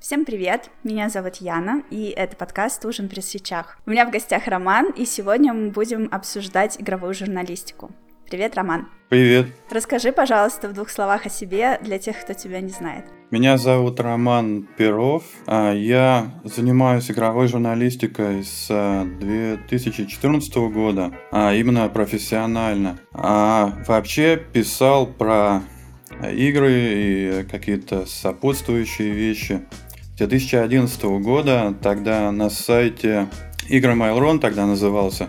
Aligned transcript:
Всем 0.00 0.24
привет! 0.24 0.70
Меня 0.82 1.10
зовут 1.10 1.36
Яна, 1.36 1.82
и 1.90 2.06
это 2.16 2.34
подкаст 2.34 2.82
«Ужин 2.86 3.10
при 3.10 3.20
свечах». 3.20 3.76
У 3.84 3.90
меня 3.90 4.06
в 4.06 4.10
гостях 4.10 4.46
Роман, 4.46 4.92
и 4.92 5.04
сегодня 5.04 5.52
мы 5.52 5.68
будем 5.68 6.08
обсуждать 6.10 6.80
игровую 6.80 7.12
журналистику. 7.12 7.90
Привет, 8.26 8.54
Роман. 8.54 8.88
Привет. 9.10 9.48
Расскажи, 9.70 10.10
пожалуйста, 10.10 10.70
в 10.70 10.72
двух 10.72 10.88
словах 10.88 11.26
о 11.26 11.28
себе 11.28 11.78
для 11.82 11.98
тех, 11.98 12.18
кто 12.18 12.32
тебя 12.32 12.62
не 12.62 12.70
знает. 12.70 13.04
Меня 13.30 13.58
зовут 13.58 14.00
Роман 14.00 14.66
Перов. 14.78 15.22
А, 15.46 15.74
я 15.74 16.32
занимаюсь 16.44 17.10
игровой 17.10 17.48
журналистикой 17.48 18.42
с 18.42 18.68
2014 18.68 20.56
а, 20.56 20.60
года, 20.68 21.12
а 21.30 21.52
именно 21.52 21.86
профессионально. 21.90 22.98
А 23.12 23.74
вообще 23.86 24.38
писал 24.38 25.06
про 25.06 25.60
игры 26.32 26.72
и 26.72 27.44
какие-то 27.50 28.06
сопутствующие 28.06 29.10
вещи 29.10 29.60
2011 30.26 31.02
года, 31.22 31.74
тогда 31.82 32.30
на 32.32 32.50
сайте 32.50 33.28
Игры 33.68 33.92
Mail.ru 33.92 34.38
тогда 34.38 34.66
назывался, 34.66 35.28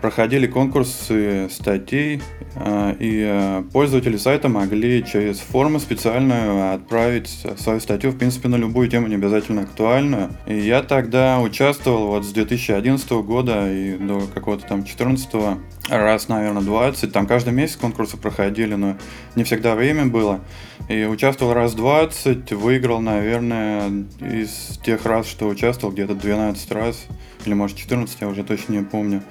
проходили 0.00 0.46
конкурсы 0.46 1.48
статей, 1.50 2.22
а, 2.54 2.94
и 2.98 3.24
а, 3.24 3.64
пользователи 3.72 4.16
сайта 4.16 4.48
могли 4.48 5.04
через 5.04 5.38
форму 5.40 5.80
специальную 5.80 6.74
отправить 6.74 7.28
свою 7.58 7.80
статью, 7.80 8.10
в 8.10 8.18
принципе, 8.18 8.48
на 8.48 8.56
любую 8.56 8.88
тему, 8.88 9.06
не 9.08 9.16
обязательно 9.16 9.62
актуальную. 9.62 10.30
И 10.46 10.56
я 10.56 10.82
тогда 10.82 11.40
участвовал 11.40 12.08
вот 12.08 12.24
с 12.24 12.32
2011 12.32 13.10
года 13.10 13.72
и 13.72 13.96
до 13.96 14.20
какого-то 14.32 14.66
там 14.66 14.78
2014 14.82 15.58
раз, 15.88 16.28
наверное, 16.28 16.62
20. 16.62 17.12
Там 17.12 17.26
каждый 17.26 17.52
месяц 17.52 17.76
конкурсы 17.76 18.16
проходили, 18.16 18.74
но 18.74 18.96
не 19.34 19.44
всегда 19.44 19.74
время 19.74 20.06
было. 20.06 20.40
И 20.88 21.04
участвовал 21.04 21.54
раз 21.54 21.74
20, 21.74 22.52
выиграл, 22.52 23.00
наверное, 23.00 24.06
из 24.20 24.78
тех 24.84 25.04
раз, 25.06 25.26
что 25.28 25.48
участвовал, 25.48 25.92
где-то 25.92 26.14
12 26.14 26.70
раз. 26.72 27.06
Или, 27.44 27.54
может, 27.54 27.76
14, 27.76 28.20
я 28.20 28.28
уже 28.28 28.44
точно 28.44 28.74
не 28.74 28.82
помню. 28.82 29.22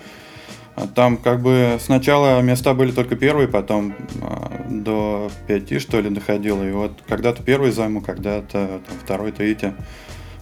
А 0.78 0.86
там 0.86 1.18
как 1.18 1.42
бы 1.42 1.80
сначала 1.82 2.40
места 2.44 2.76
были 2.76 2.92
только 2.92 3.16
первые, 3.16 3.48
потом 3.48 3.96
а, 4.22 4.64
до 4.70 5.32
пяти, 5.48 5.80
что 5.80 6.00
ли, 6.00 6.12
доходило. 6.12 6.64
И 6.64 6.72
вот 6.72 7.02
когда-то 7.08 7.42
первый 7.42 7.72
займу, 7.72 8.00
когда-то 8.00 8.82
там, 8.86 8.98
второй, 9.04 9.32
третий. 9.32 9.72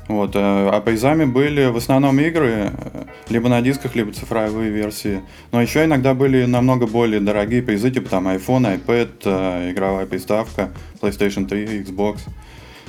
Вот, 0.09 0.35
э, 0.35 0.39
а 0.39 0.81
призами 0.81 1.23
были 1.23 1.67
в 1.67 1.77
основном 1.77 2.19
игры, 2.19 2.69
э, 2.73 3.05
либо 3.29 3.47
на 3.47 3.61
дисках, 3.61 3.95
либо 3.95 4.11
цифровые 4.11 4.71
версии. 4.71 5.21
Но 5.53 5.61
еще 5.61 5.85
иногда 5.85 6.13
были 6.13 6.43
намного 6.43 6.85
более 6.85 7.21
дорогие 7.21 7.63
призы, 7.63 7.89
типа 7.89 8.09
там 8.09 8.27
iPhone, 8.27 8.77
iPad, 8.77 9.11
э, 9.23 9.71
игровая 9.71 10.05
приставка, 10.05 10.69
PlayStation 10.99 11.47
3, 11.47 11.81
Xbox. 11.81 12.19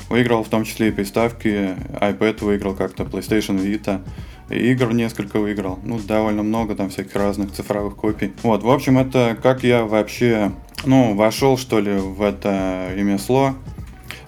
Выиграл 0.09 0.43
в 0.43 0.49
том 0.49 0.65
числе 0.65 0.89
и 0.89 0.91
приставки, 0.91 1.77
iPad 2.01 2.45
выиграл 2.45 2.75
как-то, 2.75 3.05
PlayStation 3.05 3.57
Vita 3.57 4.01
игр 4.49 4.93
несколько 4.93 5.39
выиграл. 5.39 5.79
Ну, 5.83 5.99
довольно 5.99 6.43
много 6.43 6.75
там 6.75 6.91
всяких 6.91 7.15
разных 7.15 7.53
цифровых 7.53 7.97
копий. 7.97 8.33
Вот, 8.43 8.63
в 8.63 8.71
общем, 8.71 8.99
это 8.99 9.37
как 9.43 9.65
я 9.65 9.85
вообще, 9.85 10.53
ну, 10.85 11.15
вошел, 11.15 11.59
что 11.59 11.81
ли, 11.81 11.93
в 11.97 12.23
это 12.23 12.91
ремесло. 12.95 13.55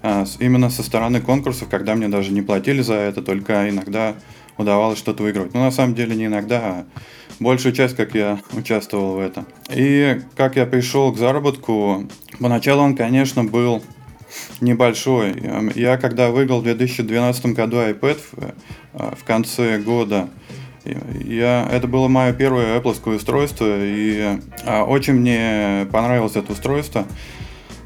А, 0.03 0.25
именно 0.39 0.71
со 0.71 0.83
стороны 0.83 1.21
конкурсов, 1.21 1.69
когда 1.69 1.95
мне 1.95 2.09
даже 2.09 2.33
не 2.33 2.43
платили 2.43 2.83
за 2.83 2.95
это, 2.95 3.23
только 3.23 3.69
иногда 3.69 4.15
удавалось 4.57 4.99
что-то 4.99 5.23
выигрывать. 5.23 5.55
Ну, 5.55 5.61
на 5.61 5.71
самом 5.71 5.95
деле, 5.95 6.15
не 6.17 6.27
иногда, 6.27 6.61
а 6.61 6.85
большую 7.41 7.73
часть, 7.73 7.97
как 7.97 8.15
я 8.15 8.41
участвовал 8.53 9.15
в 9.15 9.21
этом. 9.21 9.47
И 9.71 10.21
как 10.37 10.57
я 10.57 10.67
пришел 10.67 11.13
к 11.13 11.19
заработку, 11.19 12.09
поначалу 12.41 12.83
он, 12.83 12.97
конечно, 12.97 13.45
был 13.45 13.83
небольшой. 14.61 15.35
Я 15.75 15.97
когда 15.97 16.31
выиграл 16.31 16.61
в 16.61 16.65
2012 16.65 17.47
году 17.47 17.79
iPad 17.79 18.19
в, 18.99 19.15
в 19.15 19.25
конце 19.25 19.79
года, 19.79 20.29
я, 21.25 21.69
это 21.71 21.87
было 21.87 22.09
мое 22.09 22.33
первое 22.33 22.79
Apple 22.79 23.15
устройство, 23.17 23.67
и 23.69 24.39
а, 24.65 24.85
очень 24.85 25.15
мне 25.15 25.87
понравилось 25.93 26.37
это 26.37 26.53
устройство. 26.53 27.05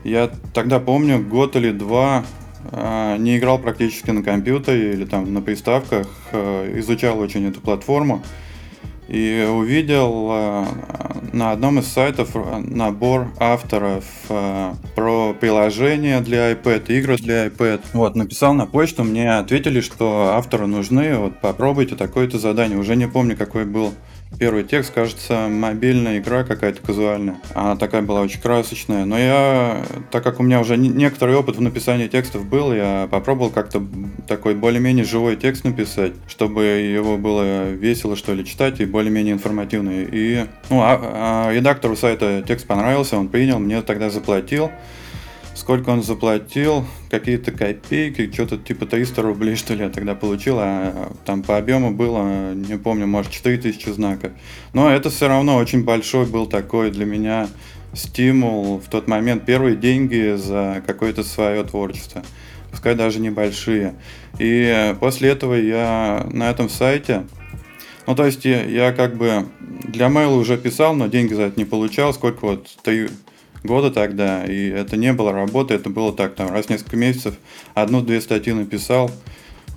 Я 0.05 0.31
тогда 0.55 0.81
помню, 0.81 1.21
год 1.21 1.57
или 1.57 1.71
два 1.71 2.25
а, 2.71 3.17
не 3.17 3.39
играл 3.39 3.59
практически 3.59 4.11
на 4.11 4.23
компьютере 4.23 4.93
или 4.93 5.05
там 5.05 5.33
на 5.33 5.41
приставках, 5.43 6.07
а, 6.33 6.79
изучал 6.79 7.19
очень 7.19 7.49
эту 7.49 7.61
платформу 7.61 8.23
и 9.09 9.47
увидел 9.51 10.29
э, 10.31 10.65
на 11.33 11.53
одном 11.53 11.79
из 11.79 11.89
сайтов 11.89 12.31
набор 12.35 13.29
авторов 13.39 14.05
э, 14.29 14.75
про 14.95 15.35
приложения 15.35 16.21
для 16.21 16.53
iPad, 16.53 16.87
игры 16.89 17.17
для 17.17 17.47
iPad. 17.47 17.81
Вот, 17.93 18.15
написал 18.15 18.55
на 18.55 18.67
почту, 18.67 19.05
мне 19.05 19.37
ответили, 19.37 19.81
что 19.81 20.33
авторы 20.35 20.67
нужны, 20.67 21.17
вот 21.17 21.41
попробуйте 21.41 21.97
такое-то 21.97 22.39
задание. 22.39 22.79
Уже 22.79 22.97
не 22.97 23.09
помню, 23.09 23.37
какой 23.37 23.65
был 23.65 23.93
Первый 24.39 24.65
текст, 24.65 24.93
кажется, 24.93 25.49
мобильная 25.49 26.19
игра 26.19 26.43
какая-то 26.43 26.81
казуальная. 26.83 27.37
Она 27.55 27.77
такая 27.77 28.03
была 28.03 28.21
очень 28.21 28.41
красочная. 28.41 29.05
Но 29.05 29.19
я, 29.19 29.85
так 30.11 30.25
как 30.25 30.41
у 30.41 30.43
меня 30.43 30.61
уже 30.61 30.77
некоторый 30.77 31.37
опыт 31.37 31.57
в 31.57 31.61
написании 31.61 32.09
текстов 32.09 32.47
был, 32.47 32.73
я 32.73 33.09
попробовал 33.11 33.51
как-то 33.51 33.85
такой 34.27 34.55
более-менее 34.55 35.05
живой 35.05 35.37
текст 35.37 35.65
написать, 35.65 36.13
чтобы 36.27 36.65
его 36.65 37.19
было 37.19 37.71
весело, 37.71 38.17
что 38.17 38.35
ли, 38.35 38.45
читать 38.45 38.81
и 38.81 38.85
более-менее 38.85 39.35
информативный. 39.35 40.09
И 40.11 40.47
ну, 40.71 40.81
а, 40.81 41.49
а 41.49 41.53
редактору 41.53 41.97
сайта 41.97 42.43
текст 42.47 42.67
понравился, 42.67 43.17
он 43.17 43.29
принял, 43.29 43.59
мне 43.59 43.83
тогда 43.83 44.11
заплатил. 44.11 44.71
Сколько 45.55 45.91
он 45.91 46.03
заплатил? 46.03 46.85
Какие-то 47.11 47.53
копейки, 47.53 48.31
что-то 48.33 48.57
типа 48.57 48.87
300 48.87 49.23
рублей, 49.23 49.57
что 49.57 49.75
ли, 49.75 49.85
я 49.85 49.91
тогда 49.91 50.15
получил, 50.15 50.57
а 50.59 51.13
там 51.25 51.43
по 51.43 51.59
объему 51.59 51.93
было, 51.93 52.55
не 52.55 52.79
помню, 52.79 53.07
может 53.07 53.31
4000 53.31 53.91
знаков. 53.91 54.33
Но 54.73 54.91
это 54.91 55.11
все 55.11 55.29
равно 55.29 55.57
очень 55.57 55.85
большой 55.85 56.27
был 56.27 56.47
такой 56.47 56.91
для 56.91 57.05
меня 57.05 57.49
стимул 57.95 58.79
в 58.79 58.89
тот 58.89 59.07
момент, 59.09 59.45
первые 59.45 59.77
деньги 59.77 60.35
за 60.37 60.83
какое-то 60.87 61.23
свое 61.23 61.63
творчество, 61.65 62.23
пускай 62.71 62.95
даже 62.95 63.21
небольшие. 63.21 63.95
И 64.39 64.95
после 65.01 65.31
этого 65.31 65.55
я 65.55 66.27
на 66.33 66.51
этом 66.51 66.69
сайте, 66.69 67.27
ну 68.07 68.15
то 68.15 68.25
есть 68.25 68.45
я, 68.45 68.65
я 68.65 68.93
как 68.93 69.17
бы 69.17 69.47
для 69.61 70.07
Mail 70.07 70.39
уже 70.39 70.57
писал, 70.57 70.95
но 70.95 71.07
деньги 71.07 71.35
за 71.35 71.43
это 71.43 71.59
не 71.59 71.65
получал, 71.65 72.15
сколько 72.15 72.47
вот 72.47 72.69
года 73.65 73.91
тогда, 73.91 74.45
и 74.45 74.69
это 74.69 74.97
не 74.97 75.13
было 75.13 75.33
работы, 75.33 75.75
это 75.75 75.91
было 75.91 76.13
так, 76.13 76.35
там, 76.35 76.51
раз 76.51 76.67
в 76.67 76.71
несколько 76.71 76.97
месяцев 76.97 77.35
одну-две 77.75 78.21
статьи 78.21 78.53
написал, 78.53 79.11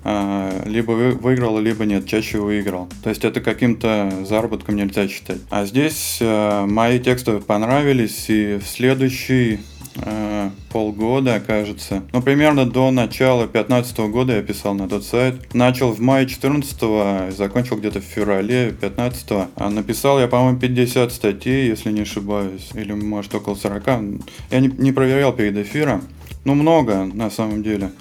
а, 0.04 0.64
либо 0.66 0.92
выиграл, 0.92 1.60
либо 1.60 1.86
нет, 1.86 2.08
чаще 2.08 2.40
выиграл. 2.40 2.88
То 3.04 3.10
есть 3.10 3.26
это 3.26 3.42
каким-то 3.42 4.24
заработком 4.24 4.76
нельзя 4.76 5.08
считать. 5.08 5.40
А 5.50 5.66
здесь 5.66 6.20
э, 6.22 6.66
мои 6.68 7.00
тексты 7.00 7.40
понравились, 7.40 8.30
и 8.30 8.58
в 8.58 8.68
следующий 8.68 9.62
э, 9.96 10.50
полгода, 10.70 11.42
кажется. 11.46 12.04
Ну, 12.12 12.22
примерно 12.22 12.66
до 12.66 12.92
начала 12.92 13.48
2015 13.48 13.98
года 14.12 14.36
я 14.36 14.42
писал 14.42 14.74
на 14.74 14.88
тот 14.88 15.04
сайт. 15.04 15.54
Начал 15.54 15.92
в 15.92 16.00
мае 16.00 16.28
14 16.28 17.36
закончил 17.36 17.78
где-то 17.78 18.00
в 18.00 18.04
феврале 18.04 18.72
15 18.80 19.26
а 19.56 19.70
написал 19.70 20.20
я, 20.20 20.28
по-моему, 20.28 20.60
50 20.60 21.12
статей, 21.12 21.68
если 21.68 21.92
не 21.92 22.02
ошибаюсь. 22.02 22.70
Или, 22.74 22.94
может, 22.94 23.34
около 23.36 23.56
40. 23.56 23.88
Я 24.52 24.60
не, 24.60 24.68
не 24.68 24.92
проверял 24.92 25.34
перед 25.34 25.58
эфиром. 25.58 26.04
Ну, 26.44 26.54
много, 26.54 27.06
на 27.06 27.30
самом 27.30 27.64
деле. 27.64 27.92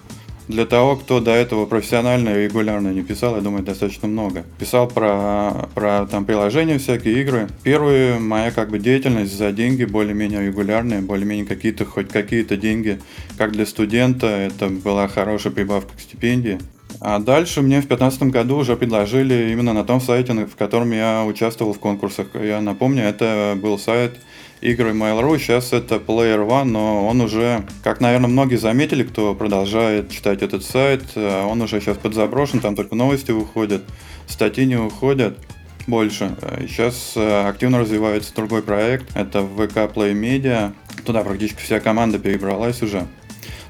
Для 0.49 0.67
того, 0.67 0.97
кто 0.97 1.21
до 1.21 1.31
этого 1.31 1.65
профессионально 1.65 2.37
и 2.37 2.45
регулярно 2.45 2.89
не 2.89 3.03
писал, 3.03 3.37
я 3.37 3.41
думаю, 3.41 3.65
достаточно 3.65 4.09
много. 4.09 4.45
Писал 4.59 4.89
про, 4.89 5.69
про 5.75 6.07
там 6.07 6.27
приложения 6.27 6.79
всякие, 6.79 7.23
игры. 7.23 7.49
Первая 7.63 8.19
моя 8.19 8.51
как 8.51 8.71
бы 8.71 8.79
деятельность 8.79 9.37
за 9.37 9.53
деньги 9.53 9.85
более-менее 9.85 10.47
регулярная, 10.47 11.01
более-менее 11.01 11.47
какие-то, 11.47 11.87
хоть 11.87 12.09
какие-то 12.09 12.59
деньги, 12.59 13.01
как 13.39 13.53
для 13.53 13.65
студента, 13.65 14.27
это 14.27 14.69
была 14.69 15.09
хорошая 15.09 15.53
прибавка 15.53 15.97
к 15.97 16.01
стипендии. 16.01 16.59
А 17.01 17.19
дальше 17.19 17.63
мне 17.63 17.77
в 17.81 17.89
2015 17.89 18.23
году 18.25 18.57
уже 18.59 18.77
предложили 18.77 19.51
именно 19.53 19.73
на 19.73 19.85
том 19.85 20.01
сайте, 20.01 20.33
в 20.33 20.57
котором 20.57 20.93
я 20.93 21.25
участвовал 21.25 21.73
в 21.73 21.79
конкурсах. 21.79 22.29
Я 22.35 22.61
напомню, 22.61 23.03
это 23.03 23.59
был 23.61 23.79
сайт 23.79 24.21
игры 24.65 24.93
Mail.ru. 24.93 25.39
Сейчас 25.39 25.73
это 25.73 25.97
Player 25.97 26.47
One, 26.49 26.65
но 26.65 27.07
он 27.07 27.21
уже, 27.21 27.65
как, 27.83 28.01
наверное, 28.01 28.29
многие 28.29 28.57
заметили, 28.57 29.03
кто 29.05 29.35
продолжает 29.35 30.11
читать 30.11 30.43
этот 30.43 30.65
сайт, 30.65 31.03
э, 31.15 31.45
он 31.45 31.61
уже 31.61 31.81
сейчас 31.81 31.99
подзаброшен, 31.99 32.61
там 32.61 32.75
только 32.75 32.95
новости 32.95 33.31
выходят, 33.31 33.83
статьи 34.27 34.65
не 34.65 34.77
выходят 34.77 35.39
больше. 35.87 36.35
Сейчас 36.61 37.13
э, 37.15 37.49
активно 37.49 37.79
развивается 37.79 38.35
другой 38.35 38.63
проект, 38.63 39.15
это 39.15 39.41
VK 39.41 39.93
Play 39.93 40.15
Media. 40.15 40.73
Туда 41.05 41.23
практически 41.23 41.61
вся 41.61 41.81
команда 41.81 42.19
перебралась 42.19 42.83
уже. 42.83 43.07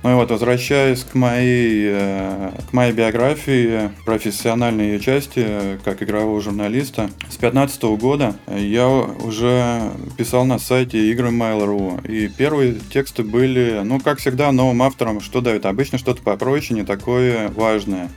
Ну 0.04 0.10
и 0.10 0.14
вот, 0.16 0.30
возвращаясь 0.30 1.02
к 1.02 1.14
моей, 1.14 1.88
э, 1.90 2.50
к 2.68 2.74
моей 2.74 2.92
биографии, 2.92 3.90
профессиональной 4.04 4.88
ее 4.88 5.00
части, 5.00 5.78
как 5.82 6.02
игрового 6.02 6.42
журналиста, 6.42 7.08
с 7.30 7.38
2015 7.38 7.82
года 7.96 8.36
я 8.46 8.86
уже 8.86 9.80
писал 10.18 10.44
на 10.44 10.58
сайте 10.58 11.10
игры 11.10 11.30
Mail.ru. 11.30 12.06
И 12.06 12.28
первые 12.28 12.74
тексты 12.92 13.22
были, 13.22 13.80
ну, 13.82 13.98
как 13.98 14.18
всегда, 14.18 14.52
новым 14.52 14.82
автором, 14.82 15.22
что 15.22 15.40
дают. 15.40 15.64
Обычно 15.64 15.96
что-то 15.96 16.22
попроще, 16.22 16.78
не 16.78 16.84
такое 16.84 17.48
важное. 17.48 18.10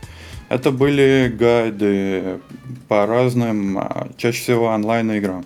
Это 0.49 0.71
были 0.71 1.33
гайды 1.33 2.41
по 2.89 3.05
разным, 3.05 3.77
а, 3.77 4.09
чаще 4.17 4.41
всего 4.41 4.65
онлайн-играм. 4.65 5.45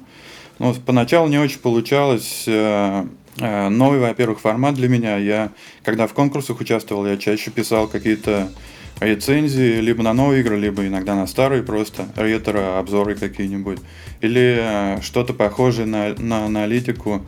Ну, 0.57 0.73
поначалу 0.73 1.27
не 1.27 1.38
очень 1.38 1.59
получалось 1.59 2.45
э, 2.47 3.05
Э, 3.11 3.20
новый, 3.38 4.00
во-первых, 4.00 4.39
формат 4.39 4.75
для 4.75 4.89
меня. 4.89 5.18
Я, 5.18 5.51
когда 5.83 6.07
в 6.07 6.13
конкурсах 6.13 6.60
участвовал, 6.60 7.06
я 7.06 7.18
чаще 7.18 7.50
писал 7.51 7.88
какие-то 7.88 8.50
рецензии 9.01 9.80
либо 9.81 10.04
на 10.04 10.13
новые 10.13 10.42
игры, 10.42 10.57
либо 10.57 10.86
иногда 10.86 11.16
на 11.16 11.28
старые 11.28 11.63
просто, 11.63 12.07
ретро-обзоры 12.16 13.16
какие-нибудь. 13.16 13.80
Или 14.22 14.57
э, 14.60 15.01
что-то 15.01 15.33
похожее 15.33 15.88
на, 15.88 16.13
на 16.18 16.45
аналитику. 16.45 17.25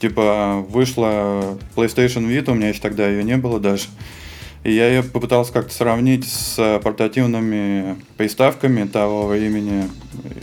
Типа 0.00 0.64
вышла 0.68 1.58
PlayStation 1.74 2.28
Vita, 2.28 2.52
у 2.52 2.54
меня 2.54 2.68
еще 2.68 2.80
тогда 2.80 3.08
ее 3.08 3.24
не 3.24 3.36
было 3.36 3.58
даже. 3.58 3.88
И 4.66 4.72
я 4.72 4.88
ее 4.88 5.04
попытался 5.04 5.52
как-то 5.52 5.72
сравнить 5.72 6.26
с 6.26 6.58
э, 6.58 6.80
портативными 6.80 7.96
приставками 8.16 8.84
того 8.84 9.28
времени. 9.28 9.88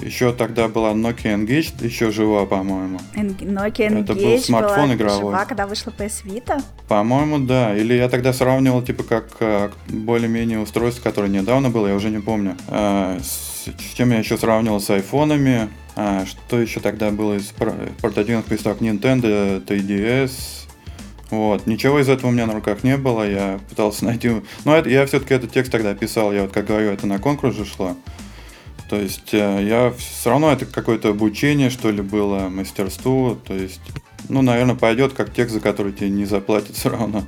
Еще 0.01 0.31
тогда 0.31 0.69
была 0.69 0.91
Nokia 0.91 1.35
Engage, 1.35 1.85
еще 1.85 2.09
жива, 2.09 2.45
по-моему. 2.45 3.01
Nokia 3.15 3.89
Engage 3.89 4.03
Это 4.03 4.13
был 4.13 4.39
смартфон 4.39 4.85
была 4.85 4.95
игровой. 4.95 5.19
жива, 5.33 5.43
когда 5.43 5.67
вышла 5.67 5.91
PS 5.91 6.23
Vita? 6.23 6.63
По-моему, 6.87 7.39
да. 7.39 7.75
Или 7.75 7.95
я 7.95 8.07
тогда 8.07 8.31
сравнивал, 8.31 8.81
типа, 8.81 9.03
как 9.03 9.27
э, 9.41 9.71
более-менее 9.89 10.59
устройство, 10.59 11.03
которое 11.03 11.27
недавно 11.27 11.69
было, 11.69 11.87
я 11.87 11.95
уже 11.95 12.09
не 12.09 12.19
помню. 12.19 12.55
А, 12.69 13.19
с, 13.19 13.67
чем 13.97 14.11
я 14.11 14.19
еще 14.19 14.37
сравнивал 14.37 14.79
с 14.79 14.89
айфонами. 14.89 15.67
А, 15.97 16.25
что 16.25 16.61
еще 16.61 16.79
тогда 16.79 17.11
было 17.11 17.33
из 17.33 17.53
портативных 18.01 18.45
приставок 18.45 18.79
Nintendo, 18.79 19.61
3DS, 19.65 20.62
вот. 21.37 21.67
Ничего 21.67 21.99
из 21.99 22.09
этого 22.09 22.29
у 22.29 22.33
меня 22.33 22.45
на 22.45 22.53
руках 22.53 22.83
не 22.83 22.97
было, 22.97 23.29
я 23.29 23.59
пытался 23.69 24.05
найти... 24.05 24.41
Но 24.65 24.75
это, 24.75 24.89
я 24.89 25.05
все-таки 25.05 25.33
этот 25.33 25.51
текст 25.51 25.71
тогда 25.71 25.93
писал, 25.93 26.33
я 26.33 26.43
вот, 26.43 26.51
как 26.51 26.65
говорю, 26.65 26.91
это 26.91 27.07
на 27.07 27.19
конкурс 27.19 27.55
же 27.55 27.65
шло. 27.65 27.95
То 28.89 28.97
есть 28.97 29.33
э, 29.33 29.65
я 29.67 29.93
все 29.97 30.29
равно 30.29 30.51
это 30.51 30.65
какое-то 30.65 31.09
обучение, 31.09 31.69
что 31.69 31.89
ли, 31.89 32.01
было, 32.01 32.49
мастерству. 32.49 33.35
То 33.35 33.53
есть, 33.53 33.81
ну, 34.29 34.41
наверное, 34.41 34.75
пойдет 34.75 35.13
как 35.13 35.33
текст, 35.33 35.55
за 35.55 35.59
который 35.59 35.93
тебе 35.93 36.09
не 36.09 36.25
заплатят 36.25 36.75
все 36.75 36.89
равно. 36.89 37.23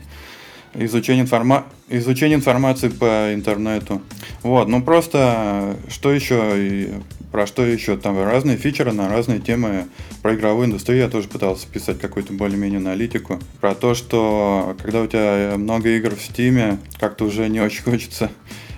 Изучение, 0.77 1.24
информа... 1.24 1.66
Изучение 1.89 2.38
информации 2.38 2.89
по 2.89 3.33
интернету. 3.33 4.01
Вот, 4.44 4.68
ну 4.68 4.81
просто, 4.81 5.77
что 5.89 6.12
еще 6.12 6.54
и 6.56 6.94
про 7.31 7.48
что 7.48 7.66
еще? 7.66 7.98
Там 7.98 8.18
разные 8.24 8.57
фичеры 8.57 8.92
на 8.94 9.10
разные 9.10 9.39
темы. 9.39 9.88
Про 10.22 10.36
игровую 10.36 10.68
индустрию 10.68 11.01
я 11.01 11.10
тоже 11.10 11.27
пытался 11.27 11.68
писать 11.68 12.00
какую-то 12.00 12.33
более-менее 12.33 12.77
аналитику. 12.77 13.39
Про 13.60 13.75
то, 13.75 13.94
что 13.94 14.75
когда 14.81 15.01
у 15.01 15.07
тебя 15.07 15.56
много 15.57 15.89
игр 15.89 16.16
в 16.16 16.22
Стиме, 16.22 16.80
как-то 17.00 17.25
уже 17.25 17.50
не 17.50 17.60
очень 17.60 17.83
хочется 17.92 18.31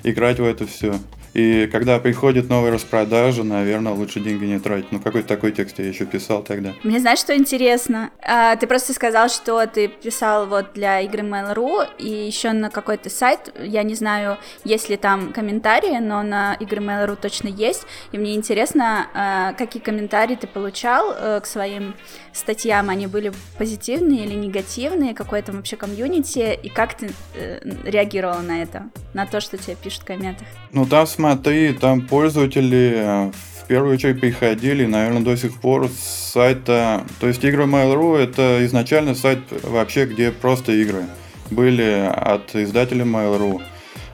играть 0.04 0.40
в 0.40 0.44
это 0.44 0.66
все. 0.66 1.00
И 1.38 1.68
когда 1.68 2.00
приходит 2.00 2.50
новая 2.50 2.72
распродажа, 2.72 3.44
наверное, 3.44 3.94
лучше 3.94 4.20
деньги 4.20 4.46
не 4.46 4.58
тратить. 4.58 4.92
Ну, 4.92 5.00
какой-то 5.00 5.28
такой 5.28 5.52
текст 5.52 5.78
я 5.78 5.86
еще 5.86 6.08
писал 6.08 6.42
тогда. 6.42 6.74
Мне 6.82 7.00
знаешь, 7.00 7.20
что 7.20 7.38
интересно? 7.38 8.10
А, 8.24 8.56
ты 8.56 8.66
просто 8.66 8.92
сказал, 8.92 9.30
что 9.30 9.64
ты 9.68 9.88
писал 9.88 10.48
вот 10.48 10.74
для 10.74 11.00
игры 11.02 11.22
Mail.ru 11.22 11.88
и 12.00 12.10
еще 12.10 12.54
на 12.54 12.72
какой-то 12.72 13.12
сайт. 13.12 13.54
Я 13.62 13.84
не 13.84 13.94
знаю, 13.94 14.40
есть 14.64 14.90
ли 14.90 14.98
там 14.98 15.32
комментарии, 15.32 16.00
но 16.00 16.24
на 16.24 16.56
игры 16.56 16.82
Mail.ru 16.82 17.16
точно 17.16 17.50
есть. 17.50 17.86
И 18.12 18.18
мне 18.18 18.34
интересно, 18.34 19.06
а, 19.14 19.54
какие 19.54 19.80
комментарии 19.84 20.38
ты 20.38 20.48
получал 20.48 21.14
а, 21.16 21.40
к 21.40 21.46
своим 21.46 21.94
статьям. 22.34 22.90
Они 22.90 23.06
были 23.06 23.32
позитивные 23.60 24.26
или 24.26 24.34
негативные? 24.34 25.14
Какое 25.14 25.44
там 25.44 25.58
вообще 25.58 25.76
комьюнити? 25.76 26.58
И 26.64 26.70
как 26.70 26.96
ты 26.96 27.12
э, 27.36 27.60
реагировал 27.86 28.40
на 28.40 28.64
это? 28.64 28.90
На 29.14 29.28
то, 29.28 29.40
что 29.40 29.58
тебе 29.58 29.76
пишут 29.76 30.02
в 30.02 30.06
комментах? 30.06 30.48
Ну, 30.72 30.86
там, 30.86 31.06
смотри, 31.06 31.27
смотри, 31.28 31.74
там 31.74 32.08
пользователи 32.08 32.94
э, 32.96 33.32
в 33.64 33.68
первую 33.68 33.96
очередь 33.96 34.22
приходили, 34.22 34.86
наверное, 34.86 35.22
до 35.22 35.36
сих 35.36 35.60
пор 35.60 35.90
с 35.90 36.32
сайта... 36.32 37.04
То 37.20 37.28
есть 37.28 37.44
игры 37.44 37.64
Mail.ru 37.64 38.18
это 38.18 38.66
изначально 38.66 39.14
сайт 39.14 39.40
вообще, 39.64 40.06
где 40.06 40.32
просто 40.32 40.72
игры 40.72 41.04
были 41.52 42.10
от 42.10 42.56
издателя 42.56 43.04
Mail.ru. 43.04 43.62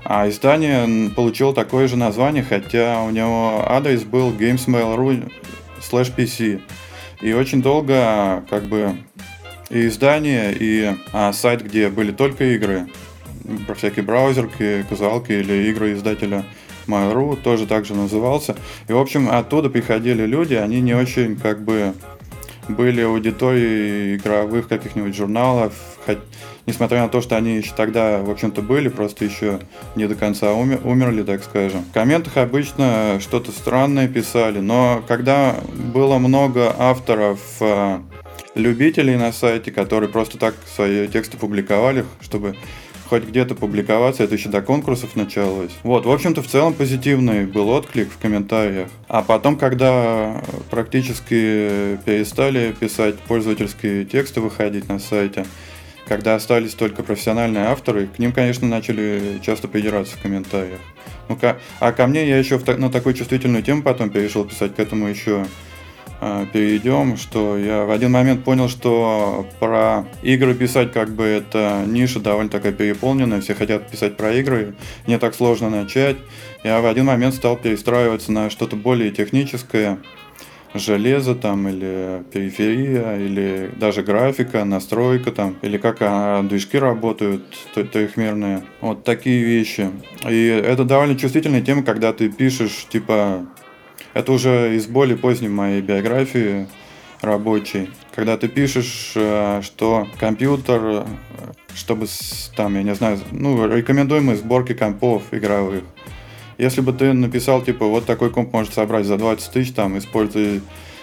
А 0.06 0.28
издание 0.28 1.12
получило 1.12 1.54
такое 1.54 1.88
же 1.88 1.98
название, 1.98 2.44
хотя 2.44 3.04
у 3.04 3.12
него 3.12 3.64
адрес 3.68 4.02
был 4.04 4.32
gamesmail.ru 4.32 5.32
slash 5.82 6.16
pc. 6.16 6.62
И 7.22 7.34
очень 7.34 7.62
долго 7.62 8.44
как 8.50 8.64
бы 8.64 8.98
и 9.70 9.86
издание, 9.86 10.52
и 10.60 10.96
а, 11.12 11.32
сайт, 11.32 11.64
где 11.64 11.90
были 11.90 12.12
только 12.12 12.56
игры, 12.56 12.88
про 13.68 13.76
всякие 13.76 14.04
браузерки, 14.04 14.84
казуалки 14.90 15.32
или 15.32 15.70
игры 15.70 15.94
издателя 15.94 16.44
Mail.ru 16.88 17.36
тоже 17.42 17.68
так 17.68 17.86
же 17.86 17.94
назывался. 17.96 18.56
И, 18.88 18.94
в 18.94 18.98
общем, 18.98 19.30
оттуда 19.30 19.70
приходили 19.70 20.26
люди, 20.26 20.56
они 20.56 20.82
не 20.82 20.94
очень, 20.94 21.36
как 21.36 21.64
бы, 21.64 21.94
были 22.68 23.02
аудиторией 23.02 24.16
игровых 24.16 24.68
каких-нибудь 24.68 25.16
журналов, 25.16 25.74
хоть, 26.06 26.20
несмотря 26.66 27.02
на 27.02 27.10
то, 27.10 27.22
что 27.22 27.36
они 27.36 27.58
еще 27.58 27.74
тогда, 27.76 28.20
в 28.20 28.30
общем-то, 28.30 28.62
были, 28.62 28.88
просто 28.88 29.26
еще 29.26 29.60
не 29.96 30.08
до 30.08 30.16
конца 30.16 30.54
умер, 30.54 30.82
умерли, 30.84 31.24
так 31.24 31.44
скажем. 31.44 31.84
В 31.84 31.94
комментах 31.94 32.38
обычно 32.38 33.20
что-то 33.20 33.52
странное 33.52 34.08
писали, 34.08 34.60
но 34.60 35.04
когда 35.08 35.56
было 35.94 36.18
много 36.18 36.74
авторов 36.78 37.40
э, 37.60 38.00
любителей 38.56 39.16
на 39.16 39.32
сайте, 39.32 39.72
которые 39.72 40.10
просто 40.10 40.38
так 40.38 40.56
свои 40.74 41.08
тексты 41.08 41.38
публиковали, 41.38 42.06
чтобы 42.22 42.56
хоть 43.10 43.24
где-то 43.24 43.56
публиковаться, 43.56 44.24
это 44.24 44.36
еще 44.36 44.50
до 44.50 44.62
конкурсов 44.62 45.16
началось. 45.16 45.72
Вот, 45.84 46.06
в 46.06 46.12
общем-то, 46.12 46.42
в 46.42 46.48
целом 46.48 46.74
позитивный 46.74 47.46
был 47.46 47.70
отклик 47.70 48.12
в 48.12 48.18
комментариях. 48.18 48.90
А 49.08 49.22
потом, 49.22 49.58
когда 49.58 50.42
практически 50.70 51.98
перестали 52.06 52.74
писать 52.80 53.20
пользовательские 53.20 54.06
тексты, 54.06 54.42
выходить 54.42 54.90
на 54.90 55.00
сайте, 55.00 55.46
когда 56.08 56.36
остались 56.36 56.74
только 56.74 57.04
профессиональные 57.04 57.66
авторы, 57.66 58.08
к 58.08 58.20
ним, 58.20 58.32
конечно, 58.32 58.68
начали 58.68 59.40
часто 59.42 59.68
придираться 59.68 60.18
в 60.18 60.22
комментариях. 60.22 60.82
Ну, 61.30 61.38
а 61.80 61.92
ко 61.94 62.08
мне 62.08 62.28
я 62.28 62.38
еще 62.38 62.60
на 62.78 62.90
такую 62.92 63.16
чувствительную 63.16 63.64
тему 63.64 63.82
потом 63.82 64.10
перешел 64.10 64.44
писать, 64.44 64.76
к 64.76 64.80
этому 64.80 65.08
еще 65.08 65.46
перейдем, 66.52 67.18
что 67.18 67.58
я 67.58 67.86
в 67.86 67.92
один 67.92 68.12
момент 68.12 68.44
понял, 68.44 68.70
что 68.70 69.48
про 69.60 70.06
игры 70.22 70.54
писать 70.54 70.92
как 70.92 71.10
бы 71.10 71.24
это 71.24 71.84
ниша 71.88 72.20
довольно 72.20 72.50
такая 72.50 72.72
переполненная, 72.72 73.42
все 73.42 73.56
хотят 73.56 73.90
писать 73.90 74.18
про 74.18 74.34
игры, 74.34 74.76
не 75.08 75.18
так 75.18 75.36
сложно 75.36 75.70
начать. 75.70 76.18
Я 76.64 76.82
в 76.82 76.86
один 76.86 77.06
момент 77.06 77.36
стал 77.36 77.58
перестраиваться 77.58 78.32
на 78.32 78.50
что-то 78.50 78.76
более 78.76 79.12
техническое, 79.12 80.00
железо 80.74 81.36
там 81.36 81.68
или 81.68 82.24
периферия 82.32 83.18
или 83.18 83.72
даже 83.78 84.02
графика, 84.02 84.64
настройка 84.66 85.32
там 85.32 85.56
или 85.62 85.78
как 85.78 85.98
а, 86.02 86.42
движки 86.44 86.78
работают 86.78 87.44
трехмерные. 87.74 88.64
Вот 88.82 89.04
такие 89.04 89.44
вещи. 89.44 89.90
И 90.28 90.48
это 90.48 90.84
довольно 90.84 91.16
чувствительная 91.18 91.62
тема, 91.62 91.84
когда 91.84 92.14
ты 92.14 92.30
пишешь 92.30 92.88
типа 92.90 93.46
это 94.14 94.32
уже 94.32 94.76
из 94.76 94.88
более 94.88 95.18
поздней 95.18 95.50
моей 95.50 95.82
биографии 95.82 96.68
рабочей. 97.22 97.90
Когда 98.14 98.38
ты 98.38 98.48
пишешь, 98.48 99.14
э, 99.16 99.62
что 99.64 100.08
компьютер, 100.20 100.82
э, 100.84 101.06
чтобы 101.74 102.08
там, 102.56 102.76
я 102.76 102.84
не 102.84 102.96
знаю, 102.96 103.20
ну, 103.32 103.68
рекомендуемые 103.68 104.38
сборки 104.38 104.74
компов 104.74 105.24
игровых. 105.32 105.84
Если 106.58 106.82
бы 106.82 106.94
ты 106.94 107.14
написал, 107.14 107.62
типа, 107.62 107.86
вот 107.86 108.06
такой 108.06 108.30
комп 108.30 108.54
может 108.54 108.74
собрать 108.74 109.06
за 109.06 109.18
20 109.18 109.52
тысяч, 109.52 109.74
там, 109.74 109.98
используя 109.98 110.62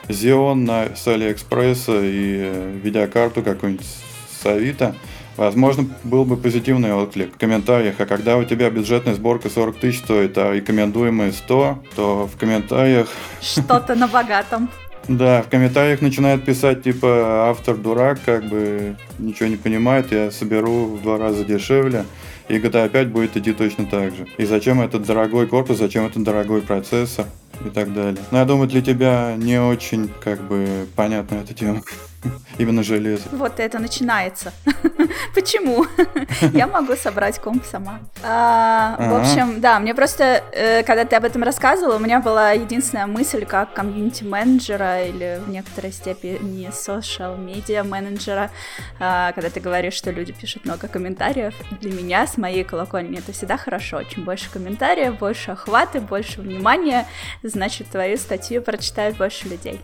Xeon 0.09 0.55
на, 0.55 0.95
с 0.95 1.07
Алиэкспресса 1.09 2.00
и 2.02 2.37
э, 2.43 2.79
видеокарту 2.83 3.43
какую-нибудь 3.43 3.87
с 3.87 4.47
Авито, 4.47 4.95
Возможно, 5.40 5.87
был 6.04 6.26
бы 6.26 6.37
позитивный 6.37 6.92
отклик 6.92 7.35
в 7.35 7.38
комментариях, 7.38 7.94
а 7.99 8.04
когда 8.04 8.37
у 8.37 8.44
тебя 8.44 8.68
бюджетная 8.68 9.14
сборка 9.14 9.49
40 9.49 9.78
тысяч 9.78 10.00
стоит, 10.00 10.37
а 10.37 10.52
рекомендуемые 10.52 11.32
100, 11.32 11.78
то 11.97 12.26
в 12.30 12.38
комментариях... 12.38 13.09
Что-то 13.40 13.94
на 13.94 14.06
богатом. 14.06 14.68
Да, 15.09 15.40
в 15.40 15.49
комментариях 15.49 16.02
начинают 16.02 16.44
писать, 16.44 16.82
типа, 16.82 17.49
автор 17.49 17.78
дурак, 17.78 18.18
как 18.23 18.44
бы 18.50 18.97
ничего 19.18 19.49
не 19.49 19.56
понимает, 19.56 20.12
я 20.12 20.30
соберу 20.30 20.85
в 20.85 21.00
два 21.00 21.16
раза 21.16 21.42
дешевле, 21.42 22.04
и 22.50 22.59
GTA 22.59 22.90
5 22.90 23.09
будет 23.09 23.35
идти 23.38 23.54
точно 23.54 23.87
так 23.87 24.14
же. 24.14 24.26
И 24.37 24.44
зачем 24.44 24.82
этот 24.82 25.06
дорогой 25.06 25.47
корпус, 25.47 25.78
зачем 25.78 26.04
этот 26.04 26.23
дорогой 26.23 26.61
процессор 26.61 27.25
и 27.64 27.71
так 27.71 27.93
далее. 27.93 28.23
Но 28.31 28.38
я 28.38 28.45
думаю, 28.45 28.69
для 28.69 28.83
тебя 28.83 29.35
не 29.37 29.61
очень, 29.61 30.11
как 30.23 30.40
бы, 30.40 30.87
понятна 30.97 31.37
эта 31.37 31.55
тема. 31.55 31.83
Именно 32.59 32.83
железо. 32.83 33.23
Вот 33.33 33.59
это 33.59 33.79
начинается. 33.79 34.52
Почему? 35.35 35.87
Я 36.52 36.67
могу 36.67 36.95
собрать 36.95 37.38
комп 37.38 37.64
сама. 37.64 38.00
А, 38.23 38.97
в 38.99 39.14
общем, 39.21 39.61
да, 39.61 39.79
мне 39.81 39.95
просто, 39.95 40.45
э, 40.52 40.83
когда 40.83 41.05
ты 41.05 41.17
об 41.17 41.25
этом 41.25 41.43
рассказывала, 41.43 41.97
у 41.97 41.99
меня 41.99 42.21
была 42.21 42.52
единственная 42.52 43.07
мысль, 43.07 43.47
как 43.47 43.73
комьюнити-менеджера 43.73 45.05
или 45.05 45.40
в 45.45 45.49
некоторой 45.49 45.93
степени 45.93 46.69
social-медиа 46.69 47.85
менеджера, 47.85 48.50
а, 48.99 49.33
когда 49.33 49.49
ты 49.49 49.61
говоришь, 49.61 49.95
что 49.95 50.11
люди 50.11 50.33
пишут 50.33 50.64
много 50.67 50.88
комментариев. 50.88 51.55
Для 51.81 51.93
меня 51.93 52.26
с 52.26 52.37
моей 52.37 52.64
колокольни 52.64 53.19
это 53.19 53.33
всегда 53.33 53.57
хорошо. 53.57 54.02
Чем 54.02 54.25
больше 54.25 54.50
комментариев, 54.50 55.19
больше 55.19 55.52
охваты, 55.52 56.00
больше 56.00 56.43
внимания, 56.43 57.07
значит, 57.50 57.88
твою 57.88 58.16
статью 58.16 58.62
прочитают 58.62 59.16
больше 59.16 59.49
людей. 59.49 59.80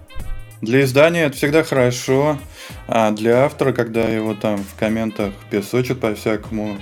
Для 0.62 0.82
издания 0.82 1.24
это 1.24 1.36
всегда 1.36 1.62
хорошо, 1.62 2.38
а 2.88 3.10
для 3.10 3.44
автора, 3.44 3.72
когда 3.72 4.04
его 4.04 4.34
там 4.34 4.58
в 4.64 4.78
комментах 4.78 5.32
песочат 5.50 6.00
по-всякому, 6.00 6.78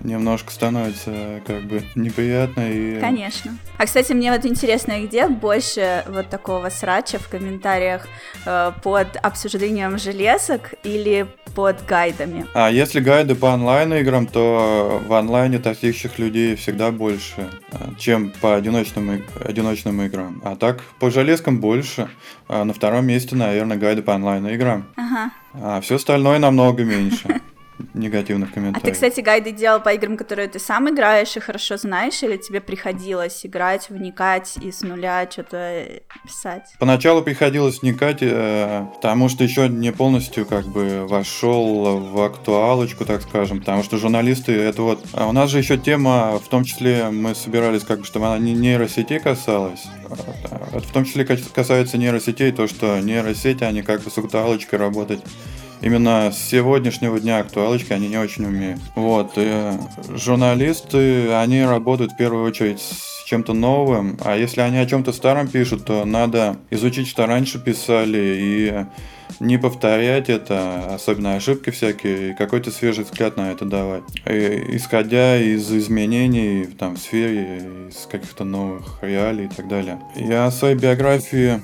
немножко 0.00 0.52
становится 0.52 1.40
как 1.46 1.62
бы 1.64 1.82
неприятно 1.94 2.70
и... 2.70 3.00
Конечно. 3.00 3.56
А, 3.76 3.86
кстати, 3.86 4.12
мне 4.12 4.32
вот 4.32 4.44
интересно, 4.44 5.00
где 5.00 5.28
больше 5.28 6.04
вот 6.08 6.28
такого 6.28 6.68
срача 6.68 7.18
в 7.18 7.28
комментариях 7.28 8.06
э, 8.44 8.72
под 8.82 9.16
обсуждением 9.22 9.98
железок 9.98 10.74
или 10.84 11.26
под 11.54 11.84
гайдами? 11.86 12.46
А 12.54 12.70
если 12.70 13.00
гайды 13.00 13.34
по 13.34 13.46
онлайн-играм, 13.46 14.26
то 14.26 15.02
в 15.06 15.12
онлайне 15.12 15.58
таких 15.58 16.18
людей 16.18 16.56
всегда 16.56 16.90
больше, 16.90 17.50
э, 17.72 17.76
чем 17.98 18.30
по 18.40 18.54
одиночным, 18.54 19.24
одиночным 19.44 20.02
играм. 20.02 20.40
А 20.44 20.56
так, 20.56 20.82
по 21.00 21.10
железкам 21.10 21.60
больше. 21.60 22.08
А 22.48 22.64
на 22.64 22.72
втором 22.72 23.06
месте, 23.06 23.36
наверное, 23.36 23.76
гайды 23.76 24.02
по 24.02 24.12
онлайн-играм. 24.12 24.86
Ага. 24.96 25.30
А 25.54 25.80
все 25.80 25.96
остальное 25.96 26.38
намного 26.38 26.84
меньше 26.84 27.40
негативных 27.94 28.52
комментариев. 28.52 28.82
А 28.82 28.86
ты, 28.86 28.92
кстати, 28.92 29.20
гайды 29.20 29.52
делал 29.52 29.80
по 29.80 29.92
играм, 29.92 30.16
которые 30.16 30.48
ты 30.48 30.58
сам 30.58 30.88
играешь 30.90 31.36
и 31.36 31.40
хорошо 31.40 31.76
знаешь, 31.76 32.22
или 32.22 32.36
тебе 32.36 32.60
приходилось 32.60 33.44
играть, 33.44 33.88
вникать 33.90 34.56
и 34.62 34.70
с 34.70 34.82
нуля 34.82 35.28
что-то 35.30 35.84
писать? 36.24 36.74
Поначалу 36.78 37.22
приходилось 37.22 37.82
вникать, 37.82 38.18
э, 38.20 38.86
потому 38.94 39.28
что 39.28 39.44
еще 39.44 39.68
не 39.68 39.92
полностью 39.92 40.46
как 40.46 40.66
бы 40.66 41.06
вошел 41.06 41.98
в 41.98 42.22
актуалочку, 42.22 43.04
так 43.04 43.22
скажем, 43.22 43.60
потому 43.60 43.82
что 43.82 43.96
журналисты, 43.96 44.52
это 44.52 44.82
вот... 44.82 45.04
А 45.12 45.26
у 45.28 45.32
нас 45.32 45.50
же 45.50 45.58
еще 45.58 45.76
тема, 45.76 46.38
в 46.38 46.48
том 46.48 46.64
числе 46.64 47.10
мы 47.10 47.34
собирались 47.34 47.84
как 47.84 48.00
бы, 48.00 48.04
чтобы 48.04 48.26
она 48.26 48.38
не 48.38 48.52
нейросетей 48.52 49.20
касалась, 49.20 49.84
это 50.72 50.80
в 50.80 50.92
том 50.92 51.04
числе 51.04 51.24
касается 51.24 51.98
нейросетей, 51.98 52.52
то, 52.52 52.66
что 52.66 53.00
нейросети, 53.00 53.64
они 53.64 53.82
как 53.82 54.02
бы 54.02 54.10
с 54.10 54.18
актуалочкой 54.18 54.78
работать 54.78 55.20
именно 55.80 56.30
с 56.32 56.38
сегодняшнего 56.38 57.18
дня 57.20 57.38
актуалочки 57.38 57.92
они 57.92 58.08
не 58.08 58.16
очень 58.16 58.44
умеют. 58.46 58.80
Вот, 58.94 59.32
и 59.36 59.72
журналисты, 60.14 61.32
они 61.32 61.62
работают 61.62 62.12
в 62.12 62.16
первую 62.16 62.44
очередь 62.44 62.80
с 62.80 63.24
чем-то 63.24 63.52
новым, 63.52 64.18
а 64.24 64.36
если 64.36 64.62
они 64.62 64.78
о 64.78 64.86
чем-то 64.86 65.12
старом 65.12 65.48
пишут, 65.48 65.84
то 65.84 66.04
надо 66.04 66.56
изучить, 66.70 67.08
что 67.08 67.26
раньше 67.26 67.62
писали, 67.62 68.36
и 68.38 68.86
не 69.40 69.58
повторять 69.58 70.30
это, 70.30 70.94
особенно 70.94 71.34
ошибки 71.34 71.70
всякие, 71.70 72.30
и 72.30 72.34
какой-то 72.34 72.70
свежий 72.70 73.04
взгляд 73.04 73.36
на 73.36 73.52
это 73.52 73.64
давать. 73.64 74.04
И, 74.26 74.64
исходя 74.70 75.38
из 75.38 75.70
изменений 75.70 76.64
там, 76.66 76.96
в 76.96 76.98
сфере, 76.98 77.88
из 77.90 78.06
каких-то 78.06 78.44
новых 78.44 78.98
реалий 79.02 79.44
и 79.44 79.48
так 79.48 79.68
далее. 79.68 80.00
Я 80.16 80.46
о 80.46 80.50
своей 80.50 80.76
биографии 80.76 81.60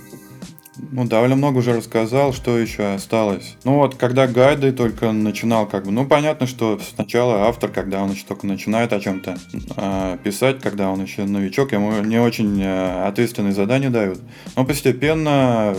ну, 0.77 1.05
довольно 1.05 1.37
много 1.37 1.59
уже 1.59 1.75
рассказал, 1.77 2.33
что 2.33 2.59
еще 2.59 2.95
осталось. 2.95 3.57
Ну 3.65 3.77
вот, 3.77 3.95
когда 3.95 4.27
гайды 4.27 4.73
только 4.73 5.13
начинал, 5.13 5.67
как 5.67 5.85
бы, 5.85 5.93
ну 5.93 6.07
понятно, 6.07 6.47
что 6.47 6.79
сначала 6.95 7.47
автор, 7.49 7.71
когда 7.71 8.03
он 8.03 8.13
еще 8.13 8.25
только 8.27 8.47
начинает 8.47 8.93
о 8.93 9.01
чем-то 9.01 9.37
э, 9.77 10.19
писать, 10.23 10.61
когда 10.61 10.91
он 10.91 11.03
еще 11.03 11.25
новичок, 11.25 11.73
ему 11.73 12.01
не 12.01 12.19
очень 12.19 12.61
э, 12.61 13.07
ответственные 13.07 13.53
задания 13.53 13.91
дают. 13.91 14.21
Но 14.57 14.65
постепенно 14.65 15.77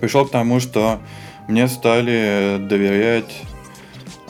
пришел 0.00 0.26
к 0.26 0.30
тому, 0.30 0.60
что 0.60 1.00
мне 1.48 1.68
стали 1.68 2.58
доверять 2.68 3.42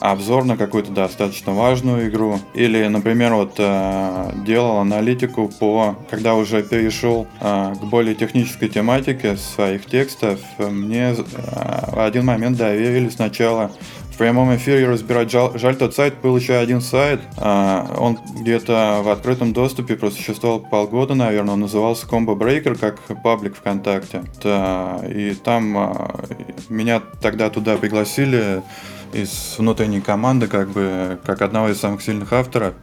обзор 0.00 0.44
на 0.44 0.56
какую-то 0.56 0.92
достаточно 0.92 1.52
важную 1.52 2.08
игру. 2.08 2.38
Или, 2.54 2.86
например, 2.86 3.34
вот 3.34 3.54
э, 3.58 4.32
делал 4.44 4.78
аналитику 4.78 5.48
по, 5.48 5.96
когда 6.10 6.34
уже 6.34 6.62
перешел 6.62 7.26
э, 7.40 7.74
к 7.74 7.84
более 7.84 8.14
технической 8.14 8.68
тематике 8.68 9.36
своих 9.36 9.86
текстов, 9.86 10.40
мне 10.58 11.14
э, 11.16 12.04
один 12.04 12.24
момент 12.26 12.56
доверили 12.56 13.08
сначала 13.08 13.70
в 14.16 14.18
прямом 14.18 14.56
эфире 14.56 14.88
разбирать. 14.88 15.30
Жаль, 15.30 15.58
жаль, 15.58 15.76
тот 15.76 15.94
сайт 15.94 16.14
был 16.22 16.34
еще 16.38 16.54
один 16.54 16.80
сайт. 16.80 17.20
А, 17.36 17.86
он 17.98 18.18
где-то 18.40 19.02
в 19.04 19.10
открытом 19.10 19.52
доступе 19.52 19.94
просто 19.94 20.22
существовал 20.22 20.60
полгода, 20.60 21.14
наверное. 21.14 21.52
Он 21.52 21.60
назывался 21.60 22.06
Combo 22.06 22.34
Breaker, 22.34 22.78
как 22.78 22.98
паблик 23.22 23.56
ВКонтакте. 23.56 24.24
Да, 24.42 25.02
и 25.06 25.34
там 25.34 25.76
а, 25.76 26.24
меня 26.70 27.02
тогда 27.20 27.50
туда 27.50 27.76
пригласили 27.76 28.62
из 29.12 29.56
внутренней 29.58 30.00
команды, 30.00 30.46
как 30.46 30.70
бы, 30.70 31.18
как 31.24 31.42
одного 31.42 31.68
из 31.68 31.78
самых 31.78 32.02
сильных 32.02 32.32
авторов. 32.32 32.74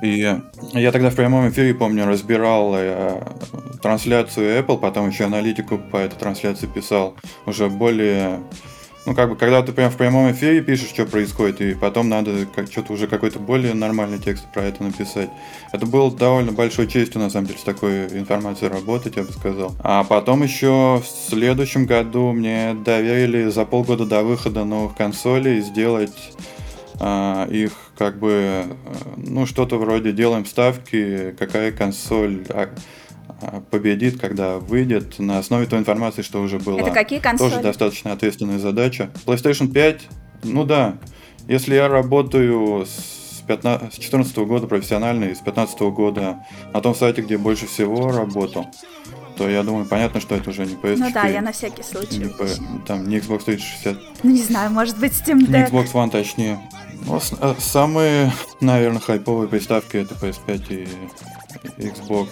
И 0.00 0.40
я 0.74 0.92
тогда 0.92 1.10
в 1.10 1.16
прямом 1.16 1.48
эфире, 1.48 1.74
помню, 1.74 2.06
разбирал 2.06 2.74
э, 2.76 3.20
трансляцию 3.82 4.60
Apple, 4.60 4.78
потом 4.78 5.08
еще 5.08 5.24
аналитику 5.24 5.78
по 5.78 5.96
этой 5.96 6.16
трансляции 6.16 6.66
писал, 6.66 7.16
уже 7.46 7.68
более 7.68 8.40
ну, 9.08 9.14
как 9.14 9.30
бы, 9.30 9.36
когда 9.36 9.62
ты 9.62 9.72
прям 9.72 9.90
в 9.90 9.96
прямом 9.96 10.30
эфире 10.32 10.60
пишешь, 10.60 10.90
что 10.90 11.06
происходит, 11.06 11.62
и 11.62 11.72
потом 11.72 12.10
надо 12.10 12.44
как, 12.54 12.70
что-то 12.70 12.92
уже 12.92 13.06
какой-то 13.06 13.38
более 13.38 13.72
нормальный 13.72 14.18
текст 14.18 14.44
про 14.52 14.64
это 14.64 14.82
написать. 14.82 15.30
Это 15.72 15.86
было 15.86 16.10
довольно 16.14 16.52
большой 16.52 16.86
честью, 16.88 17.22
на 17.22 17.30
самом 17.30 17.46
деле, 17.46 17.58
с 17.58 17.62
такой 17.62 18.06
информацией 18.08 18.70
работать, 18.70 19.16
я 19.16 19.22
бы 19.22 19.32
сказал. 19.32 19.74
А 19.82 20.04
потом 20.04 20.42
еще 20.42 21.02
в 21.02 21.30
следующем 21.30 21.86
году 21.86 22.32
мне 22.32 22.74
доверили 22.74 23.48
за 23.48 23.64
полгода 23.64 24.04
до 24.04 24.22
выхода 24.22 24.64
новых 24.64 24.94
консолей 24.94 25.62
сделать 25.62 26.12
а, 27.00 27.46
их 27.46 27.72
как 27.96 28.18
бы, 28.18 28.30
э, 28.30 28.64
ну, 29.16 29.46
что-то 29.46 29.78
вроде 29.78 30.12
делаем 30.12 30.44
ставки, 30.44 31.34
какая 31.38 31.72
консоль 31.72 32.44
а, 32.50 32.68
победит, 33.70 34.20
когда 34.20 34.58
выйдет 34.58 35.18
на 35.18 35.38
основе 35.38 35.66
той 35.66 35.78
информации, 35.78 36.22
что 36.22 36.40
уже 36.42 36.58
было. 36.58 36.80
Это 36.80 36.90
какие 36.90 37.18
консоли? 37.18 37.50
Тоже 37.50 37.62
достаточно 37.62 38.12
ответственная 38.12 38.58
задача. 38.58 39.10
PlayStation 39.26 39.68
5, 39.68 40.02
ну 40.44 40.64
да, 40.64 40.96
если 41.46 41.74
я 41.74 41.88
работаю 41.88 42.86
с 42.86 43.42
2014 43.46 44.36
года 44.38 44.66
профессионально 44.66 45.24
и 45.24 45.34
с 45.34 45.40
2015 45.40 45.80
года 45.80 46.44
на 46.72 46.80
том 46.80 46.94
сайте, 46.94 47.22
где 47.22 47.38
больше 47.38 47.66
всего 47.66 48.10
работал, 48.10 48.66
то 49.36 49.48
я 49.48 49.62
думаю, 49.62 49.86
понятно, 49.86 50.20
что 50.20 50.34
это 50.34 50.50
уже 50.50 50.66
не 50.66 50.74
PS4. 50.74 50.96
Ну 50.98 51.12
да, 51.12 51.26
я 51.26 51.40
на 51.40 51.52
всякий 51.52 51.82
случай. 51.82 52.18
Не, 52.18 52.80
там 52.86 53.08
не 53.08 53.18
Xbox 53.18 53.44
360. 53.44 53.96
Ну 54.24 54.30
не 54.30 54.42
знаю, 54.42 54.72
может 54.72 54.98
быть 54.98 55.12
Steam 55.12 55.46
Deck. 55.46 55.70
Не 55.70 55.78
Xbox 55.78 55.92
One 55.92 56.10
точнее. 56.10 56.58
Ну, 57.06 57.20
э, 57.40 57.54
самые, 57.60 58.32
наверное, 58.60 59.00
хайповые 59.00 59.48
приставки 59.48 59.96
это 59.96 60.14
PS5 60.14 60.86
и 61.78 61.86
Xbox 61.86 62.28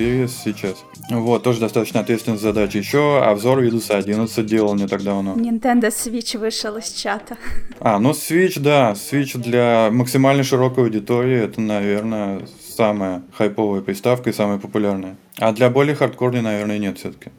Series 0.00 0.28
сейчас. 0.44 0.84
Вот, 1.10 1.42
тоже 1.42 1.60
достаточно 1.60 2.00
ответственная 2.00 2.38
задача. 2.38 2.78
Еще 2.78 3.22
обзор 3.22 3.62
Windows 3.62 3.90
11 3.92 4.46
делал 4.46 4.74
не 4.74 4.86
так 4.86 5.02
давно. 5.02 5.34
Nintendo 5.34 5.88
Switch 5.88 6.38
вышел 6.38 6.76
из 6.76 6.90
чата. 6.90 7.36
А, 7.80 7.98
ну 7.98 8.10
Switch, 8.10 8.58
да. 8.58 8.92
Switch 8.92 9.36
для 9.38 9.90
максимально 9.92 10.42
широкой 10.42 10.84
аудитории 10.84 11.38
это, 11.38 11.60
наверное, 11.60 12.42
самая 12.76 13.22
хайповая 13.36 13.82
приставка 13.82 14.30
и 14.30 14.32
самая 14.32 14.58
популярная. 14.58 15.16
А 15.38 15.52
для 15.52 15.68
более 15.68 15.94
хардкорной, 15.94 16.40
наверное, 16.40 16.78
нет 16.78 16.98
все-таки. 16.98 17.30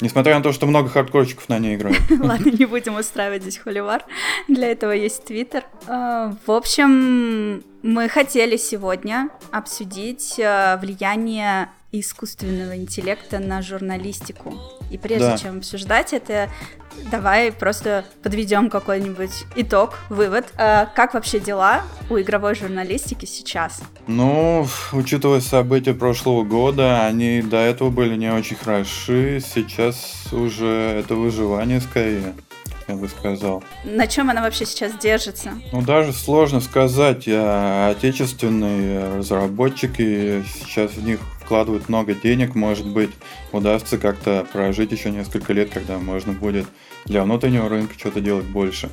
Несмотря 0.00 0.36
на 0.36 0.42
то, 0.42 0.52
что 0.52 0.66
много 0.66 0.88
хардкорчиков 0.88 1.48
на 1.48 1.58
ней 1.58 1.76
играют. 1.76 2.00
Ладно, 2.10 2.50
не 2.50 2.66
будем 2.66 2.96
устраивать 2.96 3.42
здесь 3.42 3.58
холивар. 3.58 4.04
Для 4.48 4.70
этого 4.70 4.92
есть 4.92 5.24
Твиттер. 5.24 5.64
А, 5.86 6.34
в 6.46 6.50
общем, 6.50 7.62
мы 7.82 8.08
хотели 8.08 8.56
сегодня 8.56 9.28
обсудить 9.50 10.38
а, 10.38 10.76
влияние 10.78 11.68
искусственного 11.92 12.76
интеллекта 12.76 13.38
на 13.38 13.62
журналистику. 13.62 14.54
И 14.90 14.98
прежде 14.98 15.26
да. 15.26 15.38
чем 15.38 15.58
обсуждать 15.58 16.12
это, 16.12 16.50
давай 17.10 17.52
просто 17.52 18.04
подведем 18.22 18.70
какой-нибудь 18.70 19.44
итог, 19.56 19.98
вывод. 20.08 20.46
А, 20.56 20.86
как 20.86 21.14
вообще 21.14 21.40
дела 21.40 21.82
у 22.10 22.18
игровой 22.18 22.54
журналистики 22.54 23.24
сейчас? 23.26 23.82
Ну, 24.06 24.66
учитывая 24.92 25.40
события 25.40 25.94
прошлого 25.94 26.44
года, 26.44 27.06
они 27.06 27.42
до 27.42 27.58
этого 27.58 27.90
были 27.90 28.16
не 28.16 28.32
очень 28.32 28.56
хороши. 28.56 29.40
Сейчас 29.40 30.32
уже 30.32 30.66
это 30.66 31.14
выживание 31.14 31.80
скорее. 31.80 32.34
я 32.88 32.94
бы 32.96 33.08
сказал. 33.08 33.64
На 33.84 34.06
чем 34.06 34.30
она 34.30 34.42
вообще 34.42 34.66
сейчас 34.66 34.92
держится? 34.98 35.52
Ну, 35.72 35.82
даже 35.82 36.12
сложно 36.12 36.60
сказать. 36.60 37.26
Отечественные 37.26 39.16
разработчики 39.18 40.44
сейчас 40.64 40.92
в 40.92 41.04
них 41.04 41.20
вкладывают 41.46 41.88
много 41.88 42.14
денег. 42.14 42.54
Может 42.56 42.86
быть, 42.86 43.10
удастся 43.52 43.98
как-то 43.98 44.44
прожить 44.52 44.90
еще 44.90 45.10
несколько 45.10 45.52
лет, 45.52 45.70
когда 45.70 45.98
можно 45.98 46.32
будет 46.32 46.66
для 47.04 47.22
внутреннего 47.22 47.68
рынка 47.68 47.94
что-то 47.96 48.20
делать 48.20 48.44
больше. 48.46 48.90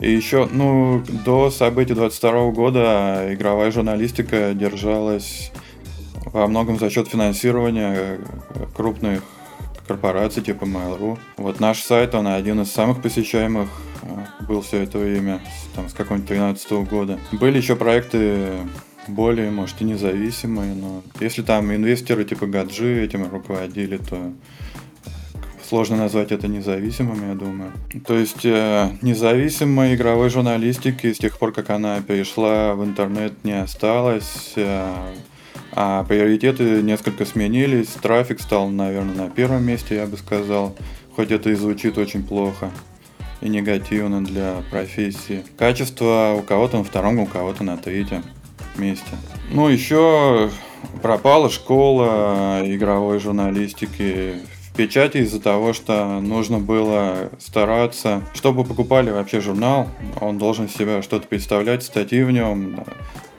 И 0.00 0.10
еще, 0.10 0.48
ну, 0.50 1.04
до 1.24 1.50
событий 1.50 1.92
22 1.92 2.52
года 2.52 3.28
игровая 3.30 3.70
журналистика 3.70 4.54
держалась 4.54 5.52
во 6.24 6.46
многом 6.46 6.78
за 6.78 6.88
счет 6.88 7.08
финансирования 7.08 8.18
крупных 8.74 9.22
корпораций 9.86 10.42
типа 10.42 10.64
Mail.ru. 10.64 11.18
Вот 11.36 11.60
наш 11.60 11.82
сайт, 11.82 12.14
он 12.14 12.28
один 12.28 12.62
из 12.62 12.70
самых 12.70 13.02
посещаемых 13.02 13.68
э, 14.02 14.44
был 14.46 14.62
все 14.62 14.84
это 14.84 14.98
время, 14.98 15.40
там, 15.74 15.88
с 15.88 15.92
какого-нибудь 15.92 16.28
13 16.28 16.72
года. 16.88 17.18
Были 17.32 17.58
еще 17.58 17.74
проекты 17.74 18.60
более, 19.08 19.50
может, 19.50 19.80
и 19.80 19.84
независимые, 19.84 20.74
но 20.74 21.02
если 21.20 21.42
там 21.42 21.74
инвесторы 21.74 22.24
типа 22.24 22.46
Гаджи 22.46 23.04
этим 23.04 23.30
руководили, 23.30 23.96
то 23.96 24.32
сложно 25.70 25.96
назвать 25.96 26.32
это 26.32 26.48
независимым, 26.48 27.28
я 27.28 27.34
думаю. 27.34 27.72
То 28.06 28.18
есть 28.18 28.44
э, 28.44 28.90
независимой 29.02 29.94
игровой 29.94 30.28
журналистики 30.28 31.12
с 31.12 31.18
тех 31.18 31.38
пор, 31.38 31.52
как 31.52 31.70
она 31.70 32.00
перешла 32.00 32.74
в 32.74 32.84
интернет, 32.84 33.32
не 33.44 33.52
осталось. 33.52 34.52
Э, 34.56 35.12
а 35.72 36.02
приоритеты 36.04 36.82
несколько 36.82 37.24
сменились. 37.24 37.88
Трафик 38.02 38.40
стал, 38.40 38.68
наверное, 38.68 39.14
на 39.14 39.30
первом 39.30 39.64
месте, 39.64 39.94
я 39.94 40.06
бы 40.06 40.16
сказал. 40.16 40.76
Хоть 41.14 41.30
это 41.30 41.50
и 41.50 41.54
звучит 41.54 41.98
очень 41.98 42.24
плохо 42.24 42.70
и 43.40 43.48
негативно 43.48 44.24
для 44.24 44.62
профессии. 44.70 45.44
Качество 45.56 46.36
у 46.36 46.42
кого-то 46.42 46.78
на 46.78 46.84
втором, 46.84 47.20
у 47.20 47.26
кого-то 47.26 47.62
на 47.62 47.76
третьем 47.76 48.24
месте. 48.78 49.10
Ну, 49.50 49.68
еще 49.68 50.50
пропала 51.02 51.50
школа 51.50 52.62
игровой 52.64 53.18
журналистики 53.18 54.36
печати 54.76 55.18
из-за 55.18 55.40
того, 55.40 55.72
что 55.72 56.20
нужно 56.20 56.58
было 56.58 57.30
стараться, 57.38 58.22
чтобы 58.34 58.64
покупали 58.64 59.10
вообще 59.10 59.40
журнал, 59.40 59.88
он 60.20 60.38
должен 60.38 60.68
себя 60.68 61.02
что-то 61.02 61.26
представлять, 61.26 61.82
статьи 61.82 62.22
в 62.22 62.30
нем, 62.30 62.84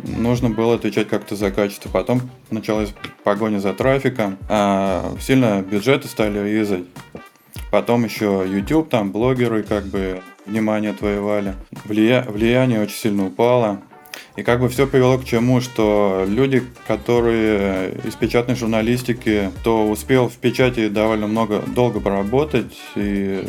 нужно 0.03 0.49
было 0.49 0.75
отвечать 0.75 1.07
как-то 1.07 1.35
за 1.35 1.51
качество. 1.51 1.89
Потом 1.89 2.21
началась 2.49 2.93
погоня 3.23 3.59
за 3.59 3.73
трафиком, 3.73 4.37
а 4.49 5.15
сильно 5.19 5.61
бюджеты 5.61 6.07
стали 6.07 6.39
резать. 6.39 6.85
Потом 7.71 8.03
еще 8.03 8.45
YouTube, 8.47 8.89
там 8.89 9.11
блогеры 9.11 9.63
как 9.63 9.85
бы 9.85 10.21
внимание 10.45 10.91
отвоевали. 10.91 11.55
Влия... 11.85 12.23
Влияние 12.27 12.81
очень 12.81 12.97
сильно 12.97 13.27
упало. 13.27 13.79
И 14.37 14.43
как 14.43 14.61
бы 14.61 14.69
все 14.69 14.87
привело 14.87 15.17
к 15.17 15.25
чему, 15.25 15.59
что 15.59 16.25
люди, 16.27 16.63
которые 16.87 17.95
из 18.05 18.15
печатной 18.15 18.55
журналистики, 18.55 19.51
то 19.63 19.89
успел 19.89 20.29
в 20.29 20.35
печати 20.37 20.87
довольно 20.87 21.27
много, 21.27 21.61
долго 21.67 21.99
поработать 21.99 22.77
и 22.95 23.45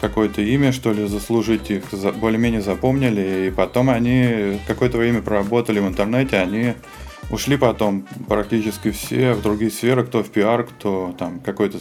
какое-то 0.00 0.40
имя, 0.40 0.70
что 0.70 0.92
ли, 0.92 1.08
заслужить 1.08 1.70
их, 1.70 1.82
более-менее 2.16 2.60
запомнили, 2.60 3.48
и 3.48 3.50
потом 3.50 3.90
они 3.90 4.60
какое-то 4.68 4.98
время 4.98 5.20
проработали 5.20 5.80
в 5.80 5.88
интернете, 5.88 6.36
они 6.36 6.74
ушли 7.30 7.56
потом 7.56 8.06
практически 8.28 8.90
все 8.92 9.32
в 9.32 9.42
другие 9.42 9.70
сферы, 9.70 10.04
кто 10.04 10.22
в 10.22 10.30
пиар, 10.30 10.64
кто 10.64 11.14
там 11.18 11.40
какой-то 11.40 11.78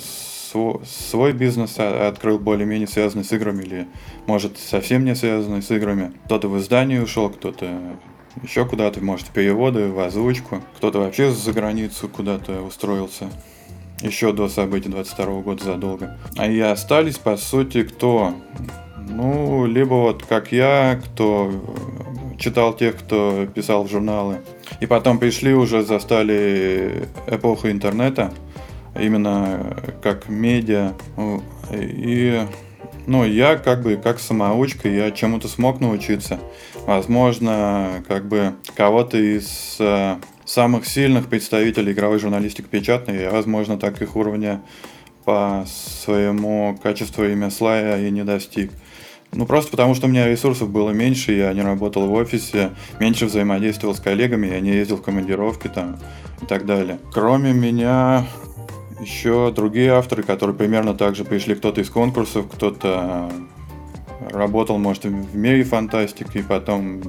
свой, 0.85 1.33
бизнес 1.33 1.77
открыл 1.79 2.39
более-менее 2.39 2.87
связанный 2.87 3.23
с 3.23 3.31
играми 3.31 3.63
или, 3.63 3.87
может, 4.25 4.57
совсем 4.57 5.05
не 5.05 5.15
связанный 5.15 5.61
с 5.61 5.71
играми. 5.71 6.13
Кто-то 6.25 6.47
в 6.47 6.57
издание 6.57 7.01
ушел, 7.01 7.29
кто-то 7.29 7.97
еще 8.43 8.65
куда-то, 8.65 9.03
может, 9.03 9.27
в 9.27 9.31
переводы, 9.31 9.87
в 9.89 9.99
озвучку. 9.99 10.61
Кто-то 10.77 10.99
вообще 10.99 11.31
за 11.31 11.51
границу 11.53 12.07
куда-то 12.07 12.61
устроился. 12.61 13.29
Еще 14.01 14.31
до 14.31 14.47
событий 14.47 14.89
22 14.89 15.41
года 15.41 15.63
задолго. 15.63 16.19
А 16.37 16.47
и 16.47 16.59
остались, 16.59 17.17
по 17.17 17.35
сути, 17.35 17.83
кто? 17.83 18.33
Ну, 19.09 19.65
либо 19.65 19.95
вот 19.95 20.23
как 20.23 20.51
я, 20.51 21.01
кто 21.03 21.51
читал 22.37 22.75
тех, 22.75 22.97
кто 22.97 23.47
писал 23.47 23.83
в 23.83 23.89
журналы. 23.89 24.41
И 24.79 24.85
потом 24.85 25.17
пришли 25.17 25.53
уже, 25.53 25.83
застали 25.83 27.07
эпоху 27.25 27.69
интернета 27.69 28.31
именно 28.99 29.77
как 30.01 30.29
медиа. 30.29 30.93
И 31.71 32.41
ну, 33.07 33.23
я 33.23 33.55
как 33.55 33.83
бы 33.83 33.95
как 33.95 34.19
самоучка, 34.19 34.89
я 34.89 35.11
чему-то 35.11 35.47
смог 35.47 35.79
научиться. 35.79 36.39
Возможно, 36.85 38.03
как 38.07 38.27
бы 38.27 38.53
кого-то 38.75 39.17
из 39.17 39.77
э, 39.79 40.17
самых 40.45 40.85
сильных 40.85 41.27
представителей 41.27 41.93
игровой 41.93 42.19
журналистики 42.19 42.67
печатной, 42.67 43.21
я, 43.21 43.31
возможно, 43.31 43.77
так 43.77 44.01
их 44.01 44.15
уровня 44.15 44.61
по 45.23 45.65
своему 45.67 46.77
качеству 46.81 47.23
имя 47.25 47.49
слая 47.49 48.05
и 48.05 48.11
не 48.11 48.23
достиг. 48.23 48.71
Ну, 49.33 49.45
просто 49.45 49.71
потому, 49.71 49.93
что 49.93 50.07
у 50.07 50.09
меня 50.09 50.27
ресурсов 50.27 50.69
было 50.69 50.91
меньше, 50.91 51.33
я 51.33 51.51
не 51.53 51.61
работал 51.61 52.07
в 52.07 52.13
офисе, 52.13 52.71
меньше 52.99 53.25
взаимодействовал 53.25 53.93
с 53.93 53.99
коллегами, 53.99 54.47
я 54.47 54.59
не 54.61 54.71
ездил 54.71 54.97
в 54.97 55.01
командировки 55.01 55.67
там 55.67 55.97
и 56.41 56.45
так 56.45 56.65
далее. 56.65 56.99
Кроме 57.11 57.51
меня, 57.51 58.25
еще 58.99 59.51
другие 59.51 59.91
авторы, 59.91 60.23
которые 60.23 60.55
примерно 60.55 60.93
так 60.93 61.15
же 61.15 61.23
пришли, 61.23 61.55
кто-то 61.55 61.81
из 61.81 61.89
конкурсов, 61.89 62.47
кто-то 62.51 63.31
работал, 64.31 64.77
может, 64.77 65.05
в 65.05 65.35
мире 65.35 65.63
фантастики, 65.63 66.39
и 66.39 66.41
потом 66.41 67.01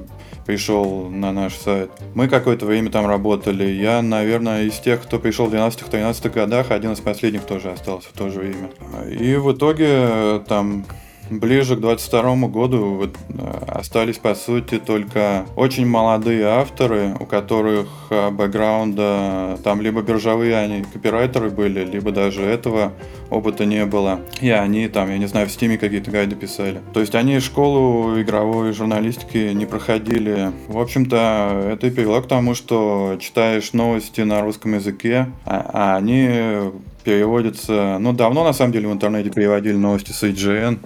пришел 0.45 1.09
на 1.09 1.31
наш 1.31 1.55
сайт. 1.55 1.91
Мы 2.15 2.27
какое-то 2.27 2.65
время 2.65 2.89
там 2.91 3.05
работали. 3.05 3.65
Я, 3.65 4.01
наверное, 4.01 4.63
из 4.63 4.79
тех, 4.79 5.01
кто 5.01 5.19
пришел 5.19 5.47
в 5.47 5.53
12-13 5.53 6.29
годах, 6.29 6.71
один 6.71 6.93
из 6.93 6.99
последних 6.99 7.43
тоже 7.43 7.71
остался 7.71 8.09
в 8.09 8.13
то 8.13 8.29
же 8.29 8.39
время. 8.39 8.69
И 9.09 9.35
в 9.35 9.51
итоге 9.53 10.41
там 10.47 10.85
ближе 11.29 11.75
к 11.75 11.79
22 11.79 12.47
году 12.47 12.95
вот, 12.95 13.17
э, 13.29 13.63
остались, 13.67 14.17
по 14.17 14.35
сути, 14.35 14.79
только 14.79 15.45
очень 15.55 15.85
молодые 15.85 16.45
авторы, 16.45 17.15
у 17.19 17.25
которых 17.25 17.87
э, 18.09 18.29
бэкграунда 18.31 19.59
там 19.63 19.81
либо 19.81 20.01
биржевые 20.01 20.55
они 20.57 20.83
копирайтеры 20.83 21.49
были, 21.49 21.85
либо 21.85 22.11
даже 22.11 22.41
этого 22.41 22.93
опыта 23.29 23.65
не 23.65 23.85
было. 23.85 24.21
И 24.41 24.49
они 24.49 24.87
там, 24.87 25.09
я 25.09 25.17
не 25.17 25.27
знаю, 25.27 25.47
в 25.47 25.51
стиме 25.51 25.77
какие-то 25.77 26.11
гайды 26.11 26.35
писали. 26.35 26.81
То 26.93 26.99
есть 26.99 27.15
они 27.15 27.39
школу 27.39 28.19
игровой 28.21 28.73
журналистики 28.73 29.53
не 29.53 29.65
проходили. 29.65 30.51
В 30.67 30.79
общем-то, 30.79 31.69
это 31.71 31.87
и 31.87 31.91
привело 31.91 32.21
к 32.21 32.27
тому, 32.27 32.55
что 32.55 33.17
читаешь 33.19 33.73
новости 33.73 34.21
на 34.21 34.41
русском 34.41 34.73
языке, 34.73 35.27
а, 35.45 35.69
а 35.73 35.97
они 35.97 36.71
переводятся... 37.09 37.97
Ну, 37.99 38.13
давно, 38.13 38.43
на 38.43 38.53
самом 38.53 38.71
деле, 38.71 38.87
в 38.87 38.93
интернете 38.93 39.31
переводили 39.31 39.75
новости 39.75 40.11
с 40.11 40.21
IGN, 40.21 40.77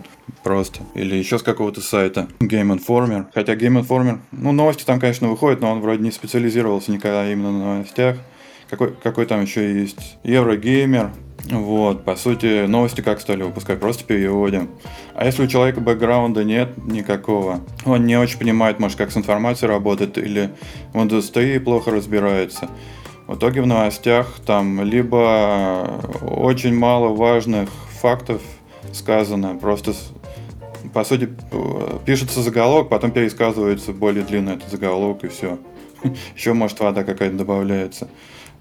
просто. 0.41 0.79
Или 0.95 1.15
еще 1.15 1.37
с 1.37 1.43
какого-то 1.43 1.81
сайта. 1.81 2.29
Game 2.39 2.73
Informer. 2.73 3.25
Хотя 3.33 3.55
Game 3.55 3.85
Informer, 3.85 4.19
ну, 4.31 4.53
новости 4.53 4.85
там, 4.85 5.01
конечно, 5.01 5.27
выходят, 5.27 5.59
но 5.59 5.71
он 5.71 5.81
вроде 5.81 6.01
не 6.01 6.11
специализировался 6.11 6.93
никогда 6.93 7.29
именно 7.29 7.51
на 7.51 7.73
новостях. 7.75 8.15
Какой, 8.69 8.93
какой 8.93 9.25
там 9.25 9.41
еще 9.41 9.81
есть? 9.81 10.17
Еврогеймер. 10.23 11.11
Вот, 11.51 12.05
по 12.05 12.15
сути, 12.15 12.67
новости 12.67 13.01
как 13.01 13.19
стали 13.19 13.43
выпускать, 13.43 13.81
просто 13.81 14.05
переводим. 14.05 14.69
А 15.13 15.25
если 15.25 15.43
у 15.43 15.47
человека 15.47 15.81
бэкграунда 15.81 16.45
нет 16.45 16.77
никакого, 16.77 17.59
он 17.83 18.05
не 18.05 18.17
очень 18.17 18.39
понимает, 18.39 18.79
может, 18.79 18.97
как 18.97 19.11
с 19.11 19.17
информацией 19.17 19.69
работает, 19.69 20.17
или 20.17 20.51
в 20.93 21.03
индустрии 21.03 21.57
плохо 21.57 21.91
разбирается, 21.91 22.69
в 23.33 23.37
итоге 23.37 23.63
в 23.63 23.67
новостях 23.67 24.39
там 24.45 24.83
либо 24.83 25.99
очень 26.21 26.75
мало 26.75 27.07
важных 27.07 27.67
фактов 27.99 28.43
сказано, 28.91 29.55
просто 29.55 29.93
по 30.93 31.03
сути, 31.03 31.29
пишется 32.05 32.43
заголовок, 32.43 32.89
потом 32.89 33.09
пересказывается 33.09 33.91
более 33.91 34.23
длинный 34.23 34.53
этот 34.53 34.69
заголовок, 34.69 35.23
и 35.23 35.29
все. 35.29 35.57
Еще, 36.35 36.53
может, 36.53 36.79
вода 36.79 37.03
какая-то 37.03 37.35
добавляется. 37.35 38.07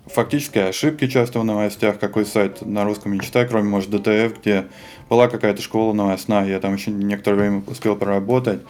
Фактически 0.07 0.59
ошибки 0.59 1.07
часто 1.07 1.41
в 1.41 1.45
новостях, 1.45 1.99
какой 1.99 2.25
сайт 2.25 2.65
на 2.65 2.85
русском 2.85 3.13
не 3.13 3.21
читаю, 3.21 3.47
кроме, 3.47 3.69
может, 3.69 3.91
ДТФ, 3.91 4.41
где 4.41 4.69
была 5.11 5.29
какая-то 5.29 5.61
школа 5.61 5.93
новостная, 5.93 6.47
я 6.47 6.61
там 6.61 6.75
еще 6.75 6.93
некоторое 6.93 7.37
время 7.37 7.63
успел 7.67 7.95
поработать. 7.95 8.63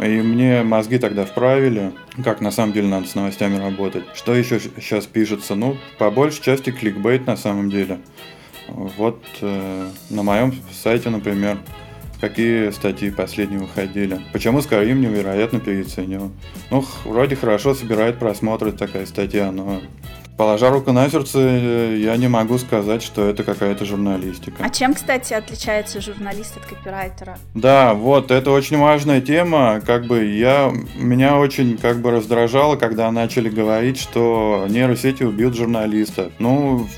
И 0.00 0.20
мне 0.20 0.62
мозги 0.62 0.98
тогда 0.98 1.24
вправили, 1.24 1.92
как 2.24 2.40
на 2.40 2.50
самом 2.50 2.72
деле 2.72 2.88
надо 2.88 3.06
с 3.06 3.14
новостями 3.14 3.56
работать. 3.56 4.04
Что 4.14 4.34
еще 4.34 4.58
сейчас 4.58 5.06
пишется? 5.06 5.54
Ну, 5.54 5.76
по 5.98 6.10
большей 6.10 6.42
части 6.42 6.70
кликбейт 6.70 7.26
на 7.26 7.36
самом 7.36 7.70
деле. 7.70 8.00
Вот 8.68 9.22
э, 9.40 9.88
на 10.10 10.22
моем 10.22 10.54
сайте, 10.72 11.10
например, 11.10 11.58
какие 12.20 12.70
статьи 12.70 13.10
последние 13.10 13.60
выходили. 13.60 14.20
Почему 14.32 14.58
Skyrim 14.60 14.94
невероятно 14.94 15.60
переоценен? 15.60 16.32
Ну, 16.70 16.84
вроде 17.04 17.36
хорошо 17.36 17.74
собирает 17.74 18.18
просмотры 18.18 18.72
такая 18.72 19.06
статья, 19.06 19.52
но 19.52 19.80
Положа 20.36 20.70
руку 20.70 20.90
на 20.90 21.08
сердце, 21.08 21.38
я 21.38 22.16
не 22.16 22.26
могу 22.28 22.58
сказать, 22.58 23.02
что 23.02 23.28
это 23.28 23.44
какая-то 23.44 23.84
журналистика. 23.84 24.56
А 24.64 24.68
чем, 24.68 24.94
кстати, 24.94 25.32
отличается 25.32 26.00
журналист 26.00 26.56
от 26.56 26.66
копирайтера? 26.66 27.38
Да, 27.54 27.94
вот, 27.94 28.32
это 28.32 28.50
очень 28.50 28.78
важная 28.78 29.20
тема. 29.20 29.80
Как 29.86 30.06
бы 30.06 30.24
я, 30.24 30.72
меня 30.96 31.38
очень 31.38 31.78
как 31.78 31.98
бы 31.98 32.10
раздражало, 32.10 32.74
когда 32.74 33.10
начали 33.12 33.48
говорить, 33.48 33.98
что 33.98 34.66
нейросети 34.68 35.22
убьют 35.22 35.54
журналистов. 35.54 36.32
Ну, 36.40 36.88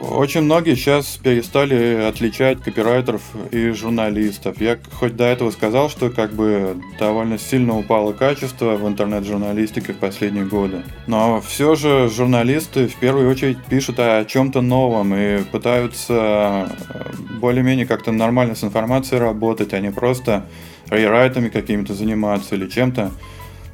очень 0.00 0.42
многие 0.42 0.74
сейчас 0.74 1.18
перестали 1.22 2.06
отличать 2.08 2.62
копирайтеров 2.62 3.22
и 3.50 3.70
журналистов. 3.70 4.60
Я 4.60 4.78
хоть 4.98 5.16
до 5.16 5.24
этого 5.24 5.50
сказал, 5.50 5.90
что 5.90 6.10
как 6.10 6.32
бы 6.32 6.76
довольно 6.98 7.38
сильно 7.38 7.76
упало 7.76 8.12
качество 8.12 8.76
в 8.76 8.88
интернет-журналистике 8.88 9.92
в 9.92 9.98
последние 9.98 10.46
годы. 10.46 10.82
Но 11.06 11.40
все 11.40 11.74
же 11.74 12.08
журналисты 12.08 12.88
в 12.88 12.96
первую 12.96 13.30
очередь 13.30 13.58
пишут 13.64 13.98
о 13.98 14.24
чем-то 14.24 14.62
новом 14.62 15.14
и 15.14 15.42
пытаются 15.44 16.68
э, 16.88 17.12
более-менее 17.38 17.86
как-то 17.86 18.10
нормально 18.10 18.54
с 18.54 18.64
информацией 18.64 19.20
работать, 19.20 19.74
а 19.74 19.80
не 19.80 19.90
просто 19.90 20.46
рейрайтами 20.88 21.48
какими-то 21.48 21.94
заниматься 21.94 22.54
или 22.54 22.68
чем-то 22.68 23.12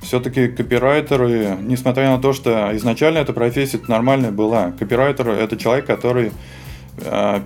все-таки 0.07 0.49
копирайтеры, 0.49 1.57
несмотря 1.61 2.11
на 2.11 2.19
то, 2.23 2.33
что 2.33 2.71
изначально 2.77 3.19
эта 3.19 3.33
профессия 3.33 3.81
нормальная 3.89 4.31
была, 4.31 4.73
копирайтер 4.79 5.29
это 5.29 5.57
человек, 5.57 5.87
который 5.87 6.33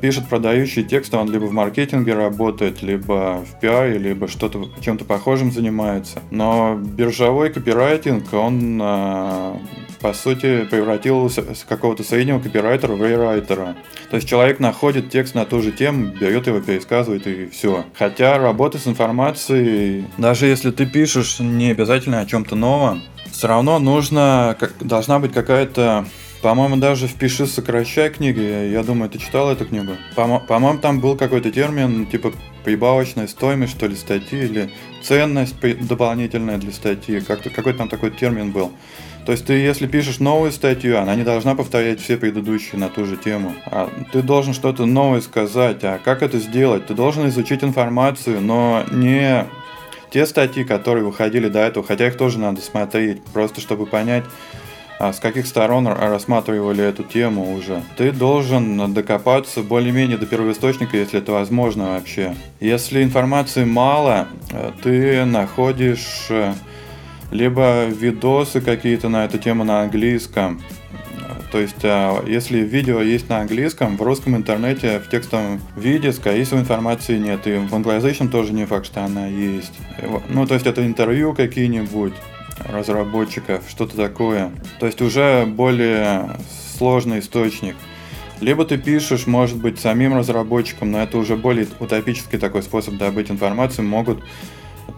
пишет 0.01 0.29
продающий 0.29 0.85
текст, 0.85 1.15
он 1.15 1.31
либо 1.31 1.45
в 1.45 1.53
маркетинге 1.53 2.15
работает, 2.15 2.83
либо 2.83 3.45
в 3.45 3.61
пиаре, 3.61 3.99
либо 3.99 4.29
что-то 4.29 4.69
чем-то 4.81 5.05
похожим 5.05 5.53
занимается. 5.53 6.21
Но 6.31 6.79
биржевой 6.81 7.51
копирайтинг, 7.51 8.33
он 8.33 8.81
э, 8.83 9.55
по 10.01 10.13
сути, 10.15 10.65
превратился 10.65 11.55
с 11.55 11.65
какого-то 11.65 12.03
среднего 12.03 12.41
копирайтера 12.41 12.95
в 12.95 13.05
рейрайтера. 13.05 13.77
То 14.09 14.17
есть 14.17 14.29
человек 14.29 14.59
находит 14.59 15.11
текст 15.11 15.35
на 15.35 15.45
ту 15.45 15.61
же 15.61 15.73
тему, 15.73 16.07
берет 16.07 16.47
его, 16.47 16.61
пересказывает 16.61 17.27
и 17.27 17.47
все. 17.49 17.85
Хотя 17.95 18.39
работа 18.39 18.79
с 18.79 18.87
информацией, 18.87 20.07
даже 20.17 20.47
если 20.47 20.71
ты 20.71 20.87
пишешь 20.87 21.39
не 21.41 21.71
обязательно 21.71 22.21
о 22.21 22.27
чем-то 22.27 22.57
новом, 22.57 23.03
все 23.31 23.49
равно 23.49 23.79
нужно, 23.79 24.57
должна 24.81 25.19
быть 25.19 25.33
какая-то 25.33 26.07
по-моему, 26.43 26.77
даже 26.77 27.07
впиши 27.07 27.47
сокращай 27.47 28.11
книги. 28.11 28.71
Я 28.71 28.83
думаю, 28.83 29.11
ты 29.11 29.19
читал 29.19 29.51
эту 29.51 29.67
книгу. 29.67 29.93
По-моему, 30.15 30.79
там 30.79 31.01
был 31.01 31.17
какой-то 31.17 31.51
термин, 31.51 32.07
типа 32.07 32.33
прибавочная 32.65 33.27
стоимость, 33.27 33.73
что 33.73 33.87
ли, 33.87 33.95
статьи, 33.95 34.45
или 34.45 34.71
ценность 35.03 35.55
дополнительная 35.87 36.59
для 36.59 36.73
статьи. 36.73 37.21
Как-то 37.21 37.51
какой-то 37.51 37.79
там 37.79 37.89
такой 37.89 38.11
термин 38.11 38.53
был. 38.53 38.73
То 39.27 39.33
есть 39.33 39.45
ты, 39.45 39.53
если 39.53 39.87
пишешь 39.87 40.19
новую 40.19 40.51
статью, 40.51 40.99
она 40.99 41.15
не 41.15 41.25
должна 41.25 41.55
повторять 41.55 42.01
все 42.01 42.17
предыдущие 42.17 42.81
на 42.81 42.89
ту 42.89 43.05
же 43.05 43.17
тему. 43.19 43.55
А 43.67 43.91
ты 44.13 44.23
должен 44.23 44.55
что-то 44.55 44.87
новое 44.87 45.21
сказать. 45.21 45.85
А 45.85 46.01
как 46.03 46.23
это 46.23 46.39
сделать? 46.39 46.87
Ты 46.87 46.95
должен 46.95 47.29
изучить 47.29 47.63
информацию, 47.63 48.41
но 48.41 48.85
не 48.91 49.47
те 50.11 50.27
статьи, 50.27 50.65
которые 50.65 51.05
выходили 51.05 51.49
до 51.49 51.61
этого, 51.61 51.87
хотя 51.87 52.09
их 52.09 52.17
тоже 52.17 52.39
надо 52.39 52.61
смотреть, 52.63 53.23
просто 53.25 53.61
чтобы 53.61 53.87
понять, 53.87 54.25
с 55.01 55.19
каких 55.19 55.47
сторон 55.47 55.87
рассматривали 55.87 56.85
эту 56.85 57.03
тему 57.05 57.55
уже. 57.55 57.83
Ты 57.97 58.13
должен 58.13 58.93
докопаться 58.93 59.63
более-менее 59.63 60.19
до 60.19 60.27
первоисточника, 60.27 60.97
если 60.97 61.19
это 61.19 61.33
возможно 61.33 61.95
вообще. 61.95 62.35
Если 62.61 63.03
информации 63.03 63.65
мало, 63.65 64.29
э, 64.53 64.73
ты 64.83 65.25
находишь 65.25 66.27
э, 66.29 66.53
либо 67.31 67.87
видосы 67.87 68.61
какие-то 68.61 69.09
на 69.09 69.25
эту 69.25 69.39
тему 69.39 69.65
на 69.65 69.83
английском. 69.83 70.61
То 71.51 71.59
есть, 71.59 71.83
а, 71.83 72.23
если 72.27 72.59
видео 72.59 73.01
есть 73.01 73.29
на 73.29 73.39
английском, 73.41 73.97
в 73.97 74.03
русском 74.03 74.37
интернете 74.37 75.01
в 75.01 75.09
текстовом 75.09 75.61
виде, 75.77 76.13
скорее 76.13 76.45
всего, 76.45 76.61
информации 76.61 77.19
нет. 77.19 77.47
И 77.47 77.57
в 77.57 77.75
англоязычном 77.75 78.29
тоже 78.29 78.53
не 78.53 78.67
факт, 78.67 78.87
что 78.87 79.05
она 79.05 79.27
есть. 79.27 79.73
Ну, 80.29 80.47
то 80.47 80.55
есть, 80.55 80.67
это 80.67 80.87
интервью 80.87 81.35
какие-нибудь 81.35 82.13
разработчиков, 82.69 83.65
что-то 83.69 83.97
такое. 83.97 84.51
То 84.79 84.87
есть, 84.87 85.01
уже 85.03 85.47
более 85.47 86.37
сложный 86.77 87.21
источник. 87.21 87.77
Либо 88.41 88.65
ты 88.65 88.79
пишешь, 88.79 89.27
может 89.27 89.59
быть, 89.59 89.79
самим 89.79 90.17
разработчикам, 90.17 90.91
но 90.91 91.03
это 91.03 91.19
уже 91.19 91.37
более 91.37 91.67
утопический 91.79 92.39
такой 92.39 92.63
способ 92.63 92.97
добыть 92.97 93.31
информацию, 93.31 93.87
могут 93.87 94.23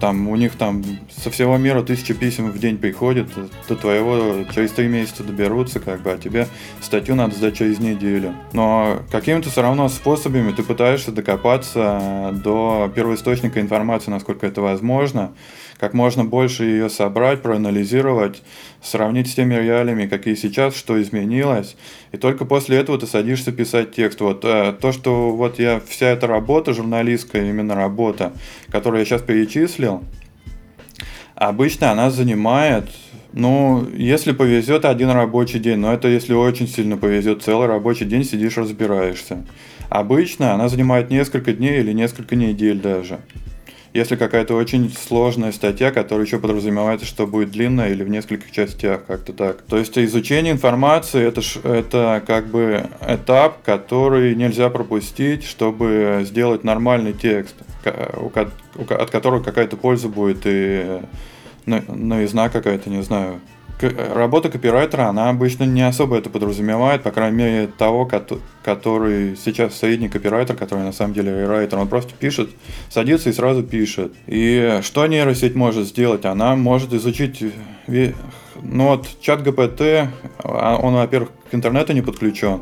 там 0.00 0.28
у 0.28 0.36
них 0.36 0.56
там 0.56 0.82
со 1.16 1.30
всего 1.30 1.56
мира 1.56 1.82
тысяча 1.82 2.14
писем 2.14 2.50
в 2.50 2.58
день 2.58 2.78
приходит, 2.78 3.28
до 3.68 3.76
твоего 3.76 4.44
через 4.52 4.72
три 4.72 4.88
месяца 4.88 5.22
доберутся, 5.22 5.80
как 5.80 6.02
бы, 6.02 6.12
а 6.12 6.18
тебе 6.18 6.48
статью 6.80 7.14
надо 7.14 7.36
сдать 7.36 7.56
через 7.56 7.78
неделю. 7.78 8.34
Но 8.52 9.02
какими-то 9.10 9.50
все 9.50 9.62
равно 9.62 9.88
способами 9.88 10.50
ты 10.52 10.62
пытаешься 10.62 11.12
докопаться 11.12 12.30
до 12.32 12.90
первоисточника 12.94 13.60
информации, 13.60 14.10
насколько 14.10 14.46
это 14.46 14.60
возможно, 14.60 15.34
как 15.82 15.94
можно 15.94 16.24
больше 16.24 16.62
ее 16.62 16.88
собрать, 16.88 17.42
проанализировать, 17.42 18.40
сравнить 18.80 19.28
с 19.28 19.34
теми 19.34 19.54
реалиями, 19.54 20.06
какие 20.06 20.36
сейчас, 20.36 20.76
что 20.76 21.02
изменилось, 21.02 21.74
и 22.12 22.16
только 22.18 22.44
после 22.44 22.76
этого 22.76 22.98
ты 22.98 23.08
садишься 23.08 23.50
писать 23.50 23.90
текст. 23.90 24.20
Вот 24.20 24.44
э, 24.44 24.74
то, 24.80 24.92
что 24.92 25.32
вот 25.32 25.58
я 25.58 25.80
вся 25.84 26.06
эта 26.06 26.28
работа, 26.28 26.72
журналистская 26.72 27.50
именно 27.50 27.74
работа, 27.74 28.32
которую 28.70 29.00
я 29.00 29.04
сейчас 29.04 29.22
перечислил, 29.22 30.04
обычно 31.34 31.90
она 31.90 32.12
занимает 32.12 32.84
ну, 33.32 33.84
если 33.92 34.30
повезет, 34.30 34.84
один 34.84 35.10
рабочий 35.10 35.58
день, 35.58 35.78
но 35.78 35.92
это 35.92 36.06
если 36.06 36.32
очень 36.32 36.68
сильно 36.68 36.96
повезет, 36.96 37.42
целый 37.42 37.66
рабочий 37.66 38.04
день 38.04 38.22
сидишь, 38.22 38.56
разбираешься. 38.56 39.44
Обычно 39.88 40.54
она 40.54 40.68
занимает 40.68 41.10
несколько 41.10 41.52
дней 41.52 41.80
или 41.80 41.92
несколько 41.92 42.36
недель 42.36 42.78
даже 42.78 43.18
если 43.94 44.16
какая-то 44.16 44.54
очень 44.54 44.90
сложная 44.90 45.52
статья, 45.52 45.90
которая 45.90 46.24
еще 46.26 46.38
подразумевается, 46.38 47.04
что 47.06 47.26
будет 47.26 47.50
длинная 47.50 47.90
или 47.90 48.02
в 48.02 48.08
нескольких 48.08 48.50
частях, 48.50 49.04
как-то 49.06 49.32
так. 49.32 49.62
То 49.62 49.76
есть 49.76 49.98
изучение 49.98 50.52
информации 50.52 51.22
это, 51.22 51.42
ж, 51.42 51.58
это 51.62 52.22
как 52.26 52.46
бы 52.46 52.88
этап, 53.06 53.62
который 53.62 54.34
нельзя 54.34 54.70
пропустить, 54.70 55.44
чтобы 55.44 56.22
сделать 56.24 56.64
нормальный 56.64 57.12
текст, 57.12 57.54
от 57.84 59.10
которого 59.10 59.42
какая-то 59.42 59.76
польза 59.76 60.08
будет 60.08 60.42
и 60.44 61.00
новизна 61.66 62.48
какая-то, 62.48 62.88
не 62.88 63.02
знаю, 63.02 63.40
работа 63.82 64.48
копирайтера, 64.48 65.08
она 65.08 65.28
обычно 65.28 65.64
не 65.64 65.82
особо 65.82 66.16
это 66.18 66.30
подразумевает, 66.30 67.02
по 67.02 67.10
крайней 67.10 67.36
мере, 67.36 67.66
того, 67.66 68.08
который 68.64 69.36
сейчас 69.36 69.78
средний 69.78 70.08
копирайтер, 70.08 70.56
который 70.56 70.84
на 70.84 70.92
самом 70.92 71.14
деле 71.14 71.32
рерайтер, 71.32 71.78
он 71.78 71.88
просто 71.88 72.14
пишет, 72.14 72.50
садится 72.88 73.30
и 73.30 73.32
сразу 73.32 73.62
пишет. 73.62 74.12
И 74.26 74.80
что 74.82 75.06
нейросеть 75.06 75.54
может 75.54 75.86
сделать? 75.86 76.24
Она 76.24 76.56
может 76.56 76.92
изучить... 76.92 77.42
Ну 78.64 78.88
вот 78.88 79.08
чат 79.20 79.42
ГПТ, 79.42 80.08
а, 80.44 80.76
он, 80.80 80.94
во-первых, 80.94 81.30
к 81.50 81.54
интернету 81.54 81.92
не 81.94 82.00
подключен, 82.00 82.60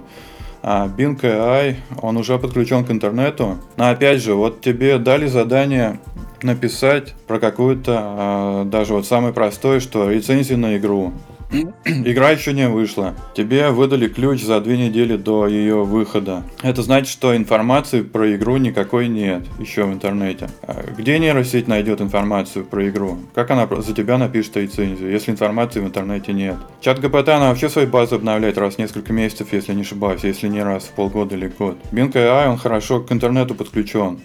а 0.62 0.88
Bing 0.88 1.20
AI, 1.20 1.76
он 2.02 2.16
уже 2.16 2.38
подключен 2.38 2.84
к 2.84 2.90
интернету. 2.90 3.58
Но 3.76 3.90
опять 3.90 4.22
же, 4.22 4.34
вот 4.34 4.60
тебе 4.60 4.98
дали 4.98 5.26
задание 5.26 6.00
написать 6.42 7.14
про 7.26 7.38
какую-то, 7.38 7.98
а, 8.00 8.64
даже 8.64 8.94
вот 8.94 9.06
самое 9.06 9.32
простое, 9.32 9.80
что 9.80 10.10
рецензию 10.10 10.58
на 10.58 10.76
игру. 10.76 11.12
Игра 11.50 12.30
еще 12.30 12.52
не 12.52 12.68
вышла. 12.68 13.14
Тебе 13.34 13.70
выдали 13.70 14.08
ключ 14.08 14.42
за 14.42 14.60
две 14.60 14.78
недели 14.78 15.16
до 15.16 15.46
ее 15.48 15.84
выхода. 15.84 16.44
Это 16.62 16.82
значит, 16.82 17.10
что 17.10 17.36
информации 17.36 18.02
про 18.02 18.34
игру 18.36 18.56
никакой 18.56 19.08
нет 19.08 19.42
еще 19.58 19.84
в 19.84 19.92
интернете. 19.92 20.48
А 20.62 20.84
где 20.96 21.18
нейросеть 21.18 21.66
найдет 21.66 22.00
информацию 22.00 22.64
про 22.64 22.88
игру? 22.88 23.18
Как 23.34 23.50
она 23.50 23.66
за 23.78 23.94
тебя 23.94 24.16
напишет 24.18 24.56
рецензию, 24.56 25.10
если 25.10 25.32
информации 25.32 25.80
в 25.80 25.86
интернете 25.86 26.32
нет? 26.32 26.56
Чат 26.80 27.00
ГПТ, 27.00 27.30
она 27.30 27.48
вообще 27.48 27.68
свои 27.68 27.86
базы 27.86 28.14
обновляет 28.14 28.56
раз 28.56 28.76
в 28.76 28.78
несколько 28.78 29.12
месяцев, 29.12 29.52
если 29.52 29.74
не 29.74 29.82
ошибаюсь, 29.82 30.22
если 30.22 30.48
не 30.48 30.62
раз 30.62 30.84
в 30.84 30.90
полгода 30.90 31.34
или 31.34 31.48
год. 31.48 31.78
Bing 31.90 32.12
AI, 32.12 32.48
он 32.48 32.58
хорошо 32.58 33.00
к 33.00 33.10
интернету 33.10 33.54
подключен. 33.54 34.20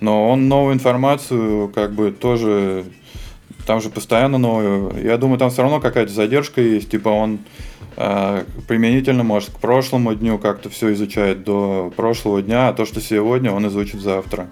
Но 0.00 0.28
он 0.28 0.48
новую 0.48 0.74
информацию 0.74 1.68
как 1.68 1.92
бы 1.92 2.10
тоже 2.12 2.84
там 3.68 3.82
же 3.82 3.90
постоянно 3.90 4.38
новую. 4.38 4.94
Я 5.04 5.18
думаю, 5.18 5.38
там 5.38 5.50
все 5.50 5.60
равно 5.60 5.78
какая-то 5.78 6.10
задержка 6.10 6.62
есть. 6.62 6.90
Типа 6.90 7.10
он 7.10 7.40
э, 7.98 8.44
применительно, 8.66 9.24
может, 9.24 9.50
к 9.50 9.58
прошлому 9.58 10.14
дню 10.14 10.38
как-то 10.38 10.70
все 10.70 10.94
изучает 10.94 11.44
до 11.44 11.92
прошлого 11.94 12.40
дня, 12.40 12.68
а 12.68 12.72
то, 12.72 12.86
что 12.86 13.02
сегодня, 13.02 13.52
он 13.52 13.68
изучит 13.68 14.00
завтра. 14.00 14.48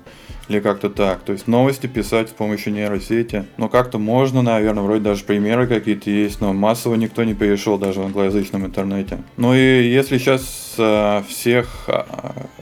Или 0.48 0.61
как-то 0.61 0.90
так. 0.90 1.20
То 1.20 1.33
есть 1.33 1.48
новости 1.48 1.87
писать 1.87 2.29
с 2.29 2.33
помощью 2.33 2.74
нейросети. 2.74 3.46
Ну, 3.57 3.70
как-то 3.70 3.98
можно, 3.98 4.42
наверное, 4.42 4.83
вроде 4.83 5.00
даже 5.00 5.24
примеры 5.24 5.66
какие-то 5.66 6.11
есть, 6.11 6.42
но 6.42 6.52
массово 6.52 6.96
никто 6.96 7.24
не 7.24 7.33
перешел 7.33 7.79
даже 7.79 8.00
в 8.00 8.05
англоязычном 8.05 8.66
интернете. 8.66 9.22
Ну 9.38 9.55
и 9.55 9.88
если 9.88 10.18
сейчас 10.18 10.42
всех 11.28 11.84
э, 11.88 12.02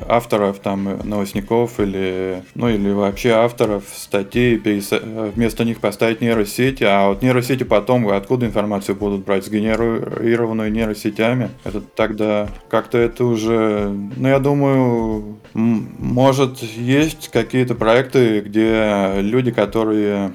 авторов, 0.09 0.59
там, 0.59 1.01
новостников 1.05 1.81
или, 1.81 2.43
ну, 2.55 2.69
или 2.69 2.91
вообще 2.91 3.31
авторов 3.31 3.85
статей, 3.95 4.57
вместо 4.57 5.65
них 5.65 5.81
поставить 5.81 6.21
нейросети, 6.21 6.85
а 6.85 7.09
вот 7.09 7.23
нейросети 7.23 7.65
потом, 7.65 8.09
откуда 8.09 8.47
информацию 8.47 8.97
будут 8.97 9.25
брать, 9.25 9.45
сгенерированную 9.45 10.73
нейросетями, 10.73 11.51
это 11.65 11.81
тогда 11.81 12.49
как-то 12.69 12.99
это 12.99 13.25
уже, 13.25 13.89
ну, 14.17 14.29
я 14.29 14.39
думаю, 14.39 15.39
может, 15.55 16.63
есть 16.63 17.29
какие-то 17.29 17.75
проекты, 17.75 18.41
где 18.41 19.15
люди, 19.21 19.51
которые 19.51 20.33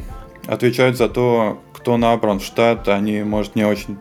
отвечают 0.47 0.97
за 0.97 1.09
то, 1.09 1.61
кто 1.73 1.97
набран 1.97 2.39
в 2.39 2.43
штат, 2.43 2.87
они, 2.87 3.23
может, 3.23 3.55
не 3.55 3.65
очень 3.65 3.97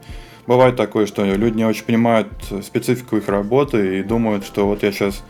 бывает 0.49 0.75
такое, 0.75 1.07
что 1.07 1.25
люди 1.25 1.59
не 1.59 1.65
очень 1.65 1.85
понимают 1.85 2.29
специфику 2.65 3.19
их 3.19 3.29
работы 3.29 4.01
и 4.01 4.03
думают, 4.03 4.45
что 4.45 4.67
вот 4.67 4.83
я 4.83 4.91
сейчас 4.91 5.23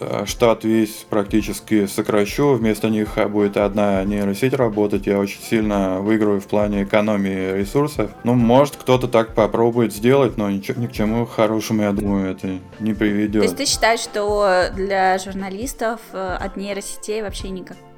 Э, 0.00 0.24
штат 0.26 0.64
весь 0.64 1.06
практически 1.08 1.86
сокращу, 1.86 2.54
вместо 2.54 2.90
них 2.90 3.16
будет 3.30 3.56
одна 3.56 4.04
нейросеть 4.04 4.52
работать, 4.52 5.06
я 5.06 5.18
очень 5.18 5.40
сильно 5.40 6.00
выиграю 6.00 6.40
в 6.40 6.46
плане 6.46 6.84
экономии 6.84 7.56
ресурсов. 7.56 8.10
Ну, 8.24 8.34
может, 8.34 8.76
кто-то 8.76 9.08
так 9.08 9.34
попробует 9.34 9.94
сделать, 9.94 10.36
но 10.36 10.50
ничего, 10.50 10.80
ни 10.82 10.86
к 10.88 10.92
чему 10.92 11.24
хорошему, 11.24 11.82
я 11.82 11.92
думаю, 11.92 12.32
это 12.32 12.58
не 12.80 12.92
приведет. 12.92 13.42
То 13.42 13.44
есть 13.44 13.56
ты 13.56 13.64
считаешь, 13.64 14.00
что 14.00 14.68
для 14.74 15.18
журналистов 15.18 16.00
э, 16.12 16.36
от 16.38 16.56
нейросетей 16.56 17.22
вообще 17.22 17.48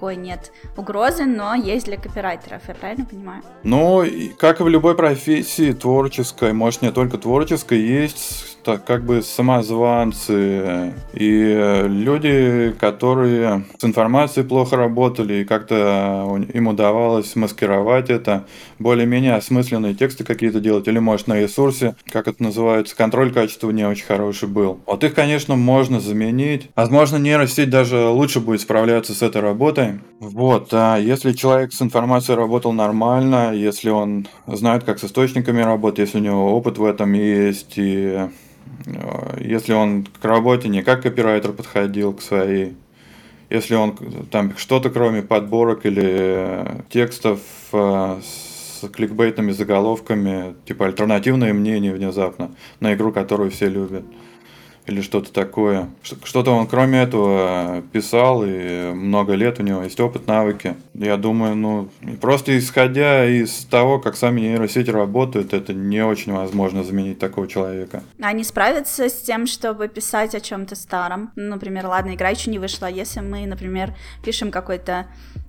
никакой 0.04 0.16
нет 0.16 0.52
угрозы, 0.76 1.24
но 1.24 1.54
есть 1.54 1.86
для 1.86 1.96
копирайтеров, 1.96 2.62
я 2.68 2.74
правильно 2.74 3.04
понимаю? 3.04 3.42
Ну, 3.62 4.04
как 4.38 4.60
и 4.60 4.64
в 4.64 4.68
любой 4.68 4.94
профессии 4.94 5.72
творческой, 5.72 6.52
может, 6.52 6.82
не 6.82 6.92
только 6.92 7.18
творческой, 7.18 7.80
есть 7.80 8.58
так, 8.64 8.84
как 8.84 9.04
бы 9.04 9.22
самозванцы 9.22 10.94
и 11.12 11.82
люди, 11.86 12.74
которые 12.80 13.64
с 13.78 13.84
информацией 13.84 14.46
плохо 14.46 14.76
работали, 14.76 15.34
и 15.34 15.44
как-то 15.44 16.40
им 16.52 16.68
удавалось 16.68 17.36
маскировать 17.36 18.10
это, 18.10 18.46
более-менее 18.78 19.34
осмысленные 19.34 19.94
тексты 19.94 20.24
какие-то 20.24 20.60
делать, 20.60 20.88
или, 20.88 20.98
может, 20.98 21.28
на 21.28 21.40
ресурсе, 21.40 21.94
как 22.10 22.28
это 22.28 22.42
называется, 22.42 22.96
контроль 22.96 23.32
качества 23.32 23.70
не 23.70 23.86
очень 23.86 24.06
хороший 24.06 24.48
был. 24.48 24.80
Вот 24.86 25.04
их, 25.04 25.14
конечно, 25.14 25.56
можно 25.56 26.00
заменить. 26.00 26.70
Возможно, 26.74 27.18
нейросеть 27.18 27.70
даже 27.70 28.08
лучше 28.08 28.40
будет 28.40 28.62
справляться 28.62 29.14
с 29.14 29.22
этой 29.22 29.42
работой. 29.42 29.93
Вот, 30.20 30.68
а 30.72 30.96
если 30.96 31.32
человек 31.32 31.72
с 31.72 31.82
информацией 31.82 32.36
работал 32.36 32.72
нормально, 32.72 33.52
если 33.54 33.90
он 33.90 34.26
знает, 34.46 34.84
как 34.84 34.98
с 34.98 35.04
источниками 35.04 35.60
работать, 35.60 35.98
если 36.00 36.18
у 36.18 36.22
него 36.22 36.56
опыт 36.56 36.78
в 36.78 36.84
этом 36.84 37.12
есть, 37.12 37.74
и 37.76 38.28
Э, 38.86 39.38
если 39.40 39.72
он 39.72 40.04
к 40.04 40.24
работе 40.24 40.68
не 40.68 40.82
как 40.82 41.02
копирайтер 41.02 41.52
подходил 41.52 42.12
к 42.12 42.22
своей, 42.22 42.76
если 43.50 43.74
он 43.74 43.96
там 44.30 44.56
что-то 44.56 44.90
кроме 44.90 45.22
подборок 45.22 45.86
или 45.86 46.04
э, 46.04 46.80
текстов 46.90 47.40
э, 47.72 48.20
с 48.22 48.88
кликбейтными 48.88 49.52
заголовками, 49.52 50.54
типа 50.66 50.86
альтернативное 50.86 51.52
мнение 51.52 51.94
внезапно 51.94 52.54
на 52.80 52.94
игру, 52.94 53.12
которую 53.12 53.50
все 53.50 53.68
любят 53.68 54.04
или 54.86 55.00
что-то 55.00 55.32
такое. 55.32 55.88
Что-то 56.02 56.52
он 56.52 56.66
кроме 56.66 57.02
этого 57.02 57.82
писал, 57.92 58.44
и 58.44 58.92
много 58.92 59.34
лет 59.34 59.58
у 59.60 59.62
него 59.62 59.82
есть 59.82 59.98
опыт, 60.00 60.26
навыки. 60.26 60.76
Я 60.94 61.16
думаю, 61.16 61.56
ну, 61.56 61.88
просто 62.20 62.58
исходя 62.58 63.26
из 63.26 63.64
того, 63.64 63.98
как 63.98 64.16
сами 64.16 64.42
нейросети 64.42 64.90
работают, 64.90 65.54
это 65.54 65.72
не 65.72 66.04
очень 66.04 66.32
возможно 66.32 66.84
заменить 66.84 67.18
такого 67.18 67.48
человека. 67.48 68.02
Они 68.20 68.44
справятся 68.44 69.08
с 69.08 69.22
тем, 69.22 69.46
чтобы 69.46 69.88
писать 69.88 70.34
о 70.34 70.40
чем-то 70.40 70.76
старом. 70.76 71.32
Например, 71.36 71.86
ладно, 71.86 72.14
игра 72.14 72.30
еще 72.30 72.50
не 72.50 72.58
вышла. 72.58 72.86
Если 72.86 73.20
мы, 73.20 73.46
например, 73.46 73.94
пишем 74.22 74.50
какой-то 74.50 75.06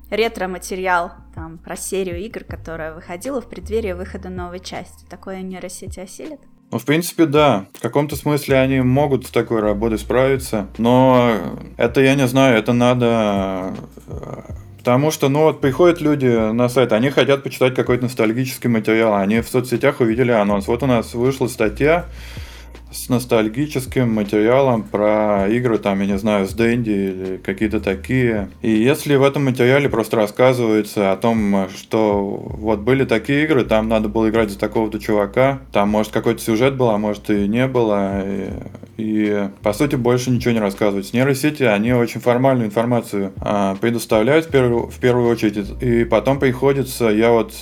ретро-материал 0.10 1.12
там, 1.34 1.58
про 1.58 1.76
серию 1.76 2.20
игр, 2.20 2.44
которая 2.44 2.94
выходила 2.94 3.42
в 3.42 3.50
преддверии 3.50 3.94
выхода 3.94 4.30
новой 4.30 4.60
части. 4.60 5.06
Такое 5.10 5.42
нейросети 5.42 6.00
осилит? 6.00 6.40
Ну, 6.72 6.80
в 6.80 6.86
принципе, 6.86 7.26
да. 7.26 7.66
В 7.74 7.82
каком-то 7.82 8.16
смысле 8.16 8.58
они 8.58 8.82
могут 8.82 9.28
с 9.28 9.30
такой 9.30 9.62
работой 9.62 9.98
справиться, 10.00 10.68
но 10.78 11.38
это, 11.78 12.02
я 12.02 12.16
не 12.16 12.28
знаю, 12.28 12.58
это 12.58 12.74
надо 12.74 13.74
э, 14.08 14.54
Потому 14.86 15.10
что, 15.10 15.30
ну 15.30 15.40
вот, 15.40 15.62
приходят 15.62 16.00
люди 16.00 16.28
на 16.28 16.70
сайт, 16.70 16.94
они 16.94 17.10
хотят 17.10 17.42
почитать 17.42 17.74
какой-то 17.74 18.04
ностальгический 18.04 18.70
материал, 18.70 19.16
они 19.16 19.42
в 19.42 19.48
соцсетях 19.48 20.00
увидели 20.00 20.30
анонс. 20.30 20.68
Вот 20.68 20.84
у 20.84 20.86
нас 20.86 21.16
вышла 21.16 21.48
статья 21.48 22.06
с 22.96 23.10
ностальгическим 23.10 24.12
материалом 24.12 24.84
про 24.84 25.48
игры, 25.50 25.78
там, 25.78 26.00
я 26.00 26.08
не 26.08 26.18
знаю, 26.18 26.48
с 26.48 26.54
Дэнди 26.54 26.90
или 26.90 27.38
какие-то 27.38 27.80
такие. 27.80 28.50
И 28.62 28.72
если 28.72 29.16
в 29.16 29.24
этом 29.24 29.46
материале 29.46 29.90
просто 29.90 30.16
рассказывается 30.16 31.12
о 31.12 31.18
том, 31.18 31.68
что 31.76 32.24
вот 32.24 32.80
были 32.80 33.04
такие 33.04 33.44
игры, 33.44 33.66
там 33.66 33.90
надо 33.90 34.08
было 34.08 34.30
играть 34.30 34.50
за 34.50 34.58
такого-то 34.58 35.00
чувака, 35.00 35.60
там, 35.74 35.90
может, 35.90 36.14
какой-то 36.14 36.42
сюжет 36.42 36.78
был, 36.78 36.90
а 36.90 36.98
может, 36.98 37.30
и 37.30 37.48
не 37.48 37.68
было, 37.68 38.24
и, 38.26 38.50
и 38.98 39.50
по 39.62 39.74
сути, 39.74 39.96
больше 39.96 40.32
ничего 40.32 40.54
не 40.54 40.60
рассказывать. 40.60 41.14
Нейросети, 41.14 41.64
они 41.64 41.94
очень 41.94 42.22
формальную 42.22 42.68
информацию 42.68 43.34
а, 43.42 43.76
предоставляют 43.76 44.46
в 44.46 44.50
первую, 44.50 44.88
в 44.88 44.98
первую 45.00 45.30
очередь, 45.30 45.82
и 45.82 46.06
потом 46.06 46.40
приходится, 46.40 47.10
я 47.10 47.32
вот 47.32 47.54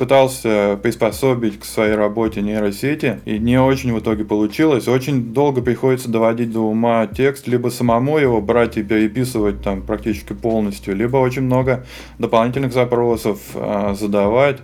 пытался 0.00 0.78
приспособить 0.82 1.60
к 1.60 1.66
своей 1.66 1.94
работе 1.94 2.40
нейросети, 2.40 3.20
и 3.26 3.38
не 3.38 3.60
очень 3.60 3.92
в 3.92 3.98
итоге 3.98 4.24
получилось. 4.24 4.88
Очень 4.88 5.34
долго 5.34 5.60
приходится 5.60 6.08
доводить 6.08 6.50
до 6.52 6.60
ума 6.60 7.06
текст, 7.06 7.46
либо 7.46 7.68
самому 7.68 8.16
его 8.16 8.40
брать 8.40 8.78
и 8.78 8.82
переписывать 8.82 9.62
там 9.62 9.82
практически 9.82 10.32
полностью, 10.32 10.96
либо 10.96 11.18
очень 11.18 11.42
много 11.42 11.84
дополнительных 12.18 12.72
запросов 12.72 13.40
э, 13.52 13.94
задавать. 13.94 14.60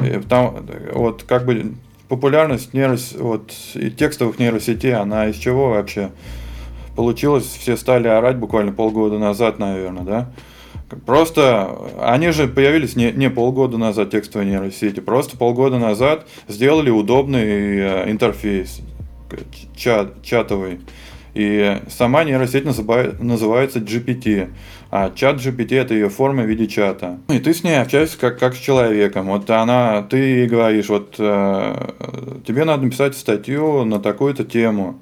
И 0.00 0.20
там, 0.26 0.66
вот 0.94 1.22
как 1.24 1.44
бы 1.44 1.74
популярность 2.08 2.72
нейрос... 2.72 3.14
вот, 3.18 3.52
и 3.74 3.90
текстовых 3.90 4.38
нейросетей, 4.38 4.94
она 4.94 5.26
из 5.26 5.36
чего 5.36 5.68
вообще 5.68 6.12
получилась? 6.96 7.44
Все 7.44 7.76
стали 7.76 8.08
орать 8.08 8.38
буквально 8.38 8.72
полгода 8.72 9.18
назад, 9.18 9.58
наверное, 9.58 10.04
да? 10.04 10.30
Просто 11.04 11.76
они 12.00 12.30
же 12.30 12.48
появились 12.48 12.96
не, 12.96 13.12
не 13.12 13.28
полгода 13.28 13.76
назад, 13.76 14.10
текстовые 14.10 14.50
нейросети, 14.50 15.00
просто 15.00 15.36
полгода 15.36 15.78
назад 15.78 16.26
сделали 16.48 16.90
удобный 16.90 17.78
э, 17.78 18.10
интерфейс 18.10 18.80
чат, 19.76 20.22
чатовый. 20.22 20.80
И 21.34 21.80
сама 21.88 22.24
нейросеть 22.24 22.64
называет, 22.64 23.22
называется 23.22 23.78
GPT. 23.78 24.50
А 24.90 25.10
чат 25.14 25.36
GPT 25.36 25.76
это 25.76 25.92
ее 25.92 26.08
форма 26.08 26.42
в 26.42 26.46
виде 26.46 26.66
чата. 26.66 27.18
И 27.28 27.38
ты 27.38 27.52
с 27.52 27.62
ней 27.62 27.80
общаешься 27.80 28.18
как, 28.18 28.38
как 28.38 28.54
с 28.54 28.58
человеком. 28.58 29.26
Вот 29.26 29.48
она, 29.50 30.02
ты 30.02 30.16
ей 30.16 30.46
говоришь, 30.48 30.88
вот 30.88 31.16
э, 31.18 32.42
тебе 32.46 32.64
надо 32.64 32.84
написать 32.84 33.14
статью 33.14 33.84
на 33.84 34.00
такую-то 34.00 34.44
тему 34.44 35.00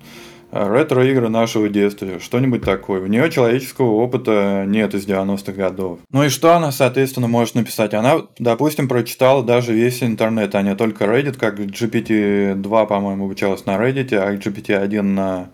ретро-игры 0.70 1.28
нашего 1.28 1.68
детства, 1.68 2.20
что-нибудь 2.20 2.62
такое. 2.62 3.00
У 3.00 3.06
нее 3.06 3.30
человеческого 3.30 3.90
опыта 3.92 4.64
нет 4.66 4.94
из 4.94 5.06
90-х 5.06 5.52
годов. 5.52 5.98
Ну 6.10 6.24
и 6.24 6.28
что 6.28 6.54
она, 6.54 6.72
соответственно, 6.72 7.28
может 7.28 7.54
написать? 7.54 7.94
Она, 7.94 8.22
допустим, 8.38 8.88
прочитала 8.88 9.42
даже 9.42 9.72
весь 9.72 10.02
интернет, 10.02 10.54
а 10.54 10.62
не 10.62 10.74
только 10.74 11.04
Reddit, 11.04 11.38
как 11.38 11.58
GPT-2, 11.58 12.86
по-моему, 12.86 13.24
обучалась 13.26 13.66
на 13.66 13.76
Reddit, 13.76 14.14
а 14.14 14.34
GPT-1 14.34 15.02
на 15.02 15.48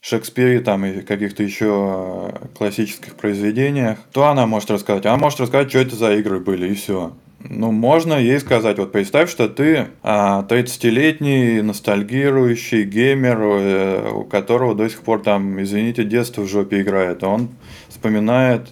Шекспире 0.00 0.60
там 0.60 0.86
и 0.86 1.00
каких-то 1.00 1.42
еще 1.42 2.32
классических 2.56 3.14
произведениях, 3.14 3.98
то 4.12 4.26
она 4.26 4.46
может 4.46 4.70
рассказать. 4.70 5.06
Она 5.06 5.16
может 5.16 5.40
рассказать, 5.40 5.70
что 5.70 5.80
это 5.80 5.96
за 5.96 6.14
игры 6.14 6.38
были, 6.38 6.68
и 6.70 6.74
все. 6.74 7.12
Ну, 7.40 7.70
можно 7.70 8.14
ей 8.14 8.40
сказать, 8.40 8.78
вот 8.78 8.90
представь, 8.90 9.30
что 9.30 9.48
ты 9.48 9.88
а, 10.02 10.44
30-летний 10.48 11.62
ностальгирующий 11.62 12.82
геймер, 12.82 13.38
э, 13.40 14.10
у 14.10 14.24
которого 14.24 14.74
до 14.74 14.88
сих 14.88 15.02
пор 15.02 15.22
там, 15.22 15.62
извините, 15.62 16.02
детство 16.02 16.42
в 16.42 16.48
жопе 16.48 16.80
играет. 16.80 17.22
Он 17.22 17.50
вспоминает 17.88 18.68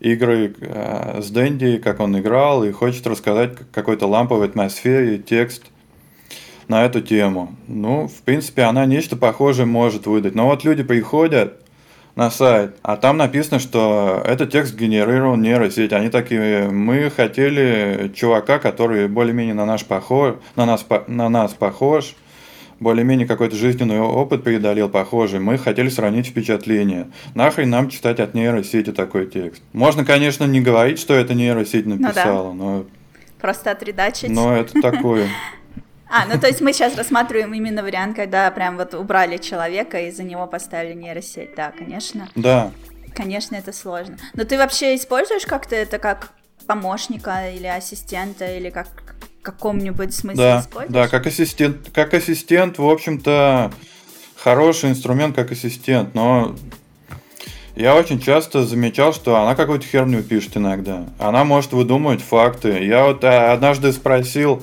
игры 0.00 0.54
э, 0.58 1.20
с 1.22 1.30
Дэнди, 1.30 1.76
как 1.76 2.00
он 2.00 2.18
играл, 2.18 2.64
и 2.64 2.72
хочет 2.72 3.06
рассказать 3.06 3.52
какой-то 3.70 4.06
ламповой 4.06 4.46
атмосфере, 4.46 5.18
текст 5.18 5.64
на 6.68 6.86
эту 6.86 7.02
тему. 7.02 7.54
Ну, 7.68 8.08
в 8.08 8.22
принципе, 8.22 8.62
она 8.62 8.86
нечто 8.86 9.16
похожее 9.16 9.66
может 9.66 10.06
выдать. 10.06 10.34
Но 10.34 10.46
вот 10.46 10.64
люди 10.64 10.82
приходят, 10.82 11.60
на 12.16 12.30
сайт, 12.30 12.74
а 12.82 12.96
там 12.96 13.18
написано, 13.18 13.58
что 13.58 14.22
этот 14.24 14.50
текст 14.50 14.74
генерировал 14.74 15.36
нейросеть. 15.36 15.92
Они 15.92 16.08
такие, 16.08 16.70
мы 16.70 17.10
хотели 17.10 18.10
чувака, 18.16 18.58
который 18.58 19.06
более-менее 19.06 19.54
на, 19.54 19.66
наш 19.66 19.84
похож, 19.84 20.36
на, 20.56 20.64
нас, 20.64 20.84
на 21.08 21.28
нас 21.28 21.52
похож, 21.52 22.16
более-менее 22.80 23.26
какой-то 23.26 23.54
жизненный 23.54 24.00
опыт 24.00 24.42
преодолел 24.44 24.88
похожий. 24.88 25.40
Мы 25.40 25.58
хотели 25.58 25.90
сравнить 25.90 26.28
впечатление. 26.28 27.08
Нахрен 27.34 27.68
нам 27.68 27.90
читать 27.90 28.18
от 28.18 28.32
нейросети 28.32 28.92
такой 28.92 29.26
текст. 29.26 29.62
Можно, 29.74 30.04
конечно, 30.06 30.44
не 30.44 30.62
говорить, 30.62 30.98
что 30.98 31.12
это 31.12 31.34
нейросеть 31.34 31.84
написала, 31.84 32.52
ну, 32.52 32.58
да. 32.58 32.64
но... 32.64 32.84
Просто 33.42 33.70
отредачить. 33.70 34.30
Но 34.30 34.56
это 34.56 34.80
такое. 34.80 35.28
А, 36.08 36.26
ну 36.26 36.38
то 36.38 36.46
есть 36.46 36.60
мы 36.60 36.72
сейчас 36.72 36.96
рассматриваем 36.96 37.52
именно 37.54 37.82
вариант, 37.82 38.16
когда 38.16 38.50
прям 38.50 38.76
вот 38.76 38.94
убрали 38.94 39.38
человека 39.38 39.98
и 40.00 40.10
за 40.10 40.22
него 40.22 40.46
поставили 40.46 40.94
нейросеть. 40.94 41.54
Да, 41.56 41.72
конечно. 41.76 42.28
Да. 42.34 42.70
Конечно, 43.14 43.56
это 43.56 43.72
сложно. 43.72 44.16
Но 44.34 44.44
ты 44.44 44.58
вообще 44.58 44.94
используешь 44.94 45.46
как-то 45.46 45.74
это 45.74 45.98
как 45.98 46.32
помощника 46.66 47.50
или 47.50 47.66
ассистента, 47.66 48.46
или 48.56 48.70
как 48.70 48.88
в 49.40 49.42
каком-нибудь 49.42 50.14
смысле 50.14 50.42
да, 50.42 50.60
используешь? 50.60 50.92
Да, 50.92 51.08
как 51.08 51.26
ассистент, 51.26 51.90
как 51.94 52.14
ассистент, 52.14 52.78
в 52.78 52.88
общем-то, 52.88 53.72
хороший 54.36 54.90
инструмент 54.90 55.34
как 55.34 55.52
ассистент, 55.52 56.14
но 56.14 56.54
я 57.74 57.94
очень 57.94 58.20
часто 58.20 58.64
замечал, 58.64 59.12
что 59.12 59.36
она 59.36 59.54
какую-то 59.54 59.86
херню 59.86 60.22
пишет 60.22 60.56
иногда. 60.56 61.04
Она 61.18 61.44
может 61.44 61.72
выдумывать 61.72 62.22
факты. 62.22 62.84
Я 62.84 63.04
вот 63.06 63.22
э, 63.22 63.52
однажды 63.52 63.92
спросил, 63.92 64.62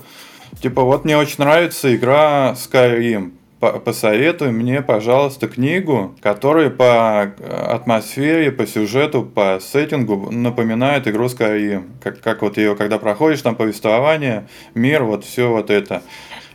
типа, 0.61 0.83
вот 0.83 1.05
мне 1.05 1.17
очень 1.17 1.37
нравится 1.39 1.95
игра 1.95 2.53
Skyrim 2.53 3.33
посоветуй 3.71 4.51
мне, 4.51 4.81
пожалуйста, 4.81 5.47
книгу, 5.47 6.15
которая 6.21 6.69
по 6.69 7.21
атмосфере, 7.21 8.51
по 8.51 8.67
сюжету, 8.67 9.23
по 9.23 9.59
сеттингу 9.61 10.31
напоминает 10.31 11.07
игру 11.07 11.25
Skyrim. 11.25 11.83
Как, 12.01 12.19
как 12.19 12.41
вот 12.41 12.57
ее, 12.57 12.75
когда 12.75 12.97
проходишь, 12.97 13.41
там 13.41 13.55
повествование, 13.55 14.47
мир, 14.75 15.03
вот 15.03 15.23
все 15.23 15.49
вот 15.49 15.69
это. 15.69 16.01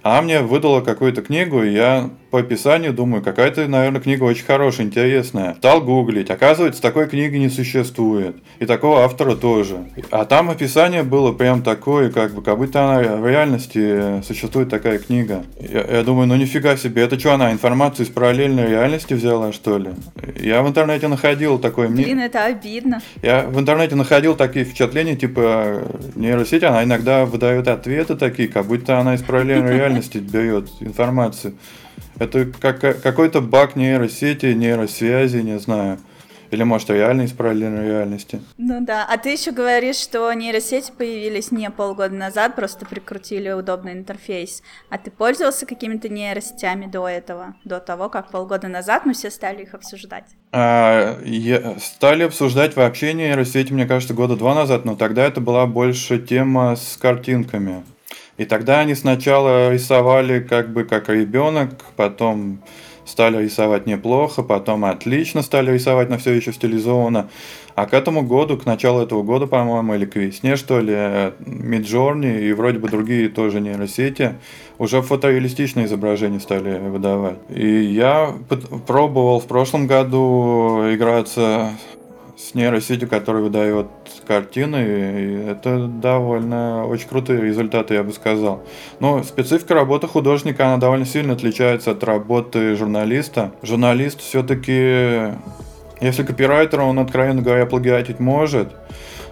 Она 0.02 0.22
мне 0.22 0.40
выдала 0.40 0.80
какую-то 0.80 1.22
книгу, 1.22 1.62
и 1.62 1.72
я 1.72 2.10
по 2.30 2.40
описанию 2.40 2.92
думаю, 2.92 3.22
какая-то, 3.22 3.66
наверное, 3.68 4.00
книга 4.00 4.24
очень 4.24 4.44
хорошая, 4.44 4.86
интересная. 4.86 5.54
Стал 5.54 5.80
гуглить. 5.80 6.30
Оказывается, 6.30 6.82
такой 6.82 7.08
книги 7.08 7.36
не 7.36 7.48
существует. 7.48 8.36
И 8.58 8.66
такого 8.66 9.04
автора 9.04 9.34
тоже. 9.34 9.84
А 10.10 10.24
там 10.24 10.50
описание 10.50 11.02
было 11.02 11.32
прям 11.32 11.62
такое, 11.62 12.10
как 12.10 12.34
бы, 12.34 12.42
как 12.42 12.58
будто 12.58 12.84
она 12.84 13.16
в 13.16 13.26
реальности 13.26 14.22
существует 14.22 14.68
такая 14.68 14.98
книга. 14.98 15.44
Я, 15.58 15.84
я 15.84 16.02
думаю, 16.02 16.26
ну 16.28 16.36
нифига 16.36 16.76
себе, 16.76 17.02
это 17.02 17.18
что, 17.18 17.32
она 17.32 17.52
информацию 17.52 18.06
из 18.06 18.10
параллельной 18.10 18.68
реальности 18.68 19.14
взяла, 19.14 19.52
что 19.52 19.78
ли? 19.78 19.90
Я 20.38 20.62
в 20.62 20.68
интернете 20.68 21.08
находил 21.08 21.58
такое... 21.58 21.88
Блин, 21.88 22.20
это 22.20 22.44
обидно. 22.44 23.00
Я 23.22 23.46
в 23.46 23.58
интернете 23.58 23.94
находил 23.94 24.36
такие 24.36 24.66
впечатления, 24.66 25.16
типа, 25.16 25.82
нейросеть, 26.14 26.62
она 26.62 26.84
иногда 26.84 27.24
выдает 27.24 27.68
ответы 27.68 28.16
такие, 28.16 28.48
как 28.48 28.66
будто 28.66 28.98
она 28.98 29.14
из 29.14 29.22
параллельной 29.22 29.72
реальности 29.76 30.18
берет 30.18 30.68
информацию. 30.80 31.54
Это 32.18 32.46
как, 32.46 32.80
какой-то 33.02 33.40
баг 33.40 33.76
нейросети, 33.76 34.46
нейросвязи, 34.46 35.38
не 35.38 35.58
знаю. 35.58 35.98
Или, 36.50 36.62
может, 36.62 36.88
реально 36.88 37.22
из 37.22 37.32
параллельной 37.32 37.86
реальности. 37.86 38.40
Ну 38.56 38.80
да. 38.80 39.06
А 39.08 39.18
ты 39.18 39.30
еще 39.30 39.50
говоришь, 39.50 39.96
что 39.96 40.32
нейросети 40.32 40.92
появились 40.96 41.50
не 41.50 41.70
полгода 41.70 42.14
назад, 42.14 42.56
просто 42.56 42.86
прикрутили 42.86 43.50
удобный 43.50 43.92
интерфейс. 43.92 44.62
А 44.88 44.96
ты 44.96 45.10
пользовался 45.10 45.66
какими-то 45.66 46.08
нейросетями 46.08 46.86
до 46.86 47.06
этого, 47.06 47.54
до 47.64 47.80
того, 47.80 48.08
как 48.08 48.30
полгода 48.30 48.68
назад 48.68 49.04
мы 49.04 49.12
все 49.12 49.30
стали 49.30 49.62
их 49.64 49.74
обсуждать? 49.74 50.24
А, 50.52 51.20
я, 51.22 51.78
стали 51.78 52.22
обсуждать 52.22 52.76
вообще 52.76 53.12
нейросети, 53.12 53.72
мне 53.72 53.86
кажется, 53.86 54.14
года 54.14 54.36
два 54.36 54.54
назад, 54.54 54.86
но 54.86 54.96
тогда 54.96 55.26
это 55.26 55.42
была 55.42 55.66
больше 55.66 56.18
тема 56.18 56.76
с 56.76 56.96
картинками. 56.96 57.84
И 58.38 58.44
тогда 58.44 58.80
они 58.80 58.94
сначала 58.94 59.72
рисовали 59.72 60.40
как 60.40 60.72
бы 60.72 60.84
как 60.84 61.08
ребенок, 61.10 61.70
потом 61.96 62.60
стали 63.04 63.42
рисовать 63.42 63.86
неплохо, 63.86 64.42
потом 64.42 64.84
отлично 64.84 65.42
стали 65.42 65.72
рисовать, 65.72 66.08
но 66.10 66.18
все 66.18 66.32
еще 66.32 66.52
стилизованно. 66.52 67.28
А 67.74 67.86
к 67.86 67.94
этому 67.94 68.22
году, 68.22 68.56
к 68.56 68.66
началу 68.66 69.00
этого 69.00 69.22
года, 69.22 69.46
по-моему, 69.46 69.94
или 69.94 70.04
к 70.04 70.16
весне, 70.16 70.56
что 70.56 70.80
ли, 70.80 70.92
Midjourney 70.92 72.42
и 72.42 72.52
вроде 72.52 72.78
бы 72.78 72.88
другие 72.88 73.28
тоже 73.28 73.60
нейросети 73.60 74.34
уже 74.78 75.02
фотореалистичные 75.02 75.86
изображения 75.86 76.40
стали 76.40 76.78
выдавать. 76.78 77.38
И 77.48 77.66
я 77.66 78.34
пробовал 78.86 79.40
в 79.40 79.46
прошлом 79.46 79.86
году 79.86 80.92
играться 80.92 81.72
с 82.38 82.54
нейросетью, 82.54 83.08
которая 83.08 83.42
выдает 83.42 83.88
картины, 84.26 84.76
это 85.48 85.88
довольно 85.88 86.86
очень 86.86 87.08
крутые 87.08 87.40
результаты, 87.40 87.94
я 87.94 88.04
бы 88.04 88.12
сказал. 88.12 88.62
Но 89.00 89.24
специфика 89.24 89.74
работы 89.74 90.06
художника, 90.06 90.66
она 90.66 90.76
довольно 90.76 91.04
сильно 91.04 91.32
отличается 91.32 91.90
от 91.90 92.04
работы 92.04 92.76
журналиста. 92.76 93.50
Журналист 93.62 94.20
все-таки, 94.20 95.34
если 96.00 96.22
копирайтер, 96.22 96.80
он, 96.80 97.00
откровенно 97.00 97.42
говоря, 97.42 97.66
плагиатить 97.66 98.20
может, 98.20 98.68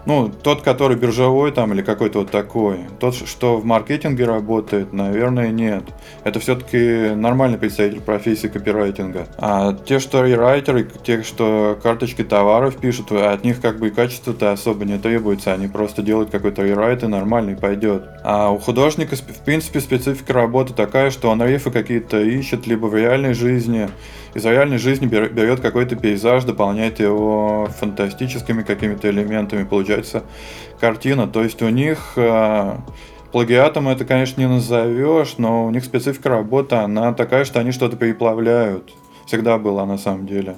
ну, 0.07 0.31
тот, 0.31 0.63
который 0.63 0.97
биржевой 0.97 1.51
там 1.51 1.73
или 1.73 1.83
какой-то 1.83 2.21
вот 2.21 2.31
такой. 2.31 2.79
Тот, 3.01 3.15
что 3.15 3.57
в 3.57 3.65
маркетинге 3.65 4.25
работает, 4.25 4.93
наверное, 4.93 5.51
нет. 5.51 5.83
Это 6.23 6.39
все-таки 6.39 7.15
нормальный 7.15 7.59
представитель 7.59 8.01
профессии 8.01 8.47
копирайтинга. 8.47 9.27
А 9.37 9.75
те, 9.75 9.99
что 9.99 10.25
рерайтеры, 10.25 10.89
те, 11.03 11.23
что 11.23 11.79
карточки 11.83 12.23
товаров 12.23 12.77
пишут, 12.77 13.11
от 13.11 13.45
них 13.45 13.61
как 13.61 13.79
бы 13.79 13.89
и 13.89 13.91
качество-то 13.91 14.53
особо 14.53 14.85
не 14.85 14.99
требуется. 14.99 15.53
Они 15.53 15.67
просто 15.67 16.03
делают 16.03 16.31
какой-то 16.31 16.63
рерайт 16.63 17.03
и 17.03 17.09
нормальный 17.09 17.57
пойдет. 17.57 18.05
А 18.23 18.51
у 18.51 18.59
художника, 18.59 19.17
в 19.17 19.45
принципе, 19.45 19.81
специфика 19.81 20.33
работы 20.33 20.73
такая, 20.73 21.11
что 21.11 21.31
он 21.31 21.43
рифы 21.43 21.71
какие-то 21.73 22.21
ищет 22.21 22.67
либо 22.69 22.87
в 22.87 22.95
реальной 22.95 23.35
жизни, 23.35 23.89
из 24.37 24.45
реальной 24.45 24.79
жизни 24.79 25.07
берет 25.07 25.61
какой-то 25.61 25.97
пейзаж, 25.97 26.45
дополняет 26.45 27.01
его 27.01 27.69
фантастическими 27.79 28.63
какими-то 28.63 29.09
элементами, 29.09 29.65
получается 29.65 30.25
картина. 30.79 31.27
То 31.27 31.43
есть 31.43 31.63
у 31.63 31.69
них 31.71 32.13
э, 32.17 32.77
плагиатом 33.33 33.89
это, 33.89 34.05
конечно, 34.05 34.41
не 34.41 34.49
назовешь, 34.49 35.37
но 35.39 35.65
у 35.67 35.71
них 35.71 35.85
специфика 35.85 36.29
работы, 36.29 36.77
она 36.77 37.15
такая, 37.15 37.47
что 37.47 37.61
они 37.61 37.73
что-то 37.73 37.97
переплавляют. 37.97 38.93
Всегда 39.27 39.57
была 39.57 39.87
на 39.87 39.97
самом 39.97 40.27
деле. 40.27 40.57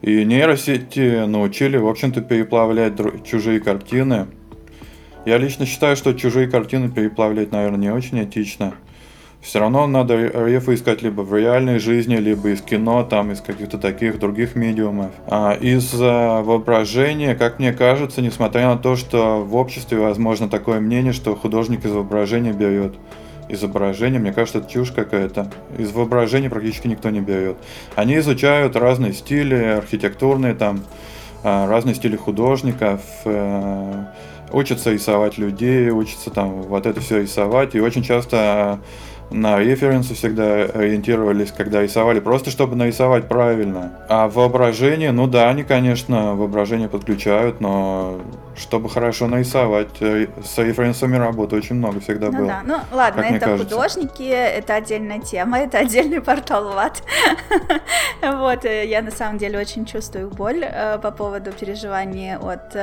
И 0.00 0.24
нейросети 0.24 1.26
научили, 1.26 1.76
в 1.76 1.86
общем-то, 1.86 2.22
переплавлять 2.22 2.94
чужие 3.24 3.60
картины. 3.60 4.28
Я 5.26 5.36
лично 5.36 5.66
считаю, 5.66 5.96
что 5.96 6.14
чужие 6.14 6.48
картины 6.48 6.88
переплавлять, 6.88 7.52
наверное, 7.52 7.78
не 7.78 7.90
очень 7.90 8.24
этично 8.24 8.72
все 9.42 9.58
равно 9.58 9.86
надо 9.86 10.16
рефы 10.16 10.74
искать 10.74 11.02
либо 11.02 11.22
в 11.22 11.34
реальной 11.34 11.78
жизни, 11.78 12.16
либо 12.16 12.50
из 12.50 12.60
кино, 12.60 13.04
там, 13.04 13.32
из 13.32 13.40
каких-то 13.40 13.78
таких 13.78 14.18
других 14.18 14.54
медиумов. 14.54 15.10
А 15.26 15.54
из 15.54 15.94
а, 15.98 16.42
воображения, 16.42 17.34
как 17.34 17.58
мне 17.58 17.72
кажется, 17.72 18.20
несмотря 18.20 18.66
на 18.68 18.76
то, 18.76 18.96
что 18.96 19.42
в 19.42 19.56
обществе 19.56 19.98
возможно 19.98 20.48
такое 20.48 20.80
мнение, 20.80 21.12
что 21.12 21.34
художник 21.34 21.84
из 21.84 21.92
воображения 21.92 22.52
берет 22.52 22.94
изображение, 23.48 24.20
мне 24.20 24.32
кажется, 24.32 24.58
это 24.58 24.70
чушь 24.70 24.92
какая-то. 24.92 25.50
Из 25.78 25.90
воображения 25.90 26.50
практически 26.50 26.86
никто 26.86 27.10
не 27.10 27.20
берет. 27.20 27.56
Они 27.96 28.18
изучают 28.18 28.76
разные 28.76 29.12
стили, 29.12 29.54
архитектурные 29.54 30.54
там, 30.54 30.82
а, 31.42 31.66
разные 31.66 31.94
стили 31.94 32.16
художников, 32.16 33.00
э, 33.24 34.04
учатся 34.52 34.92
рисовать 34.92 35.38
людей, 35.38 35.90
учатся 35.90 36.30
там 36.30 36.62
вот 36.62 36.86
это 36.86 37.00
все 37.00 37.22
рисовать, 37.22 37.74
и 37.74 37.80
очень 37.80 38.02
часто 38.02 38.80
на 39.30 39.58
референсы 39.58 40.14
всегда 40.14 40.64
ориентировались, 40.64 41.52
когда 41.52 41.82
рисовали, 41.82 42.20
просто 42.20 42.50
чтобы 42.50 42.76
нарисовать 42.76 43.28
правильно. 43.28 43.92
А 44.08 44.28
воображение, 44.28 45.12
ну 45.12 45.26
да, 45.26 45.48
они, 45.48 45.62
конечно, 45.62 46.34
воображение 46.34 46.88
подключают, 46.88 47.60
но 47.60 48.20
чтобы 48.56 48.90
хорошо 48.90 49.28
нарисовать, 49.28 49.88
э, 50.00 50.26
с 50.44 50.58
референсами 50.58 51.16
работы 51.16 51.56
очень 51.56 51.76
много 51.76 52.00
всегда 52.00 52.30
ну 52.30 52.38
было. 52.38 52.46
Да. 52.48 52.62
Ну 52.64 52.96
ладно, 52.96 53.20
это 53.20 53.56
художники, 53.56 54.22
это 54.22 54.74
отдельная 54.74 55.20
тема, 55.20 55.60
это 55.60 55.78
отдельный 55.78 56.20
портал 56.20 56.72
ВАТ. 56.74 57.02
вот, 58.22 58.64
э, 58.64 58.86
я 58.86 59.02
на 59.02 59.10
самом 59.12 59.38
деле 59.38 59.58
очень 59.58 59.84
чувствую 59.84 60.28
боль 60.30 60.64
э, 60.64 60.98
по 60.98 61.12
поводу 61.12 61.52
переживания 61.52 62.38
от 62.38 62.74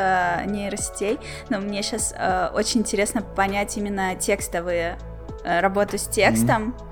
нейросетей, 0.48 1.20
но 1.50 1.60
мне 1.60 1.84
сейчас 1.84 2.14
очень 2.54 2.82
интересно 2.82 3.22
понять 3.22 3.78
именно 3.78 4.16
текстовые 4.16 4.98
работу 5.62 5.98
с 5.98 6.08
текстом. 6.08 6.76
Mm-hmm. 6.78 6.88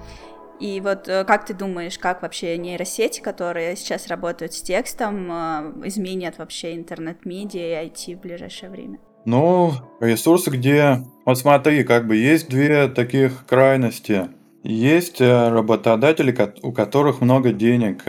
И 0.59 0.79
вот 0.79 1.09
э, 1.09 1.25
как 1.25 1.45
ты 1.45 1.53
думаешь, 1.53 1.99
как 1.99 2.21
вообще 2.21 2.57
нейросети, 2.57 3.19
которые 3.19 3.75
сейчас 3.75 4.07
работают 4.07 4.53
с 4.53 4.61
текстом, 4.61 5.29
э, 5.29 5.87
изменят 5.87 6.37
вообще 6.37 6.75
интернет-медиа 6.75 7.83
и 7.83 7.87
IT 7.87 8.15
в 8.15 8.21
ближайшее 8.21 8.69
время? 8.69 8.99
Ну, 9.25 9.73
ресурсы, 9.99 10.49
где... 10.51 11.03
Вот 11.25 11.37
смотри, 11.37 11.83
как 11.83 12.07
бы 12.07 12.15
есть 12.15 12.47
две 12.47 12.87
таких 12.87 13.45
крайности. 13.45 14.29
Есть 14.63 15.19
работодатели, 15.19 16.35
у 16.61 16.71
которых 16.71 17.21
много 17.21 17.51
денег, 17.51 18.03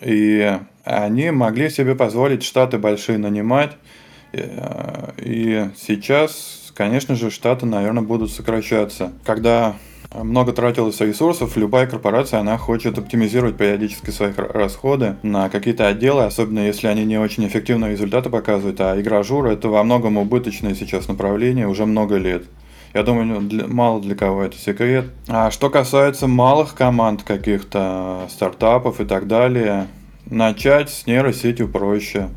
и 0.00 0.58
они 0.84 1.30
могли 1.30 1.68
себе 1.68 1.94
позволить 1.94 2.42
штаты 2.42 2.78
большие 2.78 3.18
нанимать. 3.18 3.72
И 4.32 5.68
сейчас 5.76 6.63
конечно 6.74 7.14
же, 7.14 7.30
штаты, 7.30 7.66
наверное, 7.66 8.02
будут 8.02 8.30
сокращаться. 8.30 9.12
Когда 9.24 9.76
много 10.22 10.52
тратилось 10.52 11.00
ресурсов, 11.00 11.56
любая 11.56 11.86
корпорация, 11.86 12.40
она 12.40 12.56
хочет 12.56 12.98
оптимизировать 12.98 13.56
периодически 13.56 14.10
свои 14.10 14.32
расходы 14.36 15.16
на 15.22 15.48
какие-то 15.48 15.88
отделы, 15.88 16.24
особенно 16.24 16.60
если 16.60 16.86
они 16.86 17.04
не 17.04 17.18
очень 17.18 17.46
эффективные 17.46 17.92
результаты 17.92 18.30
показывают, 18.30 18.80
а 18.80 19.00
игра 19.00 19.22
жура 19.22 19.50
это 19.50 19.68
во 19.68 19.82
многом 19.82 20.16
убыточное 20.16 20.74
сейчас 20.74 21.08
направление 21.08 21.66
уже 21.66 21.84
много 21.84 22.16
лет. 22.16 22.44
Я 22.92 23.02
думаю, 23.02 23.40
для, 23.40 23.66
мало 23.66 24.00
для 24.00 24.14
кого 24.14 24.44
это 24.44 24.56
секрет. 24.56 25.06
А 25.26 25.50
что 25.50 25.68
касается 25.68 26.28
малых 26.28 26.76
команд 26.76 27.24
каких-то, 27.24 28.28
стартапов 28.30 29.00
и 29.00 29.04
так 29.04 29.26
далее, 29.26 29.88
начать 30.26 30.90
с 30.90 31.06
нейросетью 31.06 31.68
проще. 31.68 32.28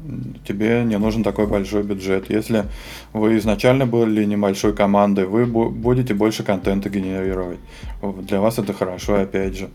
Тебе 0.48 0.84
не 0.84 0.98
нужен 0.98 1.24
такой 1.24 1.48
большой 1.48 1.84
бюджет. 1.84 2.30
Если 2.30 2.66
вы 3.14 3.38
изначально 3.38 3.86
были 3.86 4.26
небольшой 4.26 4.76
командой, 4.76 5.26
вы 5.26 5.46
будете 5.46 6.14
больше 6.14 6.44
контента 6.44 6.90
генерировать. 6.90 7.60
Для 8.02 8.42
вас 8.42 8.60
это 8.60 8.74
хорошо, 8.74 9.22
опять 9.22 9.58
же. 9.58 9.70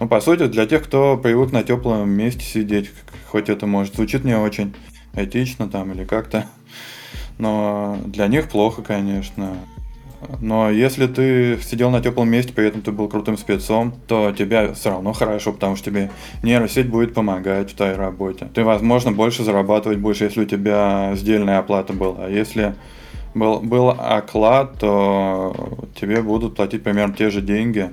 Ну, 0.00 0.06
по 0.06 0.20
сути, 0.20 0.46
для 0.46 0.66
тех, 0.66 0.84
кто 0.84 1.16
привык 1.16 1.50
на 1.50 1.64
теплом 1.64 2.08
месте 2.08 2.44
сидеть, 2.44 2.90
хоть 3.26 3.48
это 3.48 3.66
может 3.66 3.96
звучит 3.96 4.24
не 4.24 4.36
очень 4.38 4.74
этично 5.14 5.68
там 5.68 5.92
или 5.92 6.04
как-то, 6.04 6.46
но 7.38 7.98
для 8.06 8.28
них 8.28 8.48
плохо, 8.48 8.82
конечно. 8.82 9.56
Но 10.40 10.70
если 10.70 11.06
ты 11.06 11.58
сидел 11.62 11.90
на 11.90 12.00
теплом 12.00 12.28
месте, 12.28 12.52
при 12.52 12.66
этом 12.66 12.82
ты 12.82 12.92
был 12.92 13.08
крутым 13.08 13.38
спецом, 13.38 13.94
то 14.06 14.32
тебе 14.32 14.74
все 14.74 14.90
равно 14.90 15.12
хорошо, 15.12 15.52
потому 15.52 15.76
что 15.76 15.90
тебе 15.90 16.10
нейросеть 16.42 16.88
будет 16.88 17.14
помогать 17.14 17.72
в 17.72 17.76
твоей 17.76 17.94
работе. 17.94 18.48
Ты, 18.54 18.64
возможно, 18.64 19.12
больше 19.12 19.44
зарабатывать 19.44 19.98
будешь, 19.98 20.20
если 20.20 20.42
у 20.42 20.44
тебя 20.44 21.12
сдельная 21.14 21.58
оплата 21.58 21.92
была. 21.92 22.26
А 22.26 22.28
если 22.28 22.74
был, 23.34 23.60
был 23.60 23.90
оклад, 23.90 24.78
то 24.78 25.54
тебе 25.98 26.22
будут 26.22 26.56
платить 26.56 26.82
примерно 26.82 27.14
те 27.14 27.30
же 27.30 27.40
деньги. 27.40 27.90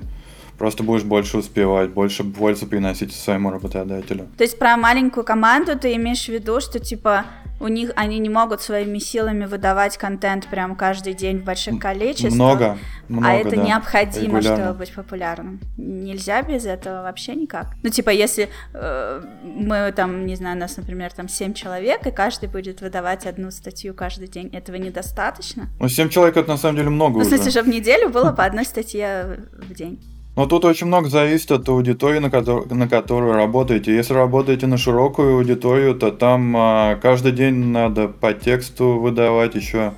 Просто 0.58 0.82
будешь 0.82 1.04
больше 1.04 1.36
успевать, 1.38 1.90
больше 1.90 2.24
пользы 2.24 2.66
приносить 2.66 3.12
своему 3.14 3.50
работодателю. 3.50 4.26
То 4.38 4.44
есть 4.44 4.58
про 4.58 4.76
маленькую 4.76 5.24
команду 5.24 5.78
ты 5.78 5.94
имеешь 5.96 6.24
в 6.24 6.28
виду, 6.28 6.60
что 6.60 6.78
типа 6.78 7.26
у 7.58 7.68
них 7.68 7.90
они 7.96 8.18
не 8.18 8.28
могут 8.28 8.60
своими 8.60 8.98
силами 8.98 9.46
выдавать 9.46 9.96
контент 9.96 10.46
прям 10.46 10.76
каждый 10.76 11.14
день 11.14 11.38
в 11.38 11.44
больших 11.44 11.78
количествах. 11.78 12.34
Много, 12.34 12.78
много 13.08 13.26
А 13.26 13.32
это 13.32 13.50
да, 13.50 13.56
необходимо, 13.56 14.38
регулярно. 14.38 14.64
чтобы 14.64 14.78
быть 14.78 14.92
популярным. 14.92 15.60
Нельзя 15.76 16.42
без 16.42 16.66
этого 16.66 17.02
вообще 17.02 17.34
никак. 17.34 17.68
Ну, 17.82 17.88
типа, 17.90 18.10
если 18.10 18.48
э, 18.74 19.22
мы 19.42 19.92
там, 19.96 20.26
не 20.26 20.36
знаю, 20.36 20.58
нас, 20.58 20.76
например, 20.76 21.12
там 21.12 21.28
7 21.28 21.54
человек, 21.54 22.06
и 22.06 22.10
каждый 22.10 22.48
будет 22.48 22.80
выдавать 22.80 23.26
одну 23.26 23.50
статью 23.50 23.94
каждый 23.94 24.28
день, 24.28 24.48
этого 24.48 24.76
недостаточно? 24.76 25.68
Ну, 25.80 25.88
7 25.88 26.08
человек 26.08 26.36
это 26.36 26.48
на 26.50 26.58
самом 26.58 26.76
деле 26.76 26.90
много 26.90 27.18
Ну, 27.18 27.24
в 27.24 27.28
смысле, 27.28 27.48
уже. 27.48 27.62
в 27.62 27.68
неделю 27.68 28.10
было 28.10 28.32
по 28.32 28.44
одной 28.44 28.64
статье 28.64 29.40
в 29.52 29.72
день. 29.74 29.98
Но 30.36 30.44
тут 30.44 30.66
очень 30.66 30.86
много 30.86 31.08
зависит 31.08 31.50
от 31.50 31.66
аудитории, 31.66 32.18
на, 32.18 32.26
котор- 32.26 32.72
на 32.72 32.86
которую 32.86 33.32
работаете. 33.32 33.96
Если 33.96 34.12
работаете 34.12 34.66
на 34.66 34.76
широкую 34.76 35.38
аудиторию, 35.38 35.94
то 35.94 36.10
там 36.10 36.54
а, 36.54 36.96
каждый 36.96 37.32
день 37.32 37.54
надо 37.54 38.08
по 38.08 38.34
тексту 38.34 38.98
выдавать 39.00 39.54
еще, 39.54 39.94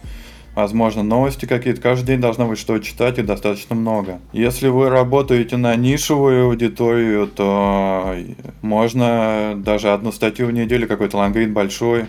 возможно, 0.54 1.02
новости 1.02 1.44
какие-то. 1.44 1.80
Каждый 1.80 2.06
день 2.06 2.20
должно 2.20 2.46
быть 2.46 2.58
что 2.60 2.78
читать 2.78 3.18
и 3.18 3.22
достаточно 3.22 3.74
много. 3.74 4.20
Если 4.32 4.68
вы 4.68 4.88
работаете 4.90 5.56
на 5.56 5.74
нишевую 5.74 6.44
аудиторию, 6.44 7.26
то 7.26 8.14
можно 8.62 9.54
даже 9.56 9.92
одну 9.92 10.12
статью 10.12 10.46
в 10.46 10.52
неделю, 10.52 10.86
какой-то 10.86 11.16
лангрид 11.16 11.50
большой, 11.50 12.06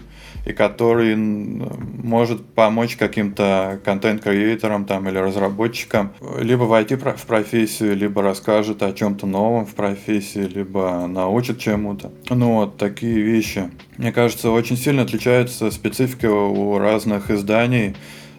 и 0.50 0.54
который 0.54 1.16
может 1.16 2.44
помочь 2.44 2.96
каким-то 2.96 3.80
контент-креаторам 3.86 4.86
там 4.86 5.08
или 5.08 5.20
разработчикам 5.20 6.12
либо 6.40 6.64
войти 6.64 6.96
в 6.96 7.26
профессию, 7.28 7.96
либо 7.96 8.24
расскажет 8.24 8.82
о 8.82 8.92
чем-то 8.92 9.28
новом 9.28 9.68
в 9.68 9.76
профессии, 9.76 10.40
либо 10.40 11.06
научит 11.08 11.60
чему-то. 11.60 12.12
Ну 12.32 12.56
вот 12.56 12.78
такие 12.78 13.22
вещи. 13.22 13.70
Мне 13.98 14.12
кажется, 14.12 14.50
очень 14.50 14.76
сильно 14.76 15.04
отличается 15.04 15.70
специфика 15.70 16.32
у 16.32 16.80
разных 16.80 17.30
изданий, 17.30 17.96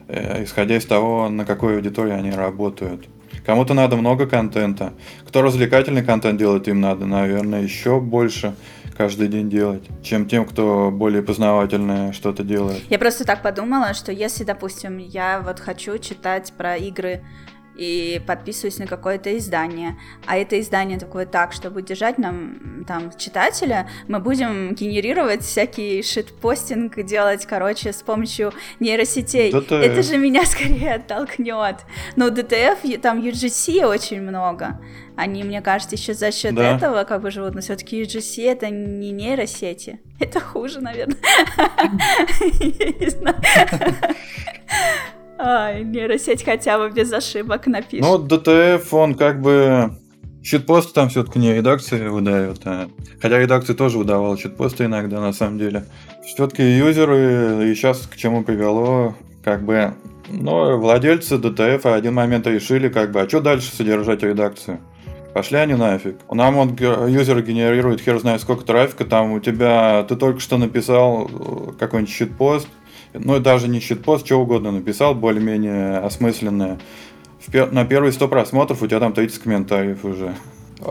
э, 0.08 0.42
исходя 0.42 0.78
из 0.78 0.86
того, 0.86 1.28
на 1.28 1.44
какой 1.44 1.76
аудитории 1.76 2.12
они 2.12 2.32
работают. 2.32 3.08
Кому-то 3.46 3.72
надо 3.74 3.96
много 3.96 4.26
контента. 4.26 4.94
Кто 5.26 5.42
развлекательный 5.42 6.02
контент 6.02 6.38
делает, 6.38 6.66
им 6.66 6.80
надо, 6.80 7.06
наверное, 7.06 7.62
еще 7.62 8.00
больше 8.00 8.54
каждый 9.00 9.28
день 9.28 9.48
делать, 9.48 9.82
чем 10.02 10.28
тем, 10.28 10.44
кто 10.44 10.90
более 10.92 11.22
познавательное 11.22 12.12
что-то 12.12 12.42
делает. 12.42 12.82
Я 12.90 12.98
просто 12.98 13.24
так 13.24 13.40
подумала, 13.40 13.94
что 13.94 14.12
если, 14.12 14.44
допустим, 14.44 14.98
я 14.98 15.40
вот 15.42 15.58
хочу 15.58 15.96
читать 15.96 16.52
про 16.52 16.76
игры 16.76 17.22
и 17.80 18.20
подписываюсь 18.26 18.78
на 18.78 18.86
какое-то 18.86 19.36
издание, 19.38 19.98
а 20.26 20.36
это 20.36 20.60
издание 20.60 20.98
такое 20.98 21.24
так, 21.24 21.52
чтобы 21.54 21.80
держать 21.80 22.18
нам 22.18 22.84
там 22.86 23.10
читателя, 23.16 23.88
мы 24.06 24.20
будем 24.20 24.74
генерировать 24.74 25.42
всякий 25.42 26.02
шитпостинг, 26.02 27.02
делать, 27.02 27.46
короче, 27.46 27.92
с 27.94 28.02
помощью 28.02 28.52
нейросетей. 28.80 29.50
DTF. 29.50 29.72
Это 29.72 30.02
же 30.02 30.18
меня 30.18 30.44
скорее 30.46 30.96
оттолкнет. 30.96 31.76
Но 32.16 32.28
DTF, 32.28 32.84
и- 32.84 32.98
там 32.98 33.18
UGC 33.22 33.84
очень 33.86 34.20
много. 34.20 34.78
Они, 35.16 35.42
мне 35.42 35.62
кажется, 35.62 35.96
еще 35.96 36.12
за 36.14 36.32
счет 36.32 36.54
Да. 36.54 36.76
этого 36.76 37.04
как 37.04 37.22
бы 37.22 37.30
живут, 37.30 37.54
но 37.54 37.62
все-таки 37.62 38.02
UGC 38.02 38.44
это 38.44 38.68
не 38.68 39.10
нейросети. 39.10 40.00
Это 40.18 40.38
хуже, 40.40 40.80
наверное. 40.82 41.16
Я 41.56 42.92
не 43.00 43.08
знаю. 43.08 43.36
Ай, 45.42 45.84
нейросеть 45.84 46.44
хотя 46.44 46.78
бы 46.78 46.90
без 46.90 47.10
ошибок 47.12 47.66
напишет. 47.66 48.06
Ну, 48.06 48.18
DTF, 48.18 48.92
он 48.92 49.14
как 49.14 49.40
бы... 49.40 49.92
Щитпосты 50.42 50.94
там 50.94 51.10
все-таки 51.10 51.38
не 51.38 51.52
редакции 51.52 52.08
выдают, 52.08 52.60
а... 52.64 52.88
хотя 53.20 53.38
редакции 53.38 53.74
тоже 53.74 53.98
выдавал 53.98 54.38
щитпосты 54.38 54.84
иногда, 54.84 55.20
на 55.20 55.34
самом 55.34 55.58
деле. 55.58 55.84
Все-таки 56.24 56.62
юзеры, 56.62 57.70
и 57.70 57.74
сейчас 57.74 58.06
к 58.06 58.16
чему 58.16 58.42
привело, 58.42 59.14
как 59.44 59.64
бы, 59.64 59.92
ну, 60.30 60.78
владельцы 60.78 61.36
ДТФ 61.36 61.84
в 61.84 61.92
один 61.92 62.14
момент 62.14 62.46
решили, 62.46 62.88
как 62.88 63.12
бы, 63.12 63.20
а 63.20 63.28
что 63.28 63.40
дальше 63.40 63.74
содержать 63.74 64.22
редакцию? 64.22 64.80
Пошли 65.34 65.58
они 65.58 65.74
нафиг. 65.74 66.16
Нам 66.30 66.56
он 66.56 66.76
юзер 66.76 67.42
генерирует 67.42 68.00
хер 68.00 68.18
знает 68.18 68.40
сколько 68.40 68.64
трафика, 68.64 69.04
там 69.04 69.32
у 69.32 69.40
тебя, 69.40 70.04
ты 70.08 70.16
только 70.16 70.40
что 70.40 70.56
написал 70.56 71.30
э, 71.30 71.72
какой-нибудь 71.78 72.12
щитпост, 72.12 72.68
ну 73.12 73.36
и 73.36 73.40
даже 73.40 73.68
не 73.68 73.80
щитпост, 73.80 74.26
что 74.26 74.36
угодно 74.36 74.70
написал, 74.70 75.14
более-менее 75.14 75.98
осмысленное. 75.98 76.78
В 77.46 77.72
на 77.72 77.84
первые 77.84 78.12
100 78.12 78.28
просмотров 78.28 78.82
у 78.82 78.86
тебя 78.86 79.00
там 79.00 79.12
30 79.12 79.42
комментариев 79.42 80.04
уже. 80.04 80.34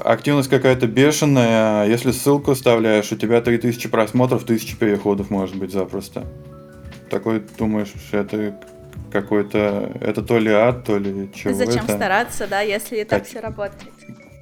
Активность 0.03 0.49
какая-то 0.49 0.87
бешеная, 0.87 1.87
если 1.87 2.11
ссылку 2.11 2.53
вставляешь, 2.53 3.11
у 3.11 3.15
тебя 3.15 3.41
3000 3.41 3.89
просмотров, 3.89 4.43
1000 4.43 4.77
переходов 4.77 5.29
может 5.29 5.55
быть 5.55 5.71
запросто. 5.71 6.25
Такой 7.09 7.43
думаешь, 7.57 7.93
это 8.11 8.55
какой-то, 9.11 9.91
это 9.99 10.21
то 10.21 10.37
ли 10.37 10.51
ад, 10.51 10.85
то 10.85 10.97
ли 10.97 11.29
чего 11.33 11.53
Зачем 11.53 11.85
это 11.85 11.95
стараться, 11.95 12.47
да, 12.47 12.61
если 12.61 12.97
и 12.97 13.03
так 13.03 13.25
все 13.25 13.39
работает? 13.39 13.93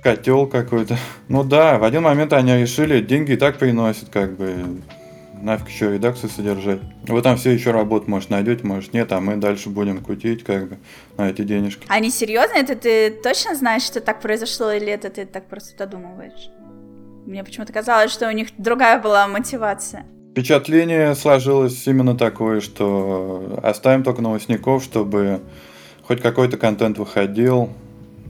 котел 0.07 0.47
какой-то. 0.47 0.97
Ну 1.27 1.43
да, 1.43 1.77
в 1.77 1.83
один 1.83 2.03
момент 2.03 2.31
они 2.31 2.55
решили, 2.55 3.01
деньги 3.01 3.33
и 3.33 3.35
так 3.35 3.57
приносят, 3.57 4.07
как 4.09 4.37
бы. 4.37 4.53
Нафиг 5.41 5.69
еще 5.69 5.93
редакцию 5.93 6.29
содержать. 6.29 6.79
Вы 7.07 7.21
там 7.21 7.37
все 7.37 7.51
еще 7.51 7.71
работу, 7.71 8.09
может, 8.09 8.29
найдете, 8.29 8.65
может, 8.65 8.93
нет, 8.93 9.11
а 9.11 9.19
мы 9.19 9.37
дальше 9.37 9.69
будем 9.69 10.03
кутить, 10.03 10.43
как 10.43 10.69
бы, 10.69 10.77
на 11.17 11.29
эти 11.29 11.43
денежки. 11.43 11.85
Они 11.87 12.09
серьезно? 12.09 12.55
Это 12.55 12.75
ты 12.75 13.11
точно 13.11 13.55
знаешь, 13.55 13.83
что 13.83 14.01
так 14.01 14.21
произошло, 14.21 14.71
или 14.71 14.87
это 14.87 15.09
ты 15.09 15.25
так 15.25 15.47
просто 15.47 15.77
додумываешь? 15.77 16.49
Мне 17.25 17.43
почему-то 17.43 17.73
казалось, 17.73 18.11
что 18.11 18.27
у 18.27 18.31
них 18.31 18.49
другая 18.57 19.01
была 19.01 19.27
мотивация. 19.27 20.05
Впечатление 20.31 21.15
сложилось 21.15 21.85
именно 21.87 22.15
такое, 22.15 22.61
что 22.61 23.59
оставим 23.63 24.03
только 24.03 24.21
новостников, 24.21 24.83
чтобы 24.83 25.41
хоть 26.03 26.21
какой-то 26.21 26.57
контент 26.57 26.97
выходил. 26.97 27.69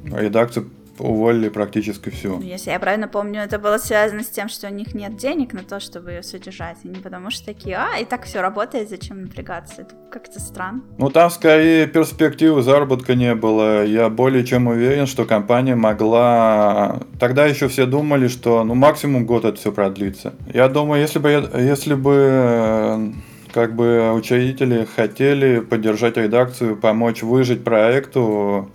Редакцию 0.06 0.70
уволили 1.00 1.50
практически 1.50 2.10
всю. 2.10 2.38
Ну, 2.38 2.42
Если 2.42 2.72
я 2.72 2.80
правильно 2.80 3.08
помню, 3.08 3.42
это 3.42 3.60
было 3.60 3.78
связано 3.78 4.24
с 4.24 4.28
тем, 4.28 4.50
что 4.50 4.68
у 4.68 4.72
них 4.72 4.94
нет 4.94 5.18
денег 5.18 5.54
на 5.54 5.64
то, 5.64 5.80
чтобы 5.80 6.12
ее 6.12 6.24
содержать. 6.24 6.78
И 6.84 6.88
не 6.88 6.96
потому 7.00 7.30
что 7.32 7.46
такие, 7.46 7.76
а, 7.78 7.98
и 8.00 8.06
так 8.06 8.26
все 8.26 8.42
работает, 8.42 8.90
зачем 8.90 9.22
напрягаться? 9.24 9.82
Это 9.82 9.96
как-то 10.12 10.40
странно. 10.40 10.82
Ну, 10.98 11.10
там 11.10 11.30
скорее 11.30 11.88
перспективы 11.88 12.62
заработка 12.64 13.16
не 13.16 13.36
было. 13.36 13.86
Я 13.86 14.10
более 14.10 14.46
чем 14.46 14.68
уверен, 14.68 15.06
что 15.08 15.26
компания 15.26 15.76
могла... 15.76 17.02
Тогда 17.20 17.46
еще 17.46 17.68
все 17.68 17.86
думали, 17.86 18.28
что 18.28 18.64
ну 18.64 18.76
максимум 18.76 19.26
год 19.26 19.46
это 19.46 19.58
все 19.58 19.72
продлится. 19.72 20.34
Я 20.54 20.68
думаю, 20.68 21.02
если 21.02 21.20
бы, 21.20 21.30
я- 21.30 21.60
если 21.60 21.94
бы 21.96 23.14
как 23.54 23.76
бы 23.76 24.12
учредители 24.14 24.88
хотели 24.96 25.60
поддержать 25.60 26.18
редакцию, 26.18 26.76
помочь 26.78 27.24
выжить 27.24 27.64
проекту 27.64 28.70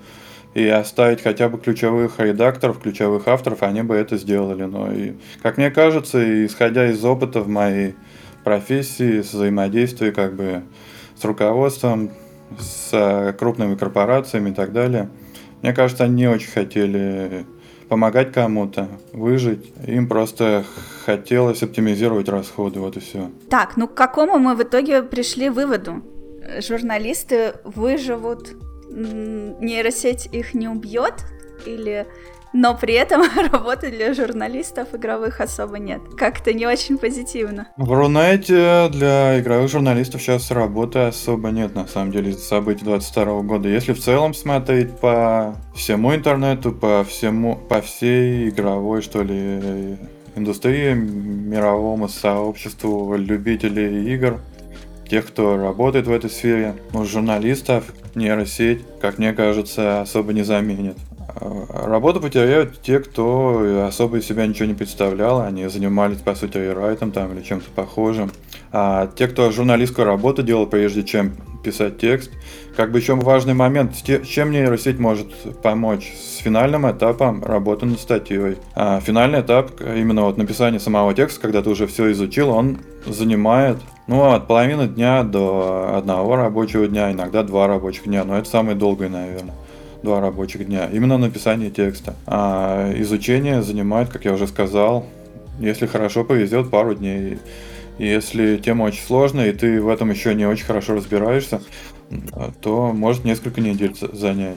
и 0.54 0.66
оставить 0.68 1.22
хотя 1.22 1.48
бы 1.48 1.58
ключевых 1.58 2.18
редакторов, 2.20 2.80
ключевых 2.80 3.26
авторов, 3.28 3.62
они 3.62 3.82
бы 3.82 3.94
это 3.94 4.16
сделали. 4.16 4.64
Но, 4.64 4.92
и, 4.92 5.14
как 5.42 5.56
мне 5.56 5.70
кажется, 5.70 6.46
исходя 6.46 6.90
из 6.90 7.04
опыта 7.04 7.40
в 7.40 7.48
моей 7.48 7.94
профессии, 8.44 9.20
взаимодействия 9.20 10.12
как 10.12 10.34
бы 10.34 10.62
с 11.16 11.24
руководством, 11.24 12.10
с 12.58 12.90
э, 12.92 13.32
крупными 13.32 13.76
корпорациями 13.76 14.50
и 14.50 14.52
так 14.52 14.72
далее. 14.72 15.08
Мне 15.62 15.72
кажется, 15.72 16.04
они 16.04 16.14
не 16.14 16.28
очень 16.28 16.50
хотели 16.50 17.46
помогать 17.88 18.32
кому-то, 18.32 18.88
выжить. 19.12 19.72
Им 19.86 20.08
просто 20.08 20.64
хотелось 21.06 21.62
оптимизировать 21.62 22.28
расходы, 22.28 22.80
вот 22.80 22.96
и 22.96 23.00
все. 23.00 23.30
Так, 23.48 23.76
ну 23.76 23.86
к 23.86 23.94
какому 23.94 24.38
мы 24.38 24.54
в 24.54 24.62
итоге 24.62 25.02
пришли 25.02 25.48
выводу? 25.48 26.02
Журналисты 26.58 27.54
выживут 27.64 28.54
нейросеть 28.92 30.26
их 30.32 30.54
не 30.54 30.68
убьет, 30.68 31.14
или 31.66 32.06
но 32.52 32.76
при 32.76 32.94
этом 32.94 33.22
работы 33.50 33.90
для 33.90 34.12
журналистов 34.14 34.94
игровых 34.94 35.40
особо 35.40 35.78
нет. 35.78 36.02
Как-то 36.16 36.52
не 36.52 36.66
очень 36.66 36.98
позитивно. 36.98 37.68
В 37.76 37.92
Рунете 37.92 38.88
для 38.90 39.40
игровых 39.40 39.70
журналистов 39.70 40.20
сейчас 40.20 40.50
работы 40.50 41.00
особо 41.00 41.50
нет, 41.50 41.74
на 41.74 41.86
самом 41.86 42.12
деле, 42.12 42.32
из 42.32 42.44
событий 42.44 42.84
22 42.84 43.42
года. 43.42 43.68
Если 43.68 43.92
в 43.92 44.00
целом 44.00 44.34
смотреть 44.34 44.98
по 44.98 45.56
всему 45.74 46.14
интернету, 46.14 46.72
по 46.72 47.04
всему, 47.04 47.56
по 47.56 47.80
всей 47.80 48.50
игровой, 48.50 49.00
что 49.02 49.22
ли, 49.22 49.96
индустрии, 50.34 50.92
мировому 50.92 52.08
сообществу 52.08 53.16
любителей 53.16 54.12
игр, 54.14 54.40
тех, 55.08 55.26
кто 55.26 55.56
работает 55.56 56.06
в 56.06 56.12
этой 56.12 56.30
сфере, 56.30 56.74
ну, 56.92 57.04
журналистов, 57.04 57.84
нейросеть, 58.14 58.80
как 59.00 59.18
мне 59.18 59.32
кажется, 59.32 60.00
особо 60.02 60.32
не 60.32 60.42
заменит. 60.42 60.96
Работу 61.70 62.20
потеряют 62.20 62.82
те, 62.82 62.98
кто 63.00 63.84
особо 63.86 64.18
из 64.18 64.26
себя 64.26 64.46
ничего 64.46 64.66
не 64.66 64.74
представлял, 64.74 65.40
они 65.40 65.66
занимались, 65.68 66.18
по 66.18 66.34
сути, 66.34 66.58
рерайтом 66.58 67.10
там 67.10 67.32
или 67.32 67.42
чем-то 67.42 67.70
похожим. 67.74 68.30
А 68.70 69.08
те, 69.16 69.28
кто 69.28 69.50
журналистскую 69.50 70.06
работу 70.06 70.42
делал, 70.42 70.66
прежде 70.66 71.02
чем 71.02 71.32
писать 71.62 71.98
текст, 71.98 72.30
как 72.76 72.90
бы 72.90 72.98
еще 72.98 73.14
важный 73.14 73.54
момент, 73.54 73.94
чем 74.26 74.50
нейросеть 74.50 74.98
может 74.98 75.32
помочь 75.62 76.12
с 76.12 76.38
финальным 76.38 76.90
этапом 76.90 77.44
работы 77.44 77.86
над 77.86 78.00
статьей. 78.00 78.56
А 78.74 79.00
финальный 79.00 79.40
этап, 79.40 79.80
именно 79.80 80.22
вот 80.22 80.38
написание 80.38 80.80
самого 80.80 81.14
текста, 81.14 81.40
когда 81.40 81.62
ты 81.62 81.70
уже 81.70 81.86
все 81.86 82.10
изучил, 82.12 82.50
он 82.50 82.78
занимает 83.06 83.78
ну, 84.12 84.32
от 84.32 84.46
половины 84.46 84.86
дня 84.86 85.22
до 85.22 85.96
одного 85.96 86.36
рабочего 86.36 86.86
дня, 86.86 87.12
иногда 87.12 87.42
два 87.42 87.66
рабочих 87.66 88.04
дня, 88.04 88.24
но 88.24 88.36
это 88.36 88.48
самый 88.48 88.74
долгий, 88.74 89.08
наверное 89.08 89.54
два 90.02 90.20
рабочих 90.20 90.66
дня. 90.66 90.88
Именно 90.92 91.16
написание 91.16 91.70
текста. 91.70 92.14
А 92.26 92.92
изучение 92.96 93.62
занимает, 93.62 94.08
как 94.10 94.24
я 94.24 94.32
уже 94.34 94.46
сказал, 94.46 95.06
если 95.60 95.86
хорошо 95.86 96.24
повезет, 96.24 96.70
пару 96.70 96.94
дней. 96.94 97.38
Если 97.98 98.56
тема 98.56 98.82
очень 98.82 99.02
сложная, 99.02 99.50
и 99.50 99.52
ты 99.52 99.80
в 99.80 99.88
этом 99.88 100.10
еще 100.10 100.34
не 100.34 100.44
очень 100.44 100.64
хорошо 100.64 100.94
разбираешься, 100.94 101.62
то 102.60 102.92
может 102.92 103.24
несколько 103.24 103.60
недель 103.60 103.94
занять. 104.12 104.56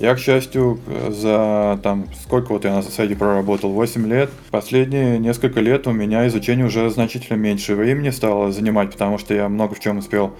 Я, 0.00 0.14
к 0.14 0.18
счастью, 0.18 0.80
за 1.10 1.78
там, 1.82 2.06
сколько 2.22 2.52
вот 2.52 2.64
я 2.64 2.74
на 2.74 2.82
сайте 2.82 3.14
проработал, 3.14 3.70
8 3.70 4.06
лет, 4.08 4.30
последние 4.50 5.18
несколько 5.18 5.60
лет 5.60 5.86
у 5.86 5.92
меня 5.92 6.26
изучение 6.26 6.66
уже 6.66 6.90
значительно 6.90 7.36
меньше 7.36 7.76
времени 7.76 8.10
стало 8.10 8.50
занимать, 8.50 8.90
потому 8.90 9.18
что 9.18 9.32
я 9.32 9.48
много 9.48 9.74
в 9.74 9.80
чем 9.80 9.98
успел 9.98 10.32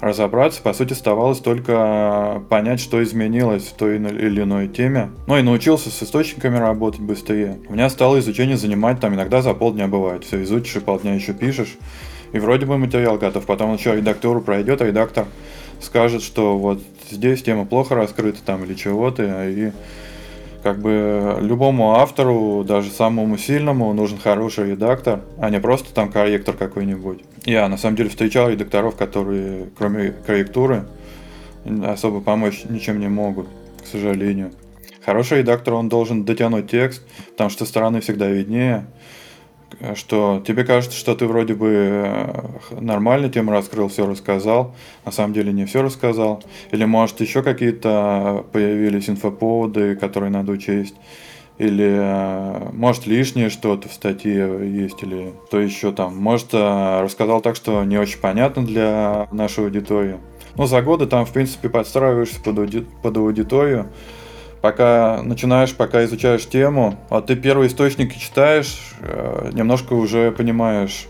разобраться. 0.00 0.62
По 0.62 0.72
сути, 0.72 0.94
оставалось 0.94 1.40
только 1.40 2.42
понять, 2.48 2.80
что 2.80 3.02
изменилось 3.02 3.64
в 3.64 3.74
той 3.74 3.96
или 3.96 4.40
иной 4.40 4.68
теме. 4.68 5.10
Ну 5.26 5.36
и 5.36 5.42
научился 5.42 5.90
с 5.90 6.02
источниками 6.02 6.56
работать 6.56 7.02
быстрее. 7.02 7.58
У 7.68 7.74
меня 7.74 7.90
стало 7.90 8.18
изучение 8.20 8.56
занимать 8.56 9.00
там 9.00 9.14
иногда 9.14 9.42
за 9.42 9.52
полдня 9.52 9.88
бывает. 9.88 10.24
Все 10.24 10.42
изучишь 10.42 10.76
и 10.76 10.80
полдня 10.80 11.14
еще 11.14 11.34
пишешь. 11.34 11.76
И 12.32 12.38
вроде 12.38 12.64
бы 12.64 12.78
материал 12.78 13.18
готов. 13.18 13.44
Потом 13.44 13.74
еще 13.74 13.94
редактору 13.94 14.40
пройдет, 14.40 14.80
а 14.80 14.86
редактор 14.86 15.26
скажет, 15.80 16.22
что 16.22 16.56
вот 16.56 16.80
здесь 17.14 17.42
тема 17.42 17.64
плохо 17.64 17.94
раскрыта 17.94 18.40
там 18.44 18.64
или 18.64 18.74
чего-то. 18.74 19.48
И 19.48 19.72
как 20.62 20.80
бы 20.80 21.38
любому 21.40 21.94
автору, 21.94 22.64
даже 22.64 22.90
самому 22.90 23.38
сильному, 23.38 23.92
нужен 23.94 24.18
хороший 24.18 24.72
редактор, 24.72 25.20
а 25.38 25.50
не 25.50 25.60
просто 25.60 25.94
там 25.94 26.10
корректор 26.10 26.54
какой-нибудь. 26.54 27.20
Я 27.44 27.68
на 27.68 27.78
самом 27.78 27.96
деле 27.96 28.10
встречал 28.10 28.50
редакторов, 28.50 28.96
которые 28.96 29.70
кроме 29.76 30.10
корректуры 30.26 30.84
особо 31.84 32.20
помочь 32.20 32.64
ничем 32.68 33.00
не 33.00 33.08
могут, 33.08 33.48
к 33.82 33.86
сожалению. 33.86 34.52
Хороший 35.04 35.38
редактор, 35.38 35.74
он 35.74 35.88
должен 35.88 36.24
дотянуть 36.24 36.70
текст, 36.70 37.02
потому 37.30 37.48
что 37.48 37.64
стороны 37.64 38.00
всегда 38.00 38.28
виднее 38.28 38.84
что 39.94 40.42
тебе 40.46 40.64
кажется, 40.64 40.96
что 40.96 41.14
ты 41.14 41.26
вроде 41.26 41.54
бы 41.54 41.68
э, 41.70 42.48
нормально 42.80 43.28
тему 43.28 43.52
раскрыл, 43.52 43.88
все 43.88 44.06
рассказал, 44.06 44.74
на 45.04 45.12
самом 45.12 45.32
деле 45.32 45.52
не 45.52 45.64
все 45.64 45.82
рассказал. 45.82 46.42
Или 46.70 46.84
может 46.84 47.20
еще 47.20 47.42
какие-то 47.42 48.44
появились 48.52 49.08
инфоповоды, 49.08 49.96
которые 49.96 50.30
надо 50.30 50.52
учесть. 50.52 50.94
Или 51.58 51.88
э, 51.90 52.70
может 52.72 53.06
лишнее 53.06 53.50
что-то 53.50 53.88
в 53.88 53.92
статье 53.92 54.60
есть, 54.62 55.02
или 55.02 55.34
то 55.50 55.60
еще 55.60 55.92
там. 55.92 56.16
Может 56.16 56.48
э, 56.52 57.00
рассказал 57.02 57.40
так, 57.40 57.56
что 57.56 57.84
не 57.84 57.98
очень 57.98 58.18
понятно 58.18 58.64
для 58.64 59.28
нашей 59.30 59.64
аудитории. 59.64 60.16
Но 60.56 60.66
за 60.66 60.82
годы 60.82 61.06
там, 61.06 61.26
в 61.26 61.32
принципе, 61.32 61.68
подстраиваешься 61.68 62.40
под, 62.40 62.58
ауди- 62.58 62.86
под 63.02 63.16
аудиторию 63.16 63.86
пока 64.60 65.22
начинаешь, 65.22 65.74
пока 65.74 66.04
изучаешь 66.04 66.46
тему, 66.46 66.98
а 67.08 67.20
ты 67.20 67.36
первые 67.36 67.68
источники 67.68 68.18
читаешь, 68.18 68.78
э, 69.00 69.50
немножко 69.52 69.94
уже 69.94 70.32
понимаешь, 70.32 71.06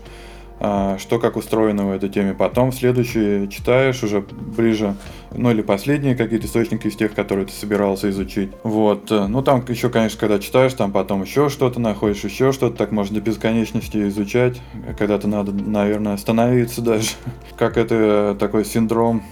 э, 0.59 0.97
что 0.99 1.19
как 1.19 1.35
устроено 1.35 1.87
в 1.87 1.91
этой 1.91 2.09
теме. 2.09 2.33
Потом 2.33 2.71
следующие 2.71 3.47
читаешь 3.49 4.03
уже 4.03 4.21
ближе, 4.21 4.95
ну 5.31 5.51
или 5.51 5.61
последние 5.61 6.15
какие-то 6.15 6.47
источники 6.47 6.87
из 6.87 6.95
тех, 6.95 7.13
которые 7.13 7.45
ты 7.45 7.53
собирался 7.53 8.09
изучить. 8.09 8.51
Вот. 8.63 9.09
Ну 9.09 9.41
там 9.41 9.65
еще, 9.67 9.89
конечно, 9.89 10.19
когда 10.19 10.39
читаешь, 10.39 10.73
там 10.73 10.91
потом 10.91 11.23
еще 11.23 11.49
что-то 11.49 11.79
находишь, 11.79 12.23
еще 12.23 12.51
что-то, 12.51 12.77
так 12.77 12.91
можно 12.91 13.15
до 13.15 13.21
бесконечности 13.21 14.07
изучать. 14.07 14.61
Когда-то 14.97 15.27
надо, 15.27 15.51
наверное, 15.51 16.13
остановиться 16.13 16.81
даже. 16.83 17.09
Как 17.57 17.77
это 17.77 18.35
такой 18.39 18.63
синдром 18.63 19.23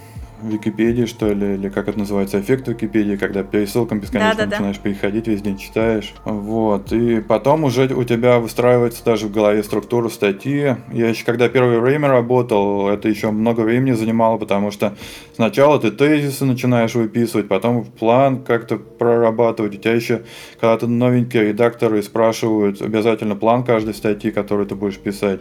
Википедии, 0.42 1.06
что 1.06 1.32
ли, 1.32 1.54
или 1.54 1.68
как 1.68 1.88
это 1.88 1.98
называется, 1.98 2.40
эффект 2.40 2.68
Википедии, 2.68 3.16
когда 3.16 3.42
пересылкам 3.42 4.00
бесконечно 4.00 4.34
да, 4.36 4.44
да, 4.44 4.50
начинаешь 4.50 4.76
да. 4.76 4.82
переходить, 4.82 5.26
весь 5.26 5.42
день 5.42 5.58
читаешь. 5.58 6.14
Вот. 6.24 6.92
И 6.92 7.20
потом 7.20 7.64
уже 7.64 7.86
у 7.94 8.04
тебя 8.04 8.38
выстраивается 8.38 9.04
даже 9.04 9.26
в 9.26 9.32
голове 9.32 9.62
структура 9.62 10.08
статьи. 10.08 10.76
Я 10.92 11.08
еще 11.08 11.24
когда 11.24 11.48
первое 11.48 11.80
время 11.80 12.08
работал, 12.08 12.88
это 12.88 13.08
еще 13.08 13.30
много 13.30 13.60
времени 13.60 13.92
занимало, 13.92 14.38
потому 14.38 14.70
что 14.70 14.96
сначала 15.34 15.78
ты 15.80 15.90
тезисы 15.90 16.44
начинаешь 16.44 16.94
выписывать, 16.94 17.48
потом 17.48 17.84
план 17.84 18.42
как-то 18.42 18.76
прорабатывать. 18.76 19.74
У 19.74 19.78
тебя 19.78 19.94
еще, 19.94 20.22
когда 20.60 20.78
ты 20.78 20.86
новенький 20.86 21.40
редактор 21.40 21.94
и 21.94 22.02
спрашивают 22.02 22.82
обязательно 22.82 23.36
план 23.36 23.64
каждой 23.64 23.94
статьи, 23.94 24.30
которую 24.30 24.66
ты 24.66 24.74
будешь 24.74 24.98
писать. 24.98 25.40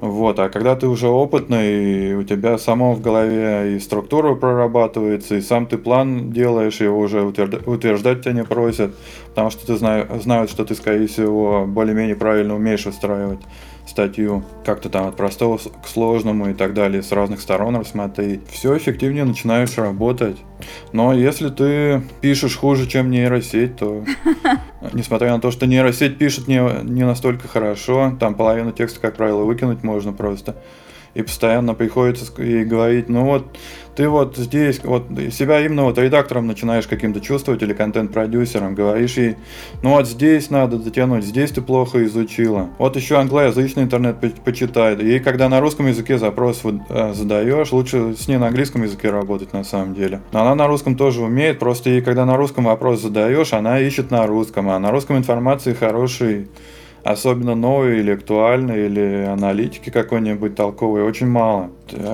Вот, 0.00 0.38
а 0.38 0.48
когда 0.48 0.76
ты 0.76 0.86
уже 0.86 1.08
опытный, 1.08 2.14
у 2.14 2.22
тебя 2.22 2.56
само 2.56 2.94
в 2.94 3.00
голове 3.00 3.74
и 3.74 3.80
структура 3.80 4.36
прорабатывается, 4.36 5.34
и 5.34 5.40
сам 5.40 5.66
ты 5.66 5.76
план 5.76 6.30
делаешь, 6.30 6.80
его 6.80 7.00
уже 7.00 7.22
утверждать 7.22 8.22
тебя 8.22 8.32
не 8.32 8.44
просят, 8.44 8.94
потому 9.30 9.50
что 9.50 9.66
ты 9.66 9.76
знают, 9.76 10.50
что 10.50 10.64
ты, 10.64 10.76
скорее 10.76 11.08
всего, 11.08 11.64
более-менее 11.66 12.14
правильно 12.14 12.54
умеешь 12.54 12.86
устраивать 12.86 13.40
статью, 13.88 14.44
как-то 14.64 14.88
там 14.88 15.06
от 15.06 15.16
простого 15.16 15.58
к 15.58 15.88
сложному 15.88 16.50
и 16.50 16.54
так 16.54 16.74
далее, 16.74 17.02
с 17.02 17.10
разных 17.12 17.40
сторон 17.40 17.76
рассмотреть. 17.76 18.40
Все 18.50 18.76
эффективнее 18.76 19.24
начинаешь 19.24 19.76
работать. 19.78 20.36
Но 20.92 21.12
если 21.12 21.48
ты 21.48 22.02
пишешь 22.20 22.56
хуже, 22.56 22.86
чем 22.86 23.10
нейросеть, 23.10 23.76
то 23.76 24.04
несмотря 24.92 25.32
на 25.32 25.40
то, 25.40 25.50
что 25.50 25.66
нейросеть 25.66 26.18
пишет 26.18 26.48
не, 26.48 26.60
не 26.84 27.04
настолько 27.04 27.48
хорошо, 27.48 28.16
там 28.20 28.34
половину 28.34 28.72
текста, 28.72 29.00
как 29.00 29.16
правило, 29.16 29.44
выкинуть 29.44 29.82
можно 29.82 30.12
просто. 30.12 30.56
И 31.14 31.22
постоянно 31.22 31.74
приходится 31.74 32.30
ей 32.40 32.64
говорить, 32.64 33.08
ну 33.08 33.24
вот, 33.24 33.56
ты 33.98 34.08
вот 34.08 34.36
здесь, 34.36 34.80
вот 34.84 35.06
себя 35.32 35.60
именно 35.60 35.82
вот 35.82 35.98
редактором 35.98 36.46
начинаешь 36.46 36.86
каким-то 36.86 37.20
чувствовать 37.20 37.64
или 37.64 37.72
контент-продюсером, 37.72 38.76
говоришь 38.76 39.16
ей, 39.16 39.34
ну 39.82 39.90
вот 39.90 40.06
здесь 40.06 40.50
надо 40.50 40.78
дотянуть, 40.78 41.24
здесь 41.24 41.50
ты 41.50 41.62
плохо 41.62 42.04
изучила. 42.04 42.68
Вот 42.78 42.94
еще 42.94 43.16
англоязычный 43.16 43.82
интернет 43.82 44.18
почитает. 44.44 45.02
И 45.02 45.18
когда 45.18 45.48
на 45.48 45.58
русском 45.58 45.88
языке 45.88 46.16
запрос 46.16 46.62
э, 46.64 47.12
задаешь, 47.12 47.72
лучше 47.72 48.14
с 48.14 48.28
ней 48.28 48.36
на 48.36 48.46
английском 48.46 48.84
языке 48.84 49.10
работать 49.10 49.52
на 49.52 49.64
самом 49.64 49.94
деле. 49.94 50.20
Но 50.30 50.42
она 50.42 50.54
на 50.54 50.68
русском 50.68 50.94
тоже 50.94 51.20
умеет, 51.20 51.58
просто 51.58 51.90
ей 51.90 52.00
когда 52.00 52.24
на 52.24 52.36
русском 52.36 52.66
вопрос 52.66 53.02
задаешь, 53.02 53.52
она 53.52 53.80
ищет 53.80 54.12
на 54.12 54.28
русском, 54.28 54.70
а 54.70 54.78
на 54.78 54.92
русском 54.92 55.16
информации 55.16 55.74
хороший 55.74 56.46
особенно 57.04 57.54
новые 57.54 58.00
или 58.00 58.10
актуальные, 58.12 58.86
или 58.86 59.26
аналитики 59.28 59.90
какой-нибудь 59.90 60.54
толковые, 60.54 61.04
очень 61.04 61.28
мало. 61.28 61.70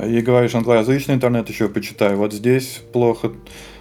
И 0.07 0.21
говоришь, 0.21 0.55
англоязычный 0.55 1.15
интернет 1.15 1.49
еще 1.49 1.69
почитай. 1.69 2.15
Вот 2.15 2.33
здесь 2.33 2.83
плохо 2.93 3.33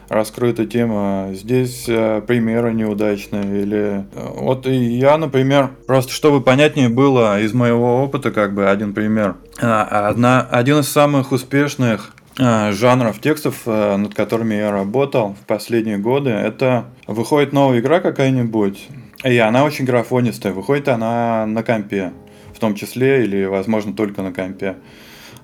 раскрыта 0.09 0.65
тема, 0.65 1.29
здесь 1.33 1.85
э, 1.87 2.21
примеры 2.25 2.73
неудачные. 2.73 3.61
Или 3.61 4.05
э, 4.13 4.27
вот 4.35 4.65
я, 4.67 5.17
например, 5.17 5.71
просто 5.87 6.11
чтобы 6.11 6.41
понятнее 6.41 6.89
было 6.89 7.41
из 7.41 7.53
моего 7.53 8.03
опыта, 8.03 8.31
как 8.31 8.53
бы 8.53 8.69
один 8.69 8.93
пример. 8.93 9.35
А, 9.61 10.07
одна, 10.07 10.41
один 10.41 10.79
из 10.79 10.89
самых 10.89 11.31
успешных 11.31 12.13
э, 12.37 12.71
жанров 12.71 13.19
текстов, 13.19 13.65
над 13.65 14.13
которыми 14.13 14.55
я 14.55 14.71
работал 14.71 15.35
в 15.41 15.45
последние 15.45 15.97
годы, 15.97 16.29
это 16.29 16.85
выходит 17.07 17.53
новая 17.53 17.79
игра 17.79 17.99
какая-нибудь, 17.99 18.87
и 19.23 19.37
она 19.37 19.63
очень 19.63 19.85
графонистая. 19.85 20.53
Выходит 20.53 20.87
она 20.87 21.45
на 21.45 21.63
компе, 21.63 22.13
в 22.53 22.59
том 22.59 22.75
числе, 22.75 23.23
или, 23.23 23.45
возможно, 23.45 23.93
только 23.93 24.21
на 24.21 24.31
компе. 24.31 24.77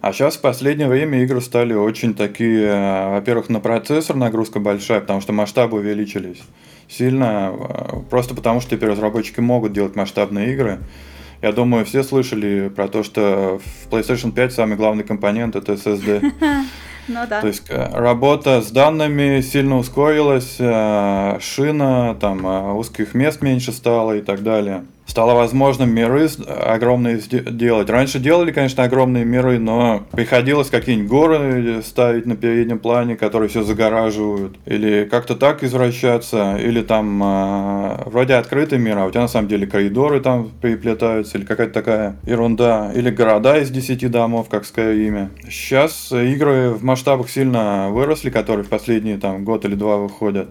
А 0.01 0.13
сейчас 0.13 0.37
в 0.37 0.41
последнее 0.41 0.87
время 0.87 1.23
игры 1.23 1.41
стали 1.41 1.73
очень 1.73 2.13
такие, 2.13 2.67
э, 2.67 3.11
во-первых, 3.15 3.49
на 3.49 3.59
процессор 3.59 4.15
нагрузка 4.15 4.59
большая, 4.59 5.01
потому 5.01 5.19
что 5.19 5.33
масштабы 5.33 5.77
увеличились 5.77 6.41
сильно, 6.87 7.53
э, 7.53 8.01
просто 8.09 8.33
потому 8.33 8.61
что 8.61 8.75
теперь 8.75 8.89
разработчики 8.89 9.41
могут 9.41 9.73
делать 9.73 9.95
масштабные 9.95 10.53
игры. 10.53 10.79
Я 11.41 11.51
думаю, 11.51 11.85
все 11.85 12.03
слышали 12.03 12.69
про 12.69 12.87
то, 12.87 13.03
что 13.03 13.59
в 13.63 13.91
PlayStation 13.91 14.31
5 14.31 14.53
самый 14.53 14.77
главный 14.77 15.03
компонент 15.03 15.55
это 15.55 15.73
SSD. 15.73 16.31
Ну 17.09 17.19
да. 17.27 17.41
То 17.41 17.47
есть 17.47 17.63
э, 17.69 17.89
работа 17.93 18.61
с 18.61 18.71
данными 18.71 19.41
сильно 19.41 19.77
ускорилась, 19.77 20.55
шина, 20.55 22.15
там 22.19 22.77
узких 22.77 23.13
мест 23.13 23.41
меньше 23.41 23.71
стало 23.71 24.13
и 24.17 24.21
так 24.21 24.43
далее 24.43 24.83
стало 25.09 25.33
возможным 25.33 25.89
миры 25.89 26.29
огромные 26.47 27.19
делать. 27.19 27.89
Раньше 27.89 28.19
делали, 28.19 28.51
конечно, 28.51 28.83
огромные 28.83 29.25
миры, 29.25 29.57
но 29.57 30.03
приходилось 30.11 30.69
какие-нибудь 30.69 31.09
горы 31.09 31.81
ставить 31.83 32.27
на 32.27 32.35
переднем 32.35 32.77
плане, 32.79 33.15
которые 33.15 33.49
все 33.49 33.63
загораживают, 33.63 34.57
или 34.65 35.07
как-то 35.09 35.35
так 35.35 35.63
извращаться, 35.63 36.57
или 36.57 36.81
там 36.81 37.21
э, 37.23 38.03
вроде 38.05 38.35
открытый 38.35 38.77
мир, 38.77 38.99
а 38.99 39.05
у 39.05 39.09
тебя 39.09 39.21
на 39.21 39.27
самом 39.27 39.47
деле 39.47 39.65
коридоры 39.65 40.19
там 40.19 40.51
переплетаются, 40.61 41.37
или 41.37 41.45
какая-то 41.45 41.73
такая 41.73 42.15
ерунда, 42.25 42.91
или 42.93 43.09
города 43.09 43.57
из 43.57 43.71
10 43.71 44.11
домов, 44.11 44.47
как 44.49 44.65
имя. 44.77 45.31
Сейчас 45.49 46.11
игры 46.11 46.69
в 46.69 46.83
масштабах 46.83 47.29
сильно 47.29 47.89
выросли, 47.89 48.29
которые 48.29 48.63
в 48.63 48.69
последние 48.69 49.17
там 49.17 49.43
год 49.43 49.65
или 49.65 49.73
два 49.73 49.97
выходят. 49.97 50.49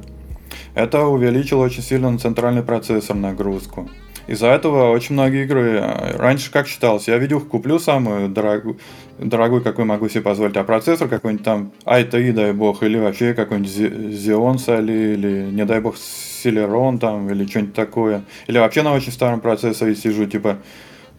Это 0.75 1.07
увеличило 1.07 1.65
очень 1.65 1.83
сильно 1.83 2.11
на 2.11 2.19
центральный 2.19 2.63
процессор 2.63 3.17
нагрузку. 3.17 3.89
Из-за 4.29 4.49
этого 4.49 4.91
очень 4.91 5.15
многие 5.15 5.45
игры... 5.45 5.79
А, 5.81 6.17
раньше 6.19 6.53
как 6.53 6.69
считалось? 6.69 7.09
Я 7.09 7.17
видюху 7.17 7.47
куплю 7.47 7.79
самую 7.79 8.29
дорогую, 8.29 8.79
дорогую, 9.19 9.63
какой 9.63 9.87
могу 9.87 10.09
себе 10.11 10.21
позволить, 10.21 10.57
а 10.59 10.65
процессор 10.65 11.09
какой-нибудь 11.09 11.45
там 11.45 11.73
i3, 11.87 12.33
дай 12.33 12.53
бог, 12.53 12.83
или 12.83 12.99
вообще 12.99 13.33
какой-нибудь 13.33 13.71
Xeon 13.71 14.57
Sali, 14.57 15.15
или, 15.15 15.51
не 15.51 15.65
дай 15.65 15.81
бог, 15.81 15.97
Celeron 15.97 16.99
там, 16.99 17.31
или 17.31 17.47
что-нибудь 17.47 17.73
такое. 17.73 18.23
Или 18.47 18.59
вообще 18.59 18.83
на 18.83 18.93
очень 18.93 19.13
старом 19.13 19.41
процессоре 19.41 19.97
сижу, 19.97 20.27
типа 20.27 20.59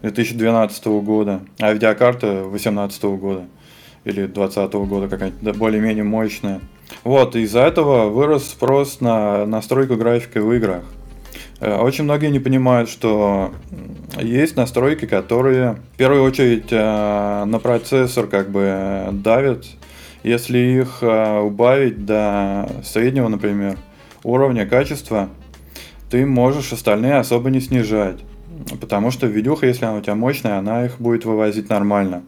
2012 0.02 0.86
года, 1.02 1.40
а 1.58 1.72
видеокарта 1.72 2.44
2018 2.44 3.02
года 3.02 3.44
или 4.04 4.26
2020 4.26 4.72
года 4.88 5.08
какая-нибудь 5.08 5.56
более-менее 5.56 6.04
мощная. 6.04 6.60
Вот, 7.02 7.34
из-за 7.34 7.60
этого 7.60 8.08
вырос 8.08 8.48
спрос 8.48 9.00
на 9.00 9.46
настройку 9.46 9.96
графики 9.96 10.38
в 10.38 10.52
играх. 10.52 10.84
Э, 11.60 11.76
очень 11.76 12.04
многие 12.04 12.30
не 12.30 12.40
понимают, 12.40 12.88
что 12.88 13.52
есть 14.18 14.56
настройки, 14.56 15.04
которые 15.04 15.76
в 15.94 15.96
первую 15.96 16.22
очередь 16.24 16.68
э, 16.70 17.44
на 17.44 17.58
процессор 17.58 18.26
как 18.26 18.50
бы 18.50 19.08
давят. 19.12 19.66
Если 20.22 20.58
их 20.58 20.98
э, 21.02 21.38
убавить 21.38 22.04
до 22.04 22.70
среднего, 22.82 23.28
например, 23.28 23.76
уровня 24.24 24.66
качества, 24.66 25.28
ты 26.10 26.26
можешь 26.26 26.72
остальные 26.72 27.16
особо 27.16 27.50
не 27.50 27.60
снижать. 27.60 28.20
Потому 28.80 29.10
что 29.10 29.26
видюха, 29.26 29.66
если 29.66 29.84
она 29.84 29.98
у 29.98 30.00
тебя 30.00 30.14
мощная, 30.14 30.58
она 30.58 30.84
их 30.84 31.00
будет 31.00 31.24
вывозить 31.24 31.68
нормально. 31.68 32.22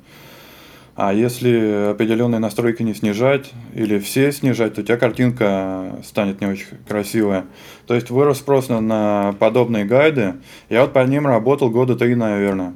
А 0.95 1.14
если 1.14 1.90
определенные 1.93 2.38
настройки 2.38 2.82
не 2.82 2.95
снижать 2.95 3.51
или 3.74 3.99
все 3.99 4.30
снижать, 4.30 4.74
то 4.74 4.82
у 4.82 4.84
тебя 4.84 4.99
картинка 4.99 5.99
станет 6.05 6.40
не 6.43 6.47
очень 6.47 6.66
красивая. 6.86 7.47
То 7.86 7.95
есть 7.95 8.11
вырос 8.11 8.38
спрос 8.38 8.68
на 8.68 9.34
подобные 9.38 9.86
гайды. 9.86 10.34
Я 10.68 10.82
вот 10.82 10.93
по 10.93 10.99
ним 11.05 11.26
работал 11.26 11.70
года 11.70 11.97
три, 11.97 12.14
наверное. 12.14 12.74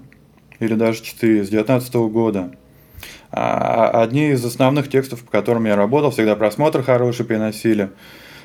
Или 0.60 0.74
даже 0.74 1.02
четыре, 1.02 1.44
с 1.44 1.50
2019 1.50 1.94
года. 2.10 2.52
А, 3.30 3.90
а 3.92 4.02
одни 4.02 4.30
из 4.30 4.42
основных 4.42 4.88
текстов, 4.88 5.22
по 5.22 5.30
которым 5.30 5.66
я 5.66 5.76
работал, 5.76 6.10
всегда 6.10 6.36
просмотр 6.36 6.82
хороший 6.82 7.26
приносили. 7.26 7.90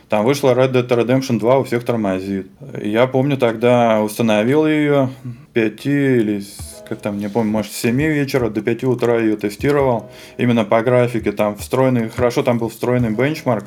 Там 0.09 0.25
вышла 0.25 0.53
Red 0.53 0.73
Dead 0.73 0.87
Redemption 0.89 1.39
2, 1.39 1.59
у 1.59 1.63
всех 1.63 1.85
тормозит. 1.85 2.47
Я 2.83 3.07
помню, 3.07 3.37
тогда 3.37 4.01
установил 4.01 4.67
ее 4.67 5.09
5 5.53 5.85
или 5.85 6.43
как 6.91 6.99
там, 6.99 7.19
не 7.19 7.29
помню, 7.29 7.53
может, 7.53 7.71
с 7.71 7.77
7 7.77 7.95
вечера 7.95 8.49
до 8.49 8.61
5 8.61 8.83
утра 8.83 9.17
ее 9.17 9.37
тестировал. 9.37 10.11
Именно 10.35 10.65
по 10.65 10.81
графике, 10.81 11.31
там 11.31 11.55
встроенный, 11.55 12.09
хорошо 12.09 12.43
там 12.43 12.57
был 12.57 12.67
встроенный 12.67 13.11
бенчмарк. 13.11 13.63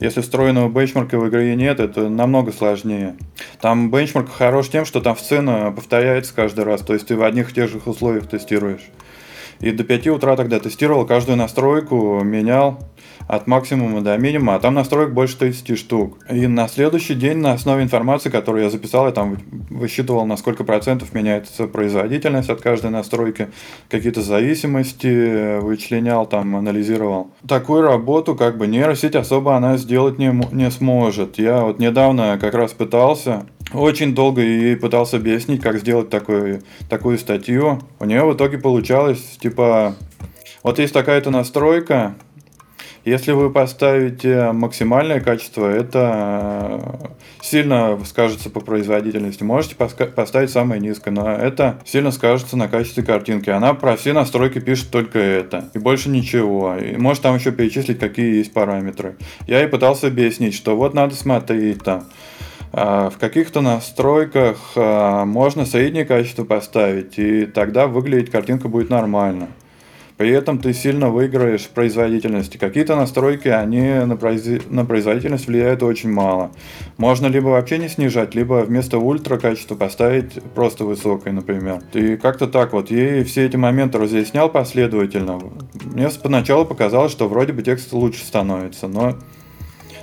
Если 0.00 0.20
встроенного 0.20 0.68
бенчмарка 0.68 1.18
в 1.18 1.26
игре 1.30 1.56
нет, 1.56 1.80
это 1.80 2.10
намного 2.10 2.52
сложнее. 2.52 3.16
Там 3.62 3.90
бенчмарк 3.90 4.30
хорош 4.30 4.68
тем, 4.68 4.84
что 4.84 5.00
там 5.00 5.16
сцена 5.16 5.72
повторяется 5.72 6.34
каждый 6.34 6.66
раз, 6.66 6.82
то 6.82 6.92
есть 6.92 7.06
ты 7.06 7.16
в 7.16 7.22
одних 7.22 7.52
и 7.52 7.54
тех 7.54 7.70
же 7.70 7.80
условиях 7.86 8.28
тестируешь. 8.28 8.86
И 9.60 9.70
до 9.70 9.82
5 9.82 10.08
утра 10.08 10.36
тогда 10.36 10.60
тестировал 10.60 11.06
каждую 11.06 11.38
настройку, 11.38 12.20
менял 12.22 12.86
от 13.26 13.46
максимума 13.46 14.00
до 14.00 14.16
минимума, 14.18 14.56
а 14.56 14.60
там 14.60 14.74
настроек 14.74 15.10
больше 15.10 15.38
30 15.38 15.78
штук. 15.78 16.18
И 16.30 16.46
на 16.46 16.68
следующий 16.68 17.14
день 17.14 17.38
на 17.38 17.52
основе 17.52 17.82
информации, 17.82 18.30
которую 18.30 18.64
я 18.64 18.70
записал, 18.70 19.06
я 19.06 19.12
там 19.12 19.38
высчитывал, 19.70 20.26
на 20.26 20.36
сколько 20.36 20.64
процентов 20.64 21.14
меняется 21.14 21.66
производительность 21.66 22.50
от 22.50 22.60
каждой 22.60 22.90
настройки, 22.90 23.48
какие-то 23.88 24.22
зависимости 24.22 25.60
вычленял, 25.60 26.26
там 26.26 26.56
анализировал. 26.56 27.30
Такую 27.46 27.82
работу 27.82 28.34
как 28.34 28.58
бы 28.58 28.66
нейросеть 28.66 29.14
особо 29.14 29.56
она 29.56 29.76
сделать 29.76 30.18
не, 30.18 30.32
не 30.52 30.70
сможет. 30.70 31.38
Я 31.38 31.62
вот 31.62 31.78
недавно 31.78 32.38
как 32.40 32.54
раз 32.54 32.72
пытался, 32.72 33.46
очень 33.72 34.14
долго 34.14 34.42
ей 34.42 34.76
пытался 34.76 35.16
объяснить, 35.16 35.62
как 35.62 35.78
сделать 35.78 36.10
такую, 36.10 36.62
такую 36.88 37.18
статью. 37.18 37.80
У 37.98 38.04
нее 38.04 38.24
в 38.24 38.34
итоге 38.34 38.58
получалось, 38.58 39.38
типа, 39.40 39.94
вот 40.62 40.78
есть 40.78 40.92
такая-то 40.92 41.30
настройка, 41.30 42.14
если 43.04 43.32
вы 43.32 43.50
поставите 43.50 44.52
максимальное 44.52 45.20
качество, 45.20 45.66
это 45.66 47.10
сильно 47.40 47.98
скажется 48.04 48.48
по 48.48 48.60
производительности. 48.60 49.42
Можете 49.42 49.74
поставить 49.74 50.50
самое 50.50 50.80
низкое, 50.80 51.12
но 51.12 51.30
это 51.30 51.80
сильно 51.84 52.12
скажется 52.12 52.56
на 52.56 52.68
качестве 52.68 53.02
картинки. 53.02 53.50
Она 53.50 53.74
про 53.74 53.96
все 53.96 54.12
настройки 54.12 54.60
пишет 54.60 54.90
только 54.90 55.18
это. 55.18 55.68
И 55.74 55.78
больше 55.78 56.08
ничего. 56.08 56.76
И 56.76 56.96
может 56.96 57.22
там 57.22 57.34
еще 57.36 57.50
перечислить, 57.50 57.98
какие 57.98 58.36
есть 58.36 58.52
параметры. 58.52 59.16
Я 59.46 59.64
и 59.64 59.66
пытался 59.66 60.06
объяснить, 60.06 60.54
что 60.54 60.76
вот 60.76 60.94
надо 60.94 61.14
смотреть 61.14 61.82
там. 61.82 62.04
А, 62.72 63.10
в 63.10 63.18
каких-то 63.18 63.60
настройках 63.60 64.58
а, 64.76 65.24
можно 65.24 65.66
среднее 65.66 66.06
качество 66.06 66.44
поставить, 66.44 67.18
и 67.18 67.44
тогда 67.44 67.86
выглядеть 67.86 68.30
картинка 68.30 68.68
будет 68.68 68.88
нормально. 68.88 69.48
При 70.16 70.30
этом 70.30 70.58
ты 70.58 70.72
сильно 70.72 71.10
выиграешь 71.10 71.62
в 71.62 71.70
производительности. 71.70 72.56
Какие-то 72.56 72.96
настройки, 72.96 73.48
они 73.48 74.04
на, 74.04 74.16
произ... 74.16 74.44
на 74.68 74.84
производительность 74.84 75.46
влияют 75.46 75.82
очень 75.82 76.12
мало. 76.12 76.50
Можно 76.96 77.26
либо 77.26 77.48
вообще 77.48 77.78
не 77.78 77.88
снижать, 77.88 78.34
либо 78.34 78.62
вместо 78.64 78.98
ультра 78.98 79.38
качества 79.38 79.74
поставить 79.74 80.42
просто 80.54 80.84
высокое, 80.84 81.32
например. 81.32 81.80
И 81.92 82.16
как-то 82.16 82.46
так 82.46 82.72
вот. 82.72 82.90
Ей 82.90 83.24
все 83.24 83.46
эти 83.46 83.56
моменты 83.56 83.98
разъяснял 83.98 84.48
последовательно. 84.48 85.40
Мне 85.84 86.08
поначалу 86.22 86.64
показалось, 86.64 87.12
что 87.12 87.28
вроде 87.28 87.52
бы 87.52 87.62
текст 87.62 87.92
лучше 87.92 88.24
становится, 88.24 88.88
но 88.88 89.16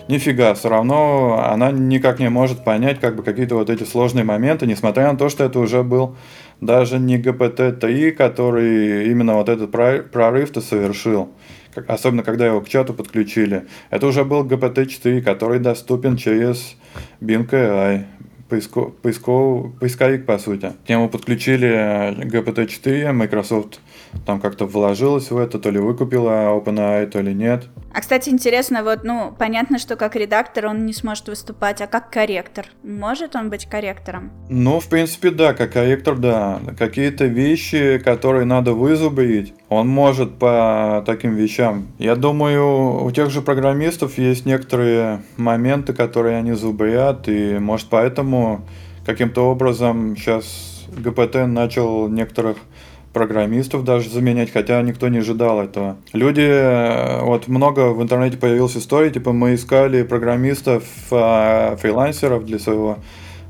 нифига, 0.10 0.54
все 0.56 0.70
равно 0.70 1.40
она 1.46 1.72
никак 1.72 2.20
не 2.20 2.30
может 2.30 2.64
понять 2.64 3.00
как 3.00 3.16
бы 3.16 3.24
какие-то 3.24 3.56
вот 3.56 3.70
эти 3.70 3.84
сложные 3.84 4.26
моменты, 4.26 4.66
несмотря 4.66 5.12
на 5.12 5.18
то, 5.18 5.30
что 5.30 5.44
это 5.46 5.60
уже 5.60 5.84
был 5.84 6.16
даже 6.62 7.00
не 7.00 7.18
GPT-3, 7.18 8.12
который 8.12 9.10
именно 9.10 9.36
вот 9.36 9.50
этот 9.50 9.72
прорыв-то 9.72 10.62
совершил, 10.62 11.30
особенно 11.88 12.24
когда 12.24 12.48
его 12.48 12.62
к 12.62 12.70
чату 12.70 12.94
подключили. 12.94 13.66
Это 13.90 14.08
уже 14.08 14.26
был 14.26 14.46
GPT-4, 14.46 15.22
который 15.22 15.60
доступен 15.60 16.18
через 16.18 16.76
Bing 17.22 17.50
AI, 17.50 18.06
поиско, 18.50 18.82
поиско, 19.02 19.72
поисковик 19.80 20.26
по 20.26 20.38
сути. 20.38 20.74
К 20.86 20.90
нему 20.90 21.10
подключили 21.10 22.26
GPT-4, 22.26 23.12
Microsoft 23.14 23.80
там 24.26 24.42
как-то 24.42 24.66
вложилась 24.66 25.32
в 25.32 25.38
это, 25.38 25.60
то 25.60 25.70
ли 25.70 25.80
выкупила 25.80 26.60
OpenAI, 26.60 27.06
то 27.08 27.22
ли 27.22 27.34
нет. 27.34 27.68
А, 27.92 28.02
кстати, 28.02 28.30
интересно, 28.30 28.84
вот, 28.84 29.04
ну, 29.04 29.34
понятно, 29.38 29.80
что 29.80 29.96
как 29.96 30.16
редактор 30.16 30.68
он 30.68 30.86
не 30.86 30.94
сможет 30.94 31.28
выступать, 31.28 31.82
а 31.82 31.88
как 31.88 32.12
корректор? 32.12 32.68
Может 32.84 33.36
он 33.36 33.50
быть 33.50 33.66
корректором? 33.66 34.32
Ну, 34.50 34.80
в 34.80 34.88
принципе, 34.88 35.32
да, 35.32 35.54
как 35.54 35.74
корректор, 35.74 36.16
да. 36.16 36.60
Какие-то 36.78 37.26
вещи, 37.26 37.98
которые 37.98 38.46
надо 38.46 38.74
вызубрить, 38.74 39.54
он 39.70 39.88
может 39.88 40.38
по 40.38 41.04
таким 41.06 41.36
вещам. 41.36 41.88
Я 41.98 42.16
думаю, 42.16 43.04
у 43.04 43.12
тех 43.12 43.32
же 43.32 43.42
программистов 43.42 44.18
есть 44.18 44.46
некоторые 44.46 45.24
моменты, 45.38 45.94
которые 45.94 46.38
они 46.38 46.54
зубрят, 46.54 47.28
и, 47.28 47.58
может, 47.58 47.88
поэтому 47.90 48.68
каким-то 49.06 49.50
образом 49.50 50.16
сейчас 50.16 50.86
ГПТ 50.96 51.48
начал 51.48 52.08
некоторых 52.08 52.58
программистов 53.14 53.84
даже 53.84 54.10
заменять, 54.10 54.52
хотя 54.52 54.82
никто 54.82 55.08
не 55.08 55.20
ожидал 55.20 55.62
этого. 55.62 55.98
Люди, 56.14 56.42
э, 56.42 57.22
вот 57.24 57.48
много 57.48 57.92
в 57.92 58.02
интернете 58.02 58.38
появилась 58.38 58.78
история, 58.78 59.10
типа 59.10 59.32
мы 59.32 59.56
искали 59.56 60.04
программистов, 60.04 60.84
а, 61.12 61.76
фрилансеров 61.78 62.46
для 62.46 62.60
своего 62.60 63.00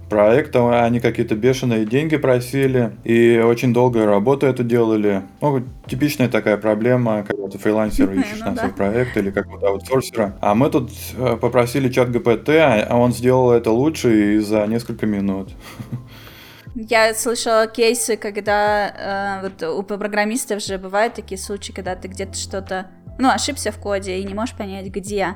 проекта, 0.10 0.84
они 0.84 1.00
какие-то 1.00 1.36
бешеные 1.36 1.86
деньги 1.86 2.18
просили 2.18 2.92
и 3.04 3.38
очень 3.38 3.74
долгую 3.74 4.08
работу 4.08 4.48
это 4.48 4.64
делали. 4.64 5.22
Ну, 5.40 5.64
типичная 5.88 6.28
такая 6.28 6.58
проблема, 6.58 7.24
когда 7.28 7.48
ты 7.48 7.58
фрилансер 7.58 8.12
ищешь 8.12 8.40
ну 8.40 8.52
на 8.52 8.56
свой 8.58 8.72
проект 8.72 9.16
или 9.18 9.30
какого-то 9.30 9.68
аутсорсера. 9.68 10.36
А 10.42 10.56
мы 10.56 10.70
тут 10.70 10.90
э, 11.16 11.38
попросили 11.40 11.90
чат 11.90 12.12
ГПТ, 12.12 12.50
а 12.50 12.98
он 12.98 13.14
сделал 13.14 13.52
это 13.52 13.72
лучше 13.72 14.36
и 14.36 14.40
за 14.40 14.66
несколько 14.66 15.06
минут. 15.06 15.50
Я 16.76 17.14
слышала 17.14 17.68
кейсы, 17.68 18.16
когда 18.16 19.42
э, 19.42 19.50
вот 19.50 19.64
у 19.64 19.84
программистов 19.84 20.62
же 20.62 20.78
бывают 20.78 21.16
такие 21.16 21.40
случаи, 21.40 21.72
когда 21.72 21.96
ты 21.96 22.08
где-то 22.08 22.36
что-то, 22.36 22.92
ну, 23.20 23.30
ошибся 23.30 23.72
в 23.72 23.78
коде 23.78 24.18
и 24.18 24.24
не 24.24 24.34
можешь 24.34 24.56
понять, 24.56 24.88
где. 24.88 25.36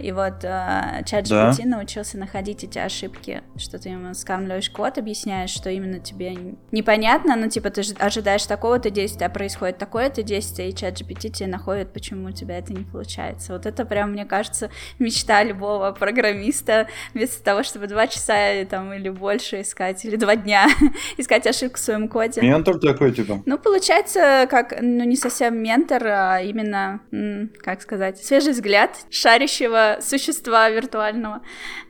И 0.00 0.12
вот 0.12 0.44
э, 0.44 1.02
чат 1.06 1.24
GPT 1.24 1.64
да. 1.64 1.76
научился 1.76 2.18
находить 2.18 2.62
эти 2.64 2.78
ошибки, 2.78 3.42
что 3.56 3.78
ты 3.78 3.90
ему 3.90 4.14
скармливаешь 4.14 4.70
код, 4.70 4.98
объясняешь, 4.98 5.50
что 5.50 5.70
именно 5.70 5.98
тебе 5.98 6.36
непонятно, 6.70 7.36
но 7.36 7.48
типа 7.48 7.70
ты 7.70 7.82
ожидаешь 7.98 8.46
такого-то 8.46 8.90
действия, 8.90 9.26
а 9.26 9.30
происходит 9.30 9.78
такое-то 9.78 10.22
действие, 10.22 10.70
и 10.70 10.74
чат 10.74 11.00
GPT 11.00 11.30
тебе 11.30 11.48
находит, 11.48 11.92
почему 11.92 12.28
у 12.28 12.32
тебя 12.32 12.58
это 12.58 12.72
не 12.72 12.84
получается. 12.84 13.52
Вот 13.52 13.66
это 13.66 13.84
прям, 13.84 14.12
мне 14.12 14.24
кажется, 14.24 14.70
мечта 14.98 15.42
любого 15.42 15.90
программиста, 15.92 16.88
вместо 17.12 17.42
того, 17.42 17.62
чтобы 17.62 17.88
два 17.88 18.06
часа 18.06 18.64
там 18.70 18.92
или 18.92 19.08
больше 19.08 19.62
искать, 19.62 20.04
или 20.04 20.16
два 20.16 20.36
дня 20.36 20.68
искать 21.16 21.46
ошибку 21.46 21.76
в 21.76 21.80
своем 21.80 22.08
коде. 22.08 22.40
Ментор 22.40 22.78
такой, 22.78 23.12
типа? 23.12 23.42
Ну, 23.44 23.58
получается, 23.58 24.46
как, 24.48 24.74
ну, 24.80 25.04
не 25.04 25.16
совсем 25.16 25.56
ментор, 25.58 26.06
а 26.06 26.40
именно, 26.40 27.00
как 27.60 27.82
сказать, 27.82 28.18
свежий 28.18 28.52
взгляд 28.52 29.06
шарящего 29.10 29.98
существа 30.00 30.68
виртуального, 30.70 31.42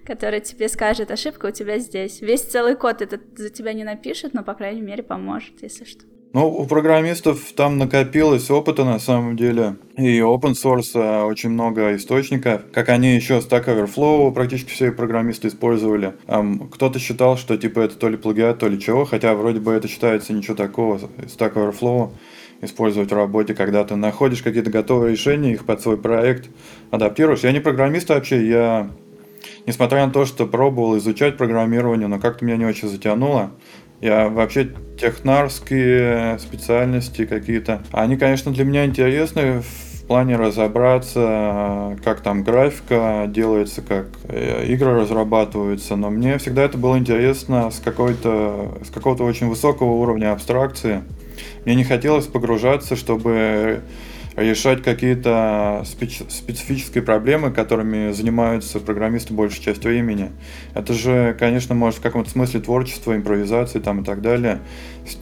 который 0.04 0.40
тебе 0.40 0.68
скажет, 0.68 1.10
ошибка 1.10 1.46
у 1.46 1.50
тебя 1.50 1.78
здесь. 1.78 2.20
Весь 2.20 2.42
целый 2.42 2.76
код 2.76 3.02
этот 3.02 3.20
за 3.36 3.50
тебя 3.50 3.72
не 3.72 3.84
напишет, 3.84 4.34
но, 4.34 4.42
по 4.42 4.54
крайней 4.54 4.82
мере, 4.82 5.02
поможет, 5.02 5.62
если 5.62 5.84
что. 5.84 6.04
Ну, 6.34 6.46
у 6.46 6.66
программистов 6.66 7.52
там 7.52 7.78
накопилось 7.78 8.50
опыта 8.50 8.84
на 8.84 8.98
самом 8.98 9.34
деле. 9.36 9.76
И 9.96 10.18
open 10.18 10.52
source 10.52 10.90
а, 10.94 11.24
очень 11.24 11.48
много 11.48 11.96
источников. 11.96 12.62
Как 12.70 12.90
они 12.90 13.14
еще 13.14 13.38
Stack 13.38 13.64
Overflow 13.64 14.32
практически 14.32 14.70
все 14.70 14.92
программисты 14.92 15.48
использовали. 15.48 16.12
Кто-то 16.70 16.98
считал, 16.98 17.38
что 17.38 17.56
типа 17.56 17.80
это 17.80 17.96
то 17.96 18.10
ли 18.10 18.18
плагиат, 18.18 18.58
то 18.58 18.68
ли 18.68 18.78
чего, 18.78 19.06
хотя 19.06 19.34
вроде 19.34 19.60
бы 19.60 19.72
это 19.72 19.88
считается 19.88 20.34
ничего 20.34 20.54
такого. 20.54 20.98
Stack 20.98 21.54
Overflow 21.54 22.12
использовать 22.60 23.10
в 23.10 23.14
работе, 23.14 23.54
когда 23.54 23.84
ты 23.84 23.96
находишь 23.96 24.42
какие-то 24.42 24.70
готовые 24.70 25.12
решения, 25.12 25.52
их 25.52 25.64
под 25.64 25.80
свой 25.80 25.96
проект 25.96 26.48
адаптируешь. 26.90 27.40
Я 27.40 27.52
не 27.52 27.60
программист 27.60 28.08
вообще, 28.08 28.48
я, 28.48 28.90
несмотря 29.66 30.06
на 30.06 30.12
то, 30.12 30.24
что 30.24 30.46
пробовал 30.46 30.98
изучать 30.98 31.36
программирование, 31.36 32.08
но 32.08 32.18
как-то 32.18 32.44
меня 32.44 32.56
не 32.56 32.64
очень 32.64 32.88
затянуло. 32.88 33.52
Я 34.00 34.28
вообще 34.28 34.70
технарские 35.00 36.38
специальности 36.38 37.26
какие-то, 37.26 37.82
они, 37.90 38.16
конечно, 38.16 38.52
для 38.52 38.64
меня 38.64 38.86
интересны 38.86 39.60
в 39.60 40.06
плане 40.08 40.36
разобраться, 40.36 41.98
как 42.02 42.22
там 42.22 42.42
графика 42.42 43.26
делается, 43.28 43.82
как 43.82 44.06
э, 44.24 44.64
игры 44.68 45.00
разрабатываются, 45.00 45.96
но 45.96 46.10
мне 46.10 46.38
всегда 46.38 46.62
это 46.62 46.78
было 46.78 46.96
интересно 46.96 47.70
с, 47.70 47.78
какой-то, 47.78 48.78
с 48.86 48.90
какого-то 48.90 49.24
очень 49.24 49.48
высокого 49.48 49.92
уровня 49.92 50.32
абстракции. 50.32 51.02
Мне 51.64 51.74
не 51.74 51.84
хотелось 51.84 52.26
погружаться, 52.26 52.96
чтобы 52.96 53.82
решать 54.38 54.82
какие-то 54.82 55.82
специфические 55.84 57.02
проблемы, 57.02 57.50
которыми 57.50 58.12
занимаются 58.12 58.78
программисты 58.80 59.34
большей 59.34 59.62
частью 59.62 59.90
времени. 59.90 60.30
Это 60.74 60.92
же, 60.92 61.36
конечно, 61.38 61.74
может 61.74 61.98
в 61.98 62.02
каком-то 62.02 62.30
смысле 62.30 62.60
творчество, 62.60 63.16
импровизации 63.16 63.80
там 63.80 64.02
и 64.02 64.04
так 64.04 64.22
далее. 64.22 64.60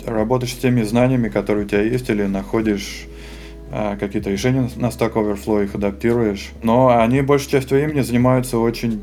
Работаешь 0.05 0.53
с 0.53 0.57
теми 0.57 0.83
знаниями, 0.83 1.29
которые 1.29 1.65
у 1.65 1.69
тебя 1.69 1.83
есть, 1.83 2.11
или 2.11 2.25
находишь 2.25 3.07
а, 3.73 3.97
какие-то 3.97 4.31
решения 4.31 4.69
на 4.77 4.87
Stack 4.87 5.15
Overflow, 5.15 5.65
их 5.65 5.75
адаптируешь. 5.75 6.51
Но 6.63 6.89
они 6.89 7.23
большей 7.23 7.51
частью 7.51 7.79
времени 7.79 8.03
занимаются 8.03 8.59
очень 8.59 9.01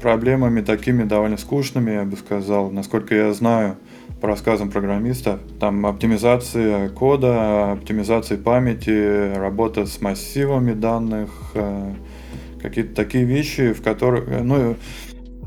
проблемами 0.00 0.60
такими 0.60 1.04
довольно 1.04 1.36
скучными, 1.36 1.90
я 1.92 2.04
бы 2.04 2.16
сказал, 2.16 2.70
насколько 2.70 3.14
я 3.14 3.32
знаю 3.32 3.76
по 4.24 4.28
рассказам 4.28 4.70
программистов. 4.70 5.38
Там 5.60 5.84
оптимизация 5.84 6.88
кода, 6.88 7.72
оптимизация 7.72 8.38
памяти, 8.38 9.34
работа 9.36 9.84
с 9.84 10.00
массивами 10.00 10.72
данных, 10.72 11.28
э, 11.52 11.92
какие-то 12.62 12.94
такие 12.94 13.24
вещи, 13.24 13.74
в 13.74 13.82
которых, 13.82 14.26
э, 14.28 14.40
ну, 14.42 14.76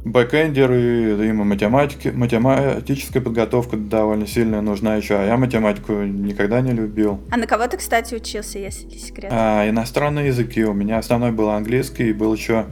бэкэндеры, 0.05 1.27
им 1.27 1.37
математики, 1.37 2.09
математическая 2.09 3.19
подготовка 3.19 3.77
довольно 3.77 4.27
сильная 4.27 4.61
нужна 4.61 4.97
еще, 4.97 5.15
а 5.15 5.25
я 5.25 5.37
математику 5.37 5.93
никогда 6.03 6.61
не 6.61 6.71
любил. 6.71 7.19
А 7.31 7.37
на 7.37 7.47
кого 7.47 7.65
ты, 7.65 7.77
кстати, 7.77 8.13
учился, 8.13 8.59
если 8.59 8.85
не 8.85 8.99
секрет? 8.99 9.31
А, 9.33 9.67
иностранные 9.67 10.27
языки. 10.27 10.63
У 10.63 10.73
меня 10.73 10.99
основной 10.99 11.31
был 11.31 11.49
английский, 11.49 12.09
и 12.09 12.13
был 12.13 12.31
еще 12.31 12.67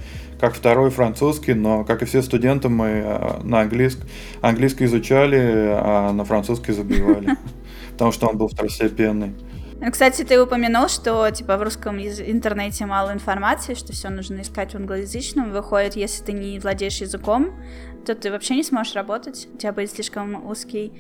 как 0.46 0.54
второй 0.54 0.92
французский, 0.92 1.56
но, 1.56 1.84
как 1.84 2.04
и 2.04 2.06
все 2.06 2.22
студенты, 2.22 2.70
мы 2.70 2.86
э, 2.86 3.44
на 3.44 3.62
английск... 3.62 3.98
английский 4.42 4.86
изучали, 4.86 5.40
а 5.72 6.12
на 6.12 6.24
французский 6.24 6.72
забивали, 6.72 7.36
потому 7.94 8.12
что 8.12 8.28
он 8.28 8.38
был 8.38 8.48
второстепенный. 8.48 9.34
Ну, 9.82 9.92
кстати, 9.92 10.22
ты 10.22 10.40
упомянул, 10.40 10.88
что 10.88 11.28
типа 11.32 11.58
в 11.58 11.64
русском 11.64 12.00
интернете 12.00 12.86
мало 12.86 13.12
информации, 13.12 13.74
что 13.74 13.92
все 13.92 14.10
нужно 14.10 14.42
искать 14.42 14.74
в 14.74 14.76
англоязычном. 14.76 15.52
Выходит, 15.52 15.96
если 15.96 16.24
ты 16.24 16.34
не 16.34 16.60
владеешь 16.60 17.02
языком, 17.02 17.52
то 18.06 18.14
ты 18.14 18.30
вообще 18.30 18.56
не 18.56 18.64
сможешь 18.64 18.94
работать. 18.94 19.48
У 19.52 19.58
тебя 19.58 19.74
будет 19.74 19.92
слишком 19.92 20.48
узкий 20.48 20.94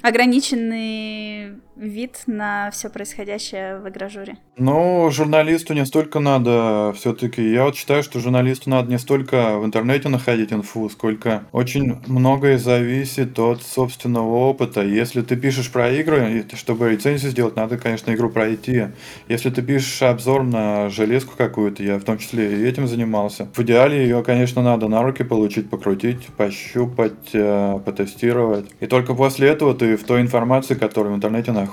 ограниченный 0.00 1.60
вид 1.76 2.22
на 2.26 2.70
все 2.70 2.88
происходящее 2.88 3.78
в 3.78 3.88
игражуре. 3.88 4.36
Ну, 4.56 5.10
журналисту 5.10 5.74
не 5.74 5.84
столько 5.84 6.18
надо 6.20 6.94
все-таки. 6.96 7.52
Я 7.52 7.64
вот 7.64 7.76
считаю, 7.76 8.02
что 8.02 8.18
журналисту 8.20 8.70
надо 8.70 8.90
не 8.90 8.98
столько 8.98 9.58
в 9.58 9.66
интернете 9.66 10.08
находить 10.08 10.52
инфу, 10.52 10.88
сколько 10.88 11.44
очень 11.52 11.98
многое 12.06 12.58
зависит 12.58 13.38
от 13.38 13.62
собственного 13.62 14.34
опыта. 14.34 14.82
Если 14.82 15.20
ты 15.20 15.36
пишешь 15.36 15.70
про 15.70 15.90
игры, 15.90 16.44
чтобы 16.54 16.90
рецензию 16.90 17.30
сделать, 17.30 17.56
надо, 17.56 17.76
конечно, 17.76 18.12
игру 18.14 18.30
пройти. 18.30 18.86
Если 19.28 19.50
ты 19.50 19.62
пишешь 19.62 20.02
обзор 20.02 20.44
на 20.44 20.88
железку 20.88 21.34
какую-то, 21.36 21.82
я 21.82 21.98
в 21.98 22.04
том 22.04 22.18
числе 22.18 22.60
и 22.60 22.66
этим 22.66 22.88
занимался. 22.88 23.48
В 23.54 23.60
идеале 23.60 24.02
ее, 24.02 24.22
конечно, 24.24 24.62
надо 24.62 24.88
на 24.88 25.02
руки 25.02 25.22
получить, 25.22 25.68
покрутить, 25.68 26.26
пощупать, 26.28 27.30
э, 27.34 27.78
потестировать. 27.84 28.66
И 28.80 28.86
только 28.86 29.14
после 29.14 29.48
этого 29.48 29.74
ты 29.74 29.96
в 29.96 30.04
той 30.04 30.22
информации, 30.22 30.74
которую 30.74 31.12
в 31.12 31.16
интернете 31.16 31.52
находишь, 31.52 31.65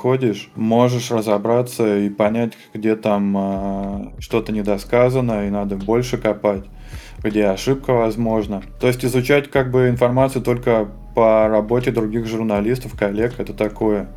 можешь 0.55 1.11
разобраться 1.11 1.99
и 1.99 2.09
понять, 2.09 2.53
где 2.73 2.95
там 2.95 3.35
э, 3.37 4.11
что-то 4.19 4.51
недосказано, 4.51 5.47
и 5.47 5.49
надо 5.49 5.75
больше 5.75 6.17
копать, 6.17 6.63
где 7.23 7.45
ошибка 7.45 7.93
возможна. 7.93 8.61
То 8.79 8.87
есть 8.87 9.03
изучать 9.05 9.49
как 9.49 9.71
бы 9.71 9.89
информацию 9.89 10.43
только 10.43 10.89
по 11.15 11.47
работе 11.47 11.91
других 11.91 12.25
журналистов, 12.25 12.97
коллег, 12.97 13.39
это 13.39 13.53
такое. 13.53 14.07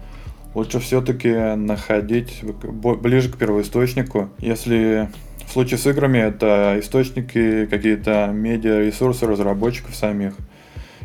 Лучше 0.54 0.80
все-таки 0.80 1.54
находить 1.56 2.42
ближе 2.42 3.30
к 3.30 3.36
первоисточнику. 3.36 4.30
Если 4.38 5.10
в 5.46 5.52
случае 5.52 5.78
с 5.78 5.86
играми 5.86 6.18
это 6.18 6.76
источники, 6.80 7.66
какие-то 7.66 8.30
медиа, 8.32 8.80
ресурсы 8.80 9.26
разработчиков 9.26 9.94
самих– 9.94 10.34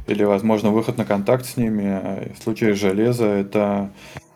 или, 0.08 0.24
возможно, 0.24 0.72
выход 0.72 0.98
на 0.98 1.06
контакт 1.06 1.46
с 1.46 1.58
ними. 1.58 2.34
В 2.34 2.44
случае 2.44 2.74
железа 2.74 3.26
это... 3.26 3.92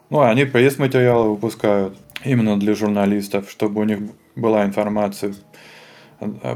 Ну, 0.10 0.22
они 0.22 0.46
пресс-материалы 0.46 1.32
выпускают 1.32 1.98
именно 2.24 2.60
для 2.60 2.76
журналистов, 2.76 3.50
чтобы 3.50 3.82
у 3.82 3.84
них 3.84 4.00
была 4.36 4.66
информация 4.66 5.34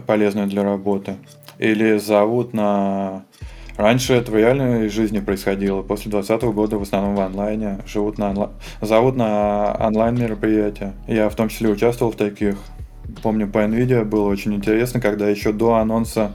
полезная 0.06 0.46
для 0.46 0.64
работы. 0.64 1.16
Или 1.58 1.98
зовут 1.98 2.54
на... 2.54 3.26
Раньше 3.76 4.14
это 4.14 4.32
в 4.32 4.36
реальной 4.36 4.90
жизни 4.90 5.20
происходило. 5.20 5.82
После 5.82 6.12
2020 6.12 6.54
года 6.54 6.78
в 6.78 6.82
основном 6.82 7.16
в 7.16 7.20
онлайне. 7.22 7.80
Живут 7.88 8.18
на 8.18 8.30
онла... 8.30 8.52
Зовут 8.82 9.16
на 9.16 9.76
онлайн-мероприятия. 9.80 10.94
Я 11.08 11.30
в 11.30 11.36
том 11.36 11.50
числе 11.50 11.70
участвовал 11.70 12.12
в 12.12 12.16
таких. 12.16 12.58
Помню, 13.24 13.48
по 13.48 13.60
NVIDIA 13.60 14.06
было 14.06 14.28
очень 14.30 14.54
интересно, 14.54 15.02
когда 15.02 15.28
еще 15.28 15.52
до 15.52 15.76
анонса 15.76 16.34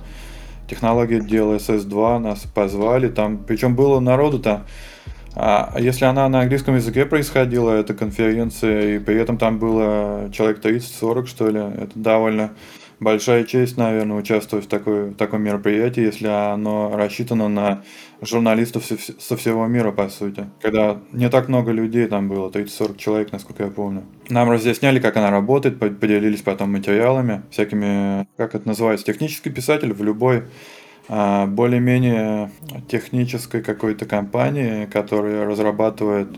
технологии 0.69 1.23
DLSS 1.23 1.85
2 1.85 2.19
нас 2.19 2.41
позвали, 2.41 3.09
там, 3.09 3.39
причем 3.39 3.77
было 3.77 4.01
народу-то, 4.01 4.65
а 5.35 5.74
если 5.78 6.05
она 6.05 6.28
на 6.28 6.41
английском 6.41 6.76
языке 6.76 7.07
происходила, 7.07 7.72
эта 7.72 7.95
конференция, 7.95 8.97
и 8.97 8.99
при 8.99 9.16
этом 9.16 9.39
там 9.39 9.59
было 9.59 10.30
человек 10.32 10.64
30-40, 10.64 11.26
что 11.26 11.49
ли, 11.49 11.61
это 11.61 11.93
довольно 11.95 12.53
большая 13.01 13.45
честь, 13.45 13.76
наверное, 13.76 14.16
участвовать 14.16 14.66
в, 14.66 14.68
такой, 14.68 15.11
в 15.11 15.14
таком 15.14 15.43
мероприятии, 15.43 16.03
если 16.03 16.28
оно 16.28 16.97
рассчитано 16.97 17.49
на 17.49 17.82
журналистов 18.22 18.85
со 19.18 19.37
всего 19.37 19.66
мира, 19.66 19.91
по 19.93 20.09
сути. 20.09 20.47
Когда 20.62 21.01
не 21.12 21.28
так 21.28 21.49
много 21.49 21.72
людей 21.72 22.07
там 22.07 22.28
было, 22.28 22.49
30-40 22.51 22.97
человек, 22.97 23.32
насколько 23.32 23.64
я 23.64 23.70
помню. 23.70 24.05
Нам 24.28 24.51
разъясняли, 24.51 25.01
как 25.01 25.16
она 25.16 25.30
работает, 25.30 25.78
поделились 25.78 26.43
потом 26.43 26.72
материалами, 26.72 27.43
всякими, 27.51 28.26
как 28.37 28.55
это 28.55 28.66
называется, 28.66 29.07
технический 29.07 29.51
писатель 29.51 29.93
в 29.93 30.03
любой 30.03 30.45
более-менее 31.09 32.50
технической 32.88 33.62
какой-то 33.62 34.07
компании, 34.07 34.86
которая 34.86 35.44
разрабатывает 35.44 36.28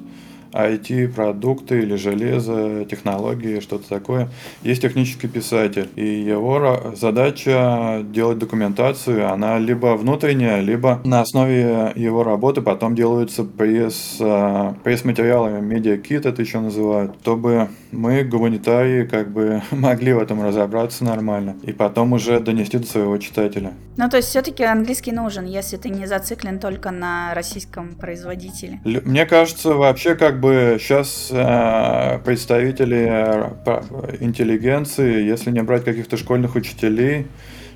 IT-продукты 0.57 1.80
или 1.80 1.96
железо, 1.96 2.84
технологии, 2.84 3.61
что-то 3.61 3.88
такое. 3.88 4.28
Есть 4.62 4.82
технический 4.82 5.28
писатель, 5.28 5.88
и 5.96 6.07
его 6.07 6.94
задача 6.96 8.04
делать 8.04 8.38
документацию, 8.38 9.30
она 9.30 9.59
либо 9.59 9.96
внутренняя, 9.96 10.61
либо 10.61 11.00
на 11.04 11.20
основе 11.20 11.92
его 11.94 12.22
работы 12.22 12.62
потом 12.62 12.94
делаются 12.94 13.44
пресс, 13.44 14.16
а, 14.20 14.74
пресс-материалы, 14.82 15.61
медиакит 15.61 16.26
это 16.26 16.42
еще 16.42 16.61
называют, 16.61 17.16
чтобы 17.22 17.68
мы, 17.92 18.22
гуманитарии, 18.24 19.04
как 19.04 19.30
бы 19.30 19.62
могли 19.70 20.12
в 20.12 20.18
этом 20.18 20.42
разобраться 20.42 21.04
нормально 21.04 21.57
и 21.62 21.72
потом 21.72 22.12
уже 22.12 22.40
донести 22.40 22.78
до 22.78 22.86
своего 22.86 23.18
читателя. 23.18 23.72
Ну, 23.96 24.09
то 24.11 24.18
есть 24.18 24.28
все-таки 24.28 24.62
английский 24.62 25.12
нужен, 25.12 25.46
если 25.46 25.76
ты 25.76 25.88
не 25.88 26.07
зациклен 26.07 26.59
только 26.59 26.90
на 26.90 27.32
российском 27.34 27.94
производителе. 27.94 28.80
Мне 28.84 29.24
кажется, 29.24 29.74
вообще 29.74 30.14
как 30.14 30.40
бы 30.40 30.45
сейчас 30.53 31.28
э, 31.30 32.18
представители 32.24 33.07
э, 33.09 34.16
интеллигенции, 34.20 35.22
если 35.22 35.51
не 35.51 35.62
брать 35.62 35.84
каких-то 35.84 36.16
школьных 36.16 36.55
учителей, 36.55 37.26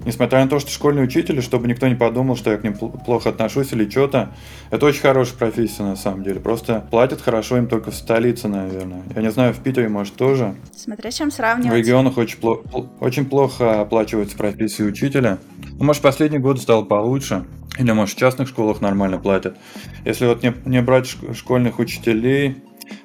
несмотря 0.04 0.42
на 0.42 0.48
то, 0.48 0.58
что 0.58 0.70
школьные 0.70 1.04
учители, 1.04 1.40
чтобы 1.40 1.68
никто 1.68 1.88
не 1.88 1.94
подумал, 1.94 2.36
что 2.36 2.50
я 2.50 2.56
к 2.56 2.64
ним 2.64 2.74
плохо 2.74 3.30
отношусь 3.30 3.72
или 3.72 3.88
что-то, 3.88 4.30
это 4.70 4.86
очень 4.86 5.00
хорошая 5.00 5.36
профессия 5.36 5.82
на 5.82 5.96
самом 5.96 6.22
деле. 6.22 6.40
Просто 6.40 6.86
платят 6.90 7.20
хорошо 7.20 7.58
им 7.58 7.68
только 7.68 7.90
в 7.90 7.94
столице, 7.94 8.48
наверное. 8.48 9.02
Я 9.14 9.22
не 9.22 9.30
знаю, 9.30 9.54
в 9.54 9.58
Питере, 9.58 9.88
может, 9.88 10.14
тоже. 10.14 10.54
Смотря 10.76 11.10
чем 11.10 11.30
сравнивать. 11.30 11.72
В 11.72 11.76
регионах 11.76 12.16
очень, 12.16 12.38
плохо, 12.38 12.62
очень 13.00 13.26
плохо 13.26 13.80
оплачивается 13.80 14.36
профессия 14.36 14.84
учителя. 14.84 15.38
Ну, 15.78 15.84
может, 15.84 16.02
последние 16.02 16.40
годы 16.40 16.60
стало 16.60 16.84
получше. 16.84 17.44
Или, 17.78 17.92
может, 17.92 18.16
в 18.16 18.18
частных 18.18 18.48
школах 18.48 18.80
нормально 18.80 19.18
платят. 19.18 19.56
Если 20.04 20.26
вот 20.26 20.42
не, 20.42 20.52
не 20.64 20.82
брать 20.82 21.06
школьных 21.34 21.78
учителей, 21.78 22.56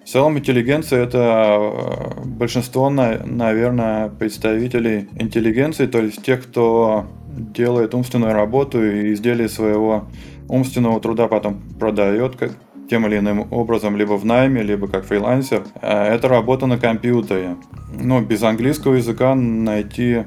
в 0.04 0.10
целом 0.10 0.38
интеллигенция 0.38 1.04
это 1.04 1.58
э, 1.60 2.26
большинство, 2.26 2.90
наверное, 2.90 4.10
представителей 4.10 5.08
интеллигенции, 5.20 5.88
то 5.88 6.00
есть 6.00 6.24
тех, 6.24 6.44
кто 6.44 7.06
делает 7.28 7.94
умственную 7.94 8.34
работу 8.34 8.84
и 8.84 9.14
изделие 9.14 9.50
своего 9.50 10.08
умственного 10.48 11.00
труда 11.00 11.28
потом 11.28 11.62
продает 11.80 12.36
как 12.36 12.52
тем 12.90 13.08
или 13.08 13.18
иным 13.18 13.48
образом, 13.52 13.98
либо 13.98 14.14
в 14.14 14.26
найме, 14.26 14.62
либо 14.62 14.88
как 14.88 15.06
фрилансер. 15.06 15.64
Э, 15.82 16.14
это 16.14 16.28
работа 16.28 16.68
на 16.68 16.78
компьютере. 16.78 17.56
Ну, 17.94 18.22
без 18.22 18.44
английского 18.44 18.96
языка 18.96 19.36
найти 19.36 20.24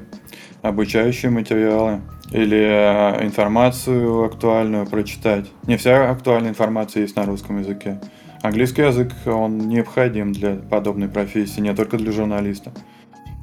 обучающие 0.61 1.31
материалы 1.31 2.01
или 2.31 2.57
э, 2.57 3.25
информацию 3.25 4.25
актуальную 4.25 4.85
прочитать. 4.85 5.49
Не 5.67 5.77
вся 5.77 6.11
актуальная 6.11 6.49
информация 6.49 7.01
есть 7.03 7.15
на 7.15 7.25
русском 7.25 7.59
языке. 7.59 7.99
Английский 8.41 8.83
язык, 8.83 9.11
он 9.25 9.57
необходим 9.67 10.31
для 10.31 10.55
подобной 10.55 11.09
профессии, 11.09 11.59
не 11.59 11.75
только 11.75 11.97
для 11.97 12.11
журналиста. 12.11 12.71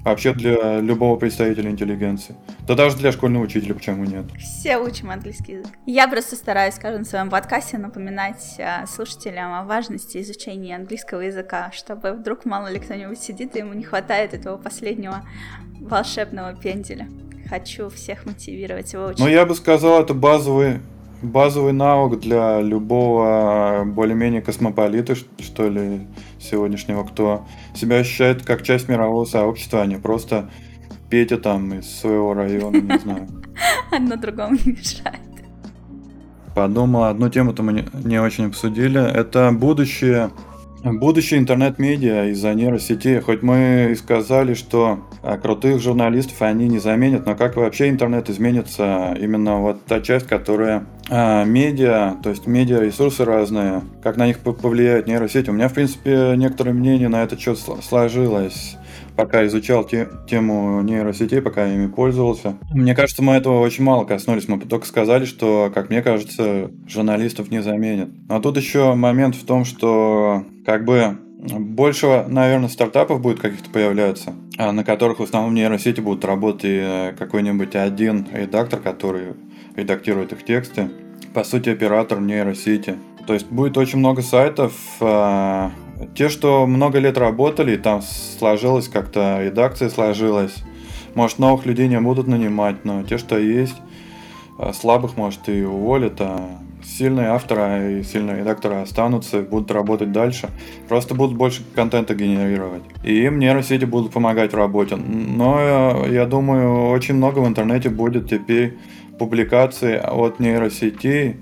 Вообще 0.04 0.32
для 0.32 0.80
любого 0.80 1.16
представителя 1.18 1.68
интеллигенции. 1.68 2.36
Да 2.66 2.74
даже 2.74 2.96
для 2.96 3.10
школьного 3.10 3.42
учителя 3.42 3.74
почему 3.74 4.04
нет. 4.04 4.24
Все 4.38 4.78
учим 4.78 5.10
английский 5.10 5.54
язык. 5.54 5.72
Я 5.84 6.06
просто 6.06 6.36
стараюсь, 6.36 6.74
скажем, 6.74 7.02
в 7.02 7.08
своем 7.08 7.28
подкасте 7.28 7.76
напоминать 7.76 8.56
а, 8.60 8.86
слушателям 8.86 9.52
о 9.52 9.64
важности 9.64 10.18
изучения 10.22 10.76
английского 10.76 11.22
языка, 11.22 11.72
чтобы 11.72 12.12
вдруг 12.12 12.44
мало 12.44 12.68
ли 12.68 12.78
кто-нибудь 12.78 13.18
сидит, 13.18 13.56
и 13.56 13.58
ему 13.58 13.72
не 13.74 13.82
хватает 13.82 14.32
этого 14.32 14.56
последнего 14.56 15.26
волшебного 15.80 16.54
пенделя. 16.54 17.08
Хочу 17.48 17.90
всех 17.90 18.26
мотивировать 18.26 18.92
его 18.92 19.06
учить. 19.06 19.18
Ну, 19.18 19.26
я 19.26 19.44
бы 19.44 19.56
сказал, 19.56 20.00
это 20.00 20.14
базовый 20.14 20.80
базовый 21.22 21.72
навык 21.72 22.20
для 22.20 22.60
любого 22.60 23.84
более-менее 23.86 24.42
космополита, 24.42 25.14
что 25.14 25.68
ли, 25.68 26.06
сегодняшнего, 26.40 27.04
кто 27.04 27.46
себя 27.74 27.96
ощущает 27.96 28.44
как 28.44 28.62
часть 28.62 28.88
мирового 28.88 29.24
сообщества, 29.24 29.82
а 29.82 29.86
не 29.86 29.96
просто 29.96 30.50
Петя 31.08 31.38
там 31.38 31.72
из 31.74 32.00
своего 32.00 32.34
района, 32.34 32.76
не 32.78 32.98
знаю. 32.98 33.28
Одно 33.90 34.16
другому 34.16 34.56
не 34.64 34.72
мешает. 34.72 35.20
Подумал, 36.54 37.04
одну 37.04 37.28
тему-то 37.28 37.62
мы 37.62 37.74
не, 37.74 37.84
не 38.04 38.18
очень 38.18 38.46
обсудили. 38.46 38.98
Это 38.98 39.52
будущее 39.52 40.30
Будущее 40.84 41.40
интернет-медиа 41.40 42.30
из-за 42.30 42.54
нейросетей, 42.54 43.20
хоть 43.20 43.42
мы 43.42 43.88
и 43.90 43.94
сказали, 43.96 44.54
что 44.54 45.00
а, 45.22 45.36
крутых 45.36 45.80
журналистов 45.80 46.40
они 46.42 46.68
не 46.68 46.78
заменят, 46.78 47.26
но 47.26 47.34
как 47.34 47.56
вообще 47.56 47.88
интернет 47.88 48.30
изменится 48.30 49.16
именно 49.18 49.60
вот 49.60 49.84
та 49.84 50.00
часть, 50.00 50.26
которая 50.26 50.86
а, 51.08 51.44
медиа, 51.44 52.16
то 52.22 52.30
есть 52.30 52.46
медиа-ресурсы 52.46 53.24
разные, 53.24 53.82
как 54.02 54.16
на 54.16 54.26
них 54.26 54.38
повлияет 54.38 55.08
нейросеть. 55.08 55.48
У 55.48 55.52
меня, 55.52 55.68
в 55.68 55.74
принципе, 55.74 56.34
некоторое 56.36 56.72
мнение 56.72 57.08
на 57.08 57.22
это 57.24 57.36
счет 57.38 57.58
сложилось 57.58 58.76
пока 59.16 59.46
изучал 59.46 59.84
те, 59.84 60.08
тему 60.28 60.82
нейросетей, 60.82 61.40
пока 61.40 61.66
ими 61.66 61.86
пользовался. 61.86 62.56
Мне 62.72 62.94
кажется, 62.94 63.22
мы 63.22 63.34
этого 63.34 63.60
очень 63.60 63.84
мало 63.84 64.04
коснулись. 64.04 64.48
Мы 64.48 64.60
только 64.60 64.86
сказали, 64.86 65.24
что, 65.24 65.70
как 65.74 65.90
мне 65.90 66.02
кажется, 66.02 66.70
журналистов 66.86 67.50
не 67.50 67.62
заменят. 67.62 68.10
А 68.28 68.40
тут 68.40 68.56
еще 68.56 68.94
момент 68.94 69.34
в 69.34 69.44
том, 69.44 69.64
что 69.64 70.44
как 70.64 70.84
бы 70.84 71.18
больше, 71.36 72.24
наверное, 72.28 72.68
стартапов 72.68 73.20
будет 73.20 73.40
каких-то 73.40 73.70
появляться, 73.70 74.34
а 74.58 74.72
на 74.72 74.84
которых 74.84 75.20
в 75.20 75.22
основном 75.22 75.54
нейросети 75.54 76.00
будут 76.00 76.24
работать 76.24 76.64
и 76.64 76.80
э, 76.82 77.12
какой-нибудь 77.16 77.76
один 77.76 78.26
редактор, 78.32 78.80
который 78.80 79.34
редактирует 79.76 80.32
их 80.32 80.44
тексты. 80.44 80.90
По 81.34 81.44
сути, 81.44 81.68
оператор 81.68 82.20
нейросети. 82.20 82.96
То 83.26 83.34
есть 83.34 83.46
будет 83.46 83.76
очень 83.76 83.98
много 83.98 84.22
сайтов, 84.22 84.72
а, 85.00 85.70
те, 86.14 86.28
что 86.28 86.66
много 86.66 86.98
лет 86.98 87.18
работали, 87.18 87.76
там 87.76 88.02
сложилось 88.02 88.88
как-то, 88.88 89.42
редакция 89.42 89.88
сложилась. 89.88 90.54
Может, 91.14 91.38
новых 91.38 91.66
людей 91.66 91.88
не 91.88 92.00
будут 92.00 92.26
нанимать, 92.26 92.84
но 92.84 93.02
те, 93.02 93.18
что 93.18 93.38
есть, 93.38 93.76
а, 94.58 94.72
слабых, 94.72 95.16
может, 95.16 95.48
и 95.48 95.62
уволят, 95.62 96.20
а 96.20 96.58
сильные 96.84 97.28
авторы 97.28 98.00
и 98.00 98.02
сильные 98.02 98.38
редакторы 98.38 98.76
останутся, 98.76 99.42
будут 99.42 99.70
работать 99.70 100.12
дальше. 100.12 100.48
Просто 100.88 101.14
будут 101.14 101.36
больше 101.36 101.62
контента 101.74 102.14
генерировать. 102.14 102.82
И 103.02 103.24
им 103.24 103.38
нейросети 103.38 103.84
будут 103.84 104.12
помогать 104.12 104.52
в 104.52 104.56
работе. 104.56 104.96
Но 104.96 106.06
я 106.06 106.26
думаю, 106.26 106.90
очень 106.90 107.14
много 107.14 107.40
в 107.40 107.46
интернете 107.46 107.88
будет 107.88 108.28
теперь 108.28 108.78
публикаций 109.18 109.98
от 109.98 110.40
нейросетей, 110.40 111.36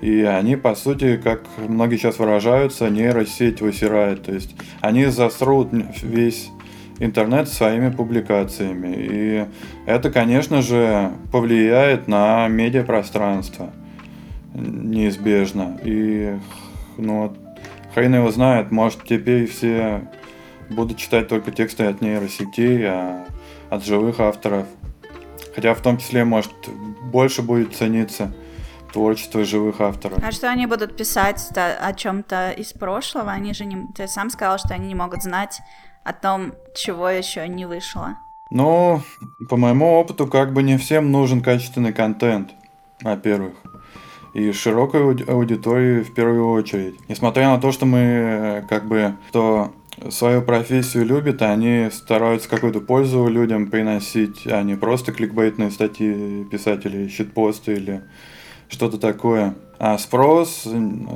и 0.00 0.22
они, 0.22 0.56
по 0.56 0.74
сути, 0.74 1.16
как 1.16 1.42
многие 1.56 1.96
сейчас 1.96 2.18
выражаются, 2.18 2.90
нейросеть 2.90 3.62
высирает. 3.62 4.24
То 4.24 4.32
есть 4.32 4.54
они 4.80 5.06
засрут 5.06 5.70
весь 6.02 6.50
интернет 6.98 7.48
своими 7.48 7.90
публикациями. 7.90 8.94
И 8.98 9.46
это, 9.86 10.10
конечно 10.10 10.60
же, 10.60 11.12
повлияет 11.32 12.08
на 12.08 12.46
медиапространство. 12.48 13.70
Неизбежно. 14.54 15.78
И, 15.82 16.36
ну, 16.98 17.34
хрен 17.94 18.14
его 18.14 18.30
знает, 18.30 18.70
может, 18.70 19.04
теперь 19.04 19.46
все 19.46 20.02
будут 20.70 20.98
читать 20.98 21.28
только 21.28 21.52
тексты 21.52 21.84
от 21.84 22.02
нейросетей, 22.02 22.84
а 22.86 23.24
от 23.70 23.84
живых 23.84 24.20
авторов. 24.20 24.66
Хотя 25.54 25.72
в 25.74 25.80
том 25.80 25.96
числе, 25.96 26.24
может, 26.24 26.52
больше 27.10 27.40
будет 27.40 27.74
цениться– 27.74 28.34
творчество 28.92 29.44
живых 29.44 29.80
авторов. 29.80 30.18
А 30.22 30.32
что 30.32 30.50
они 30.50 30.66
будут 30.66 30.96
писать 30.96 31.48
о 31.56 31.92
чем-то 31.92 32.52
из 32.52 32.72
прошлого? 32.72 33.30
Они 33.30 33.52
же 33.54 33.64
не... 33.64 33.86
Ты 33.94 34.08
сам 34.08 34.30
сказал, 34.30 34.58
что 34.58 34.74
они 34.74 34.88
не 34.88 34.94
могут 34.94 35.22
знать 35.22 35.60
о 36.04 36.12
том, 36.12 36.54
чего 36.74 37.08
еще 37.08 37.46
не 37.48 37.66
вышло. 37.66 38.18
Ну, 38.50 39.02
по 39.48 39.56
моему 39.56 39.92
опыту, 39.94 40.26
как 40.26 40.52
бы 40.52 40.62
не 40.62 40.78
всем 40.78 41.10
нужен 41.10 41.40
качественный 41.42 41.92
контент, 41.92 42.54
во-первых. 43.02 43.54
И 44.34 44.52
широкой 44.52 45.00
аудитории 45.24 46.02
в 46.02 46.14
первую 46.14 46.50
очередь. 46.50 46.96
Несмотря 47.08 47.48
на 47.48 47.58
то, 47.58 47.72
что 47.72 47.86
мы 47.86 48.64
как 48.68 48.86
бы 48.86 49.16
кто 49.30 49.72
свою 50.10 50.42
профессию 50.42 51.06
любят, 51.06 51.42
они 51.42 51.88
стараются 51.90 52.48
какую-то 52.48 52.80
пользу 52.80 53.26
людям 53.28 53.68
приносить, 53.68 54.46
а 54.46 54.62
не 54.62 54.76
просто 54.76 55.12
кликбейтные 55.12 55.70
статьи 55.70 56.44
писать 56.44 56.84
или 56.84 57.08
щитпосты 57.08 57.74
или 57.74 58.02
что-то 58.68 58.98
такое. 58.98 59.54
А 59.78 59.98
спрос, 59.98 60.66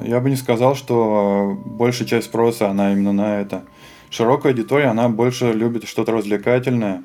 я 0.04 0.20
бы 0.20 0.28
не 0.28 0.36
сказал, 0.36 0.74
что 0.74 1.58
большая 1.64 2.06
часть 2.06 2.26
спроса, 2.26 2.68
она 2.68 2.92
именно 2.92 3.12
на 3.12 3.40
это. 3.40 3.62
Широкая 4.10 4.52
аудитория, 4.52 4.86
она 4.86 5.08
больше 5.08 5.52
любит 5.52 5.84
что-то 5.88 6.12
развлекательное. 6.12 7.02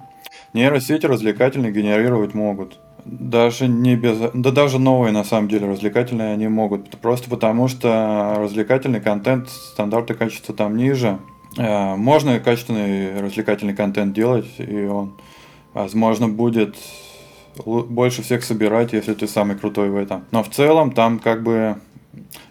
Нейросети 0.53 1.05
развлекательные 1.05 1.71
генерировать 1.71 2.33
могут. 2.33 2.79
Даже 3.05 3.67
не 3.67 3.95
без... 3.95 4.17
Да 4.33 4.51
даже 4.51 4.79
новые, 4.79 5.11
на 5.11 5.23
самом 5.23 5.47
деле, 5.47 5.67
развлекательные 5.67 6.33
они 6.33 6.47
могут. 6.47 6.89
Просто 6.97 7.29
потому, 7.29 7.67
что 7.67 8.35
развлекательный 8.37 8.99
контент, 8.99 9.49
стандарты 9.49 10.15
качества 10.15 10.55
там 10.55 10.75
ниже. 10.75 11.19
Э, 11.57 11.95
можно 11.95 12.39
качественный 12.39 13.21
развлекательный 13.21 13.75
контент 13.75 14.13
делать, 14.13 14.47
и 14.57 14.85
он, 14.85 15.13
возможно, 15.73 16.27
будет 16.27 16.75
больше 17.65 18.21
всех 18.21 18.43
собирать, 18.43 18.93
если 18.93 19.13
ты 19.13 19.27
самый 19.27 19.57
крутой 19.57 19.89
в 19.89 19.95
этом. 19.95 20.25
Но 20.31 20.43
в 20.43 20.49
целом 20.49 20.91
там 20.91 21.19
как 21.19 21.43
бы 21.43 21.77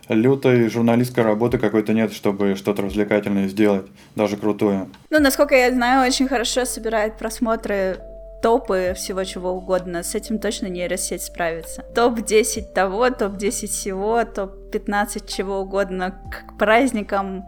лютой 0.09 0.69
журналистской 0.69 1.25
работы 1.25 1.59
какой-то 1.59 1.93
нет, 1.93 2.13
чтобы 2.13 2.57
что-то 2.57 2.83
развлекательное 2.83 3.49
сделать, 3.49 3.87
даже 4.17 4.37
крутое. 4.37 4.89
Ну, 5.11 5.21
насколько 5.21 5.55
я 5.55 5.71
знаю, 5.71 6.07
очень 6.07 6.29
хорошо 6.29 6.65
собирает 6.65 7.19
просмотры 7.19 7.99
топы 8.43 8.93
всего 8.95 9.25
чего 9.25 9.53
угодно. 9.53 10.03
С 10.03 10.15
этим 10.15 10.39
точно 10.39 10.67
нейросеть 10.67 11.23
справится. 11.23 11.83
Топ-10 11.95 12.75
того, 12.75 13.09
топ-10 13.09 13.69
всего, 13.69 14.23
топ-15 14.25 15.27
чего 15.27 15.61
угодно 15.61 16.21
к 16.31 16.59
праздникам. 16.59 17.47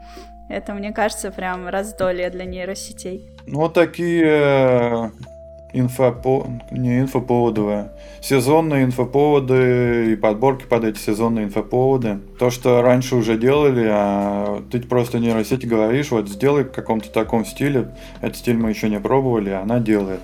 Это, 0.48 0.72
мне 0.72 0.92
кажется, 0.92 1.30
прям 1.30 1.68
раздолье 1.68 2.30
для 2.30 2.46
нейросетей. 2.46 3.28
Ну, 3.46 3.68
такие 3.68 4.24
э, 4.24 5.10
инфопо... 5.78 6.46
не 6.70 7.00
инфоповоды, 7.00 7.90
сезонные 8.20 8.84
инфоповоды 8.84 10.12
и 10.12 10.16
подборки 10.16 10.64
под 10.64 10.84
эти 10.84 10.98
сезонные 10.98 11.46
инфоповоды. 11.46 12.20
То, 12.38 12.50
что 12.50 12.82
раньше 12.82 13.16
уже 13.16 13.36
делали, 13.38 13.86
а 13.90 14.62
ты 14.70 14.80
просто 14.80 15.18
нейросети 15.18 15.66
говоришь, 15.66 16.10
вот 16.10 16.28
сделай 16.28 16.64
в 16.64 16.72
каком-то 16.72 17.10
таком 17.10 17.44
стиле, 17.44 17.94
этот 18.20 18.36
стиль 18.36 18.56
мы 18.56 18.70
еще 18.70 18.88
не 18.88 19.00
пробовали, 19.00 19.50
а 19.50 19.62
она 19.62 19.78
делает. 19.78 20.20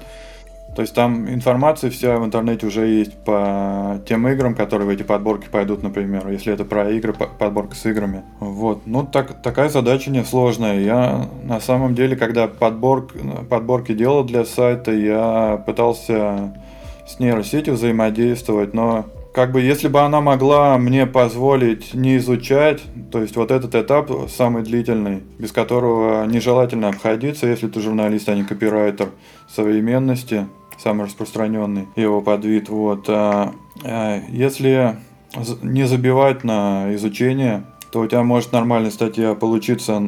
То 0.74 0.80
есть 0.80 0.94
там 0.94 1.28
информация 1.28 1.90
вся 1.90 2.18
в 2.18 2.24
интернете 2.24 2.66
уже 2.66 2.86
есть 2.86 3.12
по 3.24 4.00
тем 4.06 4.26
играм, 4.28 4.54
которые 4.54 4.86
в 4.86 4.90
эти 4.90 5.02
подборки 5.02 5.48
пойдут, 5.50 5.82
например, 5.82 6.28
если 6.28 6.52
это 6.52 6.64
про 6.64 6.90
игры, 6.90 7.12
подборка 7.12 7.74
с 7.76 7.84
играми. 7.84 8.22
Вот. 8.40 8.86
Ну, 8.86 9.04
так, 9.04 9.42
такая 9.42 9.68
задача 9.68 10.10
несложная. 10.10 10.80
Я 10.80 11.28
на 11.44 11.60
самом 11.60 11.94
деле, 11.94 12.16
когда 12.16 12.48
подборк, 12.48 13.12
подборки 13.50 13.92
делал 13.92 14.24
для 14.24 14.46
сайта, 14.46 14.92
я 14.92 15.62
пытался 15.66 16.54
с 17.06 17.18
нейросетью 17.18 17.74
взаимодействовать, 17.74 18.72
но 18.72 19.04
как 19.34 19.52
бы 19.52 19.60
если 19.60 19.88
бы 19.88 20.00
она 20.00 20.20
могла 20.20 20.76
мне 20.78 21.06
позволить 21.06 21.94
не 21.94 22.18
изучать, 22.18 22.82
то 23.10 23.20
есть 23.20 23.36
вот 23.36 23.50
этот 23.50 23.74
этап 23.74 24.10
самый 24.28 24.62
длительный, 24.62 25.22
без 25.38 25.52
которого 25.52 26.24
нежелательно 26.26 26.88
обходиться, 26.88 27.46
если 27.46 27.68
ты 27.68 27.80
журналист, 27.80 28.28
а 28.28 28.34
не 28.34 28.44
копирайтер 28.44 29.08
современности, 29.48 30.46
самый 30.82 31.06
распространенный 31.06 31.88
его 31.96 32.20
подвид. 32.20 32.68
Вот. 32.68 33.06
А, 33.08 33.54
а, 33.84 34.20
если 34.28 34.96
не 35.62 35.86
забивать 35.86 36.44
на 36.44 36.94
изучение, 36.94 37.64
то 37.92 38.00
у 38.00 38.06
тебя 38.06 38.22
может 38.22 38.52
нормальная 38.52 38.90
статья 38.90 39.34
получиться. 39.34 40.02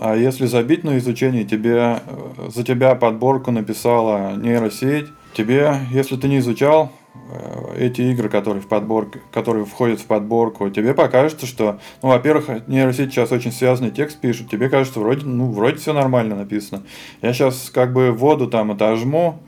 А 0.00 0.16
если 0.16 0.46
забить 0.46 0.82
на 0.84 0.98
изучение, 0.98 1.44
тебе, 1.44 2.00
за 2.48 2.64
тебя 2.64 2.94
подборку 2.96 3.52
написала 3.52 4.34
нейросеть. 4.36 5.06
Тебе, 5.32 5.76
если 5.90 6.16
ты 6.16 6.28
не 6.28 6.40
изучал 6.40 6.92
э, 7.14 7.76
эти 7.78 8.02
игры, 8.02 8.28
которые 8.28 8.60
в 8.60 8.66
подборке, 8.66 9.20
которые 9.32 9.64
входят 9.64 10.00
в 10.00 10.04
подборку, 10.04 10.68
тебе 10.68 10.92
покажется, 10.92 11.46
что, 11.46 11.78
ну, 12.02 12.10
во-первых, 12.10 12.66
нейросеть 12.66 13.12
сейчас 13.12 13.32
очень 13.32 13.50
связанный 13.50 13.90
текст 13.90 14.20
пишет, 14.20 14.50
тебе 14.50 14.68
кажется, 14.68 15.00
вроде, 15.00 15.24
ну, 15.24 15.50
вроде 15.50 15.78
все 15.78 15.94
нормально 15.94 16.36
написано. 16.36 16.82
Я 17.22 17.32
сейчас 17.32 17.70
как 17.72 17.94
бы 17.94 18.10
воду 18.10 18.46
там 18.46 18.72
отожму, 18.72 19.38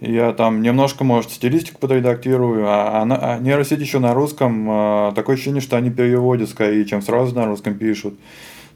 я 0.00 0.32
там 0.32 0.62
немножко, 0.62 1.04
может, 1.04 1.30
стилистику 1.30 1.78
подредактирую, 1.78 2.64
а, 2.66 3.02
она, 3.02 3.16
а 3.16 3.38
нейросеть 3.38 3.80
еще 3.80 3.98
на 3.98 4.14
русском, 4.14 4.66
а, 4.68 5.12
такое 5.12 5.36
ощущение, 5.36 5.60
что 5.60 5.76
они 5.76 5.90
переводят 5.90 6.48
скорее, 6.48 6.84
чем 6.86 7.02
сразу 7.02 7.34
на 7.34 7.46
русском 7.46 7.74
пишут. 7.74 8.14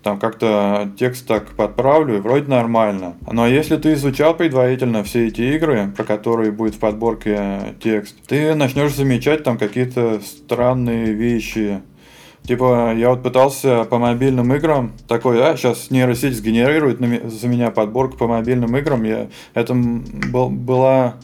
Там 0.03 0.19
как-то 0.19 0.93
текст 0.99 1.27
так 1.27 1.53
подправлю, 1.53 2.19
и 2.19 2.21
вроде 2.21 2.51
нормально. 2.51 3.15
Но 3.33 3.47
если 3.47 3.79
ты 3.79 3.95
изучал 3.95 4.35
предварительно 4.35 5.03
все 5.03 5.29
эти 5.29 5.41
игры, 5.41 5.91
про 5.97 6.05
которые 6.05 6.53
будет 6.53 6.75
в 6.75 6.79
подборке 6.79 7.75
текст, 7.83 8.15
ты 8.27 8.55
начнешь 8.55 8.95
замечать 8.95 9.45
там 9.45 9.57
какие-то 9.57 10.21
странные 10.21 11.15
вещи, 11.15 11.81
Типа, 12.47 12.93
я 12.95 13.09
вот 13.09 13.23
пытался 13.23 13.85
по 13.85 13.99
мобильным 13.99 14.53
играм, 14.55 14.93
такой, 15.09 15.43
а, 15.43 15.57
сейчас 15.57 15.91
нейросеть 15.91 16.37
сгенерирует 16.37 16.99
за 17.31 17.49
меня 17.49 17.71
подборку 17.71 18.19
по 18.19 18.27
мобильным 18.27 18.77
играм. 18.77 19.03
Я, 19.03 19.29
это 19.55 19.73
был, 19.73 20.51
была 20.51 21.15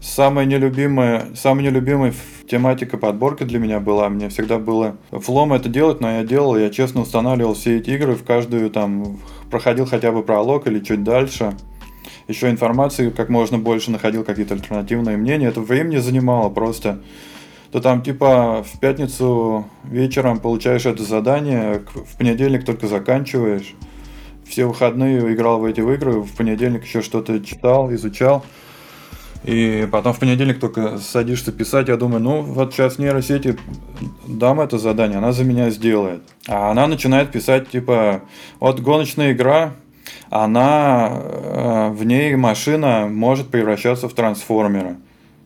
самая 0.00 0.46
нелюбимая, 0.46 1.26
самая 1.36 1.66
нелюбимая 1.66 2.12
тематика 2.50 2.96
подборки 2.96 3.44
для 3.44 3.60
меня 3.60 3.78
была. 3.78 4.08
Мне 4.08 4.30
всегда 4.30 4.58
было 4.58 4.96
флом 5.12 5.52
это 5.52 5.68
делать, 5.68 6.00
но 6.00 6.10
я 6.10 6.24
делал, 6.24 6.56
я 6.56 6.70
честно 6.70 7.02
устанавливал 7.02 7.54
все 7.54 7.76
эти 7.76 7.90
игры, 7.90 8.16
в 8.16 8.24
каждую 8.24 8.68
там 8.70 9.20
проходил 9.52 9.86
хотя 9.86 10.10
бы 10.10 10.24
пролог 10.24 10.66
или 10.66 10.80
чуть 10.80 11.04
дальше. 11.04 11.54
Еще 12.26 12.50
информации 12.50 13.10
как 13.10 13.28
можно 13.28 13.58
больше 13.58 13.92
находил 13.92 14.24
какие-то 14.24 14.54
альтернативные 14.54 15.16
мнения. 15.16 15.46
Это 15.46 15.60
времени 15.60 15.98
занимало 15.98 16.48
просто 16.50 17.00
то 17.70 17.80
там 17.80 18.02
типа 18.02 18.64
в 18.64 18.78
пятницу 18.80 19.66
вечером 19.84 20.40
получаешь 20.40 20.86
это 20.86 21.02
задание, 21.02 21.82
в 21.94 22.16
понедельник 22.16 22.64
только 22.64 22.86
заканчиваешь. 22.86 23.74
Все 24.46 24.64
выходные 24.64 25.32
играл 25.34 25.60
в 25.60 25.64
эти 25.64 25.80
игры, 25.80 26.20
в 26.20 26.34
понедельник 26.34 26.84
еще 26.84 27.02
что-то 27.02 27.38
читал, 27.40 27.92
изучал. 27.92 28.44
И 29.44 29.86
потом 29.92 30.14
в 30.14 30.18
понедельник 30.18 30.58
только 30.58 30.98
садишься 30.98 31.52
писать, 31.52 31.88
я 31.88 31.96
думаю, 31.96 32.20
ну 32.20 32.42
вот 32.42 32.72
сейчас 32.72 32.98
нейросети 32.98 33.56
дам 34.26 34.60
это 34.60 34.78
задание, 34.78 35.18
она 35.18 35.32
за 35.32 35.44
меня 35.44 35.70
сделает. 35.70 36.22
А 36.48 36.70
она 36.70 36.86
начинает 36.86 37.30
писать, 37.30 37.68
типа, 37.68 38.22
вот 38.58 38.80
гоночная 38.80 39.32
игра, 39.32 39.74
она, 40.30 41.10
э, 41.12 41.90
в 41.90 42.04
ней 42.04 42.34
машина 42.34 43.06
может 43.08 43.48
превращаться 43.48 44.08
в 44.08 44.14
трансформера. 44.14 44.96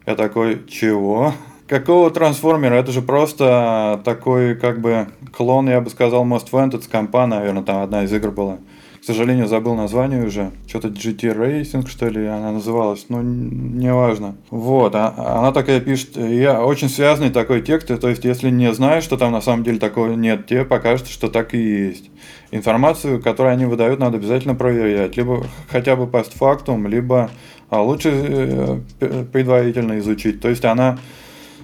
Я 0.06 0.14
такой, 0.16 0.66
чего? 0.68 1.34
Какого 1.72 2.10
трансформера? 2.10 2.74
Это 2.74 2.92
же 2.92 3.00
просто 3.00 4.02
такой, 4.04 4.56
как 4.56 4.82
бы, 4.82 5.06
клон, 5.34 5.70
я 5.70 5.80
бы 5.80 5.88
сказал, 5.88 6.26
Most 6.26 6.50
Wanted 6.52 6.82
с 6.82 6.86
компа, 6.86 7.26
наверное, 7.26 7.62
там 7.62 7.80
одна 7.80 8.04
из 8.04 8.12
игр 8.12 8.30
была. 8.30 8.58
К 9.00 9.04
сожалению, 9.06 9.46
забыл 9.46 9.74
название 9.74 10.22
уже. 10.22 10.50
Что-то 10.66 10.88
GT 10.88 11.34
Racing, 11.34 11.88
что 11.88 12.08
ли, 12.08 12.26
она 12.26 12.52
называлась. 12.52 13.06
Ну, 13.08 13.22
неважно. 13.22 14.36
Вот, 14.50 14.94
а, 14.94 15.14
она 15.38 15.50
такая 15.50 15.80
пишет, 15.80 16.14
я 16.18 16.62
очень 16.62 16.90
связанный 16.90 17.30
такой 17.30 17.62
текст, 17.62 17.88
то 17.88 18.06
есть, 18.06 18.26
если 18.26 18.50
не 18.50 18.70
знаешь, 18.74 19.04
что 19.04 19.16
там 19.16 19.32
на 19.32 19.40
самом 19.40 19.64
деле 19.64 19.78
такого 19.78 20.12
нет, 20.12 20.46
тебе 20.46 20.66
покажется, 20.66 21.10
что 21.10 21.28
так 21.28 21.54
и 21.54 21.86
есть. 21.86 22.10
Информацию, 22.50 23.22
которую 23.22 23.54
они 23.54 23.64
выдают, 23.64 23.98
надо 23.98 24.18
обязательно 24.18 24.54
проверять. 24.54 25.16
Либо 25.16 25.46
хотя 25.70 25.96
бы 25.96 26.06
постфактум, 26.06 26.86
либо 26.86 27.30
а 27.70 27.80
лучше 27.80 28.10
э, 28.12 29.24
предварительно 29.32 29.98
изучить. 30.00 30.42
То 30.42 30.50
есть, 30.50 30.66
она 30.66 30.98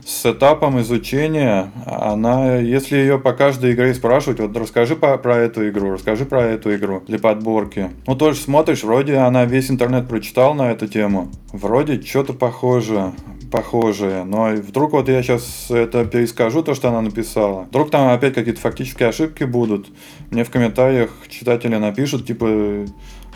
с 0.09 0.25
этапом 0.25 0.81
изучения, 0.81 1.71
она, 1.85 2.57
если 2.57 2.97
ее 2.97 3.19
по 3.19 3.35
каждой 3.35 3.75
игре 3.75 3.93
спрашивать, 3.93 4.41
вот 4.41 4.57
расскажи 4.57 4.97
по, 4.97 5.19
про 5.19 5.37
эту 5.37 5.69
игру, 5.69 5.93
расскажи 5.93 6.25
про 6.25 6.43
эту 6.43 6.75
игру 6.77 7.03
для 7.07 7.19
подборки. 7.19 7.91
Ну, 8.07 8.17
тоже 8.17 8.39
смотришь, 8.39 8.85
вроде 8.85 9.17
она 9.17 9.45
весь 9.45 9.71
интернет 9.71 10.09
прочитал 10.09 10.55
на 10.55 10.71
эту 10.71 10.89
тему, 10.89 11.29
вроде 11.53 12.01
что-то 12.01 12.33
похоже, 12.33 13.13
похожее. 13.53 14.25
Но 14.25 14.49
вдруг 14.55 14.93
вот 14.93 15.11
я 15.11 15.23
сейчас 15.23 15.67
это 15.71 16.07
перескажу, 16.07 16.63
то, 16.63 16.75
что 16.75 16.89
она 16.89 17.03
написала. 17.03 17.65
Вдруг 17.65 17.91
там 17.91 18.09
опять 18.09 18.33
какие-то 18.33 18.61
фактические 18.61 19.11
ошибки 19.11 19.45
будут. 19.45 19.89
Мне 20.31 20.43
в 20.43 20.51
комментариях 20.51 21.11
читатели 21.29 21.77
напишут, 21.77 22.27
типа, 22.27 22.87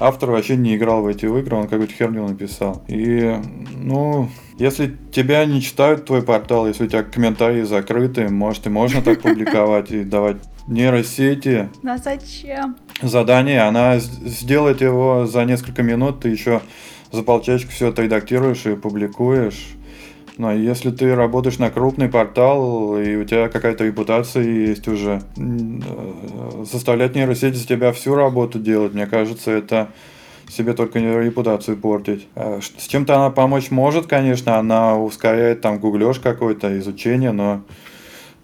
автор 0.02 0.30
вообще 0.30 0.56
не 0.56 0.76
играл 0.76 1.02
в 1.02 1.06
эти 1.06 1.26
игры, 1.26 1.56
он 1.56 1.68
какую-то 1.68 1.94
херню 1.94 2.26
написал. 2.26 2.82
И, 2.88 3.36
ну, 3.74 4.28
если 4.58 4.96
тебя 5.12 5.44
не 5.44 5.62
читают 5.62 6.04
твой 6.04 6.22
портал, 6.22 6.66
если 6.66 6.84
у 6.84 6.86
тебя 6.88 7.02
комментарии 7.02 7.62
закрыты, 7.62 8.28
может 8.28 8.66
и 8.66 8.70
можно 8.70 9.02
так 9.02 9.20
публиковать 9.22 9.90
и 9.92 10.04
давать 10.04 10.38
нейросети. 10.66 11.68
Но 11.82 11.96
зачем? 11.96 12.76
Задание, 13.00 13.62
она 13.62 13.98
сделает 13.98 14.80
его 14.80 15.26
за 15.26 15.44
несколько 15.44 15.82
минут, 15.82 16.20
ты 16.20 16.28
еще 16.28 16.62
за 17.10 17.22
полчасика 17.22 17.70
все 17.70 17.88
отредактируешь 17.88 18.66
и 18.66 18.74
публикуешь. 18.74 19.74
Но 20.38 20.52
если 20.52 20.90
ты 20.90 21.14
работаешь 21.14 21.58
на 21.58 21.70
крупный 21.70 22.08
портал, 22.08 22.96
и 22.98 23.16
у 23.16 23.24
тебя 23.24 23.48
какая-то 23.48 23.84
репутация 23.84 24.42
есть 24.42 24.88
уже, 24.88 25.22
э, 25.36 26.64
заставлять 26.70 27.14
нейросеть 27.14 27.54
за 27.54 27.66
тебя 27.66 27.92
всю 27.92 28.14
работу 28.14 28.58
делать, 28.58 28.94
мне 28.94 29.06
кажется, 29.06 29.50
это 29.50 29.88
себе 30.48 30.72
только 30.72 30.98
репутацию 30.98 31.76
портить. 31.76 32.26
Э, 32.34 32.60
с 32.60 32.86
чем-то 32.86 33.14
она 33.14 33.30
помочь 33.30 33.70
может, 33.70 34.06
конечно, 34.06 34.58
она 34.58 34.98
ускоряет 34.98 35.60
там 35.60 35.78
гуглеж 35.78 36.18
какой-то, 36.18 36.78
изучение, 36.78 37.32
но 37.32 37.62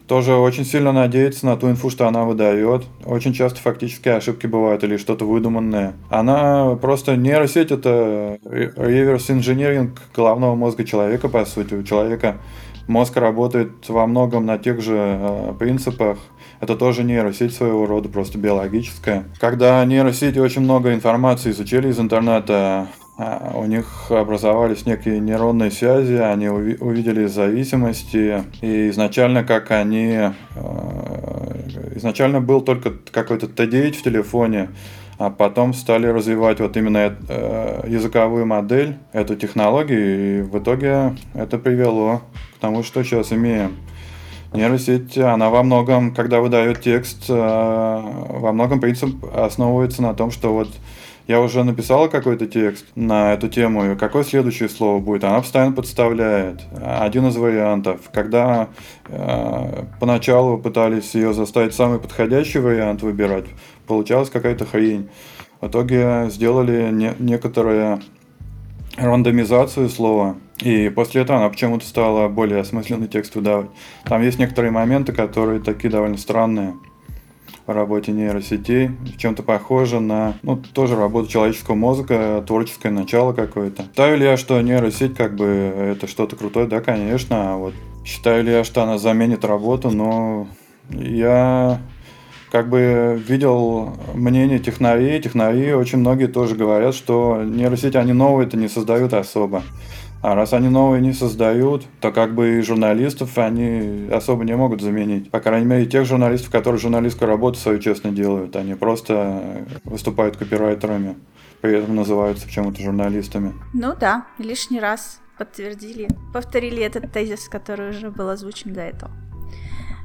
тоже 0.08 0.34
очень 0.34 0.64
сильно 0.64 0.92
надеется 0.92 1.46
на 1.46 1.56
ту 1.56 1.70
инфу, 1.70 1.90
что 1.90 2.08
она 2.08 2.24
выдает. 2.24 2.84
Очень 3.04 3.34
часто 3.34 3.60
фактические 3.60 4.14
ошибки 4.14 4.46
бывают 4.46 4.82
или 4.82 4.96
что-то 4.96 5.26
выдуманное. 5.26 5.94
Она 6.08 6.76
просто 6.80 7.16
нейросеть 7.16 7.70
это 7.70 8.38
реверс 8.42 9.30
инженеринг 9.30 10.00
головного 10.16 10.54
мозга 10.54 10.84
человека, 10.84 11.28
по 11.28 11.44
сути. 11.44 11.74
У 11.74 11.82
человека 11.82 12.38
мозг 12.86 13.16
работает 13.18 13.88
во 13.88 14.06
многом 14.06 14.46
на 14.46 14.58
тех 14.58 14.80
же 14.80 14.96
э, 14.96 15.54
принципах. 15.58 16.18
Это 16.60 16.74
тоже 16.74 17.04
нейросеть 17.04 17.54
своего 17.54 17.86
рода, 17.86 18.08
просто 18.08 18.38
биологическая. 18.38 19.24
Когда 19.38 19.84
нейросети 19.84 20.38
очень 20.38 20.62
много 20.62 20.92
информации 20.92 21.50
изучили 21.50 21.88
из 21.88 22.00
интернета, 22.00 22.88
у 23.18 23.64
них 23.64 24.10
образовались 24.10 24.86
некие 24.86 25.18
нейронные 25.18 25.72
связи, 25.72 26.14
они 26.14 26.48
увидели 26.48 27.26
зависимости, 27.26 28.44
и 28.60 28.90
изначально 28.90 29.42
как 29.42 29.72
они... 29.72 30.16
А, 30.54 31.48
изначально 31.96 32.40
был 32.40 32.60
только 32.60 32.92
какой-то 33.10 33.46
T9 33.46 33.92
в 33.92 34.02
телефоне, 34.02 34.68
а 35.18 35.30
потом 35.30 35.74
стали 35.74 36.06
развивать 36.06 36.60
вот 36.60 36.76
именно 36.76 37.16
э, 37.28 37.84
языковую 37.88 38.46
модель, 38.46 38.98
эту 39.12 39.34
технологию, 39.34 40.38
и 40.38 40.42
в 40.42 40.58
итоге 40.60 41.16
это 41.34 41.58
привело 41.58 42.22
к 42.56 42.60
тому, 42.60 42.84
что 42.84 43.02
сейчас 43.02 43.32
имеем. 43.32 43.76
Нейросеть, 44.52 45.18
она 45.18 45.50
во 45.50 45.64
многом, 45.64 46.14
когда 46.14 46.40
выдает 46.40 46.80
текст, 46.80 47.24
э, 47.28 47.34
во 47.34 48.52
многом 48.52 48.80
принцип 48.80 49.10
основывается 49.34 50.02
на 50.02 50.14
том, 50.14 50.30
что 50.30 50.54
вот 50.54 50.68
я 51.28 51.42
уже 51.42 51.62
написала 51.62 52.08
какой-то 52.08 52.46
текст 52.46 52.86
на 52.94 53.34
эту 53.34 53.48
тему, 53.48 53.84
и 53.84 53.96
какое 53.96 54.24
следующее 54.24 54.70
слово 54.70 54.98
будет, 54.98 55.24
она 55.24 55.40
постоянно 55.40 55.72
подставляет. 55.72 56.62
Один 56.82 57.26
из 57.28 57.36
вариантов. 57.36 58.00
Когда 58.12 58.68
э, 59.08 59.84
поначалу 60.00 60.56
пытались 60.56 61.14
ее 61.14 61.34
заставить 61.34 61.74
самый 61.74 61.98
подходящий 61.98 62.60
вариант 62.60 63.02
выбирать, 63.02 63.44
получалась 63.86 64.30
какая-то 64.30 64.64
хрень. 64.64 65.10
В 65.60 65.68
итоге 65.68 66.28
сделали 66.30 66.90
не, 66.90 67.12
некоторые 67.18 68.00
рандомизацию 68.96 69.90
слова, 69.90 70.36
и 70.62 70.88
после 70.88 71.22
этого 71.22 71.40
она 71.40 71.50
почему-то 71.50 71.84
стала 71.84 72.28
более 72.28 72.60
осмысленный 72.60 73.06
текст 73.06 73.34
выдавать. 73.34 73.68
Там 74.04 74.22
есть 74.22 74.38
некоторые 74.38 74.70
моменты, 74.70 75.12
которые 75.12 75.60
такие 75.60 75.90
довольно 75.90 76.16
странные 76.16 76.72
по 77.68 77.74
работе 77.74 78.12
нейросетей, 78.12 78.86
в 78.86 79.18
чем-то 79.18 79.42
похоже 79.42 80.00
на, 80.00 80.38
ну, 80.42 80.56
тоже 80.56 80.96
работу 80.96 81.28
человеческого 81.28 81.74
мозга, 81.74 82.42
творческое 82.46 82.88
начало 82.88 83.34
какое-то. 83.34 83.82
Считаю 83.82 84.16
ли 84.16 84.24
я, 84.24 84.38
что 84.38 84.58
нейросеть 84.62 85.14
как 85.14 85.36
бы 85.36 85.44
это 85.44 86.06
что-то 86.06 86.34
крутое? 86.34 86.66
Да, 86.66 86.80
конечно. 86.80 87.52
А 87.52 87.56
вот 87.58 87.74
считаю 88.06 88.42
ли 88.42 88.52
я, 88.52 88.64
что 88.64 88.84
она 88.84 88.96
заменит 88.96 89.44
работу? 89.44 89.90
Но 89.90 90.48
я 90.88 91.78
как 92.50 92.70
бы 92.70 93.22
видел 93.28 93.92
мнение 94.14 94.60
технарей. 94.60 95.20
Технари 95.20 95.74
очень 95.74 95.98
многие 95.98 96.28
тоже 96.28 96.54
говорят, 96.54 96.94
что 96.94 97.42
нейросети, 97.44 97.98
они 97.98 98.14
новые-то 98.14 98.56
не 98.56 98.68
создают 98.68 99.12
особо. 99.12 99.62
А 100.20 100.34
раз 100.34 100.52
они 100.52 100.68
новые 100.68 101.00
не 101.00 101.12
создают, 101.12 101.86
то 102.00 102.10
как 102.10 102.34
бы 102.34 102.58
и 102.58 102.62
журналистов 102.62 103.38
они 103.38 104.08
особо 104.12 104.44
не 104.44 104.56
могут 104.56 104.80
заменить. 104.80 105.30
По 105.30 105.38
крайней 105.40 105.66
мере, 105.66 105.86
тех 105.86 106.04
журналистов, 106.06 106.50
которые 106.50 106.80
журналистскую 106.80 107.28
работу 107.28 107.58
свою 107.58 107.78
честно 107.78 108.10
делают. 108.10 108.56
Они 108.56 108.74
просто 108.74 109.64
выступают 109.84 110.36
копирайтерами, 110.36 111.16
при 111.60 111.78
этом 111.78 111.94
называются 111.94 112.46
почему-то 112.46 112.82
журналистами. 112.82 113.54
Ну 113.72 113.94
да, 113.98 114.26
лишний 114.38 114.80
раз 114.80 115.20
подтвердили, 115.38 116.08
повторили 116.34 116.82
этот 116.82 117.12
тезис, 117.12 117.48
который 117.48 117.90
уже 117.90 118.10
был 118.10 118.28
озвучен 118.28 118.72
до 118.72 118.80
этого. 118.80 119.12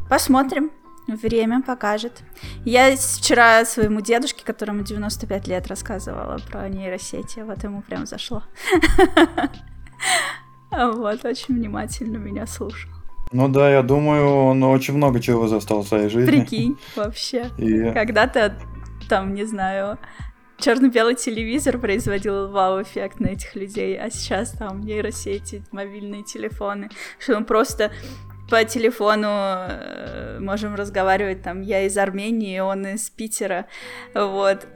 Посмотрим, 0.09 0.69
Время 1.05 1.61
покажет. 1.61 2.23
Я 2.63 2.95
вчера 2.95 3.65
своему 3.65 3.99
дедушке, 3.99 4.45
которому 4.45 4.83
95 4.83 5.47
лет, 5.47 5.67
рассказывала 5.67 6.39
про 6.49 6.69
нейросети. 6.69 7.41
Вот 7.41 7.61
ему 7.63 7.81
прям 7.81 8.05
зашло. 8.05 8.43
Вот, 10.71 11.23
очень 11.23 11.55
внимательно 11.55 12.17
меня 12.17 12.47
слушал. 12.47 12.89
Ну 13.31 13.47
да, 13.47 13.71
я 13.71 13.81
думаю, 13.81 14.27
он 14.27 14.63
очень 14.63 14.95
много 14.95 15.19
чего 15.19 15.47
застал 15.47 15.81
в 15.81 15.87
своей 15.87 16.09
жизни. 16.09 16.29
Прикинь, 16.29 16.77
вообще. 16.95 17.49
И... 17.57 17.91
Когда-то, 17.91 18.55
там, 19.09 19.33
не 19.33 19.45
знаю, 19.45 19.97
черно-белый 20.57 21.15
телевизор 21.15 21.77
производил 21.77 22.49
вау-эффект 22.49 23.19
на 23.19 23.27
этих 23.27 23.55
людей, 23.55 23.99
а 23.99 24.09
сейчас 24.09 24.51
там 24.51 24.81
нейросети, 24.81 25.63
мобильные 25.71 26.23
телефоны, 26.23 26.89
что 27.19 27.35
он 27.35 27.45
просто 27.45 27.91
по 28.49 28.63
телефону 28.65 29.27
э, 29.27 30.39
можем 30.39 30.75
разговаривать, 30.75 31.41
там, 31.41 31.61
я 31.61 31.85
из 31.85 31.97
Армении, 31.97 32.59
он 32.59 32.85
из 32.85 33.09
Питера, 33.09 33.65
вот, 34.13 34.67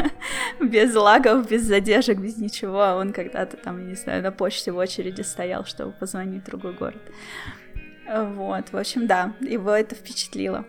без 0.60 0.94
лагов, 0.94 1.48
без 1.48 1.62
задержек, 1.62 2.18
без 2.18 2.38
ничего, 2.38 2.82
а 2.82 2.96
он 2.96 3.12
когда-то 3.12 3.56
там, 3.56 3.80
я 3.80 3.90
не 3.90 3.96
знаю, 3.96 4.22
на 4.22 4.32
почте 4.32 4.72
в 4.72 4.76
очереди 4.76 5.22
стоял, 5.22 5.64
чтобы 5.64 5.92
позвонить 5.92 6.42
в 6.42 6.46
другой 6.46 6.72
город. 6.74 7.02
Вот, 8.10 8.72
в 8.72 8.76
общем, 8.76 9.06
да, 9.06 9.34
его 9.40 9.72
это 9.72 9.94
впечатлило. 9.94 10.64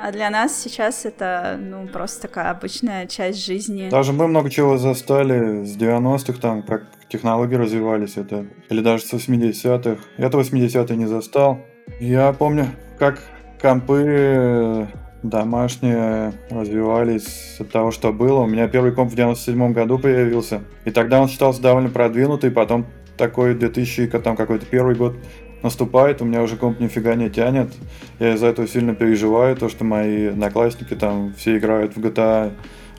А 0.00 0.12
для 0.12 0.30
нас 0.30 0.56
сейчас 0.56 1.04
это, 1.04 1.58
ну, 1.60 1.88
просто 1.88 2.22
такая 2.22 2.50
обычная 2.50 3.06
часть 3.08 3.44
жизни. 3.44 3.88
Даже 3.90 4.12
мы 4.12 4.28
много 4.28 4.48
чего 4.48 4.78
застали 4.78 5.64
с 5.64 5.76
90-х, 5.76 6.38
там, 6.40 6.62
как 6.62 6.84
технологии 7.08 7.56
развивались, 7.56 8.16
это, 8.16 8.46
или 8.68 8.80
даже 8.80 9.04
с 9.04 9.12
80-х. 9.12 10.00
Я-то 10.18 10.38
80-е 10.38 10.96
не 10.96 11.06
застал. 11.06 11.60
Я 12.00 12.32
помню, 12.32 12.66
как 12.98 13.20
компы 13.60 14.04
э, 14.06 14.86
домашние 15.22 16.32
развивались 16.50 17.56
от 17.58 17.70
того, 17.70 17.90
что 17.90 18.12
было. 18.12 18.40
У 18.40 18.46
меня 18.46 18.68
первый 18.68 18.92
комп 18.92 19.12
в 19.12 19.16
97 19.16 19.72
году 19.72 19.98
появился. 19.98 20.62
И 20.84 20.90
тогда 20.90 21.20
он 21.20 21.28
считался 21.28 21.60
довольно 21.60 21.90
продвинутый. 21.90 22.50
Потом 22.50 22.86
такой 23.16 23.54
2000, 23.54 24.06
там 24.20 24.36
какой-то 24.36 24.64
первый 24.66 24.94
год 24.94 25.16
наступает, 25.62 26.22
у 26.22 26.24
меня 26.24 26.42
уже 26.42 26.56
комп 26.56 26.80
нифига 26.80 27.14
не 27.14 27.30
тянет. 27.30 27.72
Я 28.18 28.34
из-за 28.34 28.46
этого 28.46 28.68
сильно 28.68 28.94
переживаю, 28.94 29.56
то, 29.56 29.68
что 29.68 29.84
мои 29.84 30.26
одноклассники 30.26 30.94
там 30.94 31.34
все 31.34 31.58
играют 31.58 31.96
в 31.96 32.00
GTA 32.00 32.52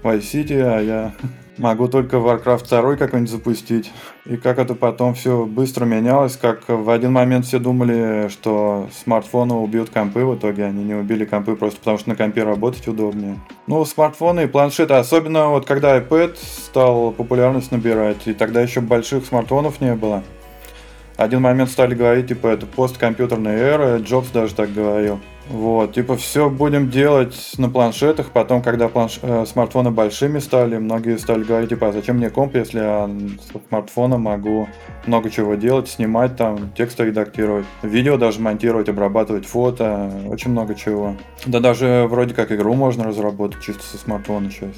Vice 0.03 0.21
City, 0.21 0.59
а 0.61 0.81
я 0.81 1.13
Могу 1.59 1.89
только 1.89 2.15
Warcraft 2.15 2.69
2 2.69 2.95
какой-нибудь 2.95 3.29
запустить. 3.29 3.91
И 4.25 4.37
как 4.37 4.59
это 4.59 4.75
потом 4.75 5.13
все 5.13 5.45
быстро 5.45 5.83
менялось, 5.83 6.37
как 6.37 6.61
в 6.69 6.89
один 6.89 7.11
момент 7.11 7.45
все 7.45 7.59
думали, 7.59 8.29
что 8.29 8.87
смартфоны 9.03 9.55
убьют 9.55 9.89
компы, 9.89 10.23
в 10.23 10.37
итоге 10.37 10.63
они 10.63 10.85
не 10.85 10.93
убили 10.93 11.25
компы 11.25 11.57
просто 11.57 11.79
потому, 11.79 11.97
что 11.97 12.07
на 12.07 12.15
компе 12.15 12.43
работать 12.43 12.87
удобнее. 12.87 13.37
Ну, 13.67 13.83
смартфоны 13.83 14.45
и 14.45 14.47
планшеты, 14.47 14.93
особенно 14.93 15.49
вот 15.49 15.65
когда 15.65 15.97
iPad 15.97 16.37
стал 16.41 17.11
популярность 17.11 17.73
набирать, 17.73 18.25
и 18.25 18.33
тогда 18.33 18.61
еще 18.61 18.79
больших 18.79 19.25
смартфонов 19.25 19.81
не 19.81 19.95
было. 19.95 20.23
Один 21.17 21.41
момент 21.41 21.69
стали 21.69 21.93
говорить, 21.93 22.29
типа, 22.29 22.47
это 22.47 22.65
посткомпьютерная 22.67 23.57
эра, 23.57 23.97
Джобс 23.97 24.29
даже 24.29 24.55
так 24.55 24.73
говорил. 24.73 25.19
Вот, 25.49 25.93
типа, 25.93 26.15
все 26.15 26.47
будем 26.49 26.91
делать 26.91 27.53
на 27.57 27.69
планшетах. 27.69 28.29
Потом, 28.31 28.61
когда 28.61 28.87
планш... 28.87 29.19
э, 29.23 29.45
смартфоны 29.47 29.89
большими 29.89 30.37
стали, 30.37 30.77
многие 30.77 31.17
стали 31.17 31.43
говорить, 31.43 31.69
типа, 31.69 31.87
а 31.87 31.91
зачем 31.91 32.17
мне 32.17 32.29
комп, 32.29 32.55
если 32.55 32.79
я 32.79 33.07
с 33.07 33.67
смартфона 33.67 34.19
могу 34.19 34.67
много 35.07 35.31
чего 35.31 35.55
делать, 35.55 35.89
снимать 35.89 36.35
там, 36.35 36.71
тексты 36.77 37.05
редактировать, 37.05 37.65
видео 37.81 38.17
даже 38.17 38.39
монтировать, 38.41 38.89
обрабатывать 38.89 39.47
фото, 39.47 40.11
очень 40.27 40.51
много 40.51 40.75
чего. 40.75 41.15
Да 41.47 41.59
даже 41.59 42.05
вроде 42.07 42.35
как 42.35 42.51
игру 42.51 42.75
можно 42.75 43.05
разработать 43.05 43.61
чисто 43.61 43.83
со 43.83 43.97
смартфона 43.97 44.51
сейчас. 44.51 44.75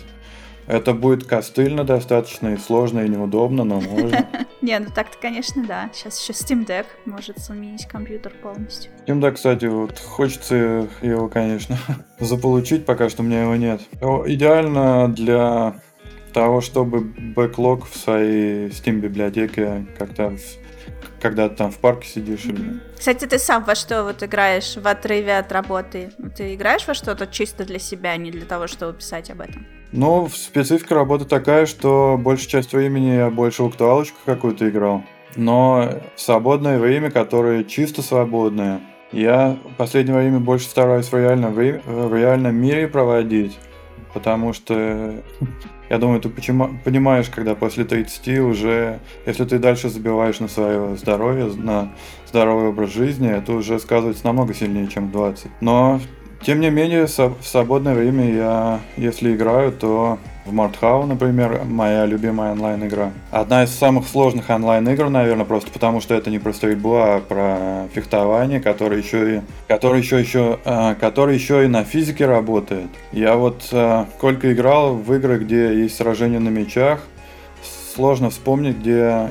Это 0.71 0.93
будет 0.93 1.25
костыльно 1.25 1.83
достаточно 1.83 2.53
и 2.53 2.57
сложно, 2.57 3.01
и 3.01 3.09
неудобно, 3.09 3.65
но 3.65 3.81
можно. 3.81 4.25
Не, 4.61 4.79
ну 4.79 4.85
так-то, 4.95 5.17
конечно, 5.21 5.65
да. 5.67 5.89
Сейчас 5.93 6.21
еще 6.21 6.31
Steam 6.31 6.65
Deck 6.65 6.85
может 7.03 7.39
заменить 7.39 7.85
компьютер 7.87 8.31
полностью. 8.41 8.89
Steam 9.05 9.19
Deck, 9.19 9.33
кстати, 9.33 9.65
вот 9.65 9.99
хочется 9.99 10.87
его, 11.01 11.27
конечно, 11.27 11.77
заполучить, 12.21 12.85
пока 12.85 13.09
что 13.09 13.21
у 13.21 13.25
меня 13.25 13.41
его 13.41 13.55
нет. 13.57 13.81
Идеально 13.99 15.09
для 15.09 15.75
того, 16.33 16.61
чтобы 16.61 17.01
бэклог 17.01 17.85
в 17.85 17.97
своей 17.97 18.69
Steam 18.69 19.01
библиотеке 19.01 19.85
как-то 19.99 20.37
когда 21.21 21.49
ты 21.49 21.55
там 21.55 21.71
в 21.71 21.77
парке 21.79 22.07
сидишь. 22.07 22.45
Или... 22.45 22.79
Кстати, 22.97 23.25
ты 23.25 23.37
сам 23.39 23.65
во 23.65 23.75
что 23.75 24.05
вот 24.05 24.23
играешь 24.23 24.77
в 24.77 24.87
отрыве 24.87 25.37
от 25.37 25.51
работы? 25.51 26.11
Ты 26.35 26.55
играешь 26.55 26.87
во 26.87 26.93
что-то 26.93 27.27
чисто 27.27 27.65
для 27.65 27.77
себя, 27.77 28.11
а 28.11 28.17
не 28.17 28.31
для 28.31 28.45
того, 28.45 28.67
чтобы 28.67 28.97
писать 28.97 29.29
об 29.29 29.41
этом? 29.41 29.67
Ну, 29.91 30.29
специфика 30.29 30.95
работы 30.95 31.25
такая, 31.25 31.65
что 31.65 32.17
большую 32.17 32.49
часть 32.49 32.71
времени 32.71 33.09
я 33.09 33.29
больше 33.29 33.63
в 33.63 33.67
актуалочку 33.67 34.17
какую-то 34.25 34.69
играл. 34.69 35.03
Но 35.35 35.89
в 36.15 36.21
свободное 36.21 36.79
время, 36.79 37.11
которое 37.11 37.65
чисто 37.65 38.01
свободное, 38.01 38.79
я 39.11 39.57
в 39.73 39.75
последнее 39.75 40.15
время 40.15 40.39
больше 40.39 40.65
стараюсь 40.65 41.11
в 41.11 41.13
реальном, 41.13 41.53
время, 41.53 41.81
в 41.85 42.15
реальном 42.15 42.55
мире 42.55 42.87
проводить. 42.87 43.57
Потому 44.13 44.53
что, 44.53 45.13
я 45.89 45.97
думаю, 45.97 46.21
ты 46.21 46.29
понимаешь, 46.29 47.29
когда 47.29 47.55
после 47.55 47.83
30 47.83 48.39
уже, 48.39 48.99
если 49.25 49.43
ты 49.45 49.57
дальше 49.59 49.89
забиваешь 49.89 50.39
на 50.39 50.47
свое 50.47 50.95
здоровье, 50.95 51.45
на 51.55 51.93
здоровый 52.27 52.69
образ 52.69 52.93
жизни, 52.93 53.29
это 53.29 53.53
уже 53.53 53.79
сказывается 53.79 54.25
намного 54.25 54.53
сильнее, 54.53 54.87
чем 54.87 55.07
в 55.07 55.11
20. 55.11 55.51
Но 55.61 55.99
тем 56.43 56.59
не 56.59 56.69
менее, 56.69 57.05
в 57.05 57.35
свободное 57.43 57.93
время 57.93 58.33
я, 58.33 58.79
если 58.97 59.35
играю, 59.35 59.71
то 59.71 60.19
в 60.45 60.53
Мартхау, 60.53 61.05
например, 61.05 61.61
моя 61.65 62.05
любимая 62.05 62.53
онлайн-игра. 62.53 63.11
Одна 63.29 63.63
из 63.63 63.69
самых 63.69 64.07
сложных 64.07 64.49
онлайн-игр, 64.49 65.09
наверное, 65.09 65.45
просто 65.45 65.71
потому 65.71 66.01
что 66.01 66.15
это 66.15 66.29
не 66.29 66.39
про 66.39 66.53
стрельбу, 66.53 66.95
а 66.95 67.19
про 67.19 67.87
фехтование, 67.93 68.59
которое 68.59 68.99
еще 68.99 69.37
и, 69.37 69.41
который 69.67 70.01
еще, 70.01 70.19
еще, 70.19 70.59
э, 70.65 70.95
который 70.99 71.35
еще 71.35 71.65
и 71.65 71.67
на 71.67 71.83
физике 71.83 72.25
работает. 72.25 72.89
Я 73.11 73.35
вот 73.35 73.67
э, 73.71 74.05
сколько 74.17 74.51
играл 74.51 74.95
в 74.95 75.13
игры, 75.13 75.37
где 75.37 75.79
есть 75.79 75.95
сражения 75.95 76.39
на 76.39 76.49
мечах, 76.49 77.01
сложно 77.91 78.29
вспомнить, 78.29 78.77
где 78.77 78.93
э, 78.93 79.27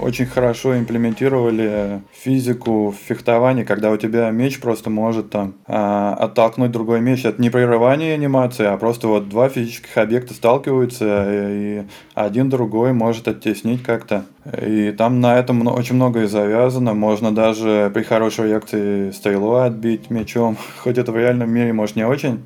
очень 0.00 0.26
хорошо 0.26 0.78
имплементировали 0.78 2.02
физику 2.12 2.90
в 2.90 2.96
фехтовании, 2.96 3.64
когда 3.64 3.90
у 3.90 3.96
тебя 3.96 4.30
меч 4.30 4.60
просто 4.60 4.90
может 4.90 5.30
там 5.30 5.54
а, 5.66 6.14
оттолкнуть 6.14 6.70
другой 6.70 7.00
меч. 7.00 7.24
Это 7.24 7.40
не 7.40 7.50
прерывание 7.50 8.14
анимации, 8.14 8.66
а 8.66 8.76
просто 8.76 9.08
вот 9.08 9.28
два 9.28 9.48
физических 9.48 9.96
объекта 9.96 10.34
сталкиваются, 10.34 11.26
и 11.30 11.82
один 12.14 12.48
другой 12.48 12.92
может 12.92 13.28
оттеснить 13.28 13.82
как-то. 13.82 14.24
И 14.60 14.92
там 14.92 15.20
на 15.20 15.38
этом 15.38 15.66
очень 15.66 15.96
многое 15.96 16.26
завязано. 16.26 16.94
Можно 16.94 17.34
даже 17.34 17.90
при 17.92 18.02
хорошей 18.02 18.48
реакции 18.48 19.10
стрелу 19.10 19.54
отбить 19.54 20.10
мечом. 20.10 20.56
Хоть 20.78 20.98
это 20.98 21.12
в 21.12 21.16
реальном 21.16 21.50
мире, 21.50 21.72
может, 21.72 21.96
не 21.96 22.06
очень 22.06 22.40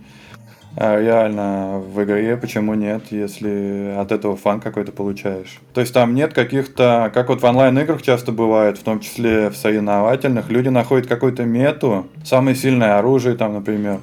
а 0.76 1.00
реально 1.00 1.78
в 1.78 2.02
игре, 2.02 2.36
почему 2.36 2.74
нет, 2.74 3.04
если 3.10 3.94
от 3.96 4.10
этого 4.10 4.36
фан 4.36 4.60
какой-то 4.60 4.90
получаешь. 4.92 5.60
То 5.72 5.80
есть 5.80 5.94
там 5.94 6.14
нет 6.14 6.32
каких-то, 6.32 7.12
как 7.14 7.28
вот 7.28 7.42
в 7.42 7.44
онлайн-играх 7.44 8.02
часто 8.02 8.32
бывает, 8.32 8.78
в 8.78 8.82
том 8.82 8.98
числе 9.00 9.50
в 9.50 9.56
соревновательных, 9.56 10.50
люди 10.50 10.68
находят 10.68 11.06
какую-то 11.06 11.44
мету, 11.44 12.06
самое 12.24 12.56
сильное 12.56 12.98
оружие 12.98 13.36
там, 13.36 13.54
например, 13.54 14.00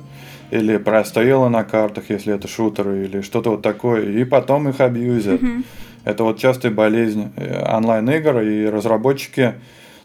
или 0.50 0.78
прострелы 0.78 1.50
на 1.50 1.64
картах, 1.64 2.06
если 2.10 2.34
это 2.34 2.48
шутеры, 2.48 3.04
или 3.06 3.22
что-то 3.22 3.52
вот 3.52 3.62
такое, 3.62 4.04
и 4.04 4.24
потом 4.24 4.70
их 4.70 4.80
абьюзят. 4.80 5.42
Mm-hmm. 5.42 5.64
Это 6.04 6.24
вот 6.24 6.40
частая 6.40 6.72
болезнь 6.72 7.32
э, 7.36 7.64
онлайн-игр, 7.76 8.40
и 8.42 8.66
разработчики, 8.68 9.56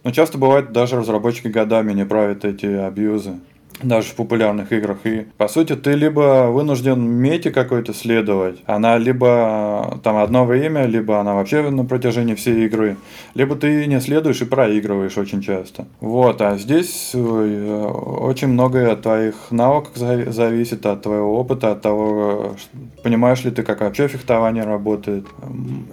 ну, 0.04 0.10
часто 0.12 0.38
бывает, 0.38 0.72
даже 0.72 0.96
разработчики 0.96 1.48
годами 1.48 1.92
не 1.92 2.04
правят 2.04 2.44
эти 2.44 2.66
абьюзы 2.66 3.36
даже 3.82 4.08
в 4.08 4.14
популярных 4.14 4.72
играх. 4.72 4.98
И, 5.04 5.26
по 5.36 5.48
сути, 5.48 5.74
ты 5.76 5.92
либо 5.92 6.48
вынужден 6.50 7.00
мете 7.00 7.50
какой-то 7.50 7.92
следовать, 7.92 8.58
она 8.66 8.98
либо 8.98 10.00
там 10.02 10.16
одно 10.16 10.44
время, 10.44 10.86
либо 10.86 11.20
она 11.20 11.34
вообще 11.34 11.68
на 11.70 11.84
протяжении 11.84 12.34
всей 12.34 12.66
игры, 12.66 12.96
либо 13.34 13.54
ты 13.56 13.86
не 13.86 14.00
следуешь 14.00 14.40
и 14.40 14.44
проигрываешь 14.44 15.18
очень 15.18 15.42
часто. 15.42 15.86
Вот, 16.00 16.40
а 16.40 16.56
здесь 16.56 17.10
э, 17.14 17.18
очень 17.18 18.48
многое 18.48 18.92
от 18.92 19.02
твоих 19.02 19.34
навыков 19.50 19.92
зависит, 19.96 20.86
от 20.86 21.02
твоего 21.02 21.38
опыта, 21.38 21.72
от 21.72 21.82
того, 21.82 22.56
понимаешь 23.02 23.44
ли 23.44 23.50
ты, 23.50 23.62
как 23.62 23.80
вообще 23.80 24.08
фехтование 24.08 24.64
работает. 24.64 25.26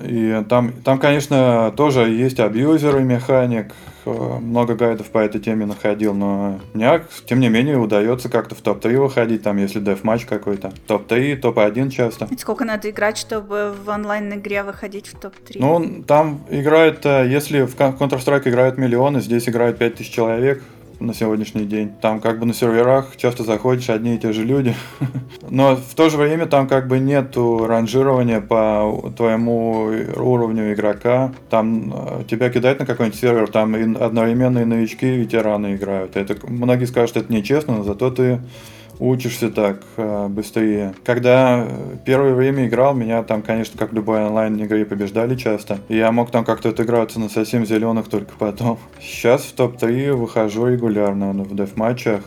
И 0.03 0.43
там, 0.49 0.71
там 0.83 0.99
конечно, 0.99 1.73
тоже 1.75 2.09
есть 2.09 2.39
абьюзеры 2.39 3.03
механик, 3.03 3.73
Э, 3.73 3.92
много 4.05 4.75
гайдов 4.75 5.07
по 5.07 5.19
этой 5.19 5.39
теме 5.39 5.65
находил, 5.65 6.13
но 6.13 6.59
мне, 6.73 7.03
тем 7.25 7.39
не 7.39 7.49
менее, 7.49 7.77
удается 7.77 8.29
как-то 8.29 8.55
в 8.55 8.61
топ-3 8.61 8.97
выходить, 8.97 9.43
там, 9.43 9.57
если 9.57 9.79
деф-матч 9.79 10.25
какой-то. 10.25 10.71
Топ-3, 10.87 11.37
топ-1 11.37 11.89
часто. 11.89 12.27
Сколько 12.37 12.65
надо 12.65 12.89
играть, 12.89 13.17
чтобы 13.17 13.73
в 13.73 13.89
онлайн-игре 13.89 14.63
выходить 14.63 15.07
в 15.07 15.19
топ-3? 15.19 15.55
Ну, 15.55 16.03
там 16.03 16.45
играет, 16.49 17.05
э, 17.05 17.27
если 17.29 17.63
в 17.63 17.75
Counter-Strike 17.75 18.49
играют 18.49 18.77
миллионы, 18.77 19.21
здесь 19.21 19.47
играют 19.47 19.77
5000 19.77 20.09
человек, 20.09 20.61
на 21.05 21.13
сегодняшний 21.13 21.65
день. 21.65 21.91
Там 22.01 22.19
как 22.19 22.39
бы 22.39 22.45
на 22.45 22.53
серверах 22.53 23.15
часто 23.17 23.43
заходишь 23.43 23.89
одни 23.89 24.15
и 24.15 24.17
те 24.17 24.33
же 24.33 24.43
люди. 24.43 24.75
Но 25.49 25.75
в 25.75 25.93
то 25.95 26.09
же 26.09 26.17
время 26.17 26.45
там 26.45 26.67
как 26.67 26.87
бы 26.87 26.99
нету 26.99 27.65
ранжирования 27.67 28.41
по 28.41 29.11
твоему 29.15 29.91
уровню 30.15 30.73
игрока. 30.73 31.33
Там 31.49 31.93
э, 31.93 32.23
тебя 32.29 32.49
кидают 32.49 32.79
на 32.79 32.85
какой-нибудь 32.85 33.19
сервер, 33.19 33.49
там 33.49 33.75
одновременно 33.99 34.59
и 34.59 34.65
новички, 34.65 35.05
и 35.05 35.17
ветераны 35.17 35.75
играют. 35.75 36.15
Это, 36.15 36.35
многие 36.47 36.85
скажут, 36.85 37.17
это 37.17 37.31
нечестно, 37.31 37.77
но 37.77 37.83
зато 37.83 38.09
ты 38.09 38.39
учишься 38.99 39.49
так 39.49 39.81
э, 39.97 40.27
быстрее. 40.27 40.93
Когда 41.03 41.67
первое 42.05 42.33
время 42.33 42.67
играл, 42.67 42.93
меня 42.93 43.23
там, 43.23 43.41
конечно, 43.41 43.77
как 43.77 43.93
любой 43.93 44.25
онлайн-игре 44.25 44.85
побеждали 44.85 45.35
часто. 45.35 45.79
Я 45.89 46.11
мог 46.11 46.31
там 46.31 46.45
как-то 46.45 46.69
отыграться 46.69 47.19
на 47.19 47.29
совсем 47.29 47.65
зеленых 47.65 48.09
только 48.09 48.33
потом. 48.37 48.79
Сейчас 49.01 49.43
в 49.43 49.53
топ-3 49.53 50.13
выхожу 50.13 50.67
регулярно 50.67 51.33
в 51.33 51.55
деф-матчах. 51.55 52.21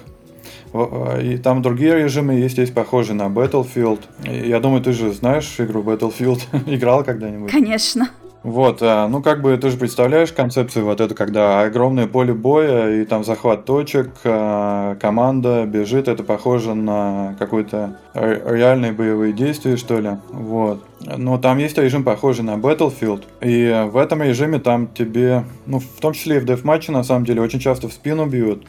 Э, 0.72 1.22
и 1.22 1.38
там 1.38 1.62
другие 1.62 2.02
режимы 2.02 2.34
есть, 2.34 2.58
есть 2.58 2.74
похожие 2.74 3.16
на 3.16 3.24
Battlefield. 3.24 4.00
Я 4.24 4.60
думаю, 4.60 4.82
ты 4.82 4.92
же 4.92 5.12
знаешь 5.12 5.54
игру 5.58 5.82
Battlefield? 5.82 6.40
Играл 6.66 7.04
когда-нибудь? 7.04 7.50
Конечно. 7.50 8.10
Вот, 8.46 8.78
а, 8.80 9.08
ну 9.08 9.22
как 9.22 9.42
бы 9.42 9.56
ты 9.56 9.70
же 9.70 9.76
представляешь 9.76 10.30
концепцию 10.30 10.84
вот 10.84 11.00
это, 11.00 11.16
когда 11.16 11.62
огромное 11.62 12.06
поле 12.06 12.32
боя 12.32 12.92
и 12.94 13.04
там 13.04 13.24
захват 13.24 13.64
точек, 13.64 14.10
а, 14.22 14.94
команда 15.00 15.66
бежит, 15.66 16.06
это 16.06 16.22
похоже 16.22 16.74
на 16.74 17.34
какой-то 17.40 17.98
реальные 18.14 18.92
боевые 18.92 19.32
действия, 19.32 19.76
что 19.76 19.98
ли. 19.98 20.10
Вот. 20.30 20.84
Но 21.00 21.38
там 21.38 21.58
есть 21.58 21.76
режим 21.76 22.04
похожий 22.04 22.44
на 22.44 22.54
Battlefield, 22.54 23.24
и 23.40 23.88
в 23.90 23.96
этом 23.96 24.22
режиме 24.22 24.60
там 24.60 24.86
тебе, 24.94 25.42
ну 25.66 25.80
в 25.80 26.00
том 26.00 26.12
числе 26.12 26.36
и 26.36 26.38
в 26.38 26.44
дефматче 26.44 26.92
на 26.92 27.02
самом 27.02 27.24
деле, 27.24 27.42
очень 27.42 27.58
часто 27.58 27.88
в 27.88 27.92
спину 27.92 28.26
бьют. 28.26 28.64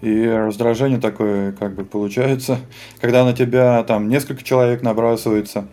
И 0.00 0.26
раздражение 0.26 0.98
такое 0.98 1.52
как 1.52 1.74
бы 1.74 1.84
получается, 1.84 2.60
когда 3.02 3.26
на 3.26 3.34
тебя 3.34 3.82
там 3.82 4.08
несколько 4.08 4.42
человек 4.42 4.80
набрасывается. 4.80 5.66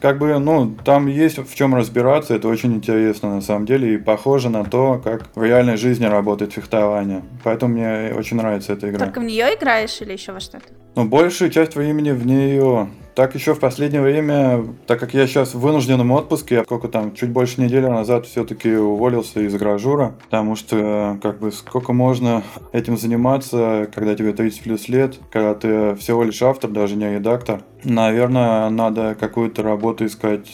Как 0.00 0.18
бы, 0.18 0.38
ну, 0.38 0.74
там 0.84 1.06
есть 1.06 1.38
в 1.38 1.54
чем 1.54 1.74
разбираться, 1.74 2.34
это 2.34 2.48
очень 2.48 2.74
интересно 2.74 3.36
на 3.36 3.40
самом 3.40 3.66
деле 3.66 3.94
и 3.94 3.98
похоже 3.98 4.50
на 4.50 4.64
то, 4.64 5.00
как 5.02 5.28
в 5.34 5.42
реальной 5.42 5.76
жизни 5.76 6.06
работает 6.06 6.52
фехтование. 6.52 7.22
Поэтому 7.44 7.74
мне 7.74 8.12
очень 8.16 8.36
нравится 8.36 8.72
эта 8.72 8.90
игра. 8.90 9.06
Только 9.06 9.20
в 9.20 9.24
нее 9.24 9.54
играешь 9.54 10.00
или 10.00 10.12
еще 10.12 10.32
во 10.32 10.40
что-то? 10.40 10.64
Ну, 10.96 11.04
большую 11.04 11.50
часть 11.50 11.76
времени 11.76 12.10
в 12.10 12.26
нее. 12.26 12.88
Так 13.20 13.34
еще 13.34 13.52
в 13.54 13.60
последнее 13.60 14.00
время, 14.00 14.64
так 14.86 14.98
как 14.98 15.12
я 15.12 15.26
сейчас 15.26 15.52
в 15.52 15.60
вынужденном 15.60 16.10
отпуске, 16.10 16.54
я 16.54 16.64
сколько 16.64 16.88
там, 16.88 17.14
чуть 17.14 17.28
больше 17.28 17.60
недели 17.60 17.84
назад 17.84 18.24
все-таки 18.24 18.74
уволился 18.74 19.40
из 19.40 19.54
гражура, 19.56 20.14
потому 20.24 20.56
что 20.56 21.18
как 21.22 21.38
бы 21.38 21.52
сколько 21.52 21.92
можно 21.92 22.42
этим 22.72 22.96
заниматься, 22.96 23.90
когда 23.94 24.14
тебе 24.14 24.32
30 24.32 24.62
плюс 24.62 24.88
лет, 24.88 25.18
когда 25.30 25.52
ты 25.54 25.94
всего 25.96 26.24
лишь 26.24 26.40
автор, 26.40 26.70
даже 26.70 26.96
не 26.96 27.12
редактор. 27.12 27.60
Наверное, 27.84 28.70
надо 28.70 29.14
какую-то 29.20 29.62
работу 29.62 30.06
искать 30.06 30.48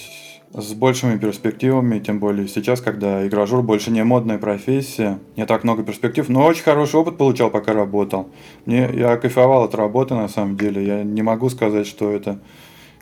с 0.52 0.72
большими 0.74 1.18
перспективами, 1.18 1.98
тем 1.98 2.18
более 2.18 2.48
сейчас, 2.48 2.80
когда 2.80 3.26
игражур 3.26 3.62
больше 3.62 3.90
не 3.90 4.02
модная 4.04 4.38
профессия, 4.38 5.18
не 5.36 5.44
так 5.46 5.64
много 5.64 5.82
перспектив, 5.82 6.28
но 6.28 6.44
очень 6.44 6.62
хороший 6.62 6.96
опыт 6.96 7.18
получал, 7.18 7.50
пока 7.50 7.72
работал. 7.72 8.30
Мне, 8.64 8.88
я 8.92 9.16
кайфовал 9.16 9.64
от 9.64 9.74
работы, 9.74 10.14
на 10.14 10.28
самом 10.28 10.56
деле, 10.56 10.86
я 10.86 11.02
не 11.02 11.22
могу 11.22 11.48
сказать, 11.50 11.86
что 11.86 12.10
это 12.10 12.38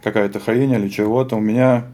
какая-то 0.02 0.40
хрень 0.40 0.72
или 0.72 0.88
чего-то. 0.88 1.36
У 1.36 1.40
меня 1.40 1.86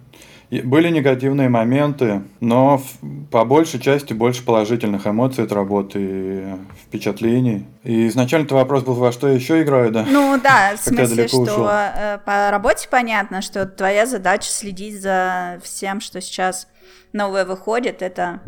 были 0.50 0.90
негативные 0.90 1.48
моменты, 1.48 2.22
но 2.40 2.82
по 3.30 3.44
большей 3.44 3.78
части 3.78 4.12
больше 4.12 4.44
положительных 4.44 5.06
эмоций 5.06 5.44
от 5.44 5.52
работы 5.52 5.98
и 6.00 6.44
впечатлений. 6.86 7.66
И 7.84 8.08
изначально 8.08 8.48
твой 8.48 8.62
вопрос 8.62 8.82
был, 8.82 8.94
во 8.94 9.12
что 9.12 9.28
я 9.28 9.34
еще 9.34 9.62
играю, 9.62 9.92
да? 9.92 10.04
Ну 10.08 10.40
да, 10.42 10.72
в 10.76 10.80
смысле, 10.80 11.28
что 11.28 11.38
ушел. 11.38 11.68
Э, 11.68 12.18
по 12.24 12.50
работе 12.50 12.88
понятно, 12.90 13.42
что 13.42 13.64
твоя 13.64 14.06
задача 14.06 14.50
следить 14.50 15.00
за 15.00 15.60
всем, 15.62 16.00
что 16.00 16.20
сейчас 16.20 16.66
новое 17.12 17.44
выходит, 17.44 18.02
это 18.02 18.40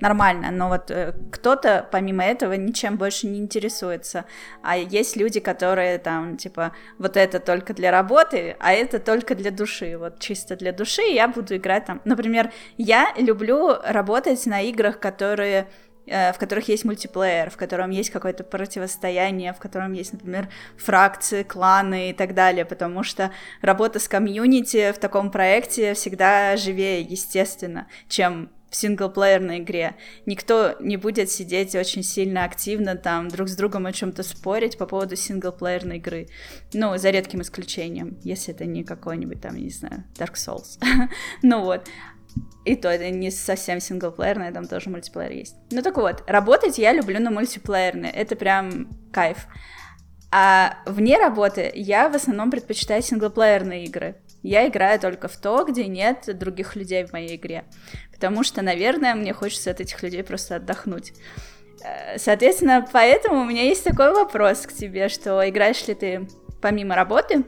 нормально, 0.00 0.50
но 0.50 0.68
вот 0.68 0.90
э, 0.90 1.14
кто-то 1.30 1.86
помимо 1.90 2.24
этого 2.24 2.54
ничем 2.54 2.96
больше 2.96 3.26
не 3.26 3.38
интересуется, 3.38 4.24
а 4.62 4.76
есть 4.76 5.16
люди, 5.16 5.40
которые 5.40 5.98
там 5.98 6.36
типа 6.36 6.72
вот 6.98 7.16
это 7.16 7.38
только 7.40 7.74
для 7.74 7.90
работы, 7.90 8.56
а 8.60 8.72
это 8.72 8.98
только 8.98 9.34
для 9.34 9.50
души, 9.50 9.96
вот 9.98 10.18
чисто 10.18 10.56
для 10.56 10.72
души 10.72 11.02
я 11.02 11.28
буду 11.28 11.56
играть 11.56 11.84
там, 11.86 12.00
например, 12.04 12.50
я 12.76 13.12
люблю 13.16 13.74
работать 13.84 14.44
на 14.46 14.60
играх, 14.62 14.98
которые 14.98 15.68
э, 16.06 16.32
в 16.32 16.38
которых 16.38 16.68
есть 16.68 16.84
мультиплеер, 16.84 17.50
в 17.50 17.56
котором 17.56 17.90
есть 17.90 18.10
какое-то 18.10 18.42
противостояние, 18.42 19.52
в 19.52 19.58
котором 19.58 19.92
есть, 19.92 20.12
например, 20.12 20.48
фракции, 20.76 21.42
кланы 21.42 22.10
и 22.10 22.12
так 22.12 22.34
далее, 22.34 22.64
потому 22.64 23.02
что 23.02 23.30
работа 23.60 23.98
с 23.98 24.08
комьюнити 24.08 24.92
в 24.92 24.98
таком 24.98 25.30
проекте 25.30 25.94
всегда 25.94 26.56
живее, 26.56 27.02
естественно, 27.02 27.86
чем 28.08 28.50
в 28.70 28.76
синглплеерной 28.76 29.58
игре. 29.58 29.96
Никто 30.26 30.76
не 30.80 30.96
будет 30.96 31.30
сидеть 31.30 31.74
очень 31.74 32.02
сильно 32.02 32.44
активно 32.44 32.96
там 32.96 33.28
друг 33.28 33.48
с 33.48 33.56
другом 33.56 33.86
о 33.86 33.92
чем-то 33.92 34.22
спорить 34.22 34.78
по 34.78 34.86
поводу 34.86 35.16
синглплеерной 35.16 35.98
игры. 35.98 36.28
Ну, 36.72 36.96
за 36.96 37.10
редким 37.10 37.42
исключением, 37.42 38.18
если 38.22 38.54
это 38.54 38.64
не 38.64 38.84
какой-нибудь 38.84 39.40
там, 39.40 39.56
не 39.56 39.70
знаю, 39.70 40.04
Dark 40.16 40.34
Souls. 40.34 40.78
ну 41.42 41.64
вот. 41.64 41.88
И 42.64 42.76
то 42.76 42.88
это 42.88 43.10
не 43.10 43.30
совсем 43.30 43.80
синглплеерное, 43.80 44.52
там 44.52 44.66
тоже 44.66 44.90
мультиплеер 44.90 45.32
есть. 45.32 45.56
Ну 45.72 45.82
так 45.82 45.96
вот, 45.96 46.22
работать 46.28 46.78
я 46.78 46.92
люблю 46.92 47.18
на 47.18 47.30
мультиплеерной. 47.30 48.10
Это 48.10 48.36
прям 48.36 48.88
кайф. 49.12 49.46
А 50.30 50.78
вне 50.86 51.18
работы 51.18 51.72
я 51.74 52.08
в 52.08 52.14
основном 52.14 52.50
предпочитаю 52.50 53.02
синглплеерные 53.02 53.84
игры. 53.84 54.16
Я 54.42 54.66
играю 54.66 54.98
только 54.98 55.28
в 55.28 55.36
то, 55.36 55.64
где 55.64 55.86
нет 55.86 56.28
других 56.38 56.76
людей 56.76 57.04
в 57.04 57.12
моей 57.12 57.36
игре 57.36 57.64
потому 58.20 58.44
что, 58.44 58.60
наверное, 58.60 59.14
мне 59.14 59.32
хочется 59.32 59.70
от 59.70 59.80
этих 59.80 60.02
людей 60.02 60.22
просто 60.22 60.56
отдохнуть. 60.56 61.14
Э, 61.82 62.18
соответственно, 62.18 62.86
поэтому 62.92 63.40
у 63.40 63.44
меня 63.46 63.62
есть 63.62 63.82
такой 63.82 64.12
вопрос 64.12 64.66
к 64.66 64.74
тебе, 64.74 65.08
что 65.08 65.48
играешь 65.48 65.86
ли 65.88 65.94
ты 65.94 66.28
помимо 66.60 66.94
работы, 66.94 67.44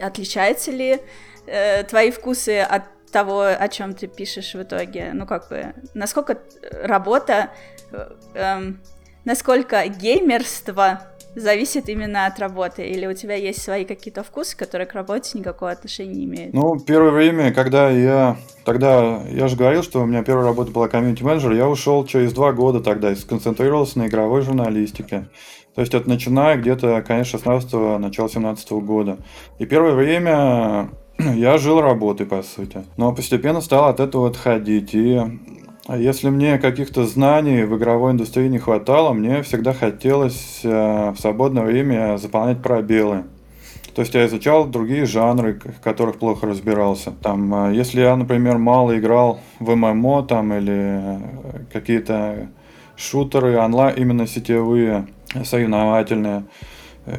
отличаются 0.00 0.70
ли 0.70 1.00
э, 1.46 1.82
твои 1.84 2.10
вкусы 2.10 2.60
от 2.60 2.84
того, 3.12 3.42
о 3.42 3.68
чем 3.68 3.92
ты 3.92 4.06
пишешь 4.06 4.54
в 4.54 4.62
итоге? 4.62 5.10
Ну, 5.12 5.26
как 5.26 5.50
бы, 5.50 5.74
насколько 5.92 6.38
работа, 6.82 7.50
э, 7.92 8.10
эм, 8.36 8.82
насколько 9.26 9.86
геймерство 9.86 11.13
зависит 11.34 11.88
именно 11.88 12.26
от 12.26 12.38
работы? 12.38 12.86
Или 12.86 13.06
у 13.06 13.14
тебя 13.14 13.34
есть 13.34 13.62
свои 13.62 13.84
какие-то 13.84 14.22
вкусы, 14.22 14.56
которые 14.56 14.86
к 14.86 14.94
работе 14.94 15.38
никакого 15.38 15.70
отношения 15.70 16.14
не 16.14 16.24
имеют? 16.24 16.54
Ну, 16.54 16.78
первое 16.78 17.10
время, 17.10 17.52
когда 17.52 17.90
я... 17.90 18.36
Тогда 18.64 19.22
я 19.30 19.48
же 19.48 19.56
говорил, 19.56 19.82
что 19.82 20.00
у 20.00 20.06
меня 20.06 20.22
первая 20.22 20.46
работа 20.46 20.70
была 20.70 20.88
комьюнити-менеджер, 20.88 21.52
я 21.52 21.68
ушел 21.68 22.06
через 22.06 22.32
два 22.32 22.52
года 22.52 22.80
тогда 22.80 23.12
и 23.12 23.14
сконцентрировался 23.14 23.98
на 23.98 24.06
игровой 24.06 24.40
журналистике. 24.42 25.26
То 25.74 25.80
есть 25.80 25.92
это 25.92 26.08
начиная 26.08 26.56
где-то 26.56 27.02
конец 27.02 27.26
16-го, 27.34 27.98
начало 27.98 28.28
17 28.28 28.70
-го 28.70 28.80
года. 28.80 29.18
И 29.58 29.66
первое 29.66 29.92
время 29.92 30.88
я 31.18 31.58
жил 31.58 31.80
работой, 31.80 32.26
по 32.26 32.42
сути. 32.42 32.84
Но 32.96 33.12
постепенно 33.14 33.60
стал 33.60 33.88
от 33.88 34.00
этого 34.00 34.28
отходить. 34.28 34.94
И 34.94 35.20
если 35.88 36.30
мне 36.30 36.58
каких-то 36.58 37.04
знаний 37.04 37.64
в 37.64 37.76
игровой 37.76 38.12
индустрии 38.12 38.48
не 38.48 38.58
хватало, 38.58 39.12
мне 39.12 39.42
всегда 39.42 39.74
хотелось 39.74 40.60
э, 40.62 41.10
в 41.10 41.16
свободное 41.18 41.64
время 41.64 42.16
заполнять 42.16 42.62
пробелы. 42.62 43.24
То 43.94 44.00
есть 44.00 44.14
я 44.14 44.26
изучал 44.26 44.64
другие 44.64 45.04
жанры, 45.04 45.60
в 45.60 45.80
которых 45.82 46.18
плохо 46.18 46.46
разбирался. 46.46 47.12
Там, 47.12 47.68
э, 47.68 47.74
если 47.74 48.00
я, 48.00 48.16
например, 48.16 48.56
мало 48.56 48.98
играл 48.98 49.40
в 49.60 49.74
ММО 49.74 50.22
там, 50.22 50.54
или 50.54 50.72
э, 50.74 51.18
какие-то 51.70 52.48
шутеры 52.96 53.58
онлайн, 53.58 53.94
именно 53.96 54.26
сетевые, 54.26 55.06
соревновательные. 55.44 56.44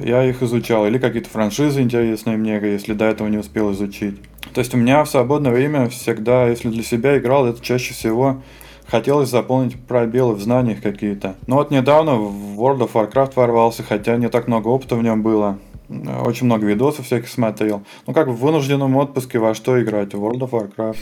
Я 0.03 0.23
их 0.23 0.41
изучал. 0.41 0.87
Или 0.87 0.97
какие-то 0.97 1.29
франшизы 1.29 1.81
интересные 1.81 2.37
мне, 2.37 2.55
если 2.55 2.93
до 2.93 3.05
этого 3.05 3.27
не 3.27 3.37
успел 3.37 3.71
изучить. 3.73 4.19
То 4.55 4.59
есть 4.59 4.73
у 4.73 4.77
меня 4.77 5.03
в 5.03 5.09
свободное 5.09 5.51
время 5.51 5.89
всегда, 5.89 6.47
если 6.47 6.69
для 6.69 6.81
себя 6.81 7.17
играл, 7.17 7.45
это 7.45 7.61
чаще 7.61 7.93
всего 7.93 8.41
хотелось 8.87 9.29
заполнить 9.29 9.77
пробелы 9.85 10.33
в 10.33 10.41
знаниях 10.41 10.81
какие-то. 10.81 11.35
Но 11.45 11.57
вот 11.57 11.71
недавно 11.71 12.15
в 12.15 12.57
World 12.57 12.89
of 12.89 12.93
Warcraft 12.93 13.33
ворвался, 13.35 13.83
хотя 13.83 14.15
не 14.15 14.29
так 14.29 14.47
много 14.47 14.69
опыта 14.69 14.95
в 14.95 15.03
нем 15.03 15.23
было. 15.23 15.59
Очень 15.89 16.45
много 16.45 16.65
видосов 16.65 17.05
всяких 17.05 17.27
смотрел. 17.27 17.83
Ну, 18.07 18.13
как 18.13 18.29
в 18.29 18.35
вынужденном 18.35 18.95
отпуске 18.95 19.39
во 19.39 19.53
что 19.55 19.83
играть? 19.83 20.13
В 20.13 20.23
World 20.23 20.49
of 20.49 20.51
Warcraft. 20.51 20.99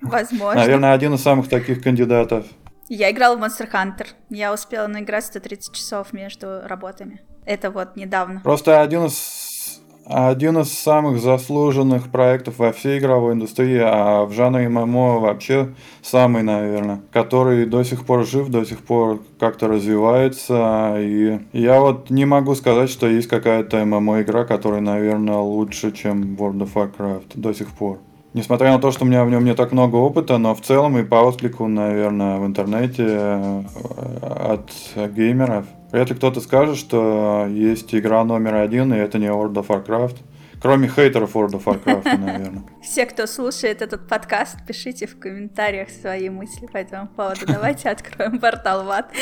Возможно. 0.00 0.60
Наверное, 0.60 0.92
один 0.92 1.14
из 1.14 1.20
самых 1.20 1.48
таких 1.48 1.82
кандидатов. 1.82 2.46
Я 2.88 3.10
играла 3.10 3.36
в 3.36 3.42
Monster 3.42 3.68
Hunter. 3.68 4.06
Я 4.30 4.54
успела 4.54 4.86
наиграть 4.86 5.24
130 5.24 5.74
часов 5.74 6.12
между 6.12 6.60
работами. 6.64 7.22
Это 7.44 7.72
вот 7.72 7.96
недавно. 7.96 8.40
Просто 8.44 8.80
один 8.80 9.06
из 9.06 9.47
один 10.08 10.58
из 10.58 10.72
самых 10.72 11.20
заслуженных 11.20 12.10
проектов 12.10 12.58
во 12.58 12.72
всей 12.72 12.98
игровой 12.98 13.34
индустрии, 13.34 13.78
а 13.82 14.24
в 14.24 14.32
жанре 14.32 14.68
ММО 14.68 15.20
вообще 15.20 15.74
самый, 16.02 16.42
наверное, 16.42 17.02
который 17.12 17.66
до 17.66 17.82
сих 17.82 18.06
пор 18.06 18.24
жив, 18.24 18.48
до 18.48 18.64
сих 18.64 18.78
пор 18.78 19.20
как-то 19.38 19.68
развивается. 19.68 20.96
И 20.98 21.38
я 21.52 21.80
вот 21.80 22.08
не 22.08 22.24
могу 22.24 22.54
сказать, 22.54 22.88
что 22.88 23.06
есть 23.06 23.28
какая-то 23.28 23.84
ММО-игра, 23.84 24.44
которая, 24.44 24.80
наверное, 24.80 25.36
лучше, 25.36 25.92
чем 25.92 26.36
World 26.36 26.66
of 26.66 26.72
Warcraft 26.74 27.32
до 27.34 27.52
сих 27.52 27.68
пор. 27.68 27.98
Несмотря 28.38 28.70
на 28.70 28.78
то, 28.78 28.92
что 28.92 29.04
у 29.04 29.08
меня 29.08 29.24
в 29.24 29.30
нем 29.30 29.44
не 29.44 29.52
так 29.52 29.72
много 29.72 29.96
опыта, 29.96 30.38
но 30.38 30.54
в 30.54 30.60
целом 30.60 30.96
и 30.96 31.02
по 31.02 31.16
отклику, 31.16 31.66
наверное, 31.66 32.38
в 32.38 32.46
интернете 32.46 33.04
э, 33.04 33.62
от 34.30 34.70
геймеров, 35.12 35.66
вряд 35.90 36.10
ли 36.10 36.14
кто-то 36.14 36.40
скажет, 36.40 36.76
что 36.76 37.48
есть 37.50 37.92
игра 37.92 38.22
номер 38.22 38.54
один, 38.54 38.94
и 38.94 38.96
это 38.96 39.18
не 39.18 39.26
World 39.26 39.54
of 39.54 39.66
Warcraft. 39.66 40.18
Кроме 40.62 40.86
хейтеров 40.86 41.34
World 41.34 41.54
of 41.54 41.64
Warcraft, 41.64 42.16
наверное. 42.16 42.62
Все, 42.80 43.06
кто 43.06 43.26
слушает 43.26 43.82
этот 43.82 44.06
подкаст, 44.06 44.64
пишите 44.64 45.08
в 45.08 45.18
комментариях 45.18 45.90
свои 45.90 46.28
мысли 46.28 46.66
по 46.66 46.76
этому 46.76 47.08
поводу. 47.08 47.40
Давайте 47.44 47.88
откроем 47.90 48.38
портал 48.38 48.84
в 48.84 48.90
ад. 48.90 49.12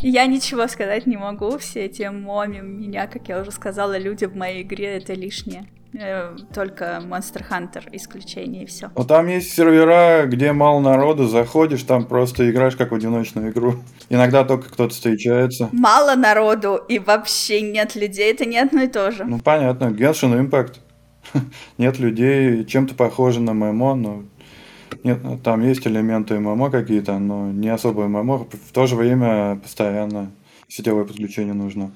Я 0.00 0.26
ничего 0.26 0.66
сказать 0.66 1.06
не 1.06 1.18
могу, 1.18 1.56
все 1.58 1.84
эти 1.84 2.02
моми 2.02 2.58
меня, 2.58 3.06
как 3.06 3.28
я 3.28 3.40
уже 3.42 3.52
сказала, 3.52 3.96
люди 3.96 4.24
в 4.24 4.34
моей 4.34 4.64
игре 4.64 4.96
это 4.96 5.14
лишнее. 5.14 5.68
Э, 5.94 6.34
только 6.54 7.02
Monster 7.04 7.44
Hunter 7.50 7.82
исключение 7.92 8.62
и 8.62 8.66
все. 8.66 8.90
Ну 8.96 9.04
там 9.04 9.26
есть 9.26 9.52
сервера, 9.52 10.24
где 10.26 10.52
мало 10.52 10.80
народу, 10.80 11.26
заходишь, 11.26 11.82
там 11.82 12.06
просто 12.06 12.50
играешь 12.50 12.76
как 12.76 12.92
в 12.92 12.94
одиночную 12.94 13.50
игру. 13.50 13.74
Иногда 14.08 14.44
только 14.44 14.70
кто-то 14.70 14.94
встречается. 14.94 15.68
Мало 15.72 16.14
народу 16.14 16.76
и 16.76 16.98
вообще 16.98 17.60
нет 17.60 17.94
людей, 17.94 18.32
это 18.32 18.46
не 18.46 18.58
одно 18.58 18.82
и 18.82 18.88
то 18.88 19.10
же. 19.10 19.24
Ну 19.24 19.38
понятно, 19.38 19.86
Genshin 19.86 20.48
Impact. 20.48 20.76
нет 21.78 21.98
людей, 21.98 22.64
чем-то 22.64 22.94
похоже 22.94 23.40
на 23.40 23.52
ММО, 23.52 23.94
но 23.94 24.24
нет, 25.04 25.18
там 25.42 25.62
есть 25.62 25.86
элементы 25.86 26.38
ММО 26.38 26.70
какие-то, 26.70 27.18
но 27.18 27.50
не 27.50 27.68
особо 27.68 28.08
ММО. 28.08 28.46
В 28.50 28.72
то 28.72 28.86
же 28.86 28.96
время 28.96 29.56
постоянно 29.56 30.30
сетевое 30.68 31.04
подключение 31.04 31.54
нужно. 31.54 31.92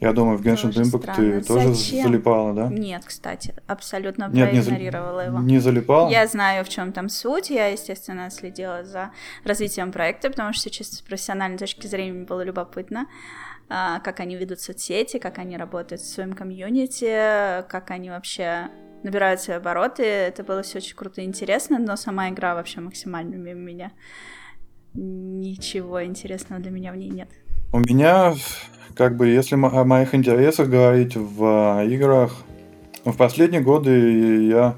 Я 0.00 0.14
думаю, 0.14 0.38
в 0.38 0.42
Genshin 0.42 0.70
Impact 0.70 1.14
ты 1.14 1.42
тоже 1.42 1.74
Зачем? 1.74 2.04
залипала, 2.04 2.54
да? 2.54 2.68
Нет, 2.68 3.02
кстати, 3.04 3.54
абсолютно 3.66 4.30
Нет, 4.32 4.48
проигнорировала 4.48 5.20
не, 5.20 5.26
его. 5.26 5.38
Не 5.40 5.58
залипала? 5.58 6.08
Я 6.08 6.26
знаю, 6.26 6.64
в 6.64 6.70
чем 6.70 6.92
там 6.92 7.10
суть. 7.10 7.50
Я, 7.50 7.66
естественно, 7.66 8.30
следила 8.30 8.82
за 8.82 9.10
развитием 9.44 9.92
проекта, 9.92 10.30
потому 10.30 10.54
что 10.54 10.70
чисто 10.70 10.96
с 10.96 11.02
профессиональной 11.02 11.58
точки 11.58 11.86
зрения 11.86 12.24
было 12.24 12.40
любопытно, 12.40 13.08
а, 13.68 14.00
как 14.00 14.20
они 14.20 14.36
ведут 14.36 14.60
соцсети, 14.60 15.18
как 15.18 15.36
они 15.38 15.58
работают 15.58 16.00
в 16.00 16.08
своем 16.08 16.32
комьюнити, 16.32 17.62
как 17.68 17.90
они 17.90 18.08
вообще 18.08 18.70
набирают 19.02 19.42
свои 19.42 19.58
обороты. 19.58 20.02
Это 20.02 20.42
было 20.42 20.62
все 20.62 20.78
очень 20.78 20.96
круто 20.96 21.20
и 21.20 21.24
интересно, 21.24 21.78
но 21.78 21.96
сама 21.96 22.30
игра 22.30 22.54
вообще 22.54 22.80
максимально 22.80 23.34
мимо 23.34 23.60
меня. 23.60 23.92
Ничего 24.94 26.02
интересного 26.02 26.62
для 26.62 26.70
меня 26.70 26.90
в 26.92 26.96
ней 26.96 27.10
нет. 27.10 27.28
У 27.72 27.78
меня 27.78 28.34
как 29.00 29.16
бы, 29.16 29.28
если 29.28 29.54
о 29.54 29.84
моих 29.84 30.14
интересах 30.14 30.68
говорить 30.68 31.16
в 31.16 31.42
а, 31.42 31.82
играх, 31.84 32.36
в 33.06 33.16
последние 33.16 33.62
годы 33.62 34.44
я, 34.44 34.74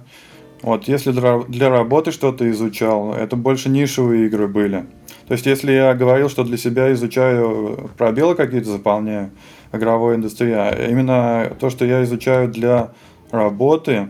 вот, 0.62 0.86
если 0.86 1.10
для, 1.10 1.68
работы 1.68 2.12
что-то 2.12 2.48
изучал, 2.52 3.14
это 3.14 3.34
больше 3.34 3.68
нишевые 3.68 4.26
игры 4.26 4.46
были. 4.46 4.86
То 5.26 5.32
есть, 5.34 5.46
если 5.46 5.72
я 5.72 5.92
говорил, 5.94 6.28
что 6.28 6.44
для 6.44 6.56
себя 6.56 6.92
изучаю 6.92 7.90
пробелы 7.98 8.36
какие-то, 8.36 8.70
заполняю 8.70 9.32
игровой 9.72 10.14
индустрии, 10.14 10.54
а 10.54 10.70
именно 10.88 11.50
то, 11.58 11.68
что 11.68 11.84
я 11.84 12.04
изучаю 12.04 12.46
для 12.46 12.92
работы, 13.32 14.08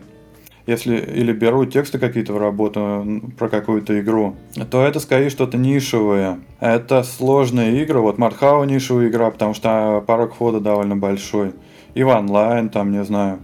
если 0.67 0.97
или 0.97 1.33
беру 1.33 1.65
тексты 1.65 1.99
какие-то 1.99 2.33
в 2.33 2.39
работу 2.39 3.23
про 3.39 3.49
какую-то 3.49 4.01
игру, 4.01 4.37
то 4.71 4.85
это 4.85 5.01
скорее 5.01 5.31
что-то 5.31 5.59
нишевое. 5.59 6.39
Это 6.61 7.03
сложные 7.03 7.83
игры. 7.83 8.01
Вот 8.01 8.19
Мартхау 8.19 8.65
нишевая 8.65 9.09
игра, 9.09 9.31
потому 9.31 9.55
что 9.55 10.03
порог 10.07 10.35
входа 10.35 10.61
довольно 10.61 10.97
большой. 10.97 11.53
И 11.95 12.03
в 12.03 12.09
онлайн, 12.09 12.69
там, 12.69 12.91
не 12.93 13.05
знаю. 13.05 13.41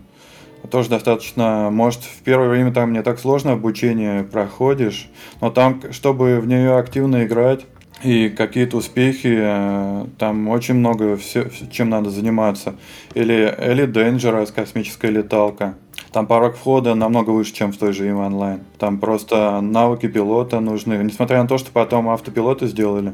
Тоже 0.71 0.91
достаточно, 0.91 1.71
может, 1.71 2.01
в 2.01 2.23
первое 2.23 2.49
время 2.49 2.73
там 2.73 2.93
не 2.93 3.03
так 3.03 3.19
сложно 3.19 3.53
обучение 3.53 4.25
проходишь, 4.25 5.09
но 5.41 5.51
там, 5.51 5.81
чтобы 5.93 6.41
в 6.41 6.47
нее 6.47 6.77
активно 6.77 7.25
играть, 7.25 7.65
и 8.03 8.29
какие-то 8.29 8.77
успехи, 8.77 9.37
э, 9.41 10.07
там 10.19 10.49
очень 10.49 10.75
много 10.75 11.17
все, 11.17 11.51
чем 11.71 11.91
надо 11.91 12.11
заниматься. 12.11 12.77
Или 13.15 13.53
Elite 13.59 13.93
Dangerous, 13.93 14.53
космическая 14.55 15.11
леталка. 15.11 15.75
Там 16.13 16.27
порог 16.27 16.57
входа 16.57 16.95
намного 16.95 17.31
выше, 17.31 17.53
чем 17.53 17.73
в 17.73 17.77
той 17.77 17.93
же 17.93 18.09
EVE 18.09 18.31
Online. 18.31 18.61
Там 18.79 18.99
просто 18.99 19.61
навыки 19.61 20.09
пилота 20.09 20.61
нужны. 20.61 20.95
Несмотря 21.03 21.43
на 21.43 21.49
то, 21.49 21.59
что 21.59 21.71
потом 21.71 22.09
автопилоты 22.09 22.67
сделали. 22.67 23.13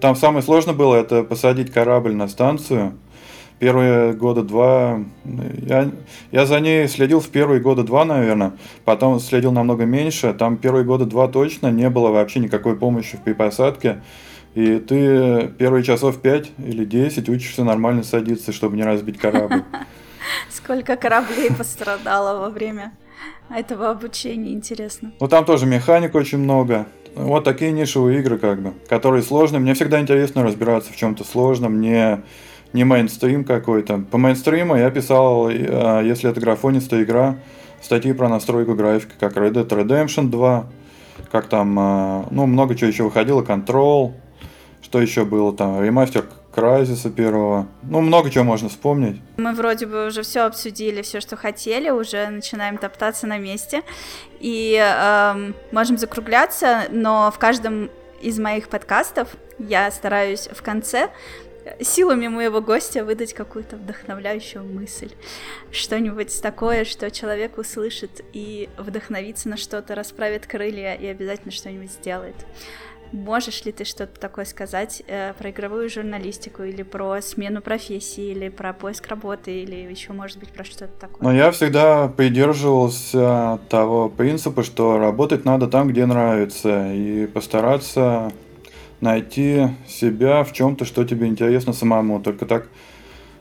Там 0.00 0.16
самое 0.16 0.42
сложное 0.42 0.74
было 0.74 0.96
это 0.96 1.22
посадить 1.24 1.72
корабль 1.72 2.14
на 2.14 2.28
станцию. 2.28 2.92
Первые 3.58 4.12
года 4.12 4.42
два... 4.42 5.00
Я, 5.24 5.90
я 6.30 6.44
за 6.44 6.60
ней 6.60 6.86
следил 6.88 7.20
в 7.20 7.28
первые 7.30 7.60
года 7.60 7.84
два, 7.84 8.04
наверное. 8.04 8.52
Потом 8.84 9.18
следил 9.18 9.50
намного 9.52 9.86
меньше. 9.86 10.34
Там 10.34 10.58
первые 10.58 10.84
года 10.84 11.06
два 11.06 11.28
точно 11.28 11.70
не 11.70 11.88
было 11.88 12.10
вообще 12.10 12.40
никакой 12.40 12.76
помощи 12.76 13.18
при 13.24 13.32
посадке. 13.32 14.02
И 14.54 14.78
ты 14.78 15.48
первые 15.58 15.84
часов 15.84 16.20
пять 16.20 16.50
или 16.58 16.84
десять 16.84 17.30
учишься 17.30 17.64
нормально 17.64 18.02
садиться, 18.02 18.52
чтобы 18.52 18.76
не 18.76 18.84
разбить 18.84 19.16
корабль. 19.16 19.64
Сколько 20.50 20.96
кораблей 20.96 21.52
пострадало 21.52 22.40
во 22.40 22.50
время 22.50 22.92
этого 23.50 23.90
обучения, 23.90 24.52
интересно. 24.52 25.12
Ну 25.20 25.28
там 25.28 25.44
тоже 25.44 25.66
механик 25.66 26.14
очень 26.14 26.38
много. 26.38 26.86
Вот 27.14 27.44
такие 27.44 27.72
нишевые 27.72 28.20
игры, 28.20 28.38
как 28.38 28.60
бы, 28.60 28.74
которые 28.88 29.22
сложные. 29.22 29.60
Мне 29.60 29.72
всегда 29.74 30.00
интересно 30.00 30.42
разбираться 30.42 30.92
в 30.92 30.96
чем-то 30.96 31.24
сложном, 31.24 31.80
не, 31.80 32.20
не 32.74 32.84
мейнстрим 32.84 33.44
какой-то. 33.44 34.04
По 34.10 34.18
мейнстриму 34.18 34.76
я 34.76 34.90
писал, 34.90 35.48
э, 35.48 36.02
если 36.04 36.28
это 36.28 36.40
графонистая 36.40 37.04
игра, 37.04 37.36
статьи 37.80 38.12
про 38.12 38.28
настройку 38.28 38.74
графики, 38.74 39.12
как 39.18 39.34
Red 39.36 39.52
Dead 39.52 39.66
Redemption 39.66 40.28
2, 40.28 40.66
как 41.32 41.48
там, 41.48 41.78
э, 41.78 42.24
ну, 42.30 42.44
много 42.44 42.74
чего 42.74 42.88
еще 42.88 43.04
выходило, 43.04 43.42
Control, 43.42 44.12
что 44.82 45.00
еще 45.00 45.24
было 45.24 45.56
там, 45.56 45.82
ремастер 45.82 46.26
Крайзиса 46.56 47.10
первого. 47.10 47.68
Ну, 47.82 48.00
много 48.00 48.30
чего 48.30 48.42
можно 48.42 48.70
вспомнить. 48.70 49.20
Мы 49.36 49.52
вроде 49.52 49.84
бы 49.84 50.06
уже 50.06 50.22
все 50.22 50.40
обсудили, 50.40 51.02
все, 51.02 51.20
что 51.20 51.36
хотели, 51.36 51.90
уже 51.90 52.28
начинаем 52.28 52.78
топтаться 52.78 53.26
на 53.26 53.36
месте. 53.36 53.82
И 54.40 54.74
эм, 54.74 55.54
можем 55.70 55.98
закругляться, 55.98 56.84
но 56.90 57.30
в 57.30 57.38
каждом 57.38 57.90
из 58.22 58.38
моих 58.38 58.70
подкастов 58.70 59.36
я 59.58 59.90
стараюсь 59.90 60.48
в 60.50 60.62
конце 60.62 61.10
силами 61.82 62.28
моего 62.28 62.62
гостя 62.62 63.04
выдать 63.04 63.34
какую-то 63.34 63.76
вдохновляющую 63.76 64.64
мысль. 64.64 65.10
Что-нибудь 65.70 66.40
такое, 66.40 66.86
что 66.86 67.10
человек 67.10 67.58
услышит 67.58 68.24
и 68.32 68.70
вдохновится 68.78 69.50
на 69.50 69.58
что-то, 69.58 69.94
расправит 69.94 70.46
крылья 70.46 70.94
и 70.94 71.06
обязательно 71.06 71.52
что-нибудь 71.52 71.90
сделает. 71.90 72.36
Можешь 73.12 73.64
ли 73.64 73.72
ты 73.72 73.84
что-то 73.84 74.18
такое 74.20 74.44
сказать 74.44 75.02
э, 75.06 75.32
про 75.38 75.50
игровую 75.50 75.88
журналистику 75.88 76.62
или 76.62 76.82
про 76.82 77.20
смену 77.20 77.60
профессии, 77.60 78.30
или 78.32 78.48
про 78.48 78.72
поиск 78.72 79.06
работы, 79.08 79.62
или 79.62 79.74
еще, 79.90 80.12
может 80.12 80.38
быть, 80.38 80.50
про 80.50 80.64
что-то 80.64 80.92
такое? 81.00 81.22
Но 81.22 81.32
я 81.32 81.50
всегда 81.50 82.08
придерживался 82.08 83.60
того 83.68 84.08
принципа, 84.08 84.62
что 84.62 84.98
работать 84.98 85.44
надо 85.44 85.68
там, 85.68 85.88
где 85.88 86.06
нравится, 86.06 86.92
и 86.92 87.26
постараться 87.26 88.32
найти 89.00 89.68
себя 89.86 90.44
в 90.44 90.52
чем-то, 90.52 90.84
что 90.84 91.04
тебе 91.04 91.26
интересно 91.26 91.72
самому. 91.72 92.20
Только 92.20 92.46
так 92.46 92.68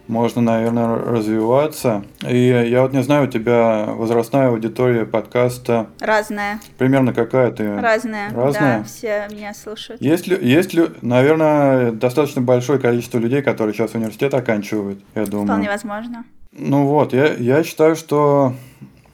можно, 0.08 0.42
наверное, 0.42 0.88
развиваться. 0.88 2.04
И 2.28 2.48
я 2.48 2.82
вот 2.82 2.94
не 2.94 3.04
знаю, 3.04 3.28
у 3.28 3.32
тебя 3.32 3.86
возрастная 3.88 4.50
аудитория 4.50 5.06
подкаста... 5.06 5.88
Разная. 6.00 6.60
Примерно 6.78 7.14
какая 7.14 7.52
ты? 7.52 7.80
Разная. 7.80 8.32
Разная? 8.34 8.80
Да, 8.80 8.84
все 8.84 9.28
меня 9.32 9.54
слушают. 9.54 10.02
Есть 10.02 10.28
ли, 10.28 10.38
есть 10.42 10.74
ли, 10.74 10.88
наверное, 11.02 11.92
достаточно 11.92 12.42
большое 12.42 12.80
количество 12.80 13.18
людей, 13.18 13.42
которые 13.42 13.74
сейчас 13.74 13.94
университет 13.94 14.34
оканчивают, 14.34 15.00
я 15.16 15.26
думаю. 15.26 15.48
Вполне 15.48 15.70
возможно. 15.70 16.26
Ну 16.58 16.86
вот, 16.86 17.14
я, 17.14 17.34
я 17.34 17.64
считаю, 17.64 17.96
что 17.96 18.54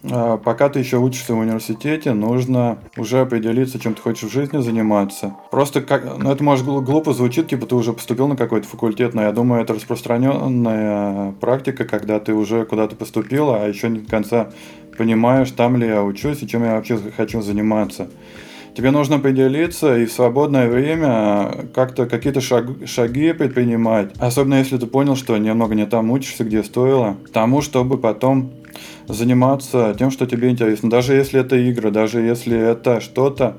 пока 0.01 0.69
ты 0.69 0.79
еще 0.79 0.97
учишься 0.97 1.33
в 1.33 1.39
университете, 1.39 2.13
нужно 2.13 2.79
уже 2.97 3.21
определиться, 3.21 3.79
чем 3.79 3.93
ты 3.93 4.01
хочешь 4.01 4.29
в 4.29 4.33
жизни 4.33 4.59
заниматься. 4.59 5.35
Просто 5.51 5.81
как, 5.81 6.17
ну 6.17 6.31
это 6.31 6.43
может 6.43 6.65
глупо 6.65 7.13
звучит, 7.13 7.47
типа 7.47 7.65
ты 7.65 7.75
уже 7.75 7.93
поступил 7.93 8.27
на 8.27 8.35
какой-то 8.35 8.67
факультет, 8.67 9.13
но 9.13 9.23
я 9.23 9.31
думаю, 9.31 9.61
это 9.61 9.73
распространенная 9.73 11.33
практика, 11.33 11.85
когда 11.85 12.19
ты 12.19 12.33
уже 12.33 12.65
куда-то 12.65 12.95
поступил, 12.95 13.53
а 13.53 13.67
еще 13.67 13.89
не 13.89 13.99
до 13.99 14.09
конца 14.09 14.49
понимаешь, 14.97 15.51
там 15.51 15.77
ли 15.77 15.87
я 15.87 16.03
учусь 16.03 16.43
и 16.43 16.47
чем 16.47 16.63
я 16.63 16.75
вообще 16.75 16.97
хочу 17.15 17.41
заниматься. 17.41 18.07
Тебе 18.75 18.91
нужно 18.91 19.17
определиться 19.17 19.97
и 19.97 20.05
в 20.05 20.13
свободное 20.13 20.69
время 20.69 21.67
как-то 21.73 22.05
какие-то 22.05 22.39
шаг, 22.39 22.67
шаги 22.85 23.33
предпринимать. 23.33 24.13
Особенно 24.17 24.55
если 24.55 24.77
ты 24.77 24.87
понял, 24.87 25.17
что 25.17 25.37
немного 25.37 25.75
не 25.75 25.85
там 25.85 26.09
учишься, 26.09 26.45
где 26.45 26.63
стоило. 26.63 27.17
Тому, 27.33 27.61
чтобы 27.61 27.97
потом 27.97 28.51
заниматься 29.07 29.95
тем, 29.97 30.11
что 30.11 30.25
тебе 30.25 30.49
интересно. 30.49 30.89
Даже 30.89 31.13
если 31.13 31.39
это 31.39 31.55
игры, 31.55 31.91
даже 31.91 32.21
если 32.21 32.57
это 32.57 33.01
что-то, 33.01 33.57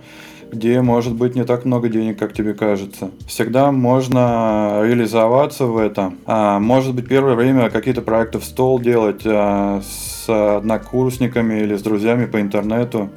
где 0.51 0.83
может 0.83 1.15
быть 1.15 1.35
не 1.35 1.45
так 1.45 1.65
много 1.65 1.89
денег, 1.89 2.19
как 2.19 2.35
тебе 2.35 2.53
кажется. 2.53 3.11
Всегда 3.27 3.73
можно 3.73 4.81
реализоваться 4.83 5.65
в 5.65 5.79
этом. 5.79 6.19
А, 6.27 6.59
может 6.59 6.95
быть, 6.95 7.09
первое 7.09 7.35
время 7.35 7.71
какие-то 7.71 8.03
проекты 8.03 8.39
в 8.39 8.45
стол 8.45 8.79
делать 8.79 9.23
а, 9.25 9.81
с 9.81 10.29
однокурсниками 10.29 11.61
или 11.61 11.75
с 11.75 11.83
друзьями 11.83 12.27
по 12.27 12.41
интернету 12.41 13.11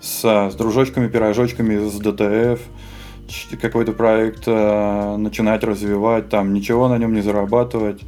с, 0.00 0.50
с 0.50 0.54
дружочками, 0.54 1.08
пирожочками 1.08 1.74
из 1.74 1.94
ДТФ, 1.98 2.60
какой-то 3.60 3.92
проект 3.92 4.44
э, 4.46 5.16
начинать 5.16 5.62
развивать, 5.62 6.28
там 6.28 6.52
ничего 6.52 6.88
на 6.88 6.98
нем 6.98 7.14
не 7.14 7.20
зарабатывать. 7.20 8.00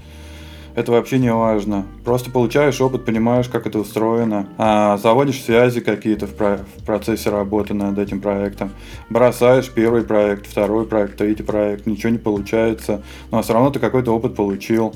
Это 0.74 0.90
вообще 0.92 1.18
не 1.18 1.32
важно. 1.32 1.84
Просто 2.02 2.30
получаешь 2.30 2.80
опыт, 2.80 3.04
понимаешь, 3.04 3.48
как 3.48 3.66
это 3.66 3.78
устроено, 3.78 4.48
а, 4.56 4.96
заводишь 4.96 5.42
связи 5.42 5.80
какие-то 5.80 6.26
в, 6.26 6.34
про- 6.34 6.60
в 6.78 6.84
процессе 6.84 7.28
работы 7.28 7.74
над 7.74 7.98
этим 7.98 8.22
проектом, 8.22 8.70
бросаешь 9.10 9.68
первый 9.68 10.02
проект, 10.02 10.46
второй 10.46 10.86
проект, 10.86 11.18
третий 11.18 11.42
проект, 11.42 11.86
ничего 11.86 12.10
не 12.10 12.18
получается, 12.18 13.02
но 13.30 13.42
все 13.42 13.52
равно 13.52 13.70
ты 13.70 13.80
какой-то 13.80 14.14
опыт 14.14 14.34
получил. 14.34 14.94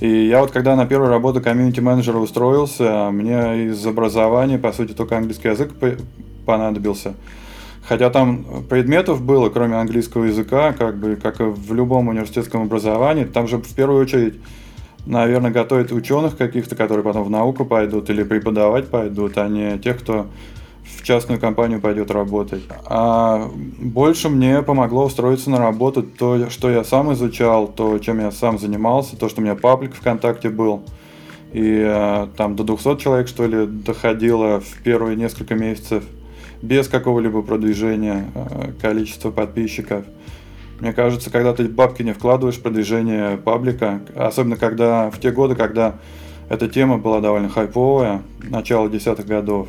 И 0.00 0.26
я 0.26 0.40
вот 0.40 0.50
когда 0.50 0.76
на 0.76 0.84
первую 0.84 1.10
работу 1.10 1.40
комьюнити-менеджера 1.40 2.18
устроился, 2.18 3.08
мне 3.10 3.68
из 3.68 3.86
образования, 3.86 4.58
по 4.58 4.72
сути, 4.72 4.92
только 4.92 5.16
английский 5.16 5.48
язык 5.48 5.70
понадобился. 6.44 7.14
Хотя 7.88 8.10
там 8.10 8.64
предметов 8.68 9.22
было, 9.22 9.48
кроме 9.48 9.76
английского 9.76 10.24
языка, 10.24 10.72
как 10.72 10.98
бы, 10.98 11.16
как 11.16 11.40
и 11.40 11.44
в 11.44 11.72
любом 11.72 12.08
университетском 12.08 12.62
образовании, 12.62 13.24
там 13.24 13.48
же 13.48 13.58
в 13.58 13.74
первую 13.74 14.02
очередь, 14.02 14.34
наверное, 15.06 15.50
готовят 15.50 15.92
ученых 15.92 16.36
каких-то, 16.36 16.76
которые 16.76 17.04
потом 17.04 17.24
в 17.24 17.30
науку 17.30 17.64
пойдут 17.64 18.10
или 18.10 18.22
преподавать 18.22 18.88
пойдут, 18.88 19.38
а 19.38 19.48
не 19.48 19.78
тех, 19.78 19.98
кто 20.00 20.26
в 20.84 21.02
частную 21.02 21.40
компанию 21.40 21.80
пойдет 21.80 22.10
работать. 22.10 22.62
А 22.86 23.50
больше 23.78 24.28
мне 24.28 24.62
помогло 24.62 25.06
устроиться 25.06 25.50
на 25.50 25.58
работу 25.58 26.02
то, 26.02 26.50
что 26.50 26.70
я 26.70 26.84
сам 26.84 27.12
изучал, 27.12 27.68
то, 27.68 27.98
чем 27.98 28.20
я 28.20 28.30
сам 28.30 28.58
занимался, 28.58 29.16
то, 29.16 29.28
что 29.28 29.40
у 29.40 29.44
меня 29.44 29.54
паблик 29.54 29.94
ВКонтакте 29.94 30.48
был. 30.48 30.82
И 31.52 31.82
а, 31.84 32.30
там 32.36 32.56
до 32.56 32.64
200 32.64 32.98
человек, 32.98 33.28
что 33.28 33.46
ли, 33.46 33.66
доходило 33.66 34.60
в 34.60 34.82
первые 34.82 35.16
несколько 35.16 35.54
месяцев 35.54 36.02
без 36.62 36.88
какого-либо 36.88 37.42
продвижения 37.42 38.26
а, 38.34 38.72
количества 38.80 39.30
подписчиков. 39.30 40.04
Мне 40.82 40.92
кажется, 40.92 41.30
когда 41.30 41.54
ты 41.54 41.68
бабки 41.68 42.02
не 42.02 42.12
вкладываешь 42.12 42.56
в 42.56 42.60
продвижение 42.60 43.36
паблика, 43.36 44.00
особенно 44.16 44.56
когда 44.56 45.12
в 45.12 45.20
те 45.20 45.30
годы, 45.30 45.54
когда 45.54 45.94
эта 46.48 46.68
тема 46.68 46.98
была 46.98 47.20
довольно 47.20 47.48
хайповая, 47.48 48.22
начало 48.42 48.90
десятых 48.90 49.26
годов, 49.26 49.68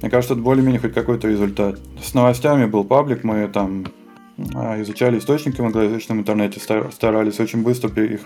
мне 0.00 0.10
кажется, 0.10 0.32
это 0.32 0.42
более-менее 0.42 0.80
хоть 0.80 0.94
какой-то 0.94 1.28
результат. 1.28 1.78
С 2.02 2.14
новостями 2.14 2.64
был 2.64 2.84
паблик, 2.84 3.22
мы 3.22 3.48
там 3.48 3.84
а, 4.54 4.80
изучали 4.80 5.18
источники 5.18 5.60
в 5.60 5.64
англоязычном 5.66 6.20
интернете, 6.20 6.58
старались 6.58 7.38
очень 7.38 7.62
быстро 7.62 7.90
их 8.02 8.22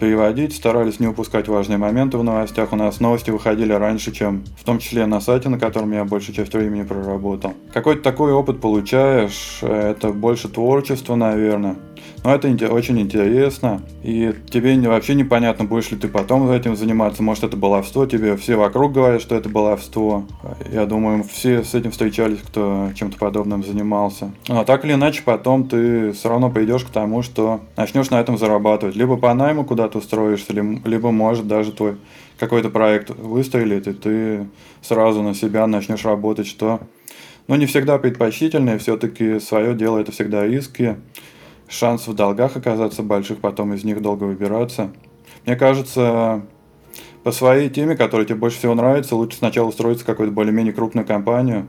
переводить, 0.00 0.56
старались 0.56 0.98
не 0.98 1.06
упускать 1.06 1.46
важные 1.46 1.76
моменты 1.76 2.16
в 2.16 2.24
новостях. 2.24 2.72
У 2.72 2.76
нас 2.76 3.00
новости 3.00 3.30
выходили 3.30 3.74
раньше, 3.74 4.12
чем 4.12 4.44
в 4.56 4.64
том 4.64 4.78
числе 4.78 5.04
на 5.04 5.20
сайте, 5.20 5.50
на 5.50 5.58
котором 5.58 5.92
я 5.92 6.04
большую 6.06 6.34
часть 6.34 6.54
времени 6.54 6.84
проработал. 6.84 7.52
Какой-то 7.74 8.02
такой 8.02 8.32
опыт 8.32 8.60
получаешь, 8.62 9.58
это 9.62 10.10
больше 10.10 10.48
творчество, 10.48 11.16
наверное. 11.16 11.76
Но 12.24 12.34
это 12.34 12.48
очень 12.72 13.00
интересно, 13.00 13.80
и 14.02 14.34
тебе 14.50 14.78
вообще 14.88 15.14
непонятно, 15.14 15.64
будешь 15.64 15.90
ли 15.90 15.96
ты 15.96 16.08
потом 16.08 16.50
этим 16.50 16.76
заниматься. 16.76 17.22
Может, 17.22 17.44
это 17.44 17.56
баловство, 17.56 18.06
тебе 18.06 18.36
все 18.36 18.56
вокруг 18.56 18.92
говорят, 18.92 19.22
что 19.22 19.36
это 19.36 19.48
баловство. 19.48 20.24
Я 20.70 20.86
думаю, 20.86 21.22
все 21.24 21.62
с 21.62 21.74
этим 21.74 21.90
встречались, 21.90 22.38
кто 22.38 22.90
чем-то 22.94 23.16
подобным 23.18 23.64
занимался. 23.64 24.32
Но 24.48 24.64
так 24.64 24.84
или 24.84 24.94
иначе, 24.94 25.22
потом 25.24 25.68
ты 25.68 26.12
все 26.12 26.28
равно 26.28 26.50
придешь 26.50 26.84
к 26.84 26.90
тому, 26.90 27.22
что 27.22 27.60
начнешь 27.76 28.10
на 28.10 28.20
этом 28.20 28.36
зарабатывать. 28.36 28.96
Либо 28.96 29.16
по 29.16 29.32
найму 29.32 29.64
куда-то 29.64 29.98
устроишься, 29.98 30.52
либо, 30.52 31.10
может, 31.10 31.46
даже 31.46 31.72
твой 31.72 31.96
какой-то 32.38 32.70
проект 32.70 33.10
выстрелит, 33.10 33.88
и 33.88 33.92
ты 33.92 34.46
сразу 34.82 35.22
на 35.22 35.34
себя 35.34 35.66
начнешь 35.66 36.04
работать, 36.04 36.46
что 36.46 36.80
ну, 37.48 37.56
не 37.56 37.66
всегда 37.66 37.98
предпочтительно, 37.98 38.74
и 38.74 38.78
все-таки 38.78 39.40
свое 39.40 39.74
дело 39.74 39.98
это 39.98 40.12
всегда 40.12 40.46
риски 40.46 40.96
шанс 41.68 42.06
в 42.06 42.14
долгах 42.14 42.56
оказаться 42.56 43.02
больших, 43.02 43.38
потом 43.38 43.74
из 43.74 43.84
них 43.84 44.00
долго 44.02 44.24
выбираться. 44.24 44.90
Мне 45.46 45.56
кажется, 45.56 46.42
по 47.22 47.32
своей 47.32 47.68
теме, 47.68 47.96
которая 47.96 48.26
тебе 48.26 48.38
больше 48.38 48.58
всего 48.58 48.74
нравится, 48.74 49.16
лучше 49.16 49.38
сначала 49.38 49.68
устроиться 49.68 50.04
в 50.04 50.06
какую-то 50.06 50.32
более-менее 50.32 50.72
крупную 50.72 51.06
компанию. 51.06 51.66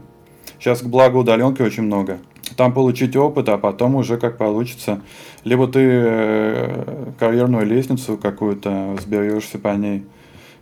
Сейчас, 0.59 0.81
к 0.81 0.85
благу, 0.85 1.19
удаленки 1.19 1.61
очень 1.61 1.83
много. 1.83 2.19
Там 2.57 2.73
получить 2.73 3.15
опыт, 3.15 3.47
а 3.49 3.57
потом 3.57 3.95
уже 3.95 4.17
как 4.17 4.37
получится. 4.37 5.01
Либо 5.43 5.67
ты 5.67 5.79
э, 5.81 7.11
карьерную 7.19 7.65
лестницу 7.65 8.17
какую-то 8.17 8.95
взберешься 8.97 9.59
по 9.59 9.69
ней– 9.69 10.05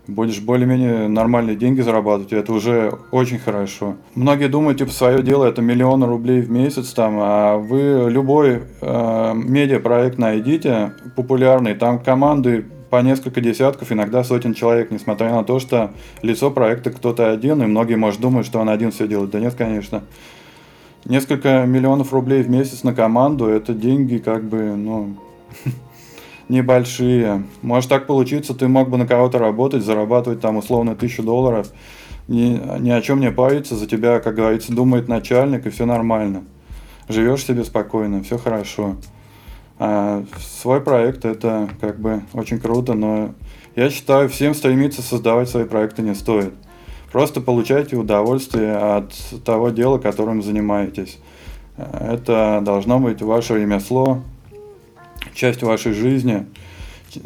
будешь 0.08 0.40
более-менее 0.40 1.08
нормальные 1.08 1.56
деньги 1.56 1.82
зарабатывать, 1.82 2.34
это 2.34 2.54
уже 2.54 2.94
очень 3.12 3.40
хорошо. 3.40 3.96
Многие 4.16 4.48
думают, 4.48 4.78
типа, 4.78 4.92
свое 4.92 5.22
дело 5.22 5.46
это 5.46 5.62
миллион 5.62 6.04
рублей 6.04 6.42
в 6.42 6.50
месяц, 6.50 6.94
там, 6.94 7.18
а 7.20 7.58
вы 7.58 8.08
любой 8.10 8.64
э, 8.82 9.32
медиапроект 9.36 10.18
найдите 10.18 10.94
популярный, 11.16 11.76
там 11.76 12.00
команды 12.00 12.66
по 12.90 13.02
несколько 13.02 13.42
десятков, 13.42 13.92
иногда 13.92 14.24
сотен 14.24 14.54
человек, 14.54 14.92
несмотря 14.92 15.32
на 15.32 15.44
то, 15.44 15.60
что 15.60 15.92
лицо 16.22 16.52
проекта 16.52 16.92
кто-то 16.92 17.32
один, 17.32 17.62
и 17.62 17.66
многие, 17.66 17.96
может, 17.96 18.22
думают, 18.22 18.48
что 18.48 18.60
он 18.60 18.70
один 18.70 18.92
все 18.92 19.08
делает. 19.08 19.32
Да 19.32 19.40
нет, 19.40 19.56
конечно. 19.56 20.04
Несколько 21.06 21.66
миллионов 21.66 22.14
рублей 22.14 22.44
в 22.44 22.50
месяц 22.50 22.84
на 22.84 22.94
команду– 22.94 23.46
это 23.48 23.74
деньги, 23.74 24.18
как 24.18 24.44
бы, 24.44 24.76
ну, 24.76 25.16
небольшие. 26.50 27.44
Может 27.62 27.90
так 27.90 28.08
получиться, 28.08 28.54
ты 28.54 28.68
мог 28.68 28.90
бы 28.90 28.98
на 28.98 29.08
кого-то 29.08 29.38
работать, 29.40 29.84
зарабатывать 29.84 30.42
там 30.42 30.58
условно 30.58 30.96
тысячу 30.96 31.24
долларов, 31.24 31.70
ни, 32.28 32.60
ни 32.80 32.90
о 32.90 33.02
чем 33.02 33.20
не 33.20 33.32
париться, 33.32 33.76
за 33.76 33.88
тебя, 33.88 34.20
как 34.20 34.36
говорится, 34.36 34.74
думает 34.74 35.08
начальник, 35.08 35.66
и 35.66 35.70
все 35.70 35.86
нормально. 35.86 36.44
Живешь 37.10 37.46
себе 37.46 37.64
спокойно, 37.64 38.24
все 38.24 38.38
хорошо. 38.38 38.96
А 39.80 40.24
свой 40.40 40.82
проект 40.82 41.24
это 41.26 41.70
как 41.80 42.00
бы 42.00 42.24
очень 42.34 42.60
круто, 42.60 42.94
но 42.94 43.34
я 43.76 43.90
считаю, 43.90 44.28
всем 44.28 44.56
стремиться 44.56 45.02
создавать 45.02 45.50
свои 45.50 45.66
проекты 45.66 46.02
не 46.02 46.16
стоит. 46.16 46.54
Просто 47.12 47.42
получайте 47.42 47.96
удовольствие 47.96 48.76
от 48.76 49.14
того 49.46 49.70
дела, 49.70 49.98
которым 49.98 50.42
занимаетесь. 50.42 51.20
Это 51.78 52.60
должно 52.64 53.00
быть 53.00 53.22
ваше 53.22 53.60
ремесло, 53.60 54.24
часть 55.34 55.64
вашей 55.64 55.94
жизни. 55.94 56.46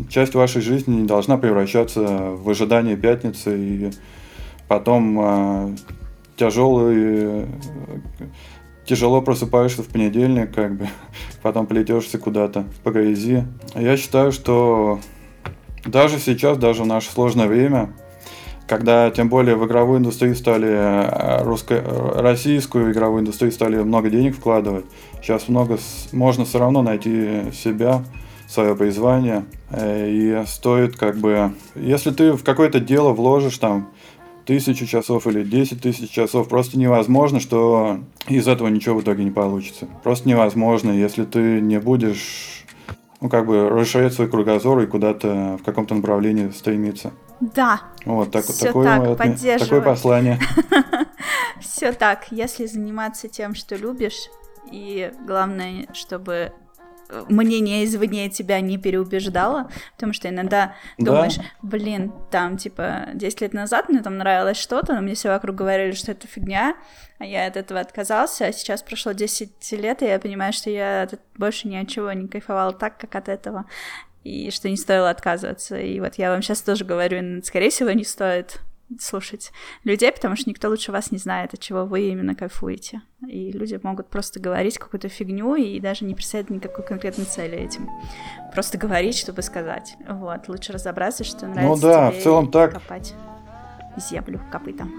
Часть 0.10 0.36
вашей 0.36 0.62
жизни 0.62 1.02
не 1.02 1.08
должна 1.08 1.38
превращаться 1.38 2.02
в 2.02 2.50
ожидание 2.50 2.96
пятницы 2.96 3.58
и 3.58 3.92
потом 4.68 5.20
э, 5.20 5.76
тяжелый, 6.38 7.48
тяжело 8.86 9.22
просыпаешься 9.22 9.84
в 9.84 9.88
понедельник, 9.88 10.54
как 10.54 10.76
бы, 10.78 10.88
потом 11.42 11.68
плетешься 11.68 12.18
куда-то 12.18 12.66
по 12.84 12.92
грязи. 12.92 13.46
Я 13.76 13.98
считаю, 13.98 14.32
что 14.32 15.00
даже 15.86 16.20
сейчас, 16.20 16.58
даже 16.58 16.84
в 16.84 16.88
наше 16.88 17.12
сложное 17.12 17.48
время, 17.48 17.94
когда 18.68 19.12
тем 19.12 19.28
более 19.28 19.56
в 19.56 19.66
игровую 19.66 20.00
индустрию 20.00 20.36
стали, 20.36 20.70
э, 20.70 21.44
русско, 21.44 21.84
российскую 22.16 22.92
игровую 22.92 23.22
индустрию 23.22 23.52
стали 23.52 23.76
много 23.78 24.10
денег 24.10 24.36
вкладывать, 24.36 24.86
сейчас 25.22 25.48
много, 25.48 25.78
можно 26.12 26.46
все 26.46 26.60
равно 26.60 26.82
найти 26.82 27.52
себя, 27.54 28.04
свое 28.48 28.76
призвание, 28.76 29.46
э, 29.70 30.10
и 30.10 30.46
стоит 30.46 30.98
как 30.98 31.18
бы, 31.18 31.54
если 31.76 32.12
ты 32.12 32.34
в 32.34 32.44
какое-то 32.44 32.80
дело 32.80 33.14
вложишь 33.14 33.58
там 33.58 33.90
тысячу 34.46 34.86
часов 34.86 35.28
или 35.28 35.44
десять 35.44 35.82
тысяч 35.82 36.10
часов, 36.10 36.50
просто 36.50 36.78
невозможно, 36.78 37.40
что 37.40 38.00
из 38.28 38.48
этого 38.48 38.68
ничего 38.68 39.00
в 39.00 39.04
итоге 39.04 39.24
не 39.24 39.32
получится. 39.32 39.88
Просто 40.04 40.28
невозможно, 40.28 40.92
если 40.92 41.24
ты 41.24 41.62
не 41.62 41.80
будешь 41.80 42.66
ну, 43.22 43.30
как 43.30 43.46
бы 43.46 43.70
расширять 43.70 44.14
свой 44.14 44.28
кругозор 44.28 44.80
и 44.82 44.88
куда-то 44.88 45.58
в 45.62 45.64
каком-то 45.64 45.94
направлении 45.94 46.50
стремиться. 46.50 47.14
Да. 47.40 47.82
Вот 48.04 48.32
так, 48.32 48.44
Все 48.46 48.68
такое, 48.68 48.86
так, 48.86 49.08
вот, 49.08 49.18
такое 49.60 49.82
послание. 49.82 50.40
Все 51.62 51.94
так. 51.94 52.32
Если 52.32 52.66
заниматься 52.66 53.28
тем, 53.28 53.54
что 53.54 53.76
любишь, 53.76 54.28
и 54.72 55.12
главное, 55.26 55.88
чтобы 55.94 56.54
мнение 57.30 57.84
извне 57.86 58.30
тебя 58.30 58.60
не 58.62 58.78
переубеждало, 58.78 59.70
потому 59.96 60.14
что 60.14 60.30
иногда 60.30 60.76
думаешь, 60.98 61.38
да. 61.38 61.44
блин, 61.62 62.14
там, 62.32 62.58
типа, 62.58 63.10
10 63.14 63.42
лет 63.42 63.54
назад 63.54 63.90
мне 63.90 64.02
там 64.02 64.18
нравилось 64.18 64.58
что-то, 64.58 64.94
но 64.94 65.02
мне 65.02 65.16
все 65.16 65.30
вокруг 65.30 65.56
говорили, 65.56 65.92
что 65.92 66.12
это 66.12 66.28
фигня, 66.28 66.76
а 67.20 67.26
я 67.26 67.48
от 67.48 67.58
этого 67.58 67.80
отказался, 67.80 68.46
а 68.46 68.54
сейчас 68.54 68.82
прошло 68.82 69.12
10 69.12 69.72
лет, 69.74 70.02
и 70.02 70.06
я 70.06 70.20
понимаю, 70.20 70.54
что 70.54 70.70
я 70.70 71.08
больше 71.36 71.68
ни 71.68 71.76
от 71.76 71.88
чего 71.88 72.12
не 72.14 72.28
кайфовала 72.28 72.74
так, 72.74 72.98
как 72.98 73.16
от 73.16 73.30
этого, 73.30 73.66
и 74.24 74.52
что 74.52 74.70
не 74.70 74.78
стоило 74.78 75.10
отказываться. 75.10 75.78
И 75.78 76.00
вот 76.00 76.16
я 76.16 76.32
вам 76.32 76.42
сейчас 76.42 76.62
тоже 76.62 76.86
говорю, 76.86 77.42
скорее 77.44 77.70
всего, 77.70 77.92
не 77.92 78.04
стоит 78.04 78.60
слушать 79.00 79.52
людей, 79.84 80.12
потому 80.12 80.36
что 80.36 80.50
никто 80.50 80.70
лучше 80.70 80.92
вас 80.92 81.12
не 81.12 81.18
знает, 81.18 81.54
от 81.54 81.60
чего 81.60 81.86
вы 81.86 82.10
именно 82.10 82.36
кайфуете. 82.36 83.02
И 83.28 83.52
люди 83.52 83.80
могут 83.84 84.10
просто 84.10 84.40
говорить 84.40 84.78
какую-то 84.78 85.10
фигню 85.10 85.56
и 85.56 85.80
даже 85.80 86.06
не 86.06 86.16
представить 86.16 86.50
никакой 86.50 86.86
конкретной 86.86 87.26
цели 87.26 87.58
этим. 87.58 87.90
Просто 88.54 88.78
говорить, 88.78 89.18
чтобы 89.18 89.42
сказать. 89.42 89.96
Вот, 90.08 90.48
лучше 90.48 90.74
разобраться, 90.74 91.24
что 91.24 91.48
ну 91.48 91.54
нравится 91.54 91.88
ну, 91.88 91.94
да, 91.94 92.10
тебе 92.10 92.20
в 92.20 92.24
целом 92.24 92.52
так. 92.52 92.74
копать 92.74 93.14
землю 93.98 94.42
копытом. 94.52 94.94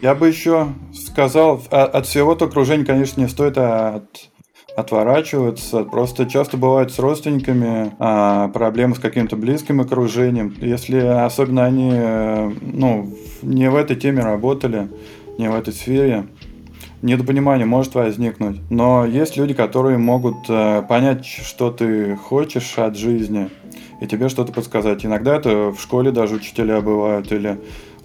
Я 0.00 0.14
бы 0.14 0.28
еще 0.28 0.72
сказал, 0.94 1.62
а, 1.70 1.84
от 1.84 2.06
всего-то 2.06 2.46
окружения, 2.46 2.84
конечно, 2.84 3.20
не 3.20 3.28
стоит 3.28 3.58
от 3.58 4.30
отворачиваться. 4.78 5.82
Просто 5.82 6.26
часто 6.26 6.56
бывает 6.56 6.92
с 6.92 7.00
родственниками 7.00 7.92
а, 7.98 8.46
проблемы 8.48 8.94
с 8.94 9.00
каким-то 9.00 9.34
близким 9.34 9.80
окружением. 9.80 10.54
Если 10.60 10.98
особенно 10.98 11.64
они 11.64 11.90
э, 11.92 12.52
ну, 12.60 13.12
не 13.42 13.68
в 13.70 13.74
этой 13.74 13.96
теме 13.96 14.22
работали, 14.22 14.88
не 15.36 15.50
в 15.50 15.54
этой 15.56 15.72
сфере, 15.72 16.28
недопонимание 17.02 17.66
может 17.66 17.96
возникнуть. 17.96 18.60
Но 18.70 19.04
есть 19.04 19.36
люди, 19.36 19.52
которые 19.52 19.98
могут 19.98 20.48
э, 20.48 20.82
понять, 20.88 21.26
что 21.26 21.72
ты 21.72 22.14
хочешь 22.14 22.78
от 22.78 22.96
жизни, 22.96 23.50
и 24.00 24.06
тебе 24.06 24.28
что-то 24.28 24.52
подсказать. 24.52 25.04
Иногда 25.04 25.34
это 25.34 25.72
в 25.72 25.80
школе 25.80 26.12
даже 26.12 26.36
учителя 26.36 26.80
бывают, 26.80 27.32
или 27.32 27.58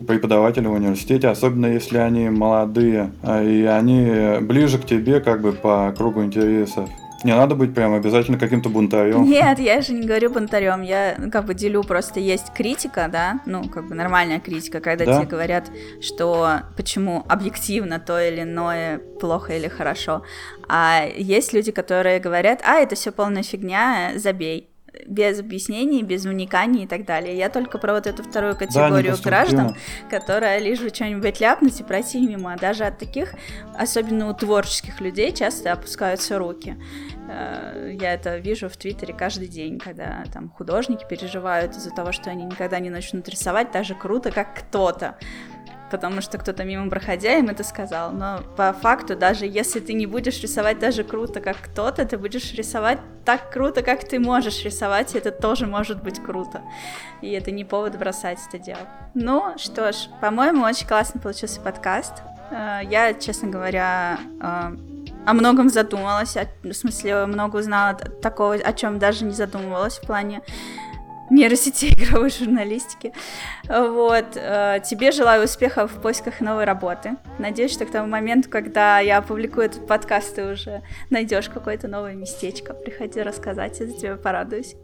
преподаватели 0.07 0.67
в 0.67 0.73
университете, 0.73 1.27
особенно 1.27 1.67
если 1.67 1.97
они 1.97 2.29
молодые, 2.29 3.11
а, 3.21 3.43
и 3.43 3.63
они 3.63 4.39
ближе 4.41 4.77
к 4.77 4.85
тебе 4.85 5.19
как 5.19 5.41
бы 5.41 5.53
по 5.53 5.93
кругу 5.97 6.23
интересов. 6.23 6.89
Не 7.23 7.33
надо 7.33 7.55
быть 7.55 7.73
прям 7.73 7.93
обязательно 7.93 8.37
каким-то 8.37 8.69
бунтарем. 8.69 9.23
Нет, 9.29 9.59
я 9.59 9.81
же 9.81 9.93
не 9.93 10.05
говорю 10.05 10.29
бунтарем, 10.29 10.81
я 10.81 11.15
ну, 11.17 11.31
как 11.31 11.45
бы 11.45 11.53
делю 11.53 11.83
просто 11.83 12.19
есть 12.19 12.53
критика, 12.53 13.07
да, 13.09 13.39
ну 13.45 13.63
как 13.69 13.87
бы 13.87 13.95
нормальная 13.95 14.39
критика, 14.39 14.81
когда 14.81 15.05
да? 15.05 15.17
тебе 15.19 15.27
говорят, 15.27 15.71
что 16.01 16.59
почему 16.75 17.23
объективно 17.29 17.99
то 17.99 18.19
или 18.19 18.41
иное 18.41 18.99
плохо 19.21 19.55
или 19.55 19.69
хорошо, 19.69 20.23
а 20.67 21.05
есть 21.15 21.53
люди, 21.53 21.71
которые 21.71 22.19
говорят, 22.19 22.61
а 22.65 22.75
это 22.75 22.95
все 22.95 23.11
полная 23.11 23.43
фигня, 23.43 24.13
забей 24.17 24.72
без 25.07 25.39
объяснений, 25.39 26.03
без 26.03 26.25
вниканий 26.25 26.83
и 26.83 26.87
так 26.87 27.05
далее. 27.05 27.37
Я 27.37 27.49
только 27.49 27.77
про 27.77 27.93
вот 27.93 28.07
эту 28.07 28.23
вторую 28.23 28.55
категорию 28.55 29.15
да, 29.15 29.21
граждан, 29.23 29.75
которая 30.09 30.59
лишь 30.59 30.79
что-нибудь 30.79 31.39
ляпнуть 31.39 31.79
и 31.79 31.83
пройти 31.83 32.19
мимо. 32.25 32.55
Даже 32.57 32.85
от 32.85 32.97
таких, 32.97 33.33
особенно 33.77 34.29
у 34.29 34.33
творческих 34.33 35.01
людей, 35.01 35.31
часто 35.31 35.71
опускаются 35.73 36.37
руки. 36.37 36.77
Э, 37.29 37.95
я 37.99 38.13
это 38.13 38.37
вижу 38.37 38.69
в 38.69 38.77
Твиттере 38.77 39.13
каждый 39.13 39.47
день, 39.47 39.79
когда 39.79 40.23
там 40.31 40.49
художники 40.49 41.05
переживают 41.09 41.75
из-за 41.75 41.91
того, 41.91 42.11
что 42.11 42.29
они 42.29 42.43
никогда 42.45 42.79
не 42.79 42.89
начнут 42.89 43.27
рисовать 43.29 43.71
так 43.71 43.85
же 43.85 43.95
круто, 43.95 44.31
как 44.31 44.55
кто-то 44.55 45.17
потому 45.93 46.21
что 46.21 46.39
кто-то 46.39 46.63
мимо 46.63 46.89
проходя 46.89 47.37
им 47.37 47.49
это 47.49 47.63
сказал. 47.63 48.11
Но 48.11 48.39
по 48.57 48.73
факту, 48.73 49.15
даже 49.15 49.45
если 49.45 49.79
ты 49.79 49.93
не 49.93 50.07
будешь 50.07 50.41
рисовать 50.41 50.79
даже 50.79 51.03
круто, 51.03 51.39
как 51.39 51.57
кто-то, 51.57 52.03
ты 52.03 52.17
будешь 52.17 52.51
рисовать 52.55 52.97
так 53.23 53.51
круто, 53.51 53.83
как 53.83 54.03
ты 54.03 54.19
можешь 54.19 54.63
рисовать, 54.63 55.13
и 55.13 55.19
это 55.19 55.29
тоже 55.29 55.67
может 55.67 56.01
быть 56.01 56.19
круто. 56.19 56.63
И 57.21 57.29
это 57.29 57.51
не 57.51 57.63
повод 57.63 57.95
бросать 57.99 58.39
это 58.47 58.57
дело. 58.57 58.79
Ну 59.13 59.53
что 59.57 59.91
ж, 59.91 60.07
по-моему, 60.19 60.63
очень 60.63 60.87
классно 60.87 61.21
получился 61.21 61.61
подкаст. 61.61 62.23
Э, 62.49 62.79
я, 62.89 63.13
честно 63.13 63.49
говоря, 63.49 64.17
э, 64.41 64.75
о 65.27 65.33
многом 65.33 65.69
задумалась, 65.69 66.35
в 66.63 66.73
смысле, 66.73 67.27
много 67.27 67.57
узнала 67.57 67.93
такого, 67.93 68.55
о 68.55 68.73
чем 68.73 68.97
даже 68.97 69.25
не 69.25 69.33
задумывалась 69.33 69.99
в 69.99 70.07
плане 70.07 70.41
нейросетей 71.29 71.93
игровой 71.97 72.29
журналистики. 72.29 73.13
Вот. 73.67 74.35
Э, 74.35 74.79
тебе 74.83 75.11
желаю 75.11 75.45
успехов 75.45 75.91
в 75.91 76.01
поисках 76.01 76.41
новой 76.41 76.65
работы. 76.65 77.15
Надеюсь, 77.39 77.71
что 77.71 77.85
к 77.85 77.91
тому 77.91 78.07
моменту, 78.07 78.49
когда 78.49 78.99
я 78.99 79.17
опубликую 79.17 79.65
этот 79.65 79.87
подкаст, 79.87 80.35
ты 80.35 80.45
уже 80.45 80.81
найдешь 81.09 81.49
какое-то 81.49 81.87
новое 81.87 82.13
местечко. 82.13 82.73
Приходи 82.73 83.21
рассказать, 83.21 83.79
я 83.79 83.87
за 83.87 83.97
тебя 83.97 84.15
порадуюсь. 84.15 84.75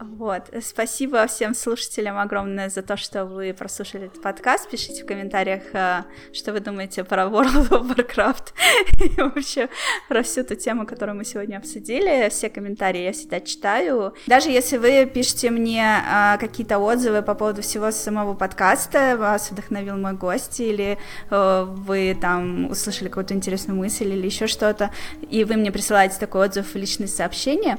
Вот. 0.00 0.50
Спасибо 0.62 1.26
всем 1.26 1.54
слушателям 1.54 2.18
огромное 2.18 2.68
за 2.68 2.82
то, 2.82 2.96
что 2.96 3.24
вы 3.24 3.52
прослушали 3.52 4.06
этот 4.06 4.22
подкаст. 4.22 4.70
Пишите 4.70 5.02
в 5.02 5.06
комментариях, 5.06 5.62
э, 5.72 6.04
что 6.32 6.52
вы 6.52 6.60
думаете 6.60 7.02
про 7.02 7.24
World 7.24 7.68
of 7.70 7.96
Warcraft 7.96 8.52
и 9.16 9.20
вообще 9.20 9.68
про 10.08 10.22
всю 10.22 10.44
ту 10.44 10.54
тему, 10.54 10.86
которую 10.86 11.16
мы 11.16 11.24
сегодня 11.24 11.56
обсудили. 11.56 12.28
Все 12.30 12.48
комментарии 12.48 13.02
я 13.02 13.12
всегда 13.12 13.40
читаю. 13.40 14.14
Даже 14.28 14.50
если 14.50 14.76
вы 14.76 15.04
пишете 15.06 15.50
мне 15.50 15.84
э, 15.84 16.38
какие-то 16.38 16.78
отзывы 16.78 17.22
по 17.22 17.34
поводу 17.34 17.62
всего 17.62 17.90
самого 17.90 18.34
подкаста, 18.34 19.16
вас 19.18 19.50
вдохновил 19.50 19.96
мой 19.96 20.12
гость, 20.12 20.60
или 20.60 20.96
э, 21.30 21.64
вы 21.66 22.16
там 22.20 22.70
услышали 22.70 23.08
какую-то 23.08 23.34
интересную 23.34 23.76
мысль 23.76 24.06
или 24.06 24.26
еще 24.26 24.46
что-то, 24.46 24.92
и 25.28 25.42
вы 25.42 25.56
мне 25.56 25.72
присылаете 25.72 26.16
такой 26.20 26.46
отзыв 26.46 26.72
в 26.72 26.76
личные 26.76 27.08
сообщения, 27.08 27.78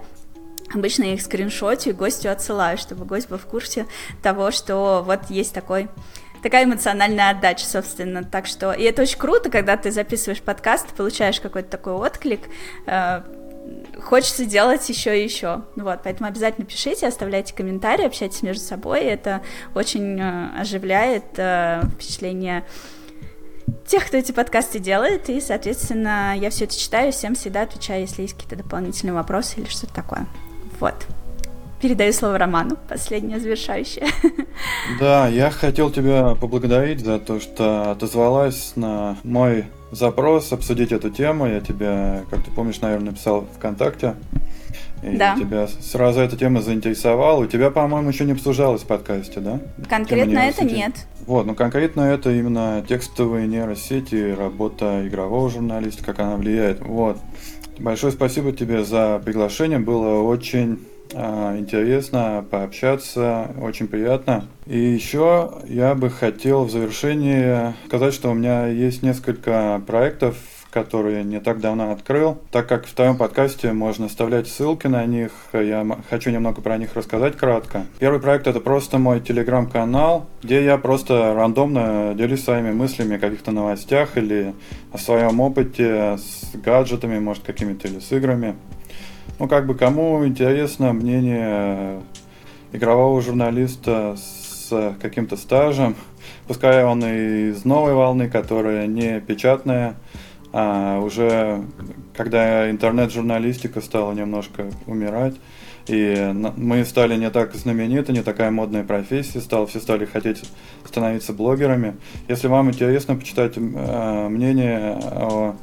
Обычно 0.73 1.03
я 1.03 1.13
их 1.13 1.21
скриншотю 1.21 1.89
и 1.89 1.93
гостю 1.93 2.31
отсылаю, 2.31 2.77
чтобы 2.77 3.05
гость 3.05 3.29
был 3.29 3.37
в 3.37 3.45
курсе 3.45 3.87
того, 4.21 4.51
что 4.51 5.03
вот 5.05 5.29
есть 5.29 5.53
такой 5.53 5.89
такая 6.41 6.65
эмоциональная 6.65 7.31
отдача, 7.31 7.65
собственно. 7.65 8.23
Так 8.23 8.45
что, 8.45 8.71
и 8.71 8.83
это 8.83 9.01
очень 9.01 9.17
круто, 9.17 9.49
когда 9.49 9.77
ты 9.77 9.91
записываешь 9.91 10.41
подкаст, 10.41 10.87
получаешь 10.89 11.39
какой-то 11.39 11.69
такой 11.69 11.93
отклик, 11.93 12.41
э, 12.85 13.21
хочется 14.01 14.45
делать 14.45 14.87
еще 14.89 15.19
и 15.19 15.23
еще. 15.23 15.63
Вот, 15.75 16.01
поэтому 16.03 16.29
обязательно 16.29 16.65
пишите, 16.65 17.07
оставляйте 17.07 17.53
комментарии, 17.53 18.05
общайтесь 18.05 18.41
между 18.41 18.63
собой, 18.63 19.01
это 19.01 19.41
очень 19.75 20.19
э, 20.19 20.59
оживляет 20.59 21.25
э, 21.37 21.81
впечатление 21.93 22.65
тех, 23.85 24.07
кто 24.07 24.17
эти 24.17 24.31
подкасты 24.31 24.79
делает, 24.79 25.29
и, 25.29 25.39
соответственно, 25.41 26.35
я 26.35 26.49
все 26.49 26.65
это 26.65 26.77
читаю, 26.77 27.11
всем 27.11 27.35
всегда 27.35 27.63
отвечаю, 27.63 28.01
если 28.01 28.23
есть 28.23 28.33
какие-то 28.33 28.55
дополнительные 28.55 29.13
вопросы 29.13 29.59
или 29.59 29.67
что-то 29.67 29.93
такое. 29.93 30.25
Вот. 30.79 30.95
Передаю 31.81 32.11
слово 32.11 32.37
Роману, 32.37 32.77
последнее 32.87 33.39
завершающее. 33.39 34.07
Да, 34.99 35.27
я 35.29 35.49
хотел 35.49 35.89
тебя 35.89 36.35
поблагодарить 36.35 36.99
за 36.99 37.19
то, 37.19 37.39
что 37.39 37.91
отозвалась 37.91 38.73
на 38.75 39.15
мой 39.23 39.65
запрос 39.91 40.51
обсудить 40.51 40.91
эту 40.91 41.09
тему. 41.09 41.47
Я 41.47 41.61
тебе, 41.61 42.23
как 42.29 42.43
ты 42.43 42.51
помнишь, 42.51 42.81
наверное, 42.81 43.11
написал 43.11 43.47
ВКонтакте. 43.57 44.15
И 45.01 45.15
Да. 45.15 45.35
тебя 45.37 45.67
сразу 45.67 46.19
эта 46.19 46.35
тема 46.35 46.61
заинтересовала. 46.61 47.39
У 47.43 47.45
тебя, 47.47 47.71
по-моему, 47.71 48.09
еще 48.09 48.25
не 48.25 48.33
обсуждалось 48.33 48.81
в 48.81 48.85
подкасте, 48.85 49.39
да? 49.39 49.61
Конкретно 49.89 50.39
это 50.39 50.65
нет. 50.65 50.91
Вот, 51.25 51.45
ну 51.45 51.55
конкретно 51.55 52.01
это 52.01 52.31
именно 52.31 52.83
текстовые 52.87 53.47
нейросети, 53.47 54.35
работа 54.37 55.07
игрового 55.07 55.49
журналиста, 55.49 56.03
как 56.03 56.19
она 56.19 56.35
влияет. 56.35 56.81
Вот. 56.81 57.17
Большое 57.79 58.11
спасибо 58.11 58.51
тебе 58.51 58.83
за 58.83 59.21
приглашение. 59.23 59.79
Было 59.79 60.21
очень 60.21 60.79
а, 61.13 61.57
интересно 61.57 62.45
пообщаться, 62.49 63.51
очень 63.61 63.87
приятно. 63.87 64.47
И 64.65 64.77
еще 64.77 65.53
я 65.65 65.95
бы 65.95 66.09
хотел 66.09 66.65
в 66.65 66.71
завершении 66.71 67.73
сказать, 67.87 68.13
что 68.13 68.31
у 68.31 68.33
меня 68.33 68.67
есть 68.67 69.01
несколько 69.01 69.81
проектов, 69.87 70.35
которые 70.71 71.23
не 71.23 71.39
так 71.39 71.59
давно 71.59 71.91
открыл. 71.91 72.37
Так 72.51 72.67
как 72.67 72.85
в 72.85 72.93
твоем 72.93 73.17
подкасте 73.17 73.73
можно 73.73 74.05
оставлять 74.05 74.47
ссылки 74.47 74.87
на 74.87 75.05
них, 75.05 75.31
я 75.53 75.85
хочу 76.09 76.29
немного 76.29 76.61
про 76.61 76.77
них 76.77 76.95
рассказать 76.95 77.35
кратко. 77.37 77.85
Первый 77.99 78.19
проект 78.19 78.47
это 78.47 78.59
просто 78.59 78.99
мой 78.99 79.19
телеграм-канал, 79.19 80.27
где 80.43 80.63
я 80.63 80.77
просто 80.77 81.33
рандомно 81.33 82.13
делюсь 82.15 82.43
своими 82.43 82.71
мыслями 82.71 83.15
о 83.15 83.19
каких-то 83.19 83.51
новостях 83.51 84.17
или 84.17 84.53
о 84.91 84.97
своем 84.97 85.39
опыте 85.39 86.17
с 86.17 86.55
гаджетами, 86.55 87.19
может 87.19 87.43
какими-то 87.43 87.87
или 87.87 87.99
с 87.99 88.11
играми. 88.11 88.55
Ну, 89.39 89.47
как 89.47 89.65
бы 89.65 89.73
кому 89.73 90.25
интересно 90.25 90.93
мнение 90.93 92.01
игрового 92.73 93.21
журналиста 93.21 94.15
с 94.17 94.95
каким-то 95.01 95.35
стажем, 95.37 95.95
пускай 96.47 96.83
он 96.83 97.03
и 97.03 97.49
из 97.49 97.65
новой 97.65 97.93
волны, 97.93 98.29
которая 98.29 98.85
не 98.85 99.19
печатная, 99.19 99.95
а 100.51 100.99
уже 100.99 101.63
когда 102.15 102.69
интернет-журналистика 102.69 103.81
стала 103.81 104.13
немножко 104.13 104.69
умирать, 104.87 105.35
и 105.87 106.31
мы 106.55 106.85
стали 106.85 107.15
не 107.15 107.29
так 107.31 107.55
знамениты, 107.55 108.13
не 108.13 108.21
такая 108.21 108.51
модная 108.51 108.83
профессия, 108.83 109.41
стало, 109.41 109.65
все 109.65 109.79
стали 109.79 110.05
хотеть 110.05 110.43
становиться 110.85 111.33
блогерами. 111.33 111.97
Если 112.27 112.47
вам 112.47 112.69
интересно 112.69 113.15
почитать 113.15 113.57
э, 113.57 114.27
мнение 114.29 114.99
о 115.03 115.55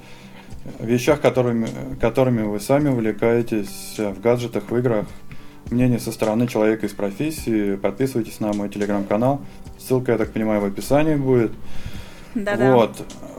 вещах, 0.80 1.20
которыми, 1.20 1.68
которыми 2.00 2.42
вы 2.42 2.58
сами 2.58 2.88
увлекаетесь 2.88 3.96
в 3.98 4.20
гаджетах, 4.20 4.70
в 4.70 4.76
играх, 4.76 5.06
мнение 5.70 5.98
со 5.98 6.12
стороны 6.12 6.46
человека 6.48 6.86
из 6.86 6.92
профессии, 6.92 7.76
подписывайтесь 7.76 8.40
на 8.40 8.52
мой 8.52 8.68
телеграм-канал. 8.68 9.40
Ссылка, 9.78 10.12
я 10.12 10.18
так 10.18 10.32
понимаю, 10.32 10.60
в 10.60 10.64
описании 10.64 11.16
будет. 11.16 11.52
Да-да. 12.34 12.74
Вот. 12.74 12.96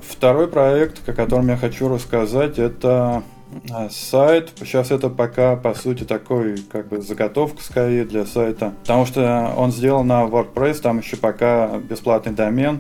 Второй 0.10 0.48
проект, 0.48 1.08
о 1.08 1.14
котором 1.14 1.50
я 1.50 1.58
хочу 1.58 1.90
рассказать, 1.90 2.58
это 2.58 3.24
а, 3.72 3.90
сайт. 3.90 4.54
Сейчас 4.60 4.90
это 4.90 5.10
пока, 5.10 5.58
по 5.58 5.74
сути, 5.74 6.04
такой, 6.06 6.58
как 6.72 6.88
бы, 6.88 7.02
заготовка 7.02 7.62
скорее 7.62 8.06
для 8.06 8.26
сайта. 8.26 8.74
Потому 8.82 9.06
что 9.06 9.54
он 9.58 9.72
сделан 9.72 10.08
на 10.08 10.24
WordPress, 10.24 10.82
там 10.82 11.00
еще 11.00 11.18
пока 11.18 11.78
бесплатный 11.78 12.32
домен. 12.32 12.80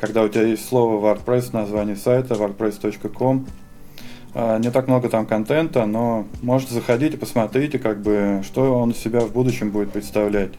Когда 0.00 0.22
у 0.22 0.28
тебя 0.28 0.44
есть 0.44 0.66
слово 0.66 1.12
WordPress 1.12 1.50
в 1.50 1.52
названии 1.52 1.96
сайта, 1.96 2.34
wordpress.com, 2.34 3.46
а, 4.34 4.58
не 4.58 4.70
так 4.70 4.86
много 4.86 5.08
там 5.08 5.26
контента, 5.26 5.86
но 5.86 6.26
можете 6.40 6.74
заходить 6.74 7.14
и 7.14 7.16
посмотрите, 7.16 7.80
как 7.80 8.00
бы, 8.00 8.42
что 8.44 8.78
он 8.78 8.92
из 8.92 8.98
себя 8.98 9.20
в 9.20 9.32
будущем 9.32 9.70
будет 9.70 9.90
представлять. 9.90 10.52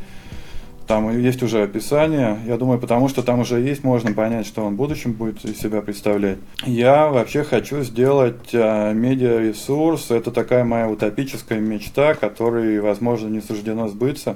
Там 0.91 1.09
есть 1.17 1.41
уже 1.41 1.63
описание. 1.63 2.37
Я 2.45 2.57
думаю, 2.57 2.77
потому 2.77 3.07
что 3.07 3.23
там 3.23 3.39
уже 3.39 3.61
есть, 3.61 3.85
можно 3.85 4.11
понять, 4.11 4.45
что 4.45 4.65
он 4.65 4.73
в 4.73 4.75
будущем 4.75 5.13
будет 5.13 5.45
из 5.45 5.57
себя 5.57 5.81
представлять. 5.81 6.37
Я 6.65 7.07
вообще 7.07 7.45
хочу 7.45 7.81
сделать 7.83 8.49
э, 8.51 8.91
медиаресурс. 8.91 10.11
Это 10.11 10.31
такая 10.31 10.65
моя 10.65 10.89
утопическая 10.89 11.61
мечта, 11.61 12.13
которой, 12.13 12.81
возможно, 12.81 13.29
не 13.29 13.39
суждено 13.39 13.87
сбыться. 13.87 14.35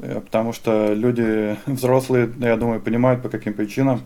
Э, 0.00 0.20
Потому 0.20 0.52
что 0.52 0.92
люди 0.94 1.56
взрослые, 1.66 2.28
я 2.40 2.56
думаю, 2.56 2.80
понимают, 2.80 3.22
по 3.22 3.28
каким 3.28 3.54
причинам 3.54 4.00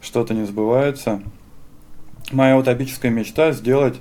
что-то 0.00 0.34
не 0.34 0.44
сбывается. 0.44 1.22
Моя 2.32 2.58
утопическая 2.58 3.12
мечта 3.12 3.52
сделать 3.52 3.94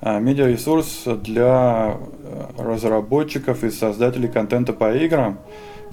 а, 0.00 0.20
медиаресурс 0.20 1.02
для 1.22 1.98
э, 1.98 2.44
разработчиков 2.56 3.62
и 3.62 3.70
создателей 3.70 4.28
контента 4.28 4.72
по 4.72 4.96
играм, 4.96 5.38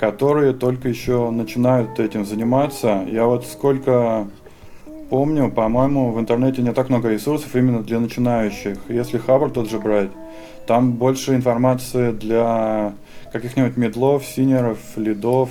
которые 0.03 0.51
только 0.51 0.89
еще 0.89 1.29
начинают 1.29 1.97
этим 1.97 2.25
заниматься. 2.25 3.05
Я 3.09 3.25
вот 3.25 3.45
сколько 3.45 4.27
помню, 5.09 5.49
по-моему, 5.49 6.11
в 6.11 6.19
интернете 6.19 6.61
не 6.61 6.73
так 6.73 6.89
много 6.89 7.07
ресурсов 7.07 7.55
именно 7.55 7.81
для 7.81 8.01
начинающих. 8.01 8.79
Если 8.89 9.17
Хабр 9.17 9.49
тот 9.49 9.69
же 9.69 9.79
брать, 9.79 10.09
там 10.67 10.91
больше 10.91 11.35
информации 11.35 12.11
для 12.11 12.95
каких-нибудь 13.31 13.77
медлов, 13.77 14.25
синеров, 14.25 14.77
лидов, 14.97 15.49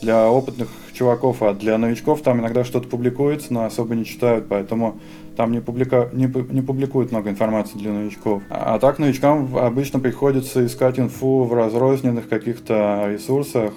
для 0.00 0.30
опытных 0.30 0.68
чуваков, 0.92 1.42
а 1.42 1.52
для 1.52 1.76
новичков 1.76 2.22
там 2.22 2.38
иногда 2.38 2.62
что-то 2.62 2.86
публикуется, 2.86 3.52
но 3.52 3.64
особо 3.64 3.96
не 3.96 4.04
читают, 4.04 4.46
поэтому 4.48 5.00
там 5.36 5.52
не, 5.52 5.60
публика... 5.60 6.08
не, 6.12 6.32
не 6.50 6.62
публикуют 6.62 7.10
много 7.10 7.30
информации 7.30 7.78
для 7.78 7.92
новичков. 7.92 8.42
А, 8.50 8.78
так 8.78 8.98
новичкам 8.98 9.56
обычно 9.56 10.00
приходится 10.00 10.64
искать 10.64 10.98
инфу 10.98 11.44
в 11.44 11.54
разрозненных 11.54 12.28
каких-то 12.28 13.08
ресурсах, 13.08 13.72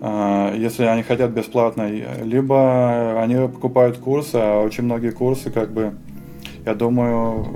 а, 0.00 0.54
если 0.54 0.84
они 0.84 1.02
хотят 1.02 1.30
бесплатно, 1.30 1.90
либо 2.22 3.20
они 3.20 3.48
покупают 3.48 3.98
курсы, 3.98 4.36
а 4.36 4.62
очень 4.62 4.84
многие 4.84 5.10
курсы, 5.10 5.50
как 5.50 5.72
бы, 5.72 5.94
я 6.64 6.74
думаю, 6.74 7.46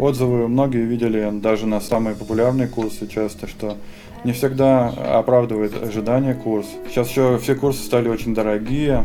отзывы 0.00 0.48
многие 0.48 0.84
видели 0.84 1.30
даже 1.32 1.66
на 1.66 1.80
самые 1.80 2.16
популярные 2.16 2.68
курсы 2.68 3.06
часто, 3.06 3.46
что 3.46 3.76
не 4.24 4.32
всегда 4.32 4.88
оправдывает 4.88 5.72
ожидания 5.82 6.34
курс. 6.34 6.66
Сейчас 6.88 7.08
еще 7.08 7.38
все 7.38 7.54
курсы 7.54 7.82
стали 7.82 8.08
очень 8.08 8.34
дорогие. 8.34 9.04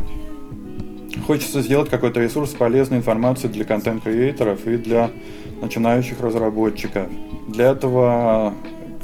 Хочется 1.28 1.62
сделать 1.62 1.90
какой-то 1.90 2.22
ресурс 2.22 2.52
полезной 2.52 3.00
информацией 3.00 3.52
для 3.52 3.66
контент-креаторов 3.66 4.66
и 4.66 4.78
для 4.78 5.12
начинающих 5.62 6.22
разработчиков. 6.22 7.08
Для 7.50 7.72
этого 7.72 8.54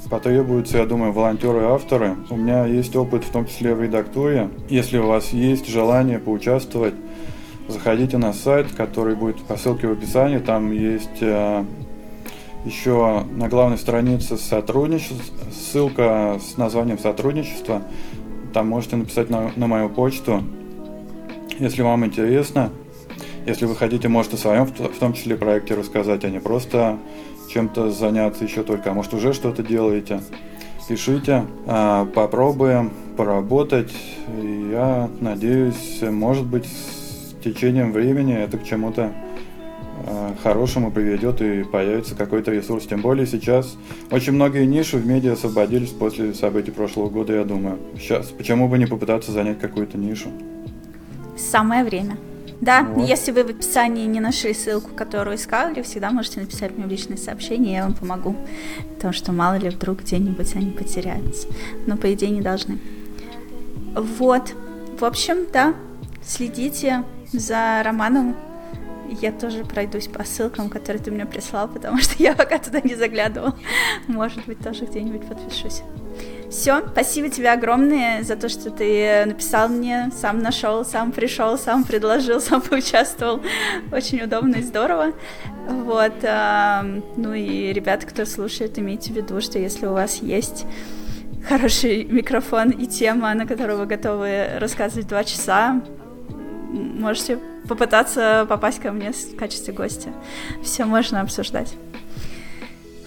потребуются, 0.10 0.78
я 0.78 0.86
думаю, 0.86 1.12
волонтеры 1.12 1.60
и 1.60 1.66
авторы. 1.66 2.16
У 2.30 2.38
меня 2.38 2.66
есть 2.66 2.96
опыт 2.96 3.26
в 3.26 3.30
том 3.30 3.46
числе 3.46 3.76
в 3.76 3.82
редактуре. 3.82 4.50
Если 4.70 4.98
у 5.00 5.08
вас 5.08 5.34
есть 5.34 5.68
желание 5.68 6.18
поучаствовать, 6.18 6.94
заходите 7.68 8.18
на 8.18 8.32
сайт, 8.32 8.72
который 8.72 9.16
будет 9.16 9.42
по 9.42 9.58
ссылке 9.58 9.88
в 9.88 9.92
описании. 9.92 10.38
Там 10.38 10.72
есть 10.72 11.20
э, 11.20 11.66
еще 12.64 13.26
на 13.36 13.50
главной 13.50 13.78
странице 13.78 14.38
сотрудничество, 14.38 15.52
ссылка 15.52 16.40
с 16.42 16.56
названием 16.56 17.00
сотрудничества. 17.00 17.82
Там 18.54 18.70
можете 18.70 18.96
написать 18.96 19.30
на, 19.30 19.52
на 19.58 19.68
мою 19.68 19.90
почту, 19.90 20.42
если 21.60 21.82
вам 21.82 22.06
интересно. 22.06 22.72
Если 23.46 23.66
вы 23.66 23.76
хотите, 23.76 24.08
можете 24.08 24.36
о 24.36 24.40
своем, 24.40 24.66
в 24.66 25.00
том 25.00 25.14
числе, 25.14 25.36
проекте 25.36 25.76
рассказать, 25.76 26.24
а 26.24 26.30
не 26.30 26.40
просто 26.40 26.98
чем-то 27.50 27.92
заняться 27.92 28.44
еще 28.46 28.64
только, 28.64 28.92
а 28.92 28.94
может 28.94 29.14
уже 29.14 29.34
что-то 29.34 29.64
делаете. 29.64 30.22
Пишите, 30.88 31.46
а, 31.66 32.06
попробуем 32.06 32.92
поработать. 33.16 33.92
И 34.42 34.70
Я 34.72 35.10
надеюсь, 35.20 36.02
может 36.02 36.46
быть, 36.46 36.66
с 36.66 37.36
течением 37.44 37.92
времени 37.92 38.34
это 38.34 38.58
к 38.58 38.64
чему-то 38.64 39.14
а, 40.06 40.36
хорошему 40.42 40.92
приведет 40.92 41.42
и 41.42 41.64
появится 41.64 42.16
какой-то 42.16 42.52
ресурс. 42.52 42.88
Тем 42.88 43.02
более 43.02 43.28
сейчас 43.28 43.78
очень 44.12 44.34
многие 44.34 44.66
ниши 44.66 44.98
в 44.98 45.06
медиа 45.06 45.34
освободились 45.34 45.90
после 45.90 46.34
событий 46.34 46.72
прошлого 46.72 47.10
года, 47.10 47.34
я 47.34 47.44
думаю. 47.44 47.78
Сейчас 47.98 48.28
почему 48.28 48.68
бы 48.68 48.78
не 48.78 48.86
попытаться 48.86 49.32
занять 49.32 49.60
какую-то 49.60 49.98
нишу? 49.98 50.30
Самое 51.52 51.84
время. 51.84 52.18
Да, 52.62 52.84
Вот. 52.84 53.08
если 53.08 53.32
вы 53.32 53.44
в 53.44 53.50
описании 53.50 54.06
не 54.06 54.22
нашли 54.22 54.54
ссылку, 54.54 54.92
которую 54.96 55.36
искали, 55.36 55.82
всегда 55.82 56.12
можете 56.12 56.40
написать 56.40 56.78
мне 56.78 56.86
в 56.86 56.90
личное 56.90 57.18
сообщение, 57.18 57.76
я 57.76 57.84
вам 57.84 57.94
помогу. 57.94 58.36
Потому 58.96 59.14
что 59.14 59.34
мало 59.34 59.56
ли 59.56 59.70
вдруг 59.70 60.00
где-нибудь 60.02 60.56
они 60.56 60.72
потеряются. 60.72 61.48
Но 61.88 61.98
по 61.98 62.14
идее 62.14 62.30
не 62.30 62.42
должны. 62.42 62.80
Вот. 63.96 64.54
В 64.98 65.04
общем, 65.04 65.46
да, 65.52 65.74
следите 66.26 67.04
за 67.34 67.82
романом. 67.84 68.36
Я 69.22 69.34
тоже 69.34 69.66
пройдусь 69.66 70.08
по 70.08 70.24
ссылкам, 70.24 70.70
которые 70.70 71.04
ты 71.04 71.12
мне 71.12 71.26
прислал, 71.26 71.68
потому 71.68 71.98
что 71.98 72.16
я 72.24 72.34
пока 72.34 72.58
туда 72.60 72.80
не 72.80 72.96
заглядывал. 72.96 73.54
Может 74.08 74.46
быть, 74.46 74.60
тоже 74.60 74.86
где-нибудь 74.86 75.28
подпишусь. 75.28 75.82
Все, 76.54 76.84
спасибо 76.88 77.30
тебе 77.30 77.52
огромное 77.52 78.22
за 78.22 78.36
то, 78.36 78.48
что 78.48 78.70
ты 78.70 79.26
написал 79.26 79.70
мне, 79.70 80.12
сам 80.16 80.38
нашел, 80.38 80.86
сам 80.86 81.12
пришел, 81.12 81.58
сам 81.58 81.84
предложил, 81.84 82.40
сам 82.42 82.62
поучаствовал. 82.62 83.42
Очень 83.92 84.22
удобно 84.22 84.58
и 84.58 84.62
здорово. 84.62 85.14
Вот. 85.68 86.14
ну 87.18 87.34
и 87.34 87.74
ребята, 87.74 88.06
кто 88.06 88.26
слушает, 88.26 88.78
имейте 88.78 89.12
в 89.12 89.16
виду, 89.16 89.42
что 89.42 89.58
если 89.58 89.88
у 89.88 89.94
вас 89.94 90.18
есть 90.18 90.68
хороший 91.50 92.04
микрофон 92.04 92.70
и 92.70 92.86
тема, 92.86 93.34
на 93.34 93.48
которую 93.48 93.80
вы 93.80 93.88
готовы 93.88 94.46
рассказывать 94.60 95.08
два 95.08 95.24
часа, 95.24 95.82
можете 96.72 97.40
попытаться 97.68 98.46
попасть 98.48 98.80
ко 98.80 98.92
мне 98.92 99.12
в 99.12 99.36
качестве 99.38 99.74
гостя. 99.74 100.10
Все 100.62 100.86
можно 100.86 101.22
обсуждать. 101.22 101.74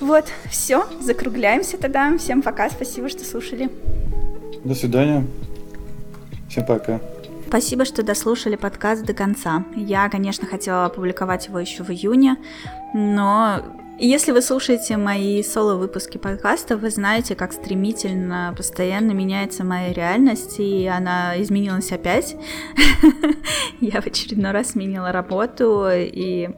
Вот, 0.06 0.26
все, 0.48 0.86
закругляемся 1.00 1.78
тогда. 1.78 2.16
Всем 2.16 2.40
пока, 2.40 2.70
спасибо, 2.70 3.08
что 3.08 3.24
слушали. 3.24 3.68
До 4.62 4.72
свидания. 4.72 5.26
Всем 6.48 6.64
пока. 6.64 7.00
Спасибо, 7.48 7.84
что 7.84 8.04
дослушали 8.04 8.54
подкаст 8.54 9.04
до 9.04 9.14
конца. 9.14 9.64
Я, 9.74 10.08
конечно, 10.08 10.46
хотела 10.46 10.84
опубликовать 10.84 11.48
его 11.48 11.58
еще 11.58 11.82
в 11.82 11.90
июне, 11.90 12.36
но 12.94 13.62
если 13.98 14.30
вы 14.30 14.42
слушаете 14.42 14.96
мои 14.96 15.42
соло-выпуски 15.42 16.18
подкаста, 16.18 16.76
вы 16.76 16.90
знаете, 16.90 17.34
как 17.34 17.52
стремительно, 17.52 18.54
постоянно 18.56 19.10
меняется 19.10 19.64
моя 19.64 19.92
реальность, 19.92 20.60
и 20.60 20.86
она 20.86 21.34
изменилась 21.42 21.90
опять. 21.90 22.36
Я 23.80 24.00
в 24.00 24.06
очередной 24.06 24.52
раз 24.52 24.70
сменила 24.70 25.10
работу, 25.10 25.88
и 25.90 26.50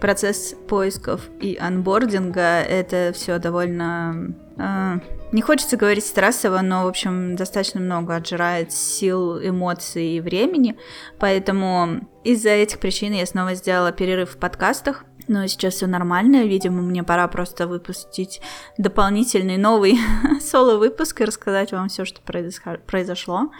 процесс 0.00 0.54
поисков 0.68 1.20
и 1.40 1.56
анбординга 1.60 2.60
это 2.60 3.12
все 3.14 3.38
довольно 3.38 4.34
э, 4.56 4.98
не 5.32 5.42
хочется 5.42 5.76
говорить 5.76 6.04
стрессово, 6.04 6.60
но, 6.60 6.84
в 6.84 6.88
общем, 6.88 7.36
достаточно 7.36 7.80
много 7.80 8.16
отжирает 8.16 8.72
сил, 8.72 9.38
эмоций 9.38 10.16
и 10.16 10.20
времени, 10.20 10.76
поэтому 11.18 12.08
из-за 12.24 12.50
этих 12.50 12.80
причин 12.80 13.12
я 13.12 13.26
снова 13.26 13.54
сделала 13.54 13.92
перерыв 13.92 14.30
в 14.30 14.38
подкастах, 14.38 15.04
но 15.28 15.46
сейчас 15.46 15.74
все 15.74 15.86
нормально, 15.86 16.44
видимо, 16.44 16.82
мне 16.82 17.04
пора 17.04 17.28
просто 17.28 17.68
выпустить 17.68 18.40
дополнительный 18.78 19.58
новый 19.58 19.98
соло-выпуск 20.40 21.20
и 21.20 21.24
рассказать 21.24 21.70
вам 21.70 21.88
все, 21.88 22.04
что 22.04 22.20
произошло. 22.22 23.50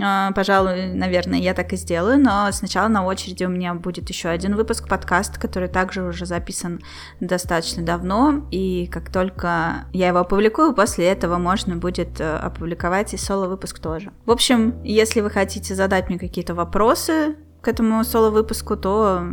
А, 0.00 0.32
пожалуй, 0.32 0.94
наверное, 0.94 1.38
я 1.38 1.52
так 1.52 1.72
и 1.72 1.76
сделаю, 1.76 2.18
но 2.18 2.50
сначала 2.52 2.88
на 2.88 3.04
очереди 3.04 3.44
у 3.44 3.48
меня 3.48 3.74
будет 3.74 4.08
еще 4.08 4.28
один 4.28 4.56
выпуск 4.56 4.88
подкаста, 4.88 5.38
который 5.38 5.68
также 5.68 6.02
уже 6.02 6.24
записан 6.24 6.80
достаточно 7.20 7.82
давно, 7.82 8.46
и 8.50 8.86
как 8.86 9.10
только 9.12 9.86
я 9.92 10.08
его 10.08 10.20
опубликую, 10.20 10.74
после 10.74 11.06
этого 11.06 11.36
можно 11.36 11.76
будет 11.76 12.20
э, 12.20 12.36
опубликовать 12.36 13.12
и 13.12 13.18
соло-выпуск 13.18 13.80
тоже. 13.80 14.12
В 14.24 14.30
общем, 14.30 14.82
если 14.82 15.20
вы 15.20 15.28
хотите 15.28 15.74
задать 15.74 16.08
мне 16.08 16.18
какие-то 16.18 16.54
вопросы 16.54 17.36
к 17.60 17.68
этому 17.68 18.02
соло-выпуску, 18.02 18.76
то 18.76 19.24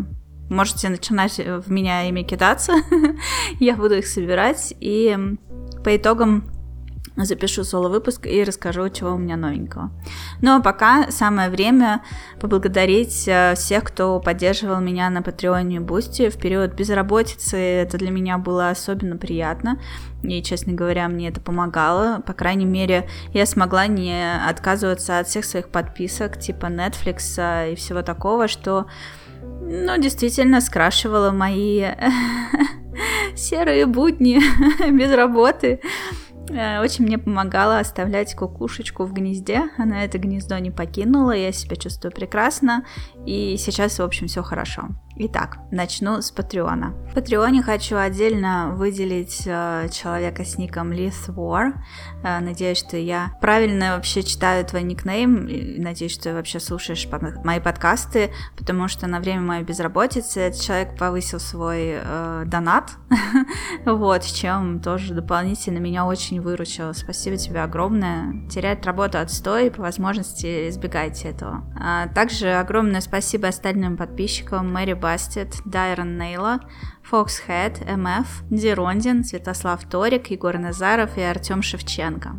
можете 0.50 0.90
начинать 0.90 1.40
в 1.40 1.72
меня 1.72 2.08
ими 2.10 2.24
кидаться, 2.24 2.74
я 3.60 3.76
буду 3.76 3.96
их 3.96 4.08
собирать, 4.08 4.74
и 4.80 5.18
по 5.84 5.96
итогам 5.96 6.59
запишу 7.26 7.64
соло-выпуск 7.64 8.26
и 8.26 8.44
расскажу, 8.44 8.90
чего 8.90 9.14
у 9.14 9.18
меня 9.18 9.38
новенького. 9.38 9.92
Ну 10.42 10.56
а 10.56 10.62
пока 10.62 11.12
самое 11.12 11.50
время 11.50 12.02
поблагодарить 12.40 13.28
э, 13.28 13.56
всех, 13.56 13.84
кто 13.84 14.20
поддерживал 14.20 14.80
меня 14.80 15.10
на 15.10 15.22
Патреоне 15.22 15.78
и 15.78 15.80
Boosty 15.80 16.30
в 16.30 16.38
период 16.38 16.74
безработицы. 16.74 17.58
Это 17.58 17.98
для 17.98 18.12
меня 18.12 18.38
было 18.38 18.70
особенно 18.70 19.18
приятно. 19.18 19.80
И, 20.24 20.42
честно 20.44 20.74
говоря, 20.74 21.08
мне 21.08 21.30
это 21.30 21.40
помогало. 21.40 22.22
По 22.26 22.34
крайней 22.34 22.66
мере, 22.66 23.10
я 23.34 23.46
смогла 23.46 23.88
не 23.88 24.36
отказываться 24.48 25.20
от 25.20 25.28
всех 25.28 25.46
своих 25.46 25.70
подписок, 25.70 26.40
типа 26.40 26.66
Netflix 26.66 27.72
и 27.72 27.76
всего 27.76 28.02
такого, 28.02 28.48
что, 28.48 28.88
ну, 29.62 29.98
действительно 29.98 30.60
скрашивало 30.60 31.32
мои 31.32 31.86
серые 33.36 33.86
будни 33.86 34.42
без 34.92 35.14
работы. 35.14 35.80
Э, 36.50 36.82
очень 36.82 37.06
мне 37.06 37.18
помогала 37.18 37.80
оставлять 37.80 38.36
кукушечку 38.36 39.06
в 39.06 39.14
гнезде. 39.14 39.64
Она 39.78 40.04
это 40.04 40.18
гнездо 40.18 40.58
не 40.58 40.72
покинула, 40.72 41.32
я 41.32 41.52
себя 41.52 41.76
чувствую 41.76 42.12
прекрасно, 42.12 42.86
и 43.26 43.56
сейчас, 43.58 44.00
в 44.00 44.04
общем, 44.04 44.28
все 44.28 44.44
хорошо. 44.44 44.90
Итак, 45.22 45.58
начну 45.70 46.22
с 46.22 46.32
Патреона. 46.32 46.94
В 47.12 47.14
Патреоне 47.14 47.62
хочу 47.62 47.98
отдельно 47.98 48.72
выделить 48.74 49.44
э, 49.46 49.90
человека 49.92 50.46
с 50.46 50.58
ником 50.58 50.94
Lith 50.94 51.28
War. 51.28 51.74
Э, 52.24 52.40
надеюсь, 52.40 52.78
что 52.78 52.96
я 52.96 53.34
правильно 53.42 53.96
вообще 53.98 54.24
читаю 54.24 54.64
твой 54.64 54.84
никнейм. 54.84 55.46
Надеюсь, 55.84 56.14
что 56.14 56.24
ты 56.24 56.34
вообще 56.34 56.62
слушаешь 56.62 57.06
мои 57.44 57.60
подкасты, 57.60 58.32
потому 58.56 58.88
что 58.88 59.08
на 59.08 59.20
время 59.20 59.42
моей 59.42 59.64
безработицы 59.64 60.40
этот 60.40 60.62
человек 60.62 60.98
повысил 60.98 61.42
свой 61.42 62.00
э, 62.02 62.44
донат. 62.46 62.92
вот, 63.86 64.24
чем 64.24 64.80
тоже 64.80 65.14
дополнительно 65.14 65.80
меня 65.80 66.06
очень 66.06 66.40
выручило. 66.40 66.94
Спасибо 66.94 67.36
тебе 67.36 67.62
огромное. 67.62 68.48
Терять 68.50 68.86
работу 68.86 69.18
отстой, 69.18 69.70
по 69.70 69.82
возможности 69.82 70.70
избегайте 70.70 71.28
этого. 71.28 71.66
А 71.78 72.08
также 72.08 72.54
огромное 72.54 73.02
спасибо 73.02 73.50
остальным 73.50 73.98
подписчикам 73.98 74.72
Мэри 74.72 74.94
Бастет, 75.10 75.56
Дайрон 75.66 76.20
Нейла, 76.20 76.60
Фоксхед, 77.02 77.82
МФ, 77.98 78.44
Дирондин, 78.52 79.24
Святослав 79.24 79.84
Торик, 79.90 80.30
Егор 80.30 80.56
Назаров 80.60 81.18
и 81.18 81.22
Артем 81.22 81.64
Шевченко. 81.64 82.38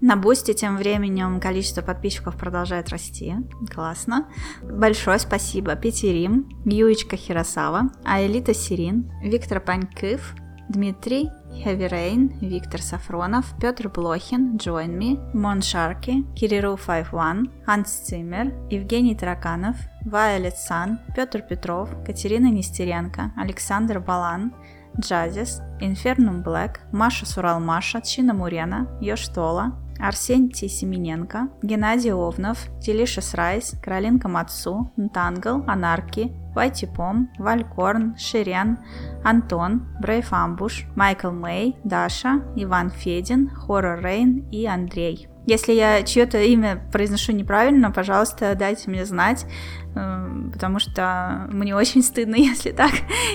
На 0.00 0.16
Бусте 0.16 0.54
тем 0.54 0.78
временем 0.78 1.38
количество 1.38 1.82
подписчиков 1.82 2.38
продолжает 2.38 2.88
расти. 2.88 3.34
Классно. 3.70 4.26
Большое 4.62 5.18
спасибо 5.18 5.76
Петерим, 5.76 6.48
Юичка 6.64 7.16
Хиросава, 7.18 7.90
Аэлита 8.04 8.54
Сирин, 8.54 9.12
Виктор 9.22 9.60
Панькыв, 9.60 10.34
Дмитрий, 10.70 11.28
Heavy 11.52 11.88
Rain, 11.88 12.38
Виктор 12.40 12.80
Сафронов, 12.80 13.54
Петр 13.60 13.88
Блохин, 13.88 14.56
Join 14.56 14.98
Me, 14.98 15.18
Мон 15.32 15.62
Шарки, 15.62 16.24
Кирилл 16.34 16.76
51, 16.76 17.50
Ханс 17.64 17.90
Циммер, 17.90 18.52
Евгений 18.70 19.14
Тараканов, 19.14 19.76
Вайолет 20.04 20.56
Сан, 20.56 20.98
Петр 21.14 21.42
Петров, 21.42 21.90
Катерина 22.04 22.50
Нестеренко, 22.50 23.32
Александр 23.36 24.00
Балан, 24.00 24.52
Джазис, 24.98 25.60
Инфернум 25.80 26.42
Блэк, 26.42 26.80
Маша 26.92 27.26
Суралмаша, 27.26 28.00
Чина 28.00 28.34
Мурена, 28.34 28.88
Йоштола, 29.00 29.72
Арсентий 30.02 30.68
Семененко, 30.68 31.48
Геннадий 31.62 32.12
Овнов, 32.12 32.58
Делишес 32.80 33.34
Райс, 33.34 33.74
Каролинка 33.82 34.28
Мацу, 34.28 34.92
Нтангл, 34.96 35.64
Анарки, 35.68 36.32
Вайтипом, 36.54 37.30
Валькорн, 37.38 38.16
Ширен, 38.18 38.78
Антон, 39.24 39.86
Брейв 40.00 40.32
Амбуш, 40.32 40.86
Майкл 40.96 41.30
Мэй, 41.30 41.76
Даша, 41.84 42.42
Иван 42.56 42.90
Федин, 42.90 43.48
Хоррор 43.48 44.04
Рейн 44.04 44.48
и 44.50 44.66
Андрей. 44.66 45.28
Если 45.46 45.72
я 45.72 46.02
чье-то 46.02 46.40
имя 46.40 46.88
произношу 46.92 47.32
неправильно, 47.32 47.90
пожалуйста, 47.90 48.54
дайте 48.54 48.90
мне 48.90 49.04
знать, 49.04 49.44
потому 49.94 50.78
что 50.78 51.46
мне 51.50 51.74
очень 51.74 52.02
стыдно, 52.02 52.34
если 52.36 52.72
так. 52.72 52.92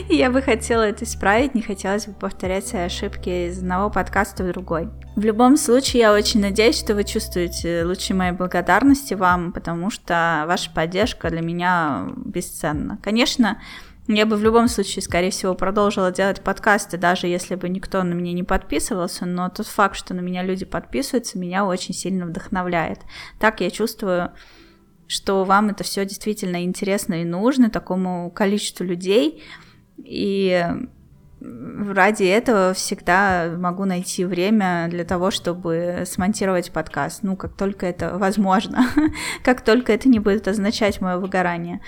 И 0.10 0.16
я 0.16 0.32
бы 0.32 0.42
хотела 0.42 0.84
это 0.84 1.06
исправить, 1.06 1.56
не 1.56 1.62
хотелось 1.62 2.08
бы 2.08 2.14
повторять 2.14 2.68
свои 2.68 2.84
ошибки 2.84 3.50
из 3.50 3.60
одного 3.60 3.90
подкаста 3.90 4.44
в 4.44 4.48
другой. 4.48 4.90
В 5.16 5.24
любом 5.24 5.58
случае, 5.58 6.02
я 6.02 6.14
очень 6.14 6.42
надеюсь, 6.42 6.78
что 6.80 6.96
вы 6.96 7.04
чувствуете 7.04 7.84
лучшие 7.84 8.16
мои 8.16 8.32
благодарности 8.32 9.14
вам, 9.14 9.52
потому 9.52 9.90
что 9.90 10.46
ваша 10.48 10.72
поддержка 10.72 11.30
для 11.30 11.42
меня 11.42 12.08
бесценна. 12.16 13.00
Конечно, 13.02 13.60
я 14.08 14.26
бы 14.26 14.38
в 14.38 14.44
любом 14.44 14.70
случае, 14.70 15.04
скорее 15.04 15.32
всего, 15.32 15.54
продолжила 15.54 16.14
делать 16.14 16.42
подкасты, 16.42 16.98
даже 16.98 17.28
если 17.28 17.56
бы 17.56 17.68
никто 17.68 18.04
на 18.04 18.14
меня 18.14 18.32
не 18.32 18.44
подписывался, 18.44 19.26
но 19.26 19.50
тот 19.50 19.68
факт, 19.68 19.98
что 19.98 20.14
на 20.14 20.22
меня 20.22 20.44
люди 20.44 20.64
подписываются, 20.64 21.38
меня 21.38 21.66
очень 21.66 21.94
сильно 21.94 22.26
вдохновляет. 22.26 23.00
Так 23.38 23.60
я 23.60 23.70
чувствую, 23.70 24.32
что 25.08 25.44
вам 25.44 25.70
это 25.70 25.84
все 25.84 26.06
действительно 26.06 26.64
интересно 26.64 27.22
и 27.22 27.26
нужно 27.26 27.70
такому 27.70 28.30
количеству 28.32 28.86
людей, 28.86 29.44
и 29.98 30.66
ради 31.40 32.24
этого 32.24 32.74
всегда 32.74 33.54
могу 33.58 33.86
найти 33.86 34.26
время 34.26 34.88
для 34.90 35.06
того, 35.06 35.32
чтобы 35.32 36.04
смонтировать 36.06 36.72
подкаст, 36.72 37.24
ну, 37.24 37.36
как 37.36 37.56
только 37.56 37.86
это 37.86 38.18
возможно, 38.18 38.86
как 39.44 39.62
только 39.62 39.94
это 39.94 40.10
не 40.10 40.20
будет 40.20 40.48
означать 40.48 41.00
мое 41.00 41.18
выгорание. 41.18 41.82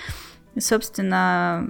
Собственно, 0.58 1.68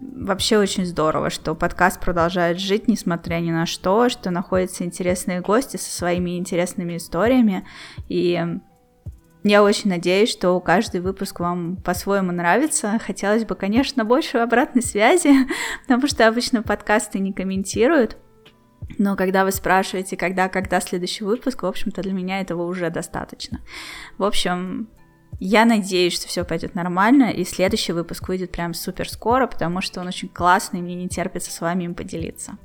вообще 0.00 0.58
очень 0.58 0.84
здорово, 0.84 1.30
что 1.30 1.54
подкаст 1.54 2.00
продолжает 2.00 2.58
жить, 2.58 2.88
несмотря 2.88 3.36
ни 3.36 3.50
на 3.50 3.66
что, 3.66 4.08
что 4.08 4.30
находятся 4.30 4.84
интересные 4.84 5.40
гости 5.40 5.76
со 5.76 5.90
своими 5.90 6.38
интересными 6.38 6.96
историями. 6.96 7.64
И 8.08 8.42
я 9.42 9.62
очень 9.62 9.88
надеюсь, 9.88 10.30
что 10.30 10.58
каждый 10.60 11.00
выпуск 11.00 11.40
вам 11.40 11.76
по-своему 11.76 12.30
нравится. 12.30 12.98
Хотелось 13.04 13.44
бы, 13.44 13.54
конечно, 13.54 14.04
больше 14.04 14.38
обратной 14.38 14.82
связи, 14.82 15.30
потому 15.82 16.06
что 16.06 16.28
обычно 16.28 16.62
подкасты 16.62 17.18
не 17.18 17.32
комментируют. 17.32 18.18
Но 18.98 19.16
когда 19.16 19.44
вы 19.44 19.52
спрашиваете, 19.52 20.16
когда, 20.16 20.48
когда 20.48 20.80
следующий 20.80 21.24
выпуск, 21.24 21.62
в 21.62 21.66
общем-то, 21.66 22.02
для 22.02 22.12
меня 22.12 22.40
этого 22.40 22.64
уже 22.64 22.90
достаточно. 22.90 23.60
В 24.18 24.24
общем, 24.24 24.88
я 25.38 25.64
надеюсь, 25.64 26.14
что 26.14 26.28
все 26.28 26.44
пойдет 26.44 26.74
нормально, 26.74 27.30
и 27.30 27.44
следующий 27.44 27.92
выпуск 27.92 28.28
выйдет 28.28 28.52
прям 28.52 28.74
супер 28.74 29.08
скоро, 29.08 29.46
потому 29.46 29.80
что 29.80 30.00
он 30.00 30.08
очень 30.08 30.28
классный, 30.28 30.80
и 30.80 30.82
мне 30.82 30.96
не 30.96 31.08
терпится 31.08 31.50
с 31.50 31.60
вами 31.60 31.84
им 31.84 31.94
поделиться. 31.94 32.58